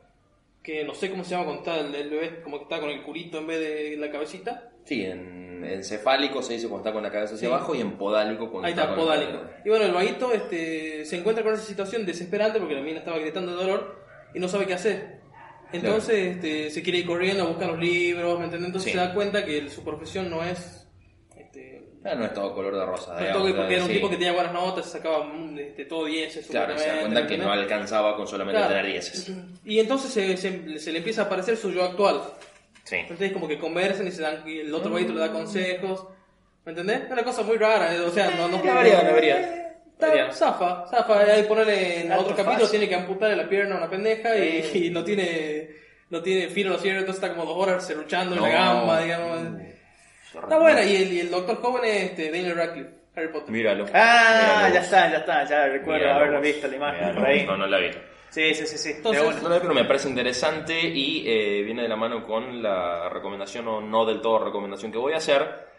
Que 0.65 0.83
no 0.83 0.95
sé 0.95 1.11
cómo 1.11 1.23
se 1.25 1.31
llama 1.33 1.45
cuando 1.45 1.62
está 1.62 1.79
el, 1.79 1.95
el 1.95 2.11
bebé, 2.11 2.41
como 2.43 2.57
que 2.57 2.62
está 2.65 2.81
con 2.81 2.89
el 2.91 3.03
culito 3.03 3.39
en 3.39 3.47
vez 3.47 3.61
de 3.61 3.97
la 3.99 4.11
cabecita. 4.11 4.71
Sí, 4.85 5.05
en 5.05 5.62
encefálico 5.65 6.43
se 6.43 6.55
dice 6.55 6.69
cuando 6.69 6.83
está 6.89 6.93
con 6.93 7.03
la 7.03 7.11
cabeza 7.12 7.35
hacia 7.35 7.49
Sí. 7.49 7.55
abajo 7.55 7.75
y 7.75 7.81
en 7.83 7.93
podálico 7.99 8.51
cuando 8.51 8.67
Ahí 8.67 8.73
está, 8.73 8.87
con 8.89 8.97
la- 8.97 9.03
podálico. 9.05 9.41
Y 9.65 9.69
bueno, 9.69 9.85
el 9.85 9.93
vaguito 9.93 10.33
este, 10.33 11.05
se 11.05 11.19
encuentra 11.19 11.45
con 11.45 11.55
esa 11.55 11.62
situación 11.62 12.05
desesperante 12.05 12.59
porque 12.59 12.75
la 12.75 12.81
mina 12.83 12.99
estaba 12.99 13.19
gritando 13.19 13.53
de 13.53 13.62
dolor 13.62 14.05
y 14.35 14.39
no 14.41 14.49
sabe 14.49 14.67
qué 14.67 14.75
hacer. 14.75 15.21
Entonces 15.73 16.37
este, 16.37 16.71
se 16.71 16.83
quiere 16.83 16.99
ir 17.01 17.07
corriendo 17.07 17.45
a 17.45 17.47
buscar 17.47 17.69
los 17.71 17.79
libros, 17.79 18.39
¿me 18.39 18.45
entiendes? 18.45 18.69
Entonces 18.69 18.93
Sí. 18.93 18.99
se 18.99 19.05
da 19.05 19.12
cuenta 19.15 19.45
que 19.45 19.69
su 19.71 19.83
profesión 19.85 20.31
no 20.31 20.43
es 20.43 20.84
este, 22.05 22.09
Ah, 22.11 22.15
no 22.15 22.25
es 22.27 22.35
todo 22.35 22.55
color 22.55 22.77
de 22.77 22.85
rosa. 22.85 23.17
Digamos, 23.19 23.43
todo 23.43 23.57
porque 23.57 23.75
era 23.75 23.83
un 23.83 23.89
sí. 23.89 23.95
tipo 23.95 24.11
que 24.11 24.17
tenía 24.17 24.33
buenas 24.33 24.53
notas, 24.53 24.87
sacaba 24.91 25.25
mm, 25.25 25.59
este, 25.59 25.85
todo 25.87 26.05
10 26.05 26.47
Claro, 26.51 26.79
se 26.79 26.87
da 26.89 27.01
cuenta 27.01 27.27
que 27.27 27.39
no 27.39 27.51
alcanzaba 27.51 28.17
con 28.17 28.27
solamente 28.29 28.59
Claro. 28.61 28.75
tener 28.75 28.93
10. 28.93 29.33
Y 29.65 29.79
entonces 29.79 30.11
se, 30.13 30.37
se- 30.37 30.79
se 30.79 30.93
le 30.93 30.99
empieza 30.99 31.23
a 31.23 31.25
aparecer 31.25 31.57
su 31.57 31.71
yo 31.73 31.83
actual. 31.85 32.21
Sí. 32.85 32.97
Entonces 32.97 33.33
como 33.33 33.49
que 33.49 33.59
conversan 33.59 34.07
y, 34.07 34.11
se 34.11 34.21
dan, 34.23 34.47
y 34.47 34.59
el 34.61 34.75
otro 34.75 34.91
vaguito 34.93 35.15
le 35.15 35.21
da 35.21 35.33
consejos. 35.33 36.07
¿Me 36.67 36.73
entendés? 36.73 37.03
Es 37.05 37.11
una 37.11 37.25
cosa 37.25 37.43
muy 37.43 37.57
rara. 37.57 37.95
eh, 37.95 38.01
O 38.01 38.11
sea, 38.11 38.31
no, 38.31 38.49
no 38.49 38.59
vería, 38.63 39.03
la 39.03 39.13
vería. 39.13 39.37
La 39.99 40.09
vería. 40.09 40.27
Está, 40.29 40.33
zafa, 40.33 40.87
zafa. 40.89 41.21
Ahí 41.21 41.45
ponerle 41.45 42.01
en 42.03 42.13
Alto 42.13 42.25
otro 42.25 42.37
capítulo 42.37 42.65
fácil. 42.67 42.71
tiene 42.81 42.89
que 42.89 42.95
amputarle 42.95 43.37
la 43.37 43.49
pierna 43.49 43.77
a 43.77 43.79
una 43.79 43.89
pendeja 43.91 44.37
y, 44.37 44.41
Eh. 44.59 44.71
y 44.75 44.91
no 44.91 45.03
tiene 45.05 45.71
no 46.11 46.23
tiene 46.23 46.49
filo 46.49 46.71
los 46.71 46.83
cierres, 46.83 47.01
entonces 47.01 47.25
está 47.25 47.35
como 47.35 47.49
dos 47.51 47.61
horas 47.61 47.87
serruchando 47.87 48.35
en 48.37 48.41
No. 48.43 48.47
la 48.47 48.53
gamba, 48.53 49.01
digamos. 49.03 49.39
Está 50.43 50.59
buena. 50.59 50.82
Y 50.85 50.97
el, 50.97 51.12
y 51.12 51.20
el 51.20 51.30
doctor 51.30 51.57
joven 51.61 51.85
es 51.85 52.03
este, 52.11 52.30
Daniel 52.30 52.57
Radcliffe, 52.57 52.91
Harry 53.16 53.28
Potter. 53.28 53.51
Míralo. 53.51 53.87
Ah, 53.95 54.57
Míralo 54.66 54.74
ya 54.74 54.80
está, 54.80 55.11
ya 55.11 55.18
está, 55.18 55.45
ya 55.45 55.66
recuerdo 55.66 56.01
Míralo 56.01 56.18
haberlo 56.20 56.41
visto 56.41 56.68
la 56.68 56.76
imagen 56.76 57.01
Míralo 57.01 57.20
por 57.20 57.28
ahí. 57.28 57.47
No, 57.47 57.57
no 57.57 57.66
la 57.66 57.78
vi. 57.78 57.91
Sí, 58.30 58.53
sí, 58.55 58.66
sí, 58.66 58.78
sí. 58.78 58.91
Entonces- 58.97 59.22
una. 59.22 59.41
No, 59.43 59.49
no, 59.49 59.61
pero 59.61 59.74
me 59.74 59.85
parece 59.85 60.09
interesante 60.09 60.78
y 60.80 61.24
eh, 61.28 61.62
viene 61.62 61.82
de 61.82 61.89
la 61.89 61.97
mano 61.97 62.24
con 62.26 62.62
la 62.62 63.09
recomendación 63.09 63.68
o 63.68 63.80
no 63.80 64.05
del 64.05 64.20
todo 64.20 64.45
recomendación 64.45 64.91
que 64.91 64.99
voy 64.99 65.12
a 65.12 65.18
hacer. 65.18 65.72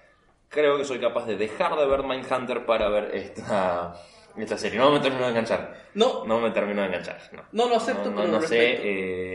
Creo 0.47 0.77
que 0.77 0.85
soy 0.85 0.99
capaz 0.99 1.25
de 1.25 1.35
dejar 1.35 1.75
de 1.75 1.85
ver 1.85 2.03
Mindhunter 2.03 2.65
para 2.65 2.87
ver 2.87 3.11
esta, 3.13 3.93
esta 4.37 4.57
serie. 4.57 4.79
No 4.79 4.89
me 4.91 5.01
termino 5.01 5.23
de 5.25 5.31
enganchar. 5.31 5.73
No, 5.95 6.23
No 6.25 6.39
me 6.39 6.51
termino 6.51 6.79
de 6.81 6.87
enganchar. 6.87 7.17
No, 7.33 7.43
No 7.51 7.67
lo 7.67 7.75
acepto, 7.75 8.09
no, 8.09 8.15
pero 8.15 8.27
no 8.29 8.39
lo 8.39 8.47
sé. 8.47 8.79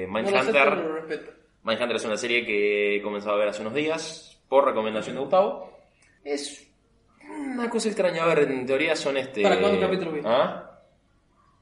eh, 0.03 0.07
no 0.09 0.19
lo 0.23 0.39
acepto, 0.39 0.53
Mindhunter. 0.65 1.35
Mindhunter 1.63 1.97
es 1.97 2.05
una 2.07 2.17
serie 2.17 2.47
que 2.47 2.97
he 2.97 3.03
comenzado 3.03 3.35
a 3.35 3.39
ver 3.39 3.49
hace 3.49 3.61
unos 3.61 3.75
días 3.75 4.30
por 4.51 4.67
recomendación 4.67 5.15
de 5.17 5.21
Gustavo. 5.23 5.79
Es 6.23 6.69
una 7.27 7.71
cosa 7.71 7.89
extraña. 7.89 8.25
A 8.25 8.27
ver, 8.27 8.41
en 8.41 8.67
teoría 8.67 8.95
son 8.95 9.17
este. 9.17 9.43
¿Para 9.43 9.59
cuándo 9.59 9.81
capítulo 9.81 10.13
viste? 10.13 10.29
¿Ah? 10.29 10.79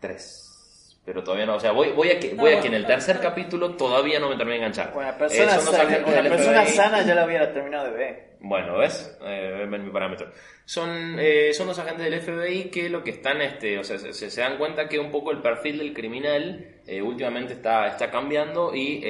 Tres. 0.01 0.99
Pero 1.05 1.23
todavía 1.23 1.47
no. 1.47 1.57
O 1.57 1.61
sea, 1.61 1.73
voy, 1.73 1.93
voy 1.93 2.11
a 2.11 2.19
que, 2.21 2.29
voy 2.31 2.39
a 2.39 2.43
bueno, 2.43 2.61
que 2.63 2.69
en 2.69 2.75
el 2.75 2.87
tercer 2.87 3.17
está- 3.17 3.29
capítulo 3.29 3.77
todavía 3.77 4.19
no 4.21 4.29
me 4.29 4.37
termine 4.37 4.59
de 4.59 4.67
enganchar. 4.67 4.89
Eh, 4.89 5.13
persona, 5.19 5.51
son 5.55 5.65
dos 5.65 5.75
sana, 5.75 5.99
una 6.07 6.23
persona 6.31 6.67
sana 6.67 7.03
ya 7.03 7.15
la 7.15 7.25
hubiera 7.25 7.53
terminado 7.53 7.85
de 7.87 7.91
ver. 7.93 8.29
Bueno, 8.41 8.77
¿ves? 8.79 9.19
Eh, 9.23 9.67
ven 9.69 9.85
mi 9.85 9.91
parámetro. 9.91 10.31
Son, 10.65 11.17
eh, 11.19 11.53
son 11.55 11.67
dos 11.67 11.79
agentes 11.79 12.05
del 12.05 12.21
FBI 12.21 12.71
que 12.71 12.89
lo 12.91 13.03
que 13.03 13.11
están, 13.11 13.41
este, 13.41 13.79
o 13.79 13.85
sea, 13.85 13.99
se, 13.99 14.13
se 14.13 14.41
dan 14.41 14.59
cuenta 14.59 14.87
que 14.89 14.99
un 14.99 15.11
poco 15.11 15.31
el 15.33 15.41
perfil 15.41 15.79
del 15.79 15.95
criminal 15.95 16.77
eh, 16.87 17.01
últimamente 17.03 17.55
está, 17.55 17.89
está 17.89 18.11
cambiando 18.11 18.75
y, 18.75 19.01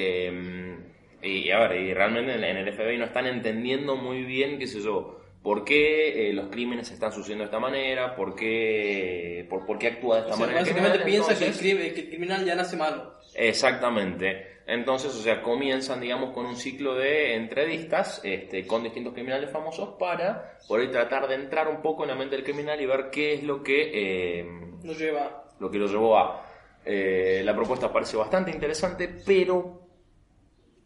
y, 1.22 1.50
a 1.50 1.60
ver, 1.60 1.80
y 1.80 1.94
realmente 1.94 2.34
en, 2.34 2.44
el 2.44 2.72
FBI 2.72 2.96
no 2.98 3.06
están 3.06 3.26
entendiendo 3.26 3.96
muy 3.96 4.22
bien, 4.22 4.58
qué 4.58 4.66
sé 4.66 4.80
yo, 4.80 5.20
por 5.42 5.64
qué 5.64 6.28
eh, 6.28 6.32
los 6.32 6.48
crímenes 6.48 6.88
se 6.88 6.94
están 6.94 7.12
sucediendo 7.12 7.42
de 7.42 7.46
esta 7.46 7.58
manera, 7.58 8.14
por 8.14 8.34
qué, 8.34 9.46
por, 9.48 9.66
por 9.66 9.78
qué 9.78 9.88
actúa 9.88 10.16
de 10.16 10.20
esta 10.22 10.34
O 10.34 10.36
sea, 10.36 10.46
manera. 10.46 10.60
básicamente 10.62 10.98
piensa 11.00 11.38
que 11.38 11.46
el, 11.46 11.94
que 11.94 12.08
criminal 12.08 12.44
ya 12.44 12.54
nace 12.54 12.76
malo. 12.76 13.14
Exactamente. 13.34 14.58
Entonces, 14.66 15.14
o 15.14 15.22
sea, 15.22 15.40
comienzan, 15.40 16.00
digamos, 16.00 16.34
con 16.34 16.44
un 16.44 16.54
ciclo 16.54 16.94
de 16.94 17.34
entrevistas 17.34 18.20
este, 18.22 18.66
con 18.66 18.82
distintos 18.82 19.14
criminales 19.14 19.50
famosos 19.50 19.96
para 19.98 20.58
por 20.68 20.80
ahí 20.80 20.90
tratar 20.90 21.26
de 21.26 21.36
entrar 21.36 21.68
un 21.68 21.80
poco 21.80 22.02
en 22.02 22.10
la 22.10 22.14
mente 22.14 22.36
del 22.36 22.44
criminal 22.44 22.78
y 22.80 22.84
ver 22.86 23.08
qué 23.10 23.32
es 23.34 23.42
lo 23.42 23.62
que, 23.62 23.90
eh, 24.40 24.44
Nos 24.82 24.98
lleva. 24.98 25.44
lo, 25.58 25.70
que 25.70 25.78
lo 25.78 25.86
llevó 25.86 26.18
a... 26.18 26.44
Eh, 26.84 27.40
la 27.44 27.54
propuesta 27.54 27.90
parece 27.92 28.16
bastante 28.16 28.50
interesante, 28.50 29.08
pero 29.24 29.87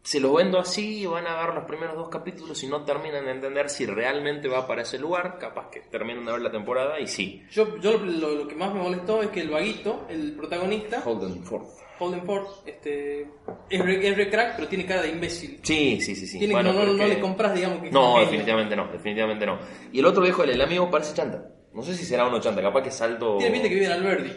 se 0.03 0.19
lo 0.19 0.33
vendo 0.33 0.59
así 0.59 0.99
y 1.01 1.05
van 1.05 1.25
a 1.25 1.45
ver 1.45 1.55
los 1.55 1.63
primeros 1.63 1.95
dos 1.95 2.09
capítulos 2.09 2.61
y 2.61 2.67
no 2.67 2.83
terminan 2.83 3.23
de 3.25 3.31
entender 3.31 3.69
si 3.69 3.85
realmente 3.85 4.49
va 4.49 4.67
para 4.67 4.81
ese 4.81 4.99
lugar, 4.99 5.37
capaz 5.39 5.69
que 5.69 5.79
terminan 5.79 6.25
de 6.25 6.33
ver 6.33 6.41
la 6.41 6.51
temporada 6.51 6.99
y 6.99 7.07
sí. 7.07 7.41
Yo, 7.51 7.77
yo 7.79 7.97
lo, 7.97 8.31
lo 8.35 8.47
que 8.47 8.55
más 8.55 8.73
me 8.73 8.81
molestó 8.81 9.23
es 9.23 9.29
que 9.29 9.39
el 9.39 9.49
vaguito, 9.49 10.05
el 10.09 10.33
protagonista, 10.33 11.01
Holden 11.05 11.43
Ford. 11.43 11.67
Holden 11.99 12.25
Ford, 12.25 12.47
este, 12.65 13.21
es 13.69 13.85
re, 13.85 14.07
es 14.07 14.17
re 14.17 14.29
crack, 14.29 14.55
pero 14.57 14.67
tiene 14.67 14.85
cara 14.85 15.03
de 15.03 15.09
imbécil. 15.09 15.59
Sí, 15.63 16.01
sí, 16.01 16.15
sí, 16.15 16.27
sí. 16.27 16.37
Tiene 16.37 16.53
Bueno, 16.53 16.73
no, 16.73 16.79
no, 16.79 16.85
pero 16.85 16.97
no 16.97 17.07
le 17.07 17.19
compras, 17.19 17.53
digamos 17.55 17.79
que 17.79 17.87
es 17.87 17.93
No, 17.93 18.19
definitivamente 18.19 18.75
no, 18.75 18.87
definitivamente 18.91 19.45
no. 19.45 19.59
Y 19.93 19.99
el 19.99 20.05
otro 20.05 20.21
viejo, 20.21 20.43
el, 20.43 20.49
el 20.49 20.61
amigo, 20.61 20.91
parece 20.91 21.13
chanta. 21.13 21.49
No 21.73 21.81
sé 21.81 21.95
si 21.95 22.03
será 22.03 22.27
un 22.27 22.33
80, 22.33 22.61
capaz 22.61 22.83
que 22.83 22.91
salto. 22.91 23.37
Tiene 23.37 23.53
pinta 23.53 23.69
que 23.69 23.75
vive 23.75 23.85
en 23.85 23.91
Alberdi. 23.93 24.31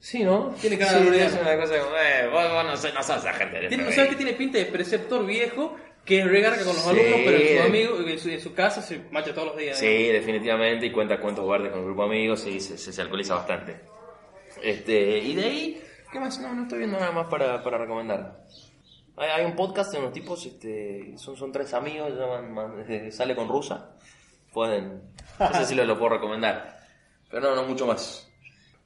Sí, 0.00 0.24
¿no? 0.24 0.54
Tiene 0.60 0.78
cara 0.78 0.98
sí, 0.98 1.04
de 1.10 1.24
es 1.26 1.32
una 1.34 1.56
cosa 1.58 1.78
como, 1.78 1.96
eh, 1.96 2.26
vos, 2.32 2.50
vos 2.52 2.64
no, 2.64 2.76
sos, 2.76 2.94
no 2.94 3.02
sos 3.02 3.24
agente 3.24 3.58
del 3.60 3.68
Tiene, 3.68 3.84
FBI. 3.84 3.92
¿Sabes 3.94 4.10
que 4.10 4.16
tiene 4.16 4.32
pinta 4.32 4.58
de 4.58 4.64
preceptor 4.66 5.24
viejo? 5.26 5.76
Que 6.04 6.20
es 6.20 6.26
regarca 6.26 6.58
con 6.64 6.68
los 6.74 6.82
Sí. 6.82 6.88
alumnos, 6.88 7.20
pero 7.26 7.36
en 7.38 7.56
su 7.58 7.62
amigo, 7.62 7.98
en 8.08 8.18
su, 8.18 8.28
en 8.30 8.40
su 8.40 8.54
casa 8.54 8.80
se 8.80 8.98
macha 9.10 9.34
todos 9.34 9.48
los 9.48 9.56
días. 9.58 9.78
Sí, 9.78 10.06
definitivamente, 10.08 10.86
y 10.86 10.90
cuenta 10.92 11.20
cuentos 11.20 11.46
verdes 11.46 11.70
con 11.70 11.80
el 11.80 11.84
grupo 11.84 12.02
de 12.02 12.08
amigos 12.08 12.46
y 12.46 12.58
se, 12.60 12.78
se, 12.78 12.92
se 12.92 13.02
alcoholiza 13.02 13.34
bastante. 13.34 13.76
Este, 14.62 15.18
y 15.18 15.34
de 15.34 15.44
ahí, 15.44 15.82
¿qué 16.10 16.18
más? 16.18 16.40
No, 16.40 16.54
no 16.54 16.62
estoy 16.62 16.78
viendo 16.78 16.98
nada 16.98 17.12
más 17.12 17.26
para, 17.28 17.62
para 17.62 17.76
recomendar. 17.78 18.44
Hay, 19.18 19.28
hay 19.28 19.44
un 19.44 19.54
podcast 19.54 19.92
de 19.92 19.98
unos 19.98 20.12
tipos, 20.14 20.44
este, 20.46 21.12
son, 21.18 21.36
son 21.36 21.52
tres 21.52 21.74
amigos, 21.74 22.12
llaman, 22.18 22.52
man- 22.52 22.84
eh, 22.88 23.10
sale 23.12 23.36
con 23.36 23.48
rusa. 23.48 23.90
Pueden, 24.52 25.02
no 25.38 25.54
sé 25.54 25.66
si 25.66 25.74
lo, 25.74 25.84
lo 25.84 25.98
puedo 25.98 26.14
recomendar. 26.14 26.80
Pero 27.30 27.42
no, 27.42 27.54
no 27.56 27.64
mucho 27.64 27.86
más. 27.86 28.26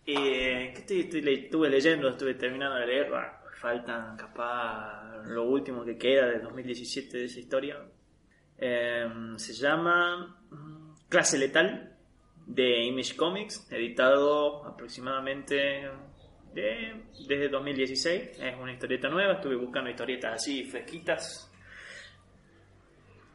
Eh, 0.07 0.71
¿qué 0.75 0.81
estoy, 0.81 1.01
estoy 1.01 1.23
le- 1.23 1.33
estuve 1.45 1.71
leyendo, 1.71 2.09
estuve 2.09 2.35
terminando 2.35 2.77
de 2.77 2.87
leer, 2.87 3.11
bah, 3.11 3.41
faltan 3.61 4.17
capaz 4.17 5.23
lo 5.27 5.45
último 5.45 5.85
que 5.85 5.97
queda 5.97 6.27
del 6.27 6.43
2017 6.43 7.17
de 7.19 7.25
esa 7.25 7.41
historia. 7.41 7.79
Eh, 8.59 9.09
se 9.37 9.53
llama 9.55 10.39
mm, 10.51 11.09
Clase 11.09 11.39
Letal 11.39 11.97
de 12.47 12.85
Image 12.85 13.17
Comics, 13.17 13.67
editado 13.73 14.67
aproximadamente 14.67 15.89
de- 16.53 17.05
desde 17.27 17.49
2016. 17.49 18.39
Es 18.39 18.55
una 18.61 18.73
historieta 18.73 19.09
nueva, 19.09 19.35
estuve 19.35 19.57
buscando 19.57 19.89
historietas 19.91 20.35
así 20.35 20.65
fresquitas 20.65 21.51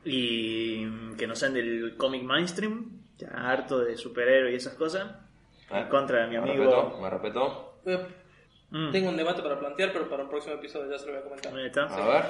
y 0.06 0.86
mm, 0.86 1.16
que 1.18 1.26
no 1.28 1.36
sean 1.36 1.54
del 1.56 1.96
cómic 1.98 2.22
mainstream, 2.24 3.02
ya 3.18 3.30
harto 3.30 3.80
de 3.80 3.98
superhéroes 3.98 4.54
y 4.54 4.58
esas 4.58 4.76
cosas. 4.76 5.29
En 5.72 5.88
contra 5.88 6.22
de 6.22 6.28
mi 6.28 6.38
Me 6.38 6.52
amigo. 6.52 6.66
respeto, 6.66 7.02
me 7.02 7.10
respeto. 7.10 7.74
Eh, 7.86 8.08
Mm. 8.72 8.92
Tengo 8.92 9.10
un 9.10 9.18
debate 9.18 9.42
para 9.42 9.58
plantear, 9.58 9.92
pero 9.92 10.08
para 10.08 10.22
el 10.22 10.30
próximo 10.30 10.54
episodio 10.54 10.92
ya 10.92 11.00
se 11.00 11.08
lo 11.08 11.14
voy 11.14 11.22
a 11.22 11.24
comentar. 11.24 11.56
Ahí 11.56 11.66
está. 11.66 11.86
A 11.86 12.08
ver. 12.08 12.24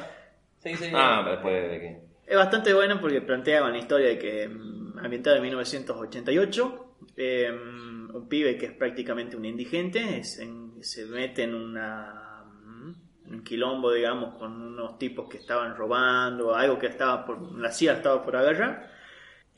Sí, 0.60 0.74
sí. 0.74 0.90
Ah, 0.96 1.22
después 1.30 1.70
de 1.70 1.80
que. 1.82 2.02
Es 2.26 2.38
bastante 2.38 2.74
bueno 2.74 3.02
porque 3.02 3.20
planteaban 3.20 3.74
la 3.74 3.78
historia 3.80 4.08
de 4.08 4.18
que, 4.18 4.48
mm, 4.48 5.00
ambientada 5.00 5.36
en 5.36 5.42
1988, 5.44 6.96
eh, 7.18 7.52
un 7.52 8.28
pibe 8.30 8.58
que 8.58 8.68
es 8.68 8.72
prácticamente 8.72 9.36
un 9.36 9.44
indigente 9.44 10.20
es 10.20 10.40
en- 10.40 10.82
se 10.82 11.06
mete 11.08 11.44
en 11.44 11.56
una, 11.56 12.46
mm, 12.46 12.94
un 13.34 13.44
quilombo, 13.44 13.92
digamos, 13.92 14.36
con 14.36 14.62
unos 14.62 14.98
tipos 14.98 15.28
que 15.28 15.40
estaban 15.40 15.76
robando, 15.76 16.56
algo 16.56 16.80
que 16.80 16.88
estaba 16.88 17.26
por, 17.26 17.60
la 17.60 17.70
CIA 17.70 17.94
estaba 17.96 18.24
por 18.24 18.38
agarrar. 18.38 18.90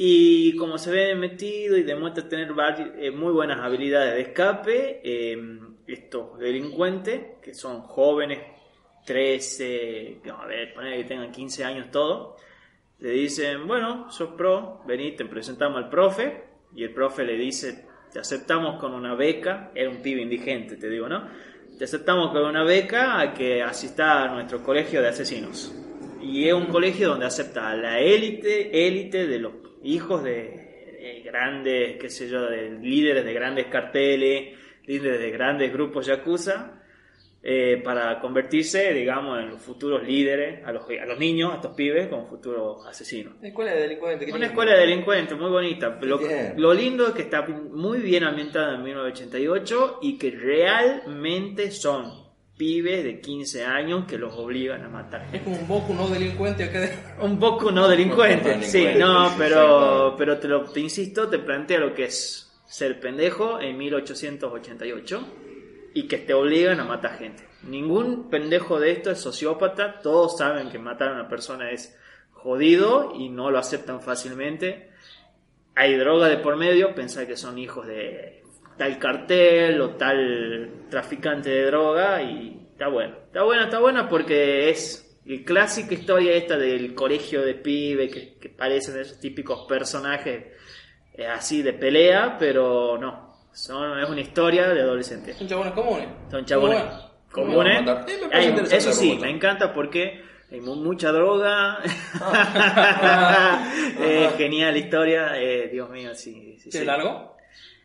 Y 0.04 0.56
como 0.56 0.80
se 0.80 0.89
ve 0.89 1.14
metido 1.14 1.78
y 1.78 1.84
demuestra 1.84 2.28
tener 2.28 2.54
vari- 2.54 2.91
eh, 2.97 3.12
muy 3.12 3.32
buenas 3.32 3.60
habilidades 3.60 4.16
de 4.16 4.22
escape, 4.22 4.99
eh, 5.04 5.38
estos 5.86 6.39
delincuentes, 6.39 7.22
que 7.39 7.54
son 7.54 7.82
jóvenes, 7.82 8.39
13, 9.06 10.18
no, 10.26 10.38
a 10.41 10.47
ver, 10.47 10.74
poner 10.74 10.97
que 10.97 11.04
tengan 11.04 11.32
15 11.32 11.64
años 11.64 11.91
todo, 11.91 12.36
le 12.97 13.12
dicen, 13.12 13.68
bueno, 13.68 14.12
sos 14.12 14.30
pro, 14.32 14.82
vení, 14.88 15.12
te 15.12 15.26
presentamos 15.26 15.78
al 15.84 15.89
profe, 15.91 16.45
y 16.76 16.84
el 16.84 16.95
profe 16.95 17.24
le 17.24 17.36
dice, 17.38 17.86
te 18.12 18.18
aceptamos 18.18 18.80
con 18.80 18.95
una 18.95 19.14
beca, 19.14 19.72
era 19.76 19.91
un 19.91 20.02
pibe 20.02 20.24
indigente, 20.24 20.78
te 20.78 20.89
digo, 20.89 21.08
¿no? 21.08 21.28
Te 21.78 21.84
aceptamos 21.84 22.32
con 22.32 22.43
una 22.43 22.64
beca 22.64 23.20
a 23.20 23.36
que 23.36 23.62
asista 23.62 24.24
a 24.24 24.34
nuestro 24.34 24.64
colegio 24.64 24.99
de 24.99 25.10
asesinos. 25.10 25.72
Y 26.24 26.47
es 26.47 26.56
un 26.56 26.66
colegio 26.66 27.10
donde 27.10 27.28
acepta 27.28 27.70
a 27.70 27.76
la 27.76 27.99
élite, 27.99 28.88
élite 28.88 29.28
de 29.28 29.38
los 29.38 29.52
hijos 29.84 30.24
de, 30.24 30.72
de 31.02 31.22
grandes, 31.24 31.98
qué 31.98 32.10
sé 32.10 32.30
yo, 32.30 32.42
de 32.44 32.72
líderes 32.80 33.26
de 33.26 33.34
grandes 33.34 33.68
carteles, 33.68 34.58
líderes 34.86 35.20
de 35.20 35.32
grandes 35.32 35.74
grupos 35.74 36.06
yakuza, 36.06 36.82
eh, 37.44 37.82
para 37.84 38.20
convertirse, 38.20 38.94
digamos, 38.94 39.40
en 39.40 39.50
los 39.50 39.60
futuros 39.60 40.04
líderes, 40.04 40.64
a 40.64 40.72
los, 40.72 40.84
a 40.88 41.06
los 41.08 41.18
niños, 41.18 41.52
a 41.52 41.56
estos 41.56 41.74
pibes, 41.74 42.08
como 42.08 42.28
futuros 42.28 42.86
asesinos. 42.86 43.34
Escuela 43.42 43.74
de 43.74 43.82
delincuentes. 43.82 44.32
Una 44.32 44.46
escuela 44.46 44.74
de 44.74 44.82
delincuentes 44.82 45.38
muy 45.40 45.50
bonita. 45.50 45.98
Lo, 46.02 46.20
lo 46.56 46.74
lindo 46.74 47.08
es 47.08 47.14
que 47.14 47.24
está 47.24 47.42
muy 47.48 48.00
bien 48.00 48.26
ambientada 48.26 48.76
en 48.76 48.84
1988 48.84 50.00
y 50.04 50.20
que 50.20 50.30
realmente 50.30 51.72
son 51.72 52.20
pibes 52.62 53.03
de 53.03 53.20
15 53.20 53.66
años 53.66 54.05
que 54.05 54.20
los 54.20 54.36
obligan 54.36 54.84
a 54.84 54.88
matar. 54.88 55.26
Es 55.34 55.41
como 55.41 55.55
un 55.55 55.68
Boku 55.68 55.95
no 55.95 56.07
delincuente 56.07 56.66
acá 56.66 56.82
de... 56.82 56.95
Un 57.20 57.39
poco 57.39 57.72
no 57.72 57.88
delincuente, 57.88 58.62
sí, 58.62 58.86
no, 58.99 59.34
pero, 59.36 60.14
pero 60.16 60.38
te, 60.38 60.47
lo, 60.47 60.66
te 60.66 60.80
insisto, 60.80 61.28
te 61.28 61.39
plantea 61.39 61.80
lo 61.80 61.95
que 61.95 62.03
es 62.03 62.53
ser 62.68 62.99
pendejo 62.99 63.59
en 63.59 63.80
1888 63.80 65.28
y 65.95 66.07
que 66.07 66.20
te 66.20 66.36
obligan 66.36 66.80
a 66.80 66.84
matar 66.84 67.18
gente. 67.18 67.47
Ningún 67.64 68.30
pendejo 68.30 68.80
de 68.80 68.91
esto 68.91 69.09
es 69.09 69.20
sociópata, 69.20 69.99
todos 69.99 70.38
saben 70.38 70.70
que 70.70 70.78
matar 70.78 71.09
a 71.09 71.14
una 71.14 71.28
persona 71.28 71.72
es 71.72 71.97
jodido 72.30 73.14
y 73.16 73.30
no 73.30 73.49
lo 73.49 73.57
aceptan 73.57 74.01
fácilmente. 74.01 74.91
hay 75.74 75.95
droga 75.95 76.28
de 76.28 76.38
por 76.38 76.57
medio, 76.57 76.93
pensar 76.93 77.26
que 77.26 77.38
son 77.38 77.57
hijos 77.57 77.88
de 77.88 78.41
tal 78.78 78.97
cartel 78.99 79.80
o 79.82 79.91
tal 79.91 80.86
traficante 80.89 81.49
de 81.49 81.65
droga 81.65 82.22
y 82.22 82.67
está 82.72 82.88
bueno. 82.88 83.15
Está 83.28 83.43
bueno, 83.43 83.63
está 83.63 83.80
bueno 83.80 84.07
porque 84.09 84.69
es 84.69 85.19
el 85.26 85.43
clásica 85.43 85.93
historia 85.93 86.34
esta 86.34 86.57
del 86.57 86.93
colegio 86.95 87.41
de 87.43 87.53
pibe 87.55 88.09
que, 88.09 88.38
que 88.39 88.49
parecen 88.49 88.99
esos 88.99 89.19
típicos 89.19 89.65
personajes 89.67 90.45
eh, 91.13 91.28
así 91.28 91.61
de 91.61 91.74
pelea, 91.74 92.38
pero 92.39 92.97
no. 92.97 93.32
Son, 93.53 93.99
es 93.99 94.09
una 94.09 94.22
historia 94.22 94.69
de 94.69 94.82
adolescentes. 94.82 95.38
Son 95.38 95.47
chabones 95.47 95.74
comunes. 95.74 96.07
Son 96.32 96.45
chabones 96.45 96.84
comunes. 97.32 97.80
Interesante 97.82 98.76
eso 98.78 98.93
sí, 98.93 99.17
me 99.19 99.30
encanta 99.30 99.74
porque 99.74 100.24
hay 100.49 100.61
mu- 100.61 100.76
mucha 100.78 101.11
droga. 101.11 101.80
Ah. 102.22 103.67
Eh, 104.03 104.30
genial 104.38 104.76
historia. 104.78 105.39
eh, 105.39 105.69
Dios 105.72 105.89
mío, 105.89 106.15
sí. 106.15 106.55
sí, 106.59 106.72
¿Sí, 106.72 106.80
sí. 106.80 106.86
largo? 106.86 107.36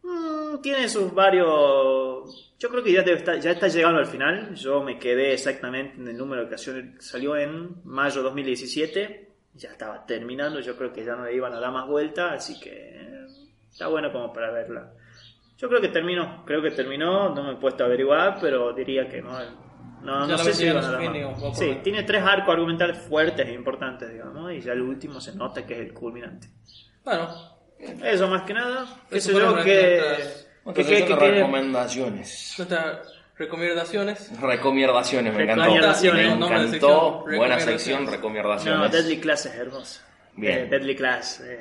Mm, 0.07 0.61
tiene 0.63 0.89
sus 0.89 1.13
varios. 1.13 2.55
Yo 2.59 2.69
creo 2.71 2.83
que 2.83 2.93
ya, 2.93 3.01
estar, 3.03 3.39
ya 3.41 3.51
está 3.51 3.69
llegando 3.69 3.99
al 3.99 4.07
final. 4.07 4.55
Yo 4.55 4.83
me 4.83 4.99
quedé 4.99 5.33
exactamente 5.33 5.97
en 5.97 6.09
el 6.09 6.17
número 6.17 6.49
que 6.49 6.57
salió- 6.57 6.93
salió 7.01 7.37
en 7.37 7.83
mayo 7.85 8.23
2017. 8.23 9.33
Ya 9.55 9.71
estaba 9.71 10.07
terminando. 10.07 10.61
Yo 10.61 10.77
creo 10.77 10.93
que 10.93 11.05
ya 11.05 11.17
no 11.17 11.25
le 11.25 11.35
iban 11.35 11.53
a 11.53 11.61
dar 11.61 11.73
más 11.73 11.87
vuelta. 11.89 12.33
Así 12.33 12.59
que 12.61 12.71
eh, 12.73 13.27
está 13.71 13.89
bueno 13.89 14.13
como 14.13 14.33
para 14.33 14.51
verla. 14.53 14.93
Yo 15.59 15.69
creo 15.69 15.81
que 15.81 15.89
terminó. 15.89 16.45
Creo 16.47 16.63
que 16.63 16.71
terminó. 16.71 17.35
No 17.35 17.43
me 17.43 17.53
he 17.53 17.57
puesto 17.57 17.83
a 17.83 17.87
averiguar, 17.87 18.39
pero 18.41 18.73
diría 18.73 19.09
que 19.09 19.23
no. 19.23 19.31
No, 20.03 20.21
no 20.27 20.39
sé 20.39 20.53
si 20.53 20.65
iban 20.67 20.85
a 20.85 20.91
dar 20.93 21.01
más. 21.01 21.59
Sí, 21.59 21.79
tiene 21.83 22.03
tres 22.05 22.23
arcos 22.23 22.53
argumentales 22.55 22.99
fuertes 22.99 23.47
e 23.49 23.53
importantes, 23.53 24.13
digamos. 24.13 24.53
Y 24.53 24.61
ya 24.61 24.73
el 24.73 24.83
último 24.83 25.21
se 25.21 25.35
nota 25.35 25.67
que 25.67 25.75
es 25.75 25.81
el 25.81 25.93
culminante. 25.95 26.49
Bueno, 27.05 27.29
Eso 27.79 28.29
más 28.29 28.43
que 28.43 28.55
nada. 28.55 28.87
¿Qué 29.11 29.18
Eso 29.18 29.33
sé 29.33 29.39
yo 29.39 29.57
que. 29.57 29.62
que- 29.64 30.74
que- 30.74 31.05
que- 31.05 31.16
recomendaciones. 31.16 32.55
nuestras 32.59 33.12
recomendaciones. 33.37 34.41
Recomendaciones, 34.41 35.35
me 35.35 35.43
encantó. 35.45 35.62
Recomendaciones, 35.64 36.27
Me 36.27 36.33
encantó. 36.33 36.59
sección, 36.70 37.37
Buena 37.37 37.61
sección, 37.61 38.07
recomendaciones. 38.07 38.81
No, 38.81 38.89
Deadly 38.89 39.20
Class 39.20 39.47
es 39.47 39.55
hermoso. 39.55 40.01
Bien. 40.35 40.59
Eh, 40.59 40.66
Deadly 40.70 40.97
Class. 40.97 41.41
eh, 41.41 41.61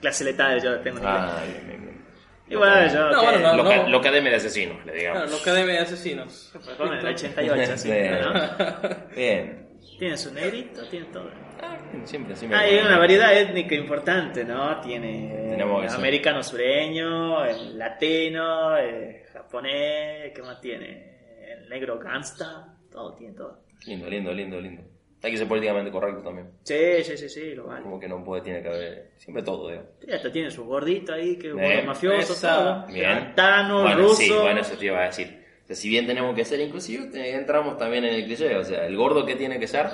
clase 0.00 0.24
letal, 0.24 0.62
yo 0.62 0.78
tengo. 0.80 1.00
Ah, 1.02 1.40
bien, 1.46 1.66
bien, 1.66 1.80
bien. 1.82 2.04
Y 2.46 2.56
bueno, 2.56 2.86
yo. 2.92 3.10
No, 3.10 3.20
que- 3.20 3.26
bueno, 3.26 3.56
no. 3.56 3.62
Loca- 3.62 3.88
Lo 3.88 3.98
academia 3.98 4.30
de 4.30 4.36
asesinos, 4.36 4.84
le 4.84 4.92
digamos. 4.92 5.18
Claro, 5.22 5.32
los 5.32 5.40
academia 5.42 5.74
de 5.74 5.80
asesinos. 5.80 6.52
Con 6.76 6.92
el 6.94 7.06
88, 7.06 7.72
así, 7.72 7.88
Bien. 7.90 8.20
¿no? 8.20 9.16
Bien. 9.16 9.68
Tiene 9.98 10.16
su 10.18 10.32
negrito, 10.32 10.86
tiene 10.88 11.06
todo. 11.06 11.30
Ah, 11.64 11.78
siempre, 12.04 12.36
siempre. 12.36 12.58
Ah, 12.58 12.62
hay 12.62 12.78
una 12.78 12.98
variedad 12.98 13.36
étnica 13.36 13.74
importante, 13.74 14.44
¿no? 14.44 14.80
Tiene 14.80 15.48
Tenemos 15.50 15.82
eh, 15.82 15.86
eso. 15.86 15.96
americano 15.96 16.42
sureño, 16.42 17.44
el 17.44 17.78
latino, 17.78 18.76
el 18.76 19.24
japonés, 19.32 20.32
¿qué 20.34 20.42
más 20.42 20.60
tiene? 20.60 21.14
El 21.48 21.68
negro 21.68 21.98
gangsta, 21.98 22.76
todo, 22.90 23.14
tiene 23.14 23.34
todo. 23.34 23.64
Lindo, 23.86 24.08
lindo, 24.08 24.32
lindo, 24.32 24.60
lindo. 24.60 24.82
Hay 25.22 25.30
que 25.30 25.38
ser 25.38 25.48
políticamente 25.48 25.90
correcto 25.90 26.22
también. 26.22 26.50
Sí, 26.64 27.02
sí, 27.02 27.16
sí, 27.16 27.28
sí, 27.30 27.54
lo 27.54 27.64
vale. 27.64 27.82
Como 27.82 27.98
que 27.98 28.06
no 28.06 28.22
puede, 28.22 28.42
tiene 28.42 28.60
que 28.60 28.68
haber. 28.68 29.10
Siempre 29.16 29.42
todo, 29.42 29.70
digamos. 29.70 29.90
Sí, 30.00 30.12
hasta 30.12 30.30
tiene 30.30 30.50
su 30.50 30.64
gordito 30.66 31.14
ahí, 31.14 31.38
que 31.38 31.48
es 31.48 31.54
gordo 31.54 31.82
mafioso, 31.86 32.34
todo. 32.46 32.86
Bien. 32.88 33.32
Tano, 33.34 33.82
bueno, 33.82 34.02
ruso. 34.02 34.16
sí, 34.16 34.30
bueno, 34.30 34.60
eso 34.60 34.76
te 34.76 34.84
iba 34.84 35.00
a 35.00 35.06
decir. 35.06 35.42
O 35.64 35.66
sea, 35.66 35.76
si 35.76 35.88
bien 35.88 36.06
tenemos 36.06 36.34
que 36.34 36.44
ser 36.44 36.60
inclusivos, 36.60 37.08
entramos 37.14 37.78
también 37.78 38.04
en 38.04 38.16
el 38.16 38.24
cliché. 38.24 38.54
O 38.54 38.64
sea, 38.64 38.86
el 38.86 38.94
gordo 38.96 39.24
que 39.24 39.34
tiene 39.34 39.58
que 39.58 39.66
ser 39.66 39.86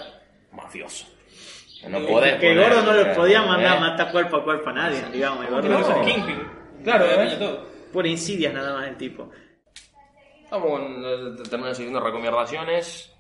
mafioso. 0.50 1.06
No 1.88 2.00
Que- 2.00 2.06
podés 2.06 2.34
que 2.40 2.54
gordo 2.54 2.82
no 2.82 2.92
le 2.92 3.04
podía 3.14 3.42
mandar 3.42 3.74
¿eh? 3.74 3.76
a 3.76 3.80
matar 3.80 4.12
cuerpo 4.12 4.36
a 4.36 4.44
cuerpo 4.44 4.70
a 4.70 4.72
nadie, 4.72 5.02
digamos. 5.12 5.44
El 5.46 5.50
gordo 5.50 5.68
No. 5.68 6.04
Kingpin. 6.04 6.42
Claro, 6.84 7.04
¿eh? 7.06 7.16
daña 7.16 7.38
todo. 7.38 7.66
Por 7.92 8.06
insidias 8.06 8.52
nada 8.52 8.74
más 8.74 8.88
el 8.88 8.96
tipo. 8.96 9.30
Con 10.50 11.02
eh, 11.04 11.42
terminar 11.48 11.74
siguiendo 11.74 12.00
recomendaciones. 12.00 13.12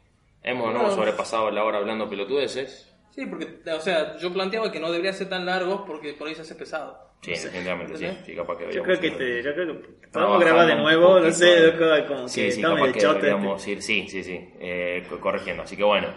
Hemos 0.42 0.72
¿no? 0.74 0.90
Sobrepasado 0.90 1.50
la 1.50 1.64
hora 1.64 1.78
hablando 1.78 2.08
pelotudeces. 2.08 2.86
Sí, 3.10 3.26
porque, 3.26 3.58
o 3.70 3.80
sea, 3.80 4.16
yo 4.18 4.32
planteaba 4.32 4.70
que 4.70 4.80
no 4.80 4.90
debería 4.90 5.12
ser 5.12 5.28
tan 5.28 5.44
largo 5.44 5.84
porque 5.84 6.14
por 6.14 6.28
ahí 6.28 6.34
se 6.34 6.42
hace 6.42 6.54
pesado. 6.54 6.98
Sí, 7.22 7.32
definitivamente, 7.32 7.96
sí. 7.98 8.06
Sí. 8.24 8.34
capaz 8.34 8.56
que 8.56 8.72
Yo 8.72 8.82
creo 8.82 8.98
que, 8.98 9.10
te, 9.10 9.42
yo 9.42 9.52
creo 9.52 9.82
que 9.82 10.06
podemos 10.08 10.40
grabar 10.40 10.66
de 10.66 10.76
nuevo, 10.76 11.20
no 11.20 11.30
sé, 11.30 11.74
como- 12.08 12.28
Sí, 12.28 12.42
que 12.44 12.50
sí, 12.52 12.60
estamos 12.60 12.78
capaz 12.78 12.86
el 12.88 12.94
que 12.94 13.00
chote. 13.00 13.30
este. 13.30 13.70
ir, 13.72 13.82
sí, 13.82 14.08
sí, 14.08 14.22
sí, 14.24 14.48
eh, 14.58 15.04
co- 15.10 15.20
corrigiendo. 15.20 15.64
Así 15.64 15.76
que 15.76 15.84
bueno, 15.84 16.08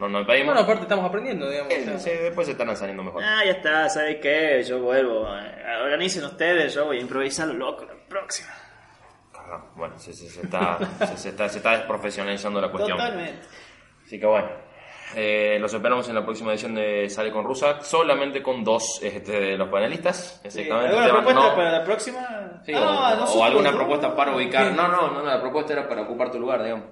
no 0.00 0.08
nos. 0.08 0.26
Bueno, 0.26 0.52
aparte 0.60 0.82
estamos 0.82 1.04
aprendiendo, 1.04 1.48
digamos. 1.48 1.72
o 1.72 1.76
sea. 1.84 1.98
sí, 1.98 2.10
después 2.10 2.46
se 2.46 2.52
estarán 2.52 2.76
saliendo 2.76 3.02
mejor. 3.02 3.22
Ah, 3.24 3.44
ya 3.44 3.52
está, 3.52 3.88
¿sabes 3.88 4.16
qué? 4.22 4.62
Yo 4.62 4.80
vuelvo. 4.80 5.26
eh, 5.36 5.76
Organicen 5.82 6.24
ustedes, 6.24 6.74
yo 6.74 6.86
voy 6.86 6.98
a 6.98 7.00
improvisar 7.00 7.46
lo 7.48 7.54
loco 7.54 7.84
la 7.84 7.94
próxima. 8.08 8.50
Ajá, 9.34 9.64
Bueno, 9.76 9.98
se, 9.98 10.12
se- 10.12 10.28
se 10.28 10.42
está, 10.42 10.78
se, 11.06 11.16
se 11.16 11.28
está, 11.30 11.48
se 11.48 11.58
está 11.58 11.72
desprofesionalizando 11.78 12.60
la 12.60 12.70
cuestión. 12.70 12.96
Totalmente. 12.98 13.46
Así 14.04 14.18
que 14.18 14.26
bueno, 14.26 14.48
eh, 15.16 15.58
los 15.60 15.72
esperamos 15.72 16.08
en 16.08 16.14
la 16.14 16.24
próxima 16.24 16.52
edición 16.52 16.74
de 16.74 17.08
Sale 17.10 17.30
con 17.32 17.44
Rusa, 17.44 17.80
solamente 17.80 18.42
con 18.42 18.62
dos 18.64 19.00
este, 19.02 19.32
de 19.40 19.56
los 19.58 19.68
panelistas. 19.68 20.40
Exactamente. 20.44 20.88
¿Alguna 20.88 21.06
Esteban, 21.06 21.24
propuesta 21.24 21.50
no- 21.50 21.56
para 21.56 21.70
la 21.72 21.84
próxima? 21.84 22.62
Sí, 22.64 22.72
Ah, 22.76 23.24
o, 23.26 23.38
o 23.38 23.44
alguna 23.44 23.72
propuesta 23.72 24.14
para 24.14 24.34
ubicar. 24.34 24.72
No, 24.72 24.88
no, 24.88 25.10
no, 25.10 25.22
la 25.24 25.40
propuesta 25.40 25.72
era 25.72 25.88
para 25.88 26.02
ocupar 26.02 26.30
tu 26.30 26.38
lugar, 26.38 26.62
digamos. 26.62 26.86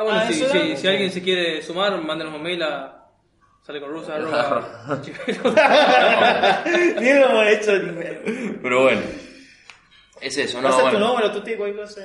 Ah, 0.00 0.02
bueno, 0.02 0.18
Ah, 0.20 0.26
si, 0.28 0.34
si, 0.46 0.76
si 0.78 0.88
alguien 0.88 1.10
se 1.12 1.22
quiere 1.22 1.60
sumar, 1.62 2.00
mándenos 2.02 2.34
un 2.34 2.42
mail 2.42 2.62
a 2.62 2.96
sale 3.60 3.80
con 3.80 3.90
rusa 3.90 4.18
Ni 4.18 4.24
lo 7.12 7.26
hemos 7.28 7.46
hecho 7.48 7.76
ni 7.78 7.92
Pero 8.62 8.82
bueno, 8.82 9.02
es 10.22 10.38
eso, 10.38 10.60
¿no? 10.62 10.68
Pasa 10.68 10.78
tu 10.84 10.90
Bueno. 10.92 11.08
número, 11.08 11.30
tú 11.32 11.42
te 11.42 11.56
cualquier 11.56 11.84
cosa. 11.84 12.00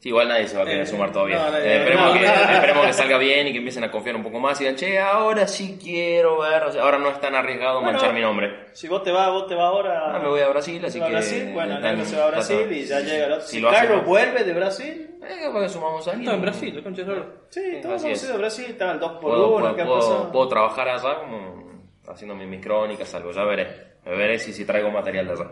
Sí, 0.00 0.10
igual 0.10 0.28
nadie 0.28 0.46
se 0.46 0.56
va 0.56 0.62
a 0.62 0.66
querer 0.66 0.82
Eh, 0.82 0.86
sumar 0.86 1.10
todavía. 1.10 1.38
no, 1.38 1.50
nadie- 1.50 1.66
Eh, 1.72 1.76
esperemos, 1.78 2.06
no, 2.06 2.12
que, 2.20 2.26
no. 2.26 2.32
esperemos 2.52 2.86
que 2.86 2.92
salga 2.92 3.18
bien 3.18 3.48
y 3.48 3.50
que 3.52 3.58
empiecen 3.58 3.82
a 3.82 3.90
confiar 3.90 4.14
un 4.14 4.22
poco 4.22 4.38
más 4.38 4.60
y 4.60 4.64
digan, 4.64 4.76
che, 4.76 4.96
ahora 5.00 5.48
sí 5.48 5.76
quiero 5.82 6.38
ver, 6.38 6.62
o 6.62 6.70
sea, 6.72 6.82
ahora 6.84 6.98
no 6.98 7.08
es 7.08 7.20
tan 7.20 7.34
arriesgado 7.34 7.80
Bueno. 7.80 7.92
manchar 7.98 8.14
mi 8.14 8.20
nombre. 8.20 8.66
Si 8.74 8.86
vos 8.86 9.02
te 9.02 9.10
vas, 9.10 9.28
vos 9.32 9.48
te 9.48 9.56
vas 9.56 9.64
ahora. 9.64 10.14
Ah, 10.14 10.20
me 10.20 10.28
voy 10.28 10.40
a 10.40 10.48
Brasil, 10.50 10.80
así 10.84 10.92
¿Se 10.92 10.98
va 11.00 11.06
a 11.06 11.08
que... 11.08 11.14
Brasil? 11.16 11.50
Bueno, 11.52 11.80
Negro 11.80 12.04
se 12.04 12.16
va 12.16 12.26
a 12.26 12.30
Brasil 12.30 12.68
y 12.72 12.84
ya 12.84 13.00
llega 13.00 13.26
el 13.26 13.32
otro. 13.32 13.44
Si 13.46 13.56
Si 13.56 13.60
lo 13.60 13.70
Carlos 13.72 14.04
vuelve 14.04 14.44
de 14.44 14.52
Brasil. 14.54 15.10
Eh, 15.20 15.36
capaz 15.42 15.60
que 15.62 15.68
sumamos 15.68 16.06
a 16.06 16.10
alguien. 16.12 16.26
No, 16.28 16.34
en 16.36 16.42
Brasil, 16.42 16.76
la 16.76 16.82
concha. 16.84 17.02
Sí, 17.50 17.60
Sí, 17.60 17.78
todos 17.82 18.04
hemos 18.04 18.22
ido 18.24 18.34
a 18.34 18.36
Brasil, 18.38 18.66
estaba 18.68 18.92
el 18.92 19.00
2 19.00 19.10
por 19.14 19.20
Puedo, 19.20 19.48
1 19.48 19.58
puedo, 19.60 19.74
¿qué 19.74 19.82
ha 19.82 19.84
puedo- 19.86 20.30
puedo 20.32 20.48
trabajar 20.48 20.88
allá 20.90 21.16
como 21.18 21.82
haciendo 22.06 22.36
mis, 22.36 22.46
mis 22.46 22.64
crónicas, 22.64 23.12
algo, 23.16 23.32
ya 23.32 23.42
veré. 23.42 23.66
Me 24.06 24.16
veré 24.16 24.38
si, 24.38 24.52
si 24.52 24.64
traigo 24.64 24.90
material 24.92 25.26
de 25.26 25.32
allá. 25.32 25.50